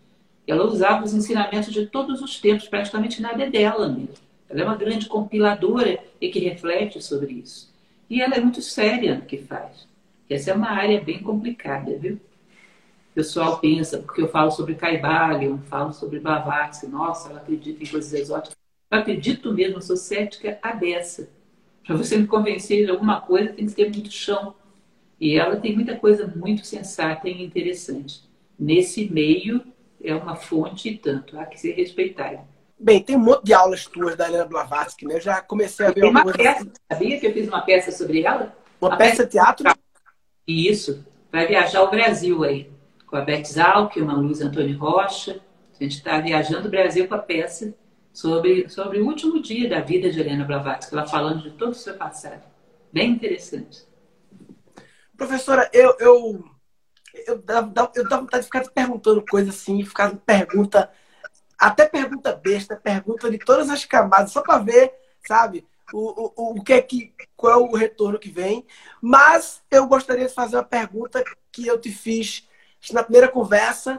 Ela 0.46 0.64
usava 0.66 1.04
os 1.04 1.14
ensinamentos 1.14 1.72
de 1.72 1.86
todos 1.86 2.20
os 2.20 2.38
tempos, 2.38 2.68
praticamente 2.68 3.20
nada 3.20 3.42
é 3.42 3.50
dela 3.50 3.88
mesmo. 3.88 4.24
Ela 4.48 4.60
é 4.60 4.64
uma 4.64 4.76
grande 4.76 5.06
compiladora 5.06 5.98
e 6.20 6.30
que 6.30 6.38
reflete 6.38 7.02
sobre 7.02 7.32
isso. 7.32 7.73
E 8.08 8.20
ela 8.22 8.34
é 8.34 8.40
muito 8.40 8.62
séria 8.62 9.14
no 9.14 9.22
que 9.22 9.38
faz. 9.38 9.86
Essa 10.28 10.50
é 10.50 10.54
uma 10.54 10.70
área 10.70 11.00
bem 11.00 11.22
complicada, 11.22 11.96
viu? 11.98 12.14
O 12.16 13.14
pessoal 13.14 13.58
pensa, 13.60 13.98
porque 13.98 14.20
eu 14.22 14.28
falo 14.28 14.50
sobre 14.50 14.74
Caibalion, 14.74 15.58
falo 15.68 15.92
sobre 15.92 16.18
Blavatsky, 16.20 16.86
nossa, 16.88 17.30
ela 17.30 17.40
acredita 17.40 17.82
em 17.82 17.86
coisas 17.86 18.12
exóticas. 18.12 18.56
Eu 18.90 18.98
acredito 18.98 19.52
mesmo, 19.52 19.76
eu 19.78 19.82
sou 19.82 19.96
cética 19.96 20.58
a 20.62 20.72
dessa. 20.72 21.28
Para 21.86 21.96
você 21.96 22.16
me 22.18 22.26
convencer 22.26 22.84
de 22.84 22.90
alguma 22.90 23.20
coisa, 23.20 23.52
tem 23.52 23.66
que 23.66 23.74
ter 23.74 23.90
muito 23.90 24.10
chão. 24.10 24.54
E 25.20 25.36
ela 25.36 25.56
tem 25.56 25.74
muita 25.74 25.96
coisa 25.96 26.26
muito 26.26 26.64
sensata 26.66 27.28
e 27.28 27.42
interessante. 27.42 28.22
nesse 28.58 29.10
meio 29.10 29.62
é 30.02 30.14
uma 30.14 30.36
fonte 30.36 30.88
e 30.88 30.98
tanto, 30.98 31.38
há 31.38 31.46
que 31.46 31.58
ser 31.58 31.72
respeitado. 31.72 32.40
Bem, 32.78 33.02
tem 33.02 33.16
um 33.16 33.20
monte 33.20 33.44
de 33.44 33.54
aulas 33.54 33.86
tuas 33.86 34.16
da 34.16 34.28
Helena 34.28 34.44
Blavatsky, 34.44 35.06
né? 35.06 35.16
Eu 35.16 35.20
já 35.20 35.40
comecei 35.40 35.86
a 35.86 35.90
ver 35.90 36.00
tem 36.00 36.10
uma 36.10 36.24
peça, 36.24 36.66
sabia 36.90 37.20
que 37.20 37.26
eu 37.26 37.32
fiz 37.32 37.48
uma 37.48 37.62
peça 37.62 37.92
sobre 37.92 38.22
ela? 38.22 38.54
Uma, 38.80 38.90
uma 38.90 38.96
peça, 38.96 39.24
de 39.24 39.30
teatro? 39.30 39.72
Isso, 40.46 41.04
vai 41.32 41.46
viajar 41.46 41.78
ao 41.78 41.90
Brasil 41.90 42.42
aí, 42.44 42.70
com 43.06 43.16
a 43.16 43.20
Beth 43.20 43.44
Zalkman, 43.44 44.16
Luiz 44.16 44.40
Antônio 44.40 44.76
Rocha. 44.78 45.40
A 45.78 45.82
gente 45.82 45.96
está 45.96 46.20
viajando 46.20 46.68
o 46.68 46.70
Brasil 46.70 47.08
com 47.08 47.14
a 47.14 47.18
peça 47.18 47.74
sobre, 48.12 48.68
sobre 48.68 49.00
o 49.00 49.06
último 49.06 49.40
dia 49.40 49.68
da 49.68 49.80
vida 49.80 50.10
de 50.10 50.20
Helena 50.20 50.44
Blavatsky, 50.44 50.94
ela 50.94 51.06
falando 51.06 51.42
de 51.42 51.50
todo 51.52 51.72
o 51.72 51.74
seu 51.74 51.94
passado. 51.94 52.42
Bem 52.92 53.10
interessante. 53.10 53.84
Professora, 55.16 55.68
eu, 55.72 55.96
eu, 55.98 56.44
eu, 57.26 57.44
eu, 57.48 57.92
eu 57.94 58.08
vontade 58.08 58.42
de 58.42 58.44
ficar 58.44 58.62
te 58.62 58.70
perguntando 58.70 59.24
coisas 59.28 59.54
assim, 59.54 59.84
ficar 59.84 60.14
pergunta, 60.16 60.90
até 61.66 61.86
pergunta 61.86 62.34
besta, 62.34 62.76
pergunta 62.76 63.30
de 63.30 63.38
todas 63.38 63.70
as 63.70 63.86
camadas, 63.86 64.32
só 64.32 64.42
para 64.42 64.58
ver, 64.58 64.92
sabe, 65.26 65.66
o, 65.92 66.32
o, 66.36 66.58
o 66.58 66.62
que 66.62 66.74
é 66.74 66.82
que, 66.82 67.14
qual 67.34 67.52
é 67.52 67.56
o 67.56 67.74
retorno 67.74 68.18
que 68.18 68.30
vem. 68.30 68.66
Mas 69.00 69.62
eu 69.70 69.86
gostaria 69.86 70.26
de 70.26 70.34
fazer 70.34 70.56
uma 70.56 70.64
pergunta 70.64 71.24
que 71.50 71.66
eu 71.66 71.80
te 71.80 71.90
fiz 71.90 72.46
na 72.92 73.02
primeira 73.02 73.28
conversa, 73.28 73.98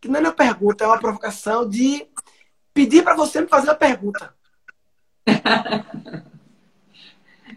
que 0.00 0.08
não 0.08 0.18
é 0.18 0.22
uma 0.22 0.32
pergunta, 0.32 0.84
é 0.84 0.86
uma 0.86 0.98
provocação 0.98 1.68
de 1.68 2.06
pedir 2.72 3.04
para 3.04 3.14
você 3.14 3.42
me 3.42 3.48
fazer 3.48 3.68
uma 3.68 3.74
pergunta. 3.74 4.34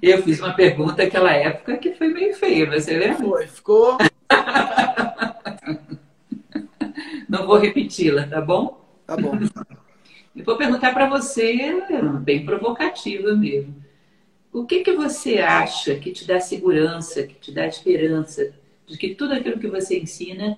Eu 0.02 0.24
fiz 0.24 0.40
uma 0.40 0.56
pergunta 0.56 1.03
naquela 1.03 1.32
época 1.32 1.78
que 1.78 1.94
foi 1.94 2.08
meio 2.08 2.34
feia, 2.34 2.66
você 2.66 2.98
lembra? 2.98 3.24
Foi, 3.24 3.45
ficou. 3.45 3.99
Não 7.30 7.45
vou 7.45 7.60
repeti-la, 7.60 8.26
tá 8.26 8.41
bom? 8.41 8.81
Tá 9.11 9.17
bom. 9.17 9.33
Eu 10.33 10.45
vou 10.45 10.55
perguntar 10.55 10.93
para 10.93 11.09
você, 11.09 11.83
bem 12.21 12.45
provocativa 12.45 13.33
mesmo. 13.35 13.83
O 14.53 14.65
que, 14.65 14.81
que 14.81 14.93
você 14.93 15.39
acha 15.39 15.95
que 15.95 16.13
te 16.13 16.25
dá 16.25 16.39
segurança, 16.39 17.23
que 17.23 17.33
te 17.33 17.51
dá 17.51 17.67
esperança 17.67 18.53
de 18.88 18.97
que 18.97 19.13
tudo 19.13 19.33
aquilo 19.33 19.59
que 19.59 19.67
você 19.67 19.99
ensina 19.99 20.57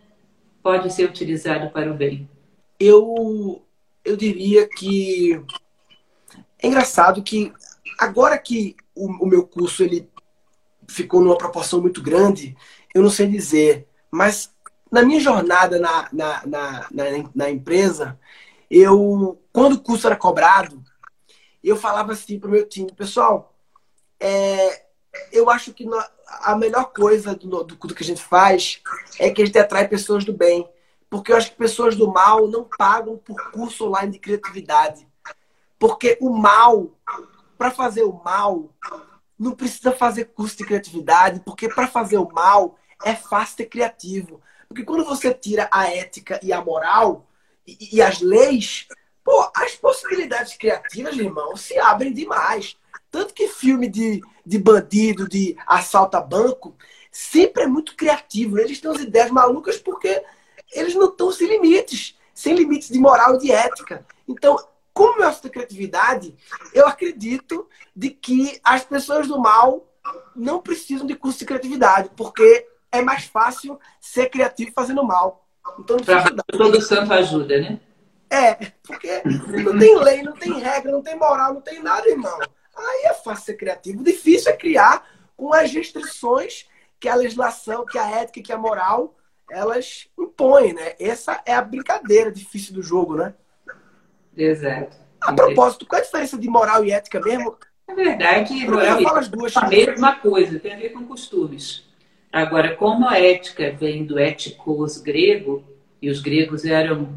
pode 0.62 0.94
ser 0.94 1.10
utilizado 1.10 1.72
para 1.72 1.92
o 1.92 1.96
bem? 1.96 2.30
Eu, 2.80 3.64
eu 4.06 4.16
diria 4.16 4.68
que 4.68 5.42
é 6.60 6.68
engraçado 6.68 7.24
que 7.24 7.52
agora 7.98 8.38
que 8.38 8.76
o, 8.94 9.26
o 9.26 9.26
meu 9.26 9.48
curso 9.48 9.84
ele 9.84 10.08
ficou 10.88 11.20
numa 11.20 11.38
proporção 11.38 11.82
muito 11.82 12.04
grande, 12.04 12.56
eu 12.94 13.02
não 13.02 13.10
sei 13.10 13.26
dizer, 13.26 13.88
mas 14.12 14.54
na 14.92 15.02
minha 15.02 15.20
jornada 15.20 15.80
na, 15.80 16.08
na, 16.14 16.46
na, 16.46 16.88
na, 16.92 17.30
na 17.34 17.50
empresa, 17.50 18.20
eu, 18.74 19.42
quando 19.52 19.74
o 19.74 19.82
curso 19.82 20.08
era 20.08 20.16
cobrado, 20.16 20.84
eu 21.64 21.76
falava 21.76 22.14
assim 22.14 22.40
para 22.40 22.48
o 22.48 22.52
meu 22.52 22.68
time, 22.68 22.92
pessoal, 22.92 23.56
é, 24.20 24.86
eu 25.32 25.50
acho 25.50 25.74
que 25.74 25.88
a 26.42 26.56
melhor 26.56 26.86
coisa 26.86 27.36
do, 27.36 27.64
do, 27.64 27.76
do 27.76 27.96
que 27.96 28.04
a 28.04 28.06
gente 28.06 28.24
faz 28.24 28.82
é 29.20 29.30
que 29.30 29.42
a 29.42 29.46
gente 29.46 29.60
atrai 29.60 29.88
pessoas 29.88 30.26
do 30.26 30.34
bem. 30.34 30.68
Porque 31.10 31.32
eu 31.32 31.38
acho 31.38 31.52
que 31.52 31.58
pessoas 31.58 31.96
do 31.96 32.12
mal 32.12 32.48
não 32.48 32.64
pagam 32.64 33.18
por 33.18 33.52
curso 33.52 33.88
online 33.88 34.14
de 34.14 34.20
criatividade. 34.20 35.08
Porque 35.78 36.18
o 36.20 36.32
mal 36.32 36.92
para 37.58 37.72
fazer 37.72 38.04
o 38.04 38.22
mal, 38.24 38.70
não 39.40 39.52
precisa 39.54 39.92
fazer 39.92 40.26
curso 40.26 40.58
de 40.58 40.66
criatividade, 40.66 41.40
porque 41.46 41.70
para 41.70 41.88
fazer 41.88 42.18
o 42.18 42.30
mal 42.30 42.78
é 43.06 43.16
fácil 43.16 43.58
ser 43.58 43.66
criativo. 43.68 44.42
Porque 44.68 44.84
quando 44.84 45.06
você 45.06 45.34
tira 45.34 45.70
a 45.72 45.88
ética 45.88 46.40
e 46.44 46.52
a 46.52 46.62
moral 46.62 47.26
e, 47.66 47.98
e 47.98 48.02
as 48.02 48.20
leis, 48.22 48.88
pô, 49.24 49.50
as 49.56 49.76
possibilidades 49.76 50.56
criativas, 50.56 51.18
irmão, 51.18 51.56
se 51.56 51.78
abrem 51.78 52.14
demais. 52.14 52.78
Tanto 53.10 53.34
que 53.34 53.48
filme 53.48 53.88
de, 53.88 54.22
de 54.46 54.58
bandido, 54.58 55.28
de 55.28 55.56
assalto 55.68 56.18
a 56.18 56.22
banco, 56.22 56.76
sempre 57.12 57.64
é 57.64 57.68
muito 57.68 57.96
criativo. 57.96 58.58
Eles 58.58 58.80
têm 58.80 58.92
as 58.92 59.02
ideias 59.02 59.32
malucas 59.32 59.78
porque 59.78 60.24
eles 60.72 60.96
não 60.96 61.10
estão 61.10 61.32
sem 61.32 61.48
limites, 61.48 62.18
sem 62.34 62.56
limites 62.56 62.90
de 62.90 63.00
moral 63.00 63.36
e 63.36 63.40
de 63.40 63.52
ética. 63.52 64.06
Então, 64.28 64.58
como 64.94 65.24
eu 65.24 65.32
da 65.32 65.50
criatividade, 65.50 66.36
eu 66.74 66.88
acredito 66.88 67.68
de 67.96 68.10
que 68.10 68.60
as 68.64 68.84
pessoas 68.84 69.28
do 69.28 69.40
mal 69.40 69.88
não 70.36 70.62
precisam 70.62 71.08
de 71.08 71.16
curso 71.16 71.40
de 71.40 71.46
criatividade, 71.46 72.12
porque 72.16 72.68
é 72.92 73.02
mais 73.02 73.26
fácil 73.26 73.80
ser 74.00 74.30
criativo 74.30 74.72
fazendo 74.74 75.04
mal. 75.04 75.43
Então, 75.80 75.98
não 75.98 76.58
todo 76.58 76.82
santo 76.82 77.14
ajuda, 77.14 77.60
né? 77.60 77.80
É, 78.30 78.56
porque 78.84 79.22
não 79.64 79.78
tem 79.78 79.98
lei, 80.00 80.24
não 80.24 80.34
tem 80.34 80.60
regra, 80.60 80.92
não 80.92 81.02
tem 81.02 81.16
moral, 81.16 81.54
não 81.54 81.62
tem 81.62 81.82
nada, 81.82 82.10
irmão. 82.10 82.40
Aí 82.76 83.06
é 83.06 83.14
fácil 83.14 83.46
ser 83.46 83.54
criativo. 83.54 84.04
Difícil 84.04 84.52
é 84.52 84.56
criar 84.56 85.08
com 85.38 85.54
as 85.54 85.72
restrições 85.72 86.68
que 87.00 87.08
a 87.08 87.16
legislação, 87.16 87.86
que 87.86 87.98
a 87.98 88.10
ética, 88.10 88.42
que 88.42 88.52
a 88.52 88.58
moral, 88.58 89.16
elas 89.50 90.08
impõem, 90.18 90.74
né? 90.74 90.94
Essa 91.00 91.42
é 91.46 91.54
a 91.54 91.62
brincadeira 91.62 92.32
difícil 92.32 92.74
do 92.74 92.82
jogo, 92.82 93.16
né? 93.16 93.34
Exato. 94.36 94.98
A 95.22 95.32
propósito, 95.32 95.86
qual 95.86 96.00
é 96.00 96.02
a 96.02 96.06
diferença 96.06 96.38
de 96.38 96.50
moral 96.50 96.84
e 96.84 96.92
ética 96.92 97.20
mesmo? 97.20 97.56
Na 97.88 97.94
verdade, 97.94 98.68
moral 98.68 99.00
e 99.00 99.06
as 99.06 99.28
duas. 99.28 99.56
A 99.56 99.68
mesma 99.68 100.16
coisa, 100.16 100.60
tem 100.60 100.74
a 100.74 100.78
ver 100.78 100.90
com 100.90 101.06
costumes. 101.06 101.86
Agora, 102.34 102.76
como 102.76 103.08
a 103.08 103.20
ética 103.20 103.72
vem 103.80 104.04
do 104.04 104.18
éticos 104.18 104.98
grego, 104.98 105.64
e 106.02 106.10
os 106.10 106.20
gregos 106.20 106.66
eram, 106.66 107.10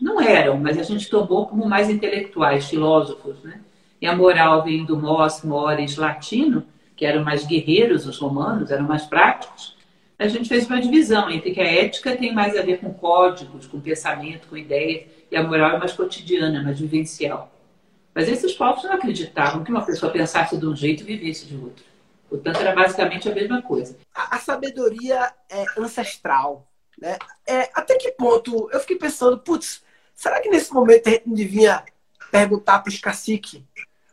não 0.00 0.18
eram, 0.18 0.56
mas 0.56 0.78
a 0.78 0.82
gente 0.82 1.10
tomou 1.10 1.46
como 1.46 1.68
mais 1.68 1.90
intelectuais, 1.90 2.70
filósofos, 2.70 3.42
né? 3.42 3.60
E 4.00 4.06
a 4.06 4.16
moral 4.16 4.64
vem 4.64 4.86
do 4.86 4.96
mos, 4.96 5.42
mores 5.44 5.96
latino, 5.96 6.64
que 6.96 7.04
eram 7.04 7.22
mais 7.22 7.46
guerreiros, 7.46 8.06
os 8.06 8.18
romanos, 8.18 8.70
eram 8.70 8.84
mais 8.84 9.04
práticos. 9.04 9.76
A 10.18 10.26
gente 10.26 10.48
fez 10.48 10.66
uma 10.66 10.80
divisão 10.80 11.30
entre 11.30 11.52
que 11.52 11.60
a 11.60 11.70
ética 11.70 12.16
tem 12.16 12.32
mais 12.32 12.56
a 12.56 12.62
ver 12.62 12.78
com 12.78 12.94
códigos, 12.94 13.66
com 13.66 13.78
pensamento, 13.78 14.48
com 14.48 14.56
ideias, 14.56 15.04
e 15.30 15.36
a 15.36 15.42
moral 15.42 15.76
é 15.76 15.78
mais 15.78 15.92
cotidiana, 15.92 16.62
mais 16.62 16.80
vivencial. 16.80 17.52
Mas 18.14 18.26
esses 18.26 18.54
povos 18.54 18.84
não 18.84 18.94
acreditavam 18.94 19.62
que 19.62 19.70
uma 19.70 19.84
pessoa 19.84 20.10
pensasse 20.10 20.56
de 20.56 20.66
um 20.66 20.74
jeito 20.74 21.02
e 21.02 21.06
vivesse 21.06 21.46
de 21.46 21.56
outro. 21.56 21.91
Portanto, 22.32 22.60
era 22.60 22.74
basicamente 22.74 23.28
a 23.28 23.34
mesma 23.34 23.60
coisa. 23.60 23.94
A, 24.14 24.36
a 24.36 24.38
sabedoria 24.38 25.34
é 25.50 25.66
ancestral. 25.76 26.66
Né? 26.98 27.18
É, 27.46 27.68
até 27.74 27.96
que 27.96 28.10
ponto 28.12 28.70
eu 28.72 28.80
fiquei 28.80 28.96
pensando, 28.96 29.38
putz, 29.38 29.82
será 30.14 30.40
que 30.40 30.48
nesse 30.48 30.72
momento 30.72 31.08
a 31.08 31.10
gente 31.10 31.28
não 31.28 31.34
devia 31.34 31.84
perguntar 32.30 32.78
para 32.78 32.88
os 32.88 32.98
caciques, 32.98 33.62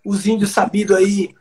os 0.05 0.27
índios 0.27 0.51
sabidos 0.51 0.97
aí, 0.97 1.33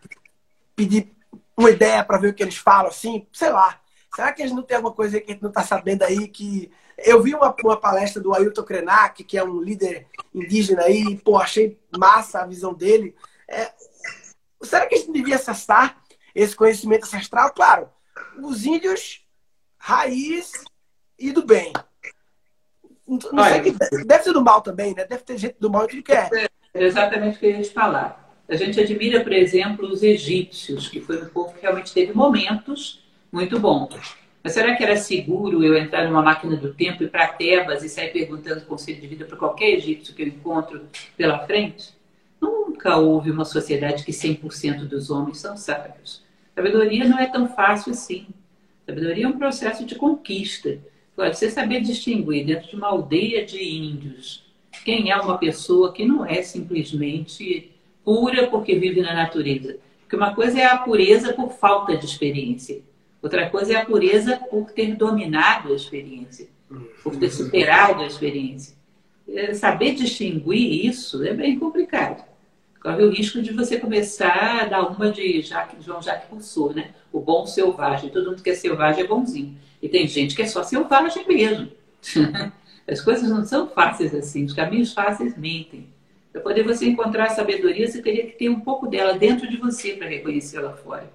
pedir 0.77 1.13
uma 1.57 1.71
ideia 1.71 2.05
para 2.05 2.19
ver 2.19 2.29
o 2.29 2.35
que 2.35 2.45
eles 2.45 2.57
falam, 2.57 2.87
assim, 2.87 3.27
sei 3.33 3.51
lá. 3.51 3.81
Será 4.15 4.33
que 4.33 4.41
eles 4.41 4.53
não 4.53 4.63
têm 4.63 4.77
alguma 4.77 4.95
coisa 4.95 5.21
que 5.21 5.33
a 5.33 5.35
gente 5.35 5.43
não 5.43 5.51
está 5.51 5.65
sabendo 5.65 6.05
aí 6.05 6.29
que 6.29 6.71
eu 6.97 7.21
vi 7.21 7.35
uma, 7.35 7.53
uma 7.65 7.77
palestra 7.77 8.23
do 8.23 8.33
Ailton 8.33 8.63
Krenak, 8.63 9.25
que 9.25 9.37
é 9.37 9.43
um 9.43 9.61
líder 9.61 10.07
indígena 10.33 10.83
aí, 10.83 11.17
pô, 11.17 11.39
achei 11.39 11.77
massa 11.99 12.39
a 12.39 12.47
visão 12.47 12.73
dele. 12.73 13.17
É, 13.49 13.73
será 14.63 14.87
que 14.87 14.95
a 14.95 14.99
gente 14.99 15.11
devia 15.11 15.35
acessar 15.35 16.01
esse 16.39 16.55
conhecimento 16.55 17.05
ancestral? 17.05 17.53
Claro, 17.53 17.89
os 18.43 18.65
índios 18.65 19.27
raiz 19.79 20.53
e 21.19 21.33
do 21.33 21.45
bem. 21.45 21.73
Não 23.07 23.43
Olha, 23.43 23.63
sei 23.63 23.73
que 23.73 24.05
deve 24.05 24.23
ser 24.23 24.33
do 24.33 24.45
mal 24.45 24.61
também, 24.61 24.95
né? 24.95 25.05
Deve 25.05 25.23
ter 25.23 25.39
gente 25.39 25.57
do 25.59 25.71
mal 25.71 25.87
que 25.87 26.03
quer. 26.03 26.29
É 26.75 26.85
exatamente 26.85 27.37
o 27.37 27.41
que 27.41 27.47
eu 27.47 27.51
ia 27.51 27.63
te 27.63 27.71
falar. 27.71 28.29
A 28.49 28.55
gente 28.55 28.79
admira, 28.81 29.23
por 29.23 29.33
exemplo, 29.33 29.89
os 29.89 30.03
egípcios, 30.03 30.89
que 30.89 31.01
foi 31.01 31.23
um 31.23 31.29
povo 31.29 31.55
que 31.55 31.63
realmente 31.63 31.93
teve 31.93 32.13
momentos 32.13 33.05
muito 33.33 33.59
bons. 33.59 34.17
Mas 34.43 34.53
será 34.53 34.77
que 34.77 34.85
era 34.85 34.97
seguro 34.97 35.65
eu 35.65 35.77
entrar 35.77 36.07
numa 36.07 36.23
máquina 36.23 36.57
do 36.57 36.73
tempo 36.73 37.03
e 37.03 37.07
ir 37.07 37.11
para 37.11 37.29
Tebas 37.29 37.83
e 37.83 37.89
sair 37.89 38.13
perguntando 38.13 38.65
conselho 38.65 39.01
de 39.01 39.07
vida 39.07 39.25
para 39.25 39.37
qualquer 39.37 39.71
egípcio 39.71 40.15
que 40.15 40.23
eu 40.23 40.29
encontro 40.29 40.87
pela 41.17 41.45
frente? 41.47 41.95
Nunca 42.41 42.97
houve 42.97 43.31
uma 43.31 43.45
sociedade 43.45 44.05
que 44.05 44.13
100% 44.13 44.87
dos 44.87 45.11
homens 45.11 45.39
são 45.39 45.57
sábios. 45.57 46.23
Sabedoria 46.59 47.07
não 47.07 47.21
é 47.21 47.27
tão 47.27 47.47
fácil 47.47 47.93
assim. 47.93 48.27
Sabedoria 48.85 49.27
é 49.27 49.29
um 49.29 49.39
processo 49.39 49.85
de 49.85 49.95
conquista. 49.95 50.77
Pode 51.15 51.39
você 51.39 51.49
saber 51.49 51.83
distinguir 51.83 52.45
dentro 52.45 52.69
de 52.69 52.75
uma 52.75 52.89
aldeia 52.89 53.47
de 53.47 53.63
índios 53.63 54.45
quem 54.85 55.13
é 55.13 55.17
uma 55.17 55.39
pessoa 55.39 55.93
que 55.93 56.05
não 56.05 56.27
é 56.27 56.43
simplesmente 56.43 57.71
pura 58.05 58.49
porque 58.49 58.75
vive 58.75 59.01
na 59.01 59.15
natureza. 59.15 59.77
Porque 60.01 60.17
uma 60.17 60.35
coisa 60.35 60.59
é 60.59 60.65
a 60.65 60.79
pureza 60.79 61.33
por 61.33 61.53
falta 61.53 61.97
de 61.97 62.05
experiência. 62.05 62.81
Outra 63.23 63.49
coisa 63.49 63.75
é 63.75 63.77
a 63.77 63.85
pureza 63.85 64.37
por 64.51 64.73
ter 64.73 64.97
dominado 64.97 65.73
a 65.73 65.77
experiência, 65.77 66.49
por 67.05 67.15
ter 67.15 67.31
superado 67.31 68.03
a 68.03 68.07
experiência. 68.07 68.77
É, 69.29 69.55
saber 69.55 69.95
distinguir 69.95 70.87
isso 70.87 71.23
é 71.23 71.33
bem 71.33 71.57
complicado. 71.57 72.25
Corre 72.81 73.03
o 73.03 73.11
risco 73.11 73.43
de 73.43 73.53
você 73.53 73.79
começar 73.79 74.63
a 74.63 74.65
dar 74.67 74.83
uma 74.83 75.11
de 75.11 75.43
Jacques, 75.43 75.85
João 75.85 76.01
Jacques 76.01 76.31
Rousseau, 76.31 76.73
né? 76.73 76.91
O 77.13 77.21
bom 77.21 77.47
selvagem. 77.47 78.11
Todo 78.11 78.31
mundo 78.31 78.43
que 78.43 78.51
é 78.51 78.55
selvagem 78.55 79.03
é 79.03 79.07
bonzinho. 79.07 79.57
E 79.83 79.89
tem 79.89 80.07
gente 80.07 80.35
que 80.37 80.43
é 80.43 80.47
só 80.47 80.63
selvagem 80.63 81.27
mesmo. 81.27 81.69
As 82.89 83.01
coisas 83.01 83.29
não 83.29 83.45
são 83.45 83.69
fáceis 83.69 84.15
assim, 84.15 84.45
os 84.45 84.55
caminhos 84.55 84.95
fáceis 84.95 85.37
mentem. 85.37 85.89
Para 86.33 86.41
poder 86.41 86.63
você 86.63 86.87
encontrar 86.87 87.27
a 87.27 87.31
sabedoria, 87.31 87.87
você 87.87 88.01
teria 88.01 88.25
que 88.25 88.33
ter 88.33 88.49
um 88.49 88.61
pouco 88.61 88.87
dela 88.87 89.19
dentro 89.19 89.47
de 89.47 89.59
você 89.59 89.93
para 89.93 90.09
reconhecê-la 90.09 90.73
fora. 90.73 91.11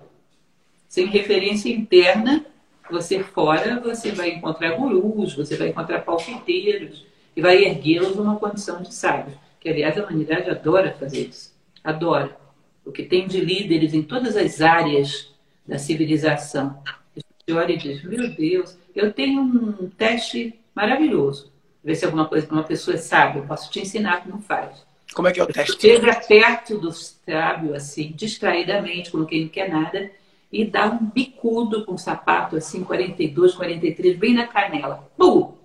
Sem 0.88 1.08
referência 1.08 1.70
interna, 1.70 2.46
você 2.92 3.24
fora, 3.24 3.80
você 3.80 4.12
vai 4.12 4.30
encontrar 4.32 4.76
gurus, 4.76 5.34
você 5.34 5.56
vai 5.56 5.70
encontrar 5.70 6.02
palpiteiros 6.02 7.06
e 7.36 7.42
vai 7.42 7.64
erguê-los 7.64 8.16
numa 8.16 8.36
condição 8.36 8.82
de 8.82 8.94
sábio. 8.94 9.34
Que, 9.60 9.70
aliás, 9.70 9.98
a 9.98 10.04
humanidade 10.04 10.50
adora 10.50 10.96
fazer 11.00 11.28
isso. 11.28 11.53
Adora. 11.84 12.38
O 12.86 12.92
que 12.92 13.04
tem 13.04 13.28
de 13.28 13.40
líderes 13.40 13.94
em 13.94 14.02
todas 14.02 14.36
as 14.36 14.62
áreas 14.62 15.34
da 15.66 15.78
civilização. 15.78 16.82
Você 17.16 17.54
olha 17.54 17.74
e 17.74 17.78
diz, 17.78 18.04
meu 18.04 18.34
Deus, 18.36 18.78
eu 18.96 19.12
tenho 19.12 19.42
um 19.42 19.90
teste 19.90 20.60
maravilhoso. 20.76 21.52
Ver 21.84 21.96
se 21.96 22.06
alguma 22.06 22.26
coisa 22.26 22.48
uma 22.52 22.64
pessoa 22.64 22.98
sabe, 22.98 23.40
eu 23.40 23.46
posso 23.46 23.70
te 23.70 23.82
ensinar 23.82 24.24
como 24.24 24.42
faz. 24.42 24.86
Como 25.14 25.28
é 25.28 25.32
que 25.32 25.40
é 25.40 25.44
o 25.44 25.48
teste? 25.48 25.80
Chega 25.80 26.16
perto 26.16 26.78
do 26.78 26.92
sábio, 26.92 27.76
assim, 27.76 28.14
distraidamente, 28.16 29.12
como 29.12 29.26
quem 29.26 29.44
não 29.44 29.50
quer 29.50 29.70
nada, 29.70 30.10
e 30.52 30.66
dá 30.66 30.86
um 30.86 31.06
bicudo 31.06 31.86
com 31.86 31.94
um 31.94 31.98
sapato, 31.98 32.56
assim, 32.56 32.84
42, 32.84 33.54
43, 33.54 34.18
bem 34.18 34.34
na 34.34 34.48
canela. 34.48 35.10
Pum! 35.18 35.56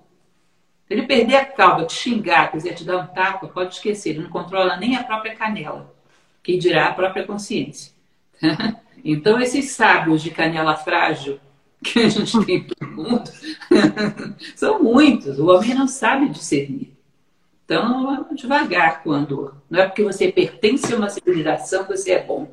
Se 0.87 0.95
ele 0.95 1.07
perder 1.07 1.37
a 1.37 1.45
calma, 1.45 1.85
te 1.85 1.93
xingar, 1.93 2.51
quiser 2.51 2.75
te 2.75 2.85
dar 2.85 2.99
um 2.99 3.07
tapa, 3.07 3.47
pode 3.47 3.75
esquecer, 3.75 4.11
ele 4.11 4.23
não 4.23 4.31
controla 4.31 4.77
nem 4.77 4.97
a 4.97 5.05
própria 5.05 5.37
canela, 5.37 5.95
que 6.49 6.57
dirá 6.57 6.87
a 6.87 6.95
própria 6.95 7.27
consciência. 7.27 7.93
Então, 9.05 9.41
esses 9.41 9.71
sábios 9.71 10.21
de 10.21 10.33
canela 10.33 10.75
frágil 10.75 11.39
que 11.83 12.01
a 12.01 12.09
gente 12.09 12.45
tem 12.45 12.67
no 12.81 12.89
mundo 12.89 13.31
são 14.57 14.83
muitos. 14.83 15.39
O 15.39 15.47
homem 15.47 15.73
não 15.73 15.87
sabe 15.87 16.29
discernir. 16.29 16.93
Então, 17.65 18.27
devagar 18.33 19.05
quando. 19.05 19.55
Não 19.71 19.81
é 19.81 19.87
porque 19.87 20.03
você 20.03 20.33
pertence 20.33 20.93
a 20.93 20.97
uma 20.97 21.09
civilização 21.09 21.85
que 21.85 21.97
você 21.97 22.11
é 22.11 22.25
bom. 22.25 22.51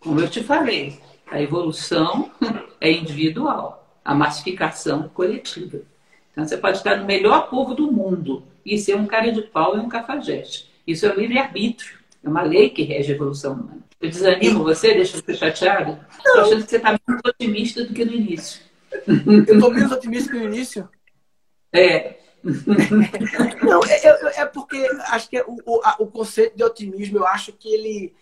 Como 0.00 0.18
eu 0.18 0.30
te 0.30 0.42
falei, 0.42 0.98
a 1.30 1.40
evolução 1.42 2.30
é 2.80 2.90
individual, 2.90 3.86
a 4.02 4.14
massificação 4.14 5.10
coletiva. 5.10 5.82
Então, 6.32 6.44
você 6.44 6.56
pode 6.56 6.78
estar 6.78 6.96
no 6.96 7.04
melhor 7.04 7.50
povo 7.50 7.74
do 7.74 7.92
mundo 7.92 8.42
e 8.64 8.78
ser 8.78 8.96
um 8.96 9.06
cara 9.06 9.30
de 9.30 9.42
pau 9.42 9.76
e 9.76 9.80
um 9.80 9.90
cafajeste. 9.90 10.70
Isso 10.86 11.04
é 11.04 11.10
o 11.10 11.20
livre-arbítrio. 11.20 11.99
É 12.22 12.28
uma 12.28 12.42
lei 12.42 12.70
que 12.70 12.82
rege 12.82 13.12
a 13.12 13.14
evolução 13.14 13.54
humana. 13.54 13.84
Eu 14.00 14.08
desanimo 14.08 14.64
você, 14.64 14.94
deixa 14.94 15.20
você 15.20 15.34
chateado? 15.34 15.98
Estou 16.24 16.40
achando 16.42 16.64
que 16.64 16.70
você 16.70 16.76
está 16.76 16.98
menos 17.06 17.22
otimista 17.26 17.84
do 17.84 17.92
que 17.92 18.04
no 18.04 18.12
início. 18.12 18.62
Eu 19.48 19.54
estou 19.54 19.70
menos 19.70 19.92
otimista 19.92 20.32
que 20.32 20.38
no 20.38 20.44
início? 20.44 20.88
É. 21.72 22.18
Não, 23.62 23.84
é, 23.84 24.06
é, 24.06 24.40
é, 24.40 24.46
porque 24.46 24.78
acho 25.08 25.28
que 25.28 25.40
o, 25.42 25.58
o, 25.66 25.80
o, 25.98 26.06
conceito 26.06 26.56
de 26.56 26.64
otimismo, 26.64 27.18
eu 27.18 27.26
acho 27.26 27.52
que 27.52 27.72
ele. 27.72 28.14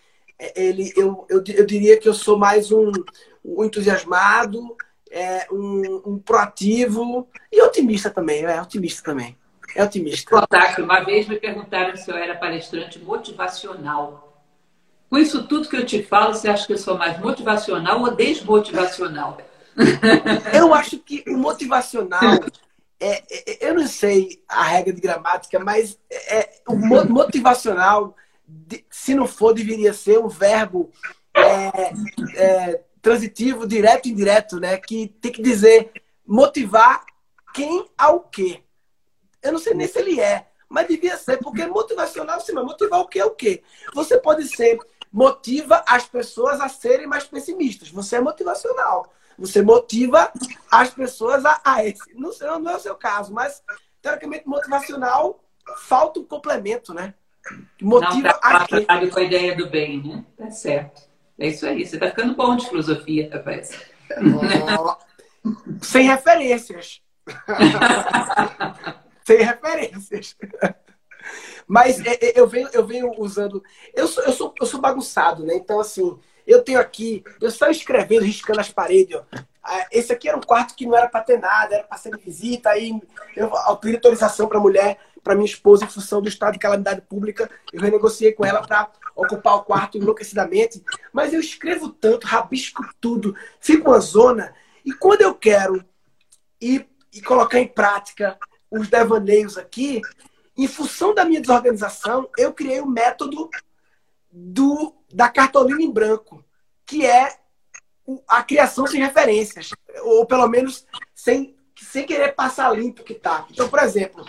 ele 0.55 0.93
eu, 0.97 1.25
eu, 1.29 1.41
eu 1.47 1.65
diria 1.65 1.97
que 1.97 2.07
eu 2.07 2.13
sou 2.13 2.37
mais 2.37 2.69
um, 2.71 2.91
um 3.43 3.63
entusiasmado, 3.63 4.75
é, 5.09 5.47
um, 5.51 6.01
um, 6.05 6.19
proativo 6.19 7.27
e 7.49 7.61
otimista 7.61 8.09
também, 8.09 8.43
é 8.43 8.61
otimista 8.61 9.01
também. 9.03 9.37
É 9.75 9.83
otimista. 9.83 10.47
Uma 10.79 11.01
vez 11.01 11.27
me 11.27 11.37
perguntaram 11.37 11.95
se 11.95 12.09
eu 12.09 12.17
era 12.17 12.35
palestrante 12.35 12.99
motivacional. 12.99 14.43
Com 15.09 15.17
isso 15.17 15.47
tudo 15.47 15.67
que 15.67 15.75
eu 15.75 15.85
te 15.85 16.03
falo, 16.03 16.33
você 16.33 16.49
acha 16.49 16.67
que 16.67 16.73
eu 16.73 16.77
sou 16.77 16.97
mais 16.97 17.19
motivacional 17.19 18.01
ou 18.01 18.11
desmotivacional? 18.15 19.37
Eu 20.53 20.73
acho 20.73 20.97
que 20.97 21.23
o 21.25 21.37
motivacional 21.37 22.39
é, 22.99 23.23
é, 23.31 23.69
eu 23.69 23.75
não 23.75 23.87
sei 23.87 24.43
a 24.47 24.63
regra 24.63 24.91
de 24.91 24.99
gramática, 24.99 25.57
mas 25.57 25.97
é, 26.11 26.61
o 26.67 26.75
motivacional, 26.75 28.13
se 28.91 29.15
não 29.15 29.25
for, 29.25 29.53
deveria 29.53 29.93
ser 29.93 30.19
um 30.19 30.27
verbo 30.27 30.91
é, 31.33 31.93
é, 32.35 32.81
transitivo, 33.01 33.65
direto 33.65 34.07
e 34.07 34.11
indireto, 34.11 34.59
né? 34.59 34.77
Que 34.77 35.07
tem 35.21 35.31
que 35.31 35.41
dizer 35.41 35.91
motivar 36.27 37.05
quem 37.53 37.85
ao 37.97 38.19
quê. 38.19 38.61
Eu 39.41 39.53
não 39.53 39.59
sei 39.59 39.73
nem 39.73 39.87
se 39.87 39.99
ele 39.99 40.19
é, 40.19 40.47
mas 40.67 40.87
devia 40.87 41.17
ser, 41.17 41.37
porque 41.37 41.65
motivacional, 41.65 42.39
sim, 42.39 42.53
mas 42.53 42.63
motivar 42.63 42.99
o 42.99 43.07
quê 43.07 43.19
ao 43.19 43.31
quê? 43.31 43.63
Você 43.93 44.17
pode 44.17 44.47
ser 44.47 44.77
motiva 45.11 45.83
as 45.87 46.05
pessoas 46.05 46.61
a 46.61 46.69
serem 46.69 47.07
mais 47.07 47.23
pessimistas. 47.23 47.89
Você 47.89 48.17
é 48.17 48.21
motivacional. 48.21 49.11
Você 49.37 49.61
motiva 49.61 50.31
as 50.69 50.91
pessoas 50.91 51.45
a, 51.45 51.59
a 51.63 51.85
esse. 51.85 52.13
Não, 52.13 52.31
sei, 52.31 52.47
não 52.47 52.71
é 52.71 52.75
o 52.75 52.79
seu 52.79 52.95
caso, 52.95 53.33
mas 53.33 53.63
teoricamente 54.01 54.47
motivacional 54.47 55.39
falta 55.77 56.19
um 56.19 56.25
complemento, 56.25 56.93
né? 56.93 57.13
Motiva 57.81 58.27
não, 58.27 58.39
tá, 58.39 58.39
a 58.41 58.67
quê? 58.67 58.85
com 58.85 59.19
a 59.19 59.23
ideia 59.23 59.55
do 59.55 59.69
bem, 59.69 60.03
né? 60.03 60.25
Tá 60.37 60.51
certo. 60.51 61.01
É 61.39 61.47
isso 61.47 61.65
aí. 61.65 61.85
Você 61.85 61.97
tá 61.97 62.07
ficando 62.09 62.35
bom 62.35 62.55
de 62.55 62.67
filosofia, 62.67 63.29
rapaz. 63.33 63.71
Oh, 64.77 64.95
sem 65.81 66.05
referências. 66.05 67.01
sem 69.29 69.43
referências. 69.43 70.35
Mas 71.67 72.03
é, 72.03 72.13
é, 72.13 72.39
eu 72.39 72.47
venho, 72.47 72.67
eu 72.73 72.85
venho 72.85 73.11
usando. 73.19 73.63
Eu 73.93 74.07
sou, 74.07 74.23
eu, 74.23 74.31
sou, 74.31 74.53
eu 74.59 74.65
sou 74.65 74.81
bagunçado, 74.81 75.45
né? 75.45 75.53
Então, 75.53 75.79
assim, 75.79 76.17
eu 76.47 76.63
tenho 76.63 76.79
aqui, 76.79 77.23
eu 77.39 77.51
só 77.51 77.69
escrevendo, 77.69 78.23
riscando 78.23 78.59
as 78.59 78.71
paredes, 78.71 79.15
ó. 79.15 79.23
Ah, 79.61 79.85
esse 79.91 80.11
aqui 80.11 80.27
era 80.27 80.37
um 80.37 80.41
quarto 80.41 80.73
que 80.73 80.87
não 80.87 80.97
era 80.97 81.07
para 81.07 81.21
ter 81.21 81.37
nada, 81.37 81.75
era 81.75 81.83
para 81.83 81.97
ser 81.97 82.17
visita. 82.17 82.71
Aí 82.71 82.99
eu 83.35 83.51
pedi 83.77 83.95
autorização 83.95 84.47
para 84.47 84.57
a 84.57 84.61
mulher, 84.61 84.97
para 85.23 85.35
minha 85.35 85.45
esposa, 85.45 85.85
em 85.85 85.89
função 85.89 86.21
do 86.21 86.29
estado 86.29 86.53
de 86.53 86.59
calamidade 86.59 87.01
pública. 87.01 87.47
Eu 87.71 87.81
renegociei 87.81 88.31
com 88.31 88.43
ela 88.43 88.65
para 88.65 88.89
ocupar 89.15 89.57
o 89.57 89.63
quarto 89.63 89.97
enlouquecidamente. 89.97 90.83
Mas 91.13 91.33
eu 91.33 91.39
escrevo 91.39 91.89
tanto, 91.89 92.25
rabisco 92.25 92.83
tudo, 92.99 93.35
fico 93.59 93.91
uma 93.91 93.99
zona. 93.99 94.55
E 94.83 94.91
quando 94.91 95.21
eu 95.21 95.35
quero 95.35 95.85
ir 96.59 96.89
e 97.13 97.21
colocar 97.21 97.59
em 97.59 97.67
prática 97.67 98.39
os 98.69 98.87
devaneios 98.87 99.57
aqui, 99.57 100.01
em 100.57 100.67
função 100.67 101.13
da 101.13 101.25
minha 101.25 101.41
desorganização, 101.41 102.29
eu 102.37 102.53
criei 102.53 102.81
o 102.81 102.85
um 102.85 102.89
método 102.89 103.49
do, 104.31 104.93
da 105.13 105.29
cartolina 105.29 105.81
em 105.81 105.91
branco, 105.91 106.43
que 106.85 107.05
é 107.05 107.37
a 108.27 108.43
criação 108.43 108.87
sem 108.87 109.01
referências, 109.01 109.69
ou 110.01 110.25
pelo 110.25 110.47
menos 110.47 110.85
sem, 111.13 111.55
sem 111.77 112.05
querer 112.05 112.33
passar 112.33 112.75
limpo 112.77 113.03
que 113.03 113.13
tá. 113.13 113.45
Então, 113.49 113.69
por 113.69 113.79
exemplo, 113.79 114.25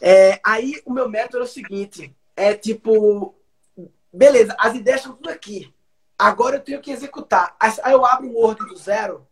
é, 0.00 0.40
aí 0.44 0.82
o 0.84 0.92
meu 0.92 1.08
método 1.08 1.38
é 1.38 1.42
o 1.42 1.46
seguinte: 1.46 2.14
é 2.36 2.54
tipo, 2.54 3.34
beleza, 4.12 4.54
as 4.58 4.74
ideias 4.74 5.00
estão 5.00 5.14
tudo 5.14 5.30
aqui. 5.30 5.72
Agora 6.18 6.56
eu 6.56 6.60
tenho 6.60 6.80
que 6.80 6.90
executar. 6.90 7.56
Aí 7.58 7.92
eu 7.92 8.04
abro 8.04 8.28
o 8.28 8.34
Word 8.34 8.64
do 8.66 8.76
zero 8.76 9.26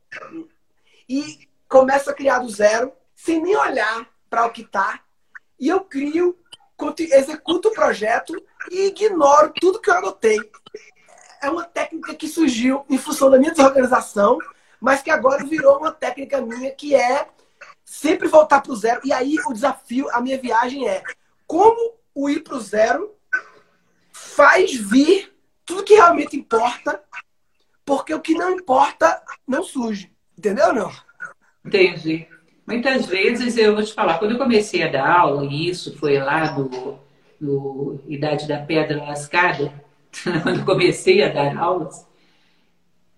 e 1.08 1.48
começo 1.68 2.10
a 2.10 2.14
criar 2.14 2.38
do 2.40 2.48
zero, 2.48 2.92
sem 3.14 3.40
nem 3.42 3.56
olhar 3.56 4.08
para 4.30 4.46
o 4.46 4.50
que 4.50 4.64
tá 4.64 5.00
e 5.58 5.68
eu 5.68 5.82
crio, 5.82 6.38
executo 6.98 7.68
o 7.68 7.74
projeto 7.74 8.34
e 8.70 8.86
ignoro 8.86 9.52
tudo 9.60 9.80
que 9.80 9.90
eu 9.90 9.98
anotei. 9.98 10.38
É 11.42 11.50
uma 11.50 11.64
técnica 11.64 12.14
que 12.14 12.26
surgiu 12.26 12.86
em 12.88 12.96
função 12.96 13.30
da 13.30 13.38
minha 13.38 13.50
desorganização, 13.50 14.38
mas 14.80 15.02
que 15.02 15.10
agora 15.10 15.44
virou 15.44 15.76
uma 15.78 15.92
técnica 15.92 16.40
minha 16.40 16.70
que 16.70 16.94
é 16.94 17.28
sempre 17.84 18.28
voltar 18.28 18.62
para 18.62 18.72
o 18.72 18.76
zero. 18.76 19.02
E 19.04 19.12
aí 19.12 19.36
o 19.46 19.52
desafio, 19.52 20.08
a 20.12 20.20
minha 20.22 20.38
viagem 20.38 20.88
é 20.88 21.02
como 21.46 21.94
o 22.14 22.30
ir 22.30 22.42
para 22.42 22.54
o 22.54 22.60
zero 22.60 23.14
faz 24.12 24.74
vir 24.74 25.34
tudo 25.66 25.84
que 25.84 25.94
realmente 25.94 26.36
importa, 26.36 27.02
porque 27.84 28.14
o 28.14 28.20
que 28.20 28.34
não 28.34 28.52
importa 28.52 29.22
não 29.46 29.62
surge. 29.62 30.10
Entendeu 30.38 30.72
não? 30.72 30.90
Entendi. 31.64 32.26
Muitas 32.66 33.06
vezes 33.06 33.56
eu 33.56 33.74
vou 33.74 33.84
te 33.84 33.92
falar, 33.92 34.18
quando 34.18 34.32
eu 34.32 34.38
comecei 34.38 34.82
a 34.82 34.88
dar 34.88 35.08
aula, 35.08 35.44
e 35.44 35.68
isso 35.68 35.96
foi 35.96 36.18
lá 36.18 36.52
no, 36.52 36.98
no 37.40 38.00
Idade 38.06 38.46
da 38.46 38.58
Pedra 38.58 39.02
Lascada, 39.02 39.72
quando 40.42 40.64
comecei 40.64 41.22
a 41.22 41.28
dar 41.28 41.56
aulas, 41.56 42.06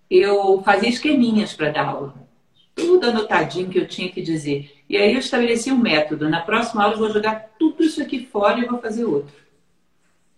eu 0.09 0.61
fazia 0.63 0.89
esqueminhas 0.89 1.53
para 1.53 1.71
dar 1.71 1.87
aula. 1.87 2.13
Tudo 2.75 3.07
anotadinho 3.07 3.69
que 3.69 3.77
eu 3.79 3.87
tinha 3.87 4.11
que 4.11 4.21
dizer. 4.21 4.83
E 4.89 4.97
aí 4.97 5.13
eu 5.13 5.19
estabeleci 5.19 5.71
um 5.71 5.77
método. 5.77 6.29
Na 6.29 6.41
próxima 6.41 6.83
aula 6.83 6.95
eu 6.95 6.99
vou 6.99 7.11
jogar 7.11 7.51
tudo 7.59 7.83
isso 7.83 8.01
aqui 8.01 8.25
fora 8.25 8.59
e 8.59 8.65
vou 8.65 8.79
fazer 8.79 9.05
outro. 9.05 9.33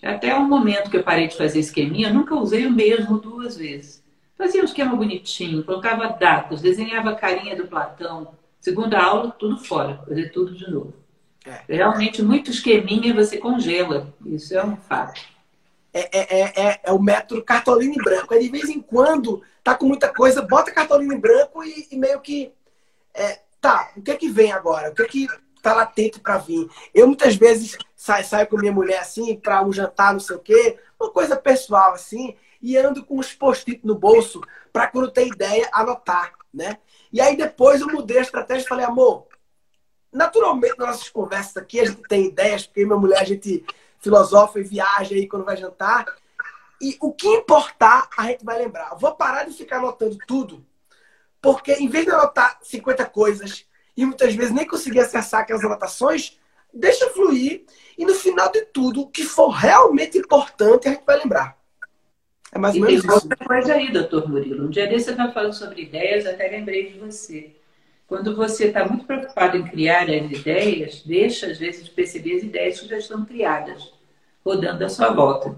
Até 0.04 0.36
o 0.36 0.44
momento 0.44 0.90
que 0.90 0.98
eu 0.98 1.04
parei 1.04 1.28
de 1.28 1.38
fazer 1.38 1.60
esqueminha, 1.60 2.10
eu 2.10 2.14
nunca 2.14 2.36
usei 2.36 2.66
o 2.66 2.72
mesmo 2.72 3.18
duas 3.18 3.58
vezes. 3.58 4.04
Fazia 4.38 4.62
um 4.62 4.66
esquema 4.66 4.96
bonitinho, 4.96 5.64
colocava 5.64 6.08
datas, 6.10 6.62
desenhava 6.62 7.12
a 7.12 7.16
carinha 7.16 7.56
do 7.56 7.68
Platão, 7.68 8.34
Segunda 8.66 9.00
aula, 9.00 9.30
tudo 9.30 9.64
fora, 9.64 10.02
fazer 10.08 10.32
tudo 10.32 10.56
de 10.56 10.68
novo. 10.72 10.92
É. 11.46 11.76
Realmente, 11.76 12.24
muito 12.24 12.50
esqueminha 12.50 13.14
você 13.14 13.38
congela. 13.38 14.12
Isso 14.26 14.58
é 14.58 14.66
um 14.66 14.76
fato. 14.76 15.22
É, 15.94 16.10
é, 16.12 16.40
é, 16.40 16.70
é, 16.70 16.80
é 16.86 16.92
o 16.92 17.00
método 17.00 17.44
cartolina 17.44 17.94
em 17.94 18.04
branco. 18.04 18.34
Aí, 18.34 18.40
de 18.40 18.50
vez 18.50 18.68
em 18.68 18.82
quando, 18.82 19.44
tá 19.64 19.76
com 19.76 19.86
muita 19.86 20.12
coisa, 20.12 20.42
bota 20.42 20.72
cartolina 20.72 21.14
em 21.14 21.20
branco 21.20 21.64
e, 21.64 21.90
e 21.92 21.96
meio 21.96 22.20
que. 22.22 22.52
É, 23.14 23.42
tá, 23.62 23.92
o 23.96 24.02
que 24.02 24.10
é 24.10 24.16
que 24.16 24.30
vem 24.30 24.52
agora? 24.52 24.90
O 24.90 24.96
que 24.96 25.04
é 25.04 25.08
que, 25.08 25.28
tá 25.62 25.72
latente 25.76 26.20
para 26.20 26.40
vir. 26.40 26.68
Eu 26.92 27.06
muitas 27.06 27.36
vezes 27.36 27.78
saio, 27.96 28.26
saio 28.26 28.48
com 28.48 28.58
minha 28.58 28.74
mulher 28.74 28.98
assim, 28.98 29.36
para 29.36 29.64
um 29.64 29.72
jantar, 29.72 30.12
não 30.12 30.20
sei 30.20 30.38
o 30.38 30.40
quê, 30.40 30.80
uma 31.00 31.12
coisa 31.12 31.36
pessoal 31.36 31.94
assim, 31.94 32.36
e 32.60 32.76
ando 32.78 33.06
com 33.06 33.20
os 33.20 33.32
post-it 33.32 33.86
no 33.86 33.94
bolso 33.94 34.42
para 34.74 34.88
quando 34.88 35.12
tem 35.12 35.28
ideia 35.28 35.70
anotar, 35.72 36.34
né? 36.52 36.80
E 37.16 37.22
aí 37.22 37.38
depois 37.38 37.80
eu 37.80 37.88
mudei 37.88 38.18
a 38.18 38.24
estratégia 38.24 38.66
e 38.66 38.68
falei, 38.68 38.86
amor, 38.86 39.26
naturalmente 40.12 40.78
nas 40.78 40.88
nossas 40.90 41.08
conversas 41.08 41.56
aqui 41.56 41.80
a 41.80 41.86
gente 41.86 42.02
tem 42.10 42.26
ideias, 42.26 42.68
porque 42.68 42.86
minha 42.86 42.98
mulher 42.98 43.22
a 43.22 43.24
gente 43.24 43.66
filosofa 44.00 44.60
e 44.60 44.64
viaja 44.64 45.16
aí 45.16 45.26
quando 45.26 45.46
vai 45.46 45.56
jantar. 45.56 46.06
E 46.82 46.98
o 47.00 47.14
que 47.14 47.26
importar, 47.26 48.10
a 48.18 48.24
gente 48.24 48.44
vai 48.44 48.58
lembrar. 48.60 48.94
vou 48.96 49.16
parar 49.16 49.46
de 49.46 49.54
ficar 49.54 49.78
anotando 49.78 50.18
tudo, 50.28 50.66
porque 51.42 51.72
em 51.76 51.88
vez 51.88 52.04
de 52.04 52.12
anotar 52.12 52.60
50 52.62 53.06
coisas 53.06 53.66
e 53.96 54.06
muitas 54.06 54.36
vezes 54.36 54.52
nem 54.52 54.68
conseguir 54.68 55.00
acessar 55.00 55.40
aquelas 55.40 55.64
anotações, 55.64 56.38
deixa 56.74 57.10
fluir 57.12 57.64
e 57.98 58.06
no 58.06 58.14
final 58.14 58.52
de 58.52 58.66
tudo, 58.66 59.04
o 59.04 59.10
que 59.10 59.24
for 59.24 59.52
realmente 59.52 60.18
importante, 60.18 60.90
a 60.90 60.92
gente 60.92 61.06
vai 61.06 61.18
lembrar. 61.18 61.58
É 62.56 62.58
mais 62.58 62.74
ou 62.76 62.82
menos 62.82 63.04
isso. 63.04 63.14
outra 63.14 63.36
coisa 63.36 63.74
aí, 63.74 63.92
doutor 63.92 64.30
Murilo. 64.30 64.66
Um 64.66 64.70
dia 64.70 64.88
desse 64.88 65.06
você 65.06 65.12
estava 65.12 65.34
falando 65.34 65.52
sobre 65.52 65.82
ideias, 65.82 66.26
até 66.26 66.48
lembrei 66.48 66.90
de 66.90 66.98
você. 66.98 67.54
Quando 68.08 68.34
você 68.34 68.68
está 68.68 68.88
muito 68.88 69.04
preocupado 69.06 69.58
em 69.58 69.64
criar 69.64 70.04
as 70.04 70.32
ideias, 70.32 71.04
deixa 71.06 71.48
às 71.48 71.58
vezes 71.58 71.84
de 71.84 71.92
perceber 71.92 72.38
as 72.38 72.44
ideias 72.44 72.80
que 72.80 72.88
já 72.88 72.98
estão 72.98 73.26
criadas, 73.26 73.92
rodando 74.44 74.86
à 74.86 74.88
sua 74.88 75.12
volta. 75.12 75.54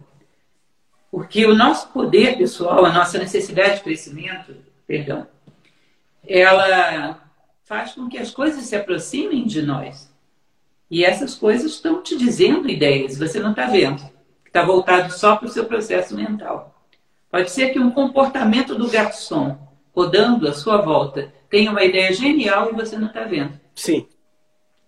Porque 1.12 1.46
o 1.46 1.54
nosso 1.54 1.90
poder 1.90 2.36
pessoal, 2.36 2.84
a 2.84 2.92
nossa 2.92 3.20
necessidade 3.20 3.76
de 3.76 3.84
crescimento, 3.84 4.56
perdão, 4.88 5.28
ela 6.28 7.22
faz 7.64 7.94
com 7.94 8.10
que 8.10 8.18
as 8.18 8.32
coisas 8.32 8.64
se 8.64 8.76
aproximem 8.76 9.46
de 9.46 9.62
nós. 9.62 10.12
E 10.90 11.06
essas 11.06 11.36
coisas 11.36 11.74
estão 11.74 12.02
te 12.02 12.18
dizendo 12.18 12.68
ideias, 12.68 13.20
você 13.20 13.40
não 13.40 13.52
está 13.52 13.68
vendo. 13.68 14.02
Está 14.44 14.64
voltado 14.66 15.14
só 15.14 15.36
para 15.36 15.48
o 15.48 15.52
seu 15.52 15.66
processo 15.66 16.16
mental. 16.16 16.74
Pode 17.30 17.52
ser 17.52 17.70
que 17.70 17.80
um 17.80 17.92
comportamento 17.92 18.76
do 18.76 18.90
garçom 18.90 19.58
rodando 19.94 20.48
à 20.48 20.54
sua 20.54 20.78
volta 20.82 21.34
tenha 21.50 21.72
uma 21.72 21.84
ideia 21.84 22.12
genial 22.14 22.70
e 22.72 22.76
você 22.76 22.98
não 22.98 23.08
está 23.08 23.24
vendo. 23.24 23.60
Sim. 23.76 24.08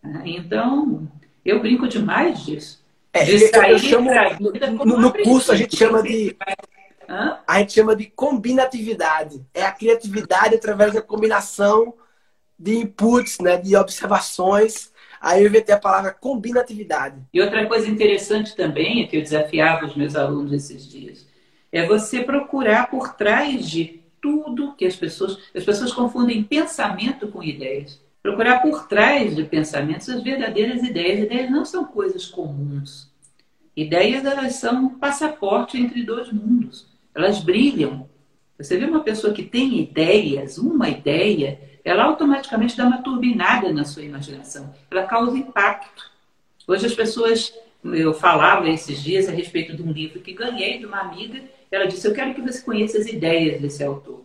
Ah, 0.03 0.21
então, 0.25 1.07
eu 1.43 1.59
brinco 1.59 1.87
demais 1.87 2.45
disso. 2.45 2.79
É, 3.11 3.23
de 3.23 3.39
sair 3.39 3.71
eu 3.71 3.79
chamo, 3.79 4.11
no, 4.85 4.99
no 4.99 5.11
curso 5.11 5.51
a 5.51 5.55
gente 5.55 5.75
chama 5.75 6.03
de 6.03 6.37
Hã? 7.09 7.39
a 7.47 7.57
gente 7.57 7.73
chama 7.73 7.95
de 7.95 8.05
combinatividade. 8.05 9.43
É 9.51 9.63
a 9.63 9.71
criatividade 9.71 10.53
através 10.53 10.93
da 10.93 11.01
combinação 11.01 11.95
de 12.57 12.77
inputs, 12.77 13.39
né, 13.39 13.57
de 13.57 13.75
observações. 13.75 14.91
Aí 15.19 15.41
eu 15.41 15.47
inventei 15.47 15.73
a 15.73 15.79
palavra 15.79 16.13
combinatividade. 16.13 17.19
E 17.33 17.41
outra 17.41 17.65
coisa 17.67 17.89
interessante 17.89 18.55
também, 18.55 19.03
é 19.03 19.07
que 19.07 19.17
eu 19.17 19.21
desafiava 19.21 19.87
os 19.87 19.95
meus 19.95 20.15
alunos 20.15 20.53
esses 20.53 20.87
dias, 20.87 21.27
é 21.71 21.85
você 21.85 22.21
procurar 22.23 22.89
por 22.89 23.13
trás 23.15 23.69
de 23.69 24.01
tudo 24.21 24.73
que 24.75 24.85
as 24.85 24.95
pessoas. 24.95 25.37
As 25.55 25.63
pessoas 25.63 25.93
confundem 25.93 26.43
pensamento 26.43 27.27
com 27.27 27.43
ideias. 27.43 28.01
Procurar 28.21 28.61
por 28.61 28.87
trás 28.87 29.35
de 29.35 29.43
pensamentos 29.43 30.09
as 30.09 30.21
verdadeiras 30.21 30.83
ideias. 30.83 31.19
Ideias 31.19 31.51
não 31.51 31.63
são 31.63 31.85
coisas 31.85 32.25
comuns. 32.25 33.09
Ideias 33.75 34.25
elas 34.25 34.55
são 34.55 34.85
um 34.85 34.89
passaporte 34.89 35.77
entre 35.77 36.03
dois 36.03 36.31
mundos. 36.31 36.87
Elas 37.15 37.39
brilham. 37.39 38.09
Você 38.57 38.77
vê 38.77 38.85
uma 38.85 38.99
pessoa 38.99 39.33
que 39.33 39.43
tem 39.43 39.79
ideias, 39.79 40.57
uma 40.57 40.89
ideia, 40.89 41.61
ela 41.83 42.03
automaticamente 42.03 42.75
dá 42.75 42.85
uma 42.85 43.01
turbinada 43.01 43.71
na 43.71 43.85
sua 43.85 44.03
imaginação. 44.03 44.73
Ela 44.91 45.03
causa 45.03 45.37
impacto. 45.37 46.11
Hoje 46.67 46.85
as 46.85 46.93
pessoas, 46.93 47.53
eu 47.83 48.13
falava 48.13 48.69
esses 48.69 49.01
dias 49.01 49.27
a 49.27 49.31
respeito 49.31 49.75
de 49.75 49.81
um 49.81 49.91
livro 49.91 50.19
que 50.19 50.33
ganhei 50.33 50.77
de 50.77 50.85
uma 50.85 50.99
amiga, 50.99 51.41
ela 51.71 51.85
disse: 51.85 52.07
Eu 52.07 52.13
quero 52.13 52.33
que 52.33 52.41
você 52.41 52.61
conheça 52.61 52.97
as 52.97 53.07
ideias 53.07 53.61
desse 53.61 53.83
autor. 53.83 54.23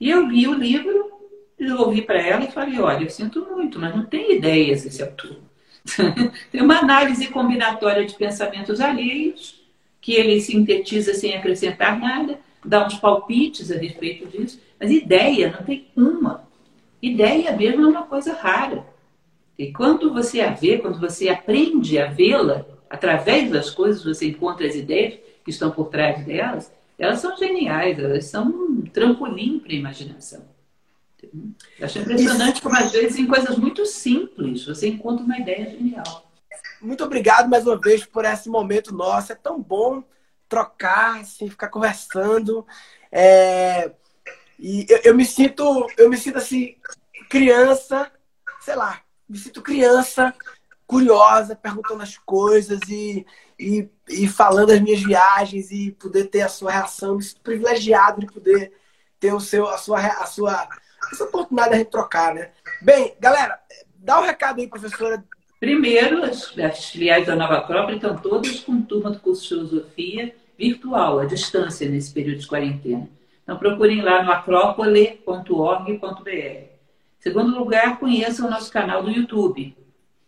E 0.00 0.10
eu 0.10 0.26
li 0.26 0.46
o 0.46 0.54
livro, 0.54 1.12
devolvi 1.58 2.02
para 2.02 2.20
ela 2.20 2.44
e 2.44 2.50
falei: 2.50 2.78
Olha, 2.78 3.04
eu 3.04 3.10
sinto 3.10 3.46
muito, 3.50 3.78
mas 3.78 3.94
não 3.94 4.04
tem 4.04 4.36
ideias 4.36 4.82
desse 4.82 5.02
autor. 5.02 5.36
tem 6.50 6.62
uma 6.62 6.78
análise 6.78 7.28
combinatória 7.28 8.04
de 8.04 8.14
pensamentos 8.14 8.80
alheios, 8.80 9.62
que 10.00 10.14
ele 10.14 10.40
sintetiza 10.40 11.14
sem 11.14 11.34
acrescentar 11.34 11.98
nada, 11.98 12.38
dá 12.64 12.86
uns 12.86 12.94
palpites 12.94 13.70
a 13.70 13.76
respeito 13.76 14.26
disso, 14.26 14.60
mas 14.80 14.90
ideia 14.90 15.50
não 15.50 15.64
tem 15.64 15.88
uma. 15.96 16.44
Ideia 17.00 17.52
mesmo 17.52 17.84
é 17.84 17.88
uma 17.88 18.02
coisa 18.04 18.32
rara. 18.32 18.86
E 19.58 19.72
quando 19.72 20.12
você 20.12 20.40
a 20.40 20.50
vê, 20.50 20.78
quando 20.78 20.98
você 20.98 21.28
aprende 21.28 21.98
a 21.98 22.06
vê-la, 22.06 22.66
através 22.90 23.50
das 23.50 23.70
coisas 23.70 24.04
você 24.04 24.28
encontra 24.28 24.66
as 24.66 24.74
ideias 24.74 25.14
que 25.44 25.50
estão 25.50 25.70
por 25.70 25.88
trás 25.88 26.24
delas, 26.24 26.72
elas 26.98 27.20
são 27.20 27.36
geniais, 27.36 27.98
elas 27.98 28.24
são 28.24 28.46
um 28.48 28.82
trampolim 28.82 29.58
para 29.58 29.72
a 29.72 29.76
imaginação. 29.76 30.42
Eu 31.78 31.86
acho 31.86 31.98
impressionante 31.98 32.60
como, 32.60 32.76
às 32.76 32.92
vezes, 32.92 33.18
em 33.18 33.26
coisas 33.26 33.56
muito 33.56 33.84
simples, 33.86 34.64
você 34.64 34.88
encontra 34.88 35.24
uma 35.24 35.38
ideia 35.38 35.70
genial. 35.70 36.30
Muito 36.80 37.02
obrigado 37.02 37.48
mais 37.48 37.66
uma 37.66 37.80
vez 37.80 38.04
por 38.04 38.24
esse 38.24 38.48
momento 38.48 38.94
nosso. 38.94 39.32
É 39.32 39.34
tão 39.34 39.60
bom 39.60 40.04
trocar, 40.48 41.20
assim, 41.20 41.48
ficar 41.48 41.68
conversando. 41.68 42.66
É... 43.10 43.90
E 44.58 44.86
eu, 44.88 45.00
eu, 45.04 45.14
me 45.14 45.24
sinto, 45.24 45.86
eu 45.96 46.08
me 46.08 46.16
sinto 46.16 46.38
assim, 46.38 46.76
criança, 47.28 48.10
sei 48.60 48.76
lá, 48.76 49.00
me 49.28 49.36
sinto 49.36 49.60
criança, 49.62 50.32
curiosa, 50.86 51.56
perguntando 51.56 52.02
as 52.02 52.16
coisas 52.18 52.80
e, 52.88 53.26
e, 53.58 53.88
e 54.08 54.28
falando 54.28 54.70
as 54.70 54.80
minhas 54.80 55.02
viagens 55.02 55.70
e 55.70 55.92
poder 55.92 56.24
ter 56.24 56.42
a 56.42 56.48
sua 56.48 56.72
reação. 56.72 57.16
Me 57.16 57.22
sinto 57.22 57.40
privilegiado 57.40 58.20
de 58.20 58.26
poder 58.26 58.72
ter 59.18 59.32
o 59.32 59.40
seu, 59.40 59.68
a 59.68 59.78
sua, 59.78 59.98
a 59.98 60.26
sua 60.26 60.68
essa 61.12 61.24
oportunidade 61.24 61.70
de 61.70 61.74
a 61.74 61.78
gente 61.78 61.90
trocar, 61.90 62.34
né? 62.34 62.50
Bem, 62.80 63.14
galera, 63.20 63.58
dá 63.96 64.20
um 64.20 64.24
recado 64.24 64.60
aí, 64.60 64.68
professora. 64.68 65.22
Primeiro, 65.60 66.24
as, 66.24 66.56
as 66.58 66.86
filiais 66.86 67.26
da 67.26 67.36
Nova 67.36 67.58
Acrópole 67.58 67.96
estão 67.96 68.16
todas 68.16 68.60
com 68.60 68.80
turma 68.82 69.10
do 69.10 69.20
curso 69.20 69.42
de 69.42 69.48
filosofia 69.48 70.34
virtual, 70.58 71.20
à 71.20 71.24
distância, 71.24 71.88
nesse 71.88 72.12
período 72.12 72.40
de 72.40 72.46
quarentena. 72.46 73.08
Então, 73.42 73.58
procurem 73.58 74.02
lá 74.02 74.22
no 74.22 74.32
acrópole.org.br. 74.32 76.64
Segundo 77.18 77.58
lugar, 77.58 77.98
conheçam 77.98 78.46
o 78.46 78.50
nosso 78.50 78.70
canal 78.70 79.02
do 79.02 79.10
YouTube. 79.10 79.74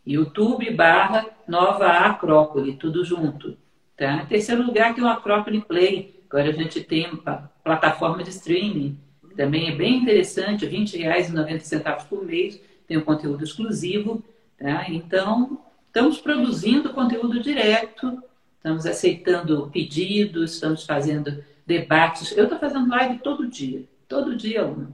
YouTube 0.06 0.70
barra 0.70 1.26
Nova 1.48 1.88
Acrópole, 1.88 2.74
tudo 2.74 3.04
junto. 3.04 3.56
Tá? 3.96 4.22
Em 4.22 4.26
terceiro 4.26 4.62
lugar, 4.62 4.94
tem 4.94 5.02
o 5.02 5.08
Acrópole 5.08 5.60
Play. 5.62 6.22
Agora 6.28 6.50
a 6.50 6.52
gente 6.52 6.82
tem 6.84 7.10
uma 7.10 7.50
plataforma 7.64 8.22
de 8.22 8.30
streaming. 8.30 8.98
Também 9.36 9.68
é 9.68 9.74
bem 9.74 9.98
interessante, 9.98 10.64
R$ 10.64 10.78
20,90 10.78 12.06
por 12.08 12.24
mês. 12.24 12.60
Tem 12.86 12.96
um 12.96 13.02
conteúdo 13.02 13.42
exclusivo. 13.42 14.22
Tá? 14.58 14.88
Então, 14.88 15.58
estamos 15.86 16.18
produzindo 16.18 16.92
conteúdo 16.92 17.40
direto, 17.40 18.22
estamos 18.56 18.86
aceitando 18.86 19.70
pedidos, 19.72 20.54
estamos 20.54 20.84
fazendo 20.84 21.42
debates. 21.66 22.36
Eu 22.36 22.44
estou 22.44 22.58
fazendo 22.58 22.88
live 22.88 23.18
todo 23.18 23.46
dia, 23.46 23.84
todo 24.08 24.36
dia 24.36 24.64
uma. 24.64 24.92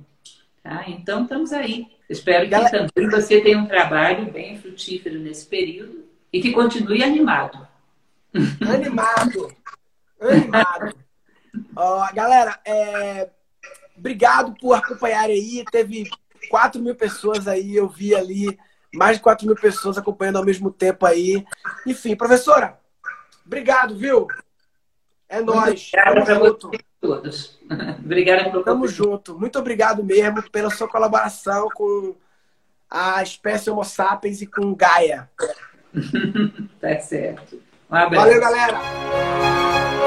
Tá? 0.63 0.85
Então, 0.89 1.25
estamos 1.25 1.53
aí. 1.53 1.87
Espero 2.13 2.49
que 2.49 2.71
também 2.71 3.11
você 3.11 3.41
tenha 3.41 3.59
um 3.59 3.67
trabalho 3.67 4.31
bem 4.31 4.59
frutífero 4.59 5.19
nesse 5.19 5.47
período 5.47 6.05
e 6.31 6.43
que 6.43 6.53
continue 6.53 7.03
animado. 7.03 7.67
Animado! 8.61 9.57
Animado! 10.21 10.95
Ó, 11.75 12.13
galera, 12.13 12.61
é... 12.67 13.31
obrigado 13.97 14.55
por 14.61 14.75
acompanhar 14.75 15.25
aí. 15.25 15.65
Teve 15.73 16.11
4 16.51 16.83
mil 16.83 16.95
pessoas 16.95 17.49
aí, 17.49 17.75
eu 17.75 17.89
vi 17.89 18.15
ali 18.15 18.59
mais 18.95 19.17
de 19.17 19.23
4 19.23 19.47
mil 19.47 19.57
pessoas 19.57 19.97
acompanhando 19.97 20.37
ao 20.37 20.45
mesmo 20.45 20.71
tempo 20.71 21.07
aí. 21.07 21.43
Enfim, 21.87 22.15
professora, 22.15 22.79
obrigado, 23.47 23.97
viu? 23.97 24.27
É 25.31 25.41
nóis. 25.41 25.91
Obrigada 25.95 26.25
para 26.27 26.79
todos. 27.01 27.59
Obrigada 28.05 28.51
pelo 28.51 28.65
Tamo 28.65 28.89
junto. 28.89 29.39
Muito 29.39 29.59
obrigado 29.59 30.03
mesmo 30.05 30.43
pela 30.51 30.71
sua 30.71 30.89
colaboração 30.89 31.69
com 31.75 32.15
a 32.91 33.23
espécie 33.23 33.71
Homo 33.71 33.85
sapiens 33.85 34.43
e 34.43 34.47
com 34.47 34.75
Gaia. 34.75 35.29
tá 36.81 36.99
certo. 37.01 37.61
Um 37.91 37.95
abraço. 37.95 38.27
Valeu, 38.27 38.41
galera. 38.41 40.02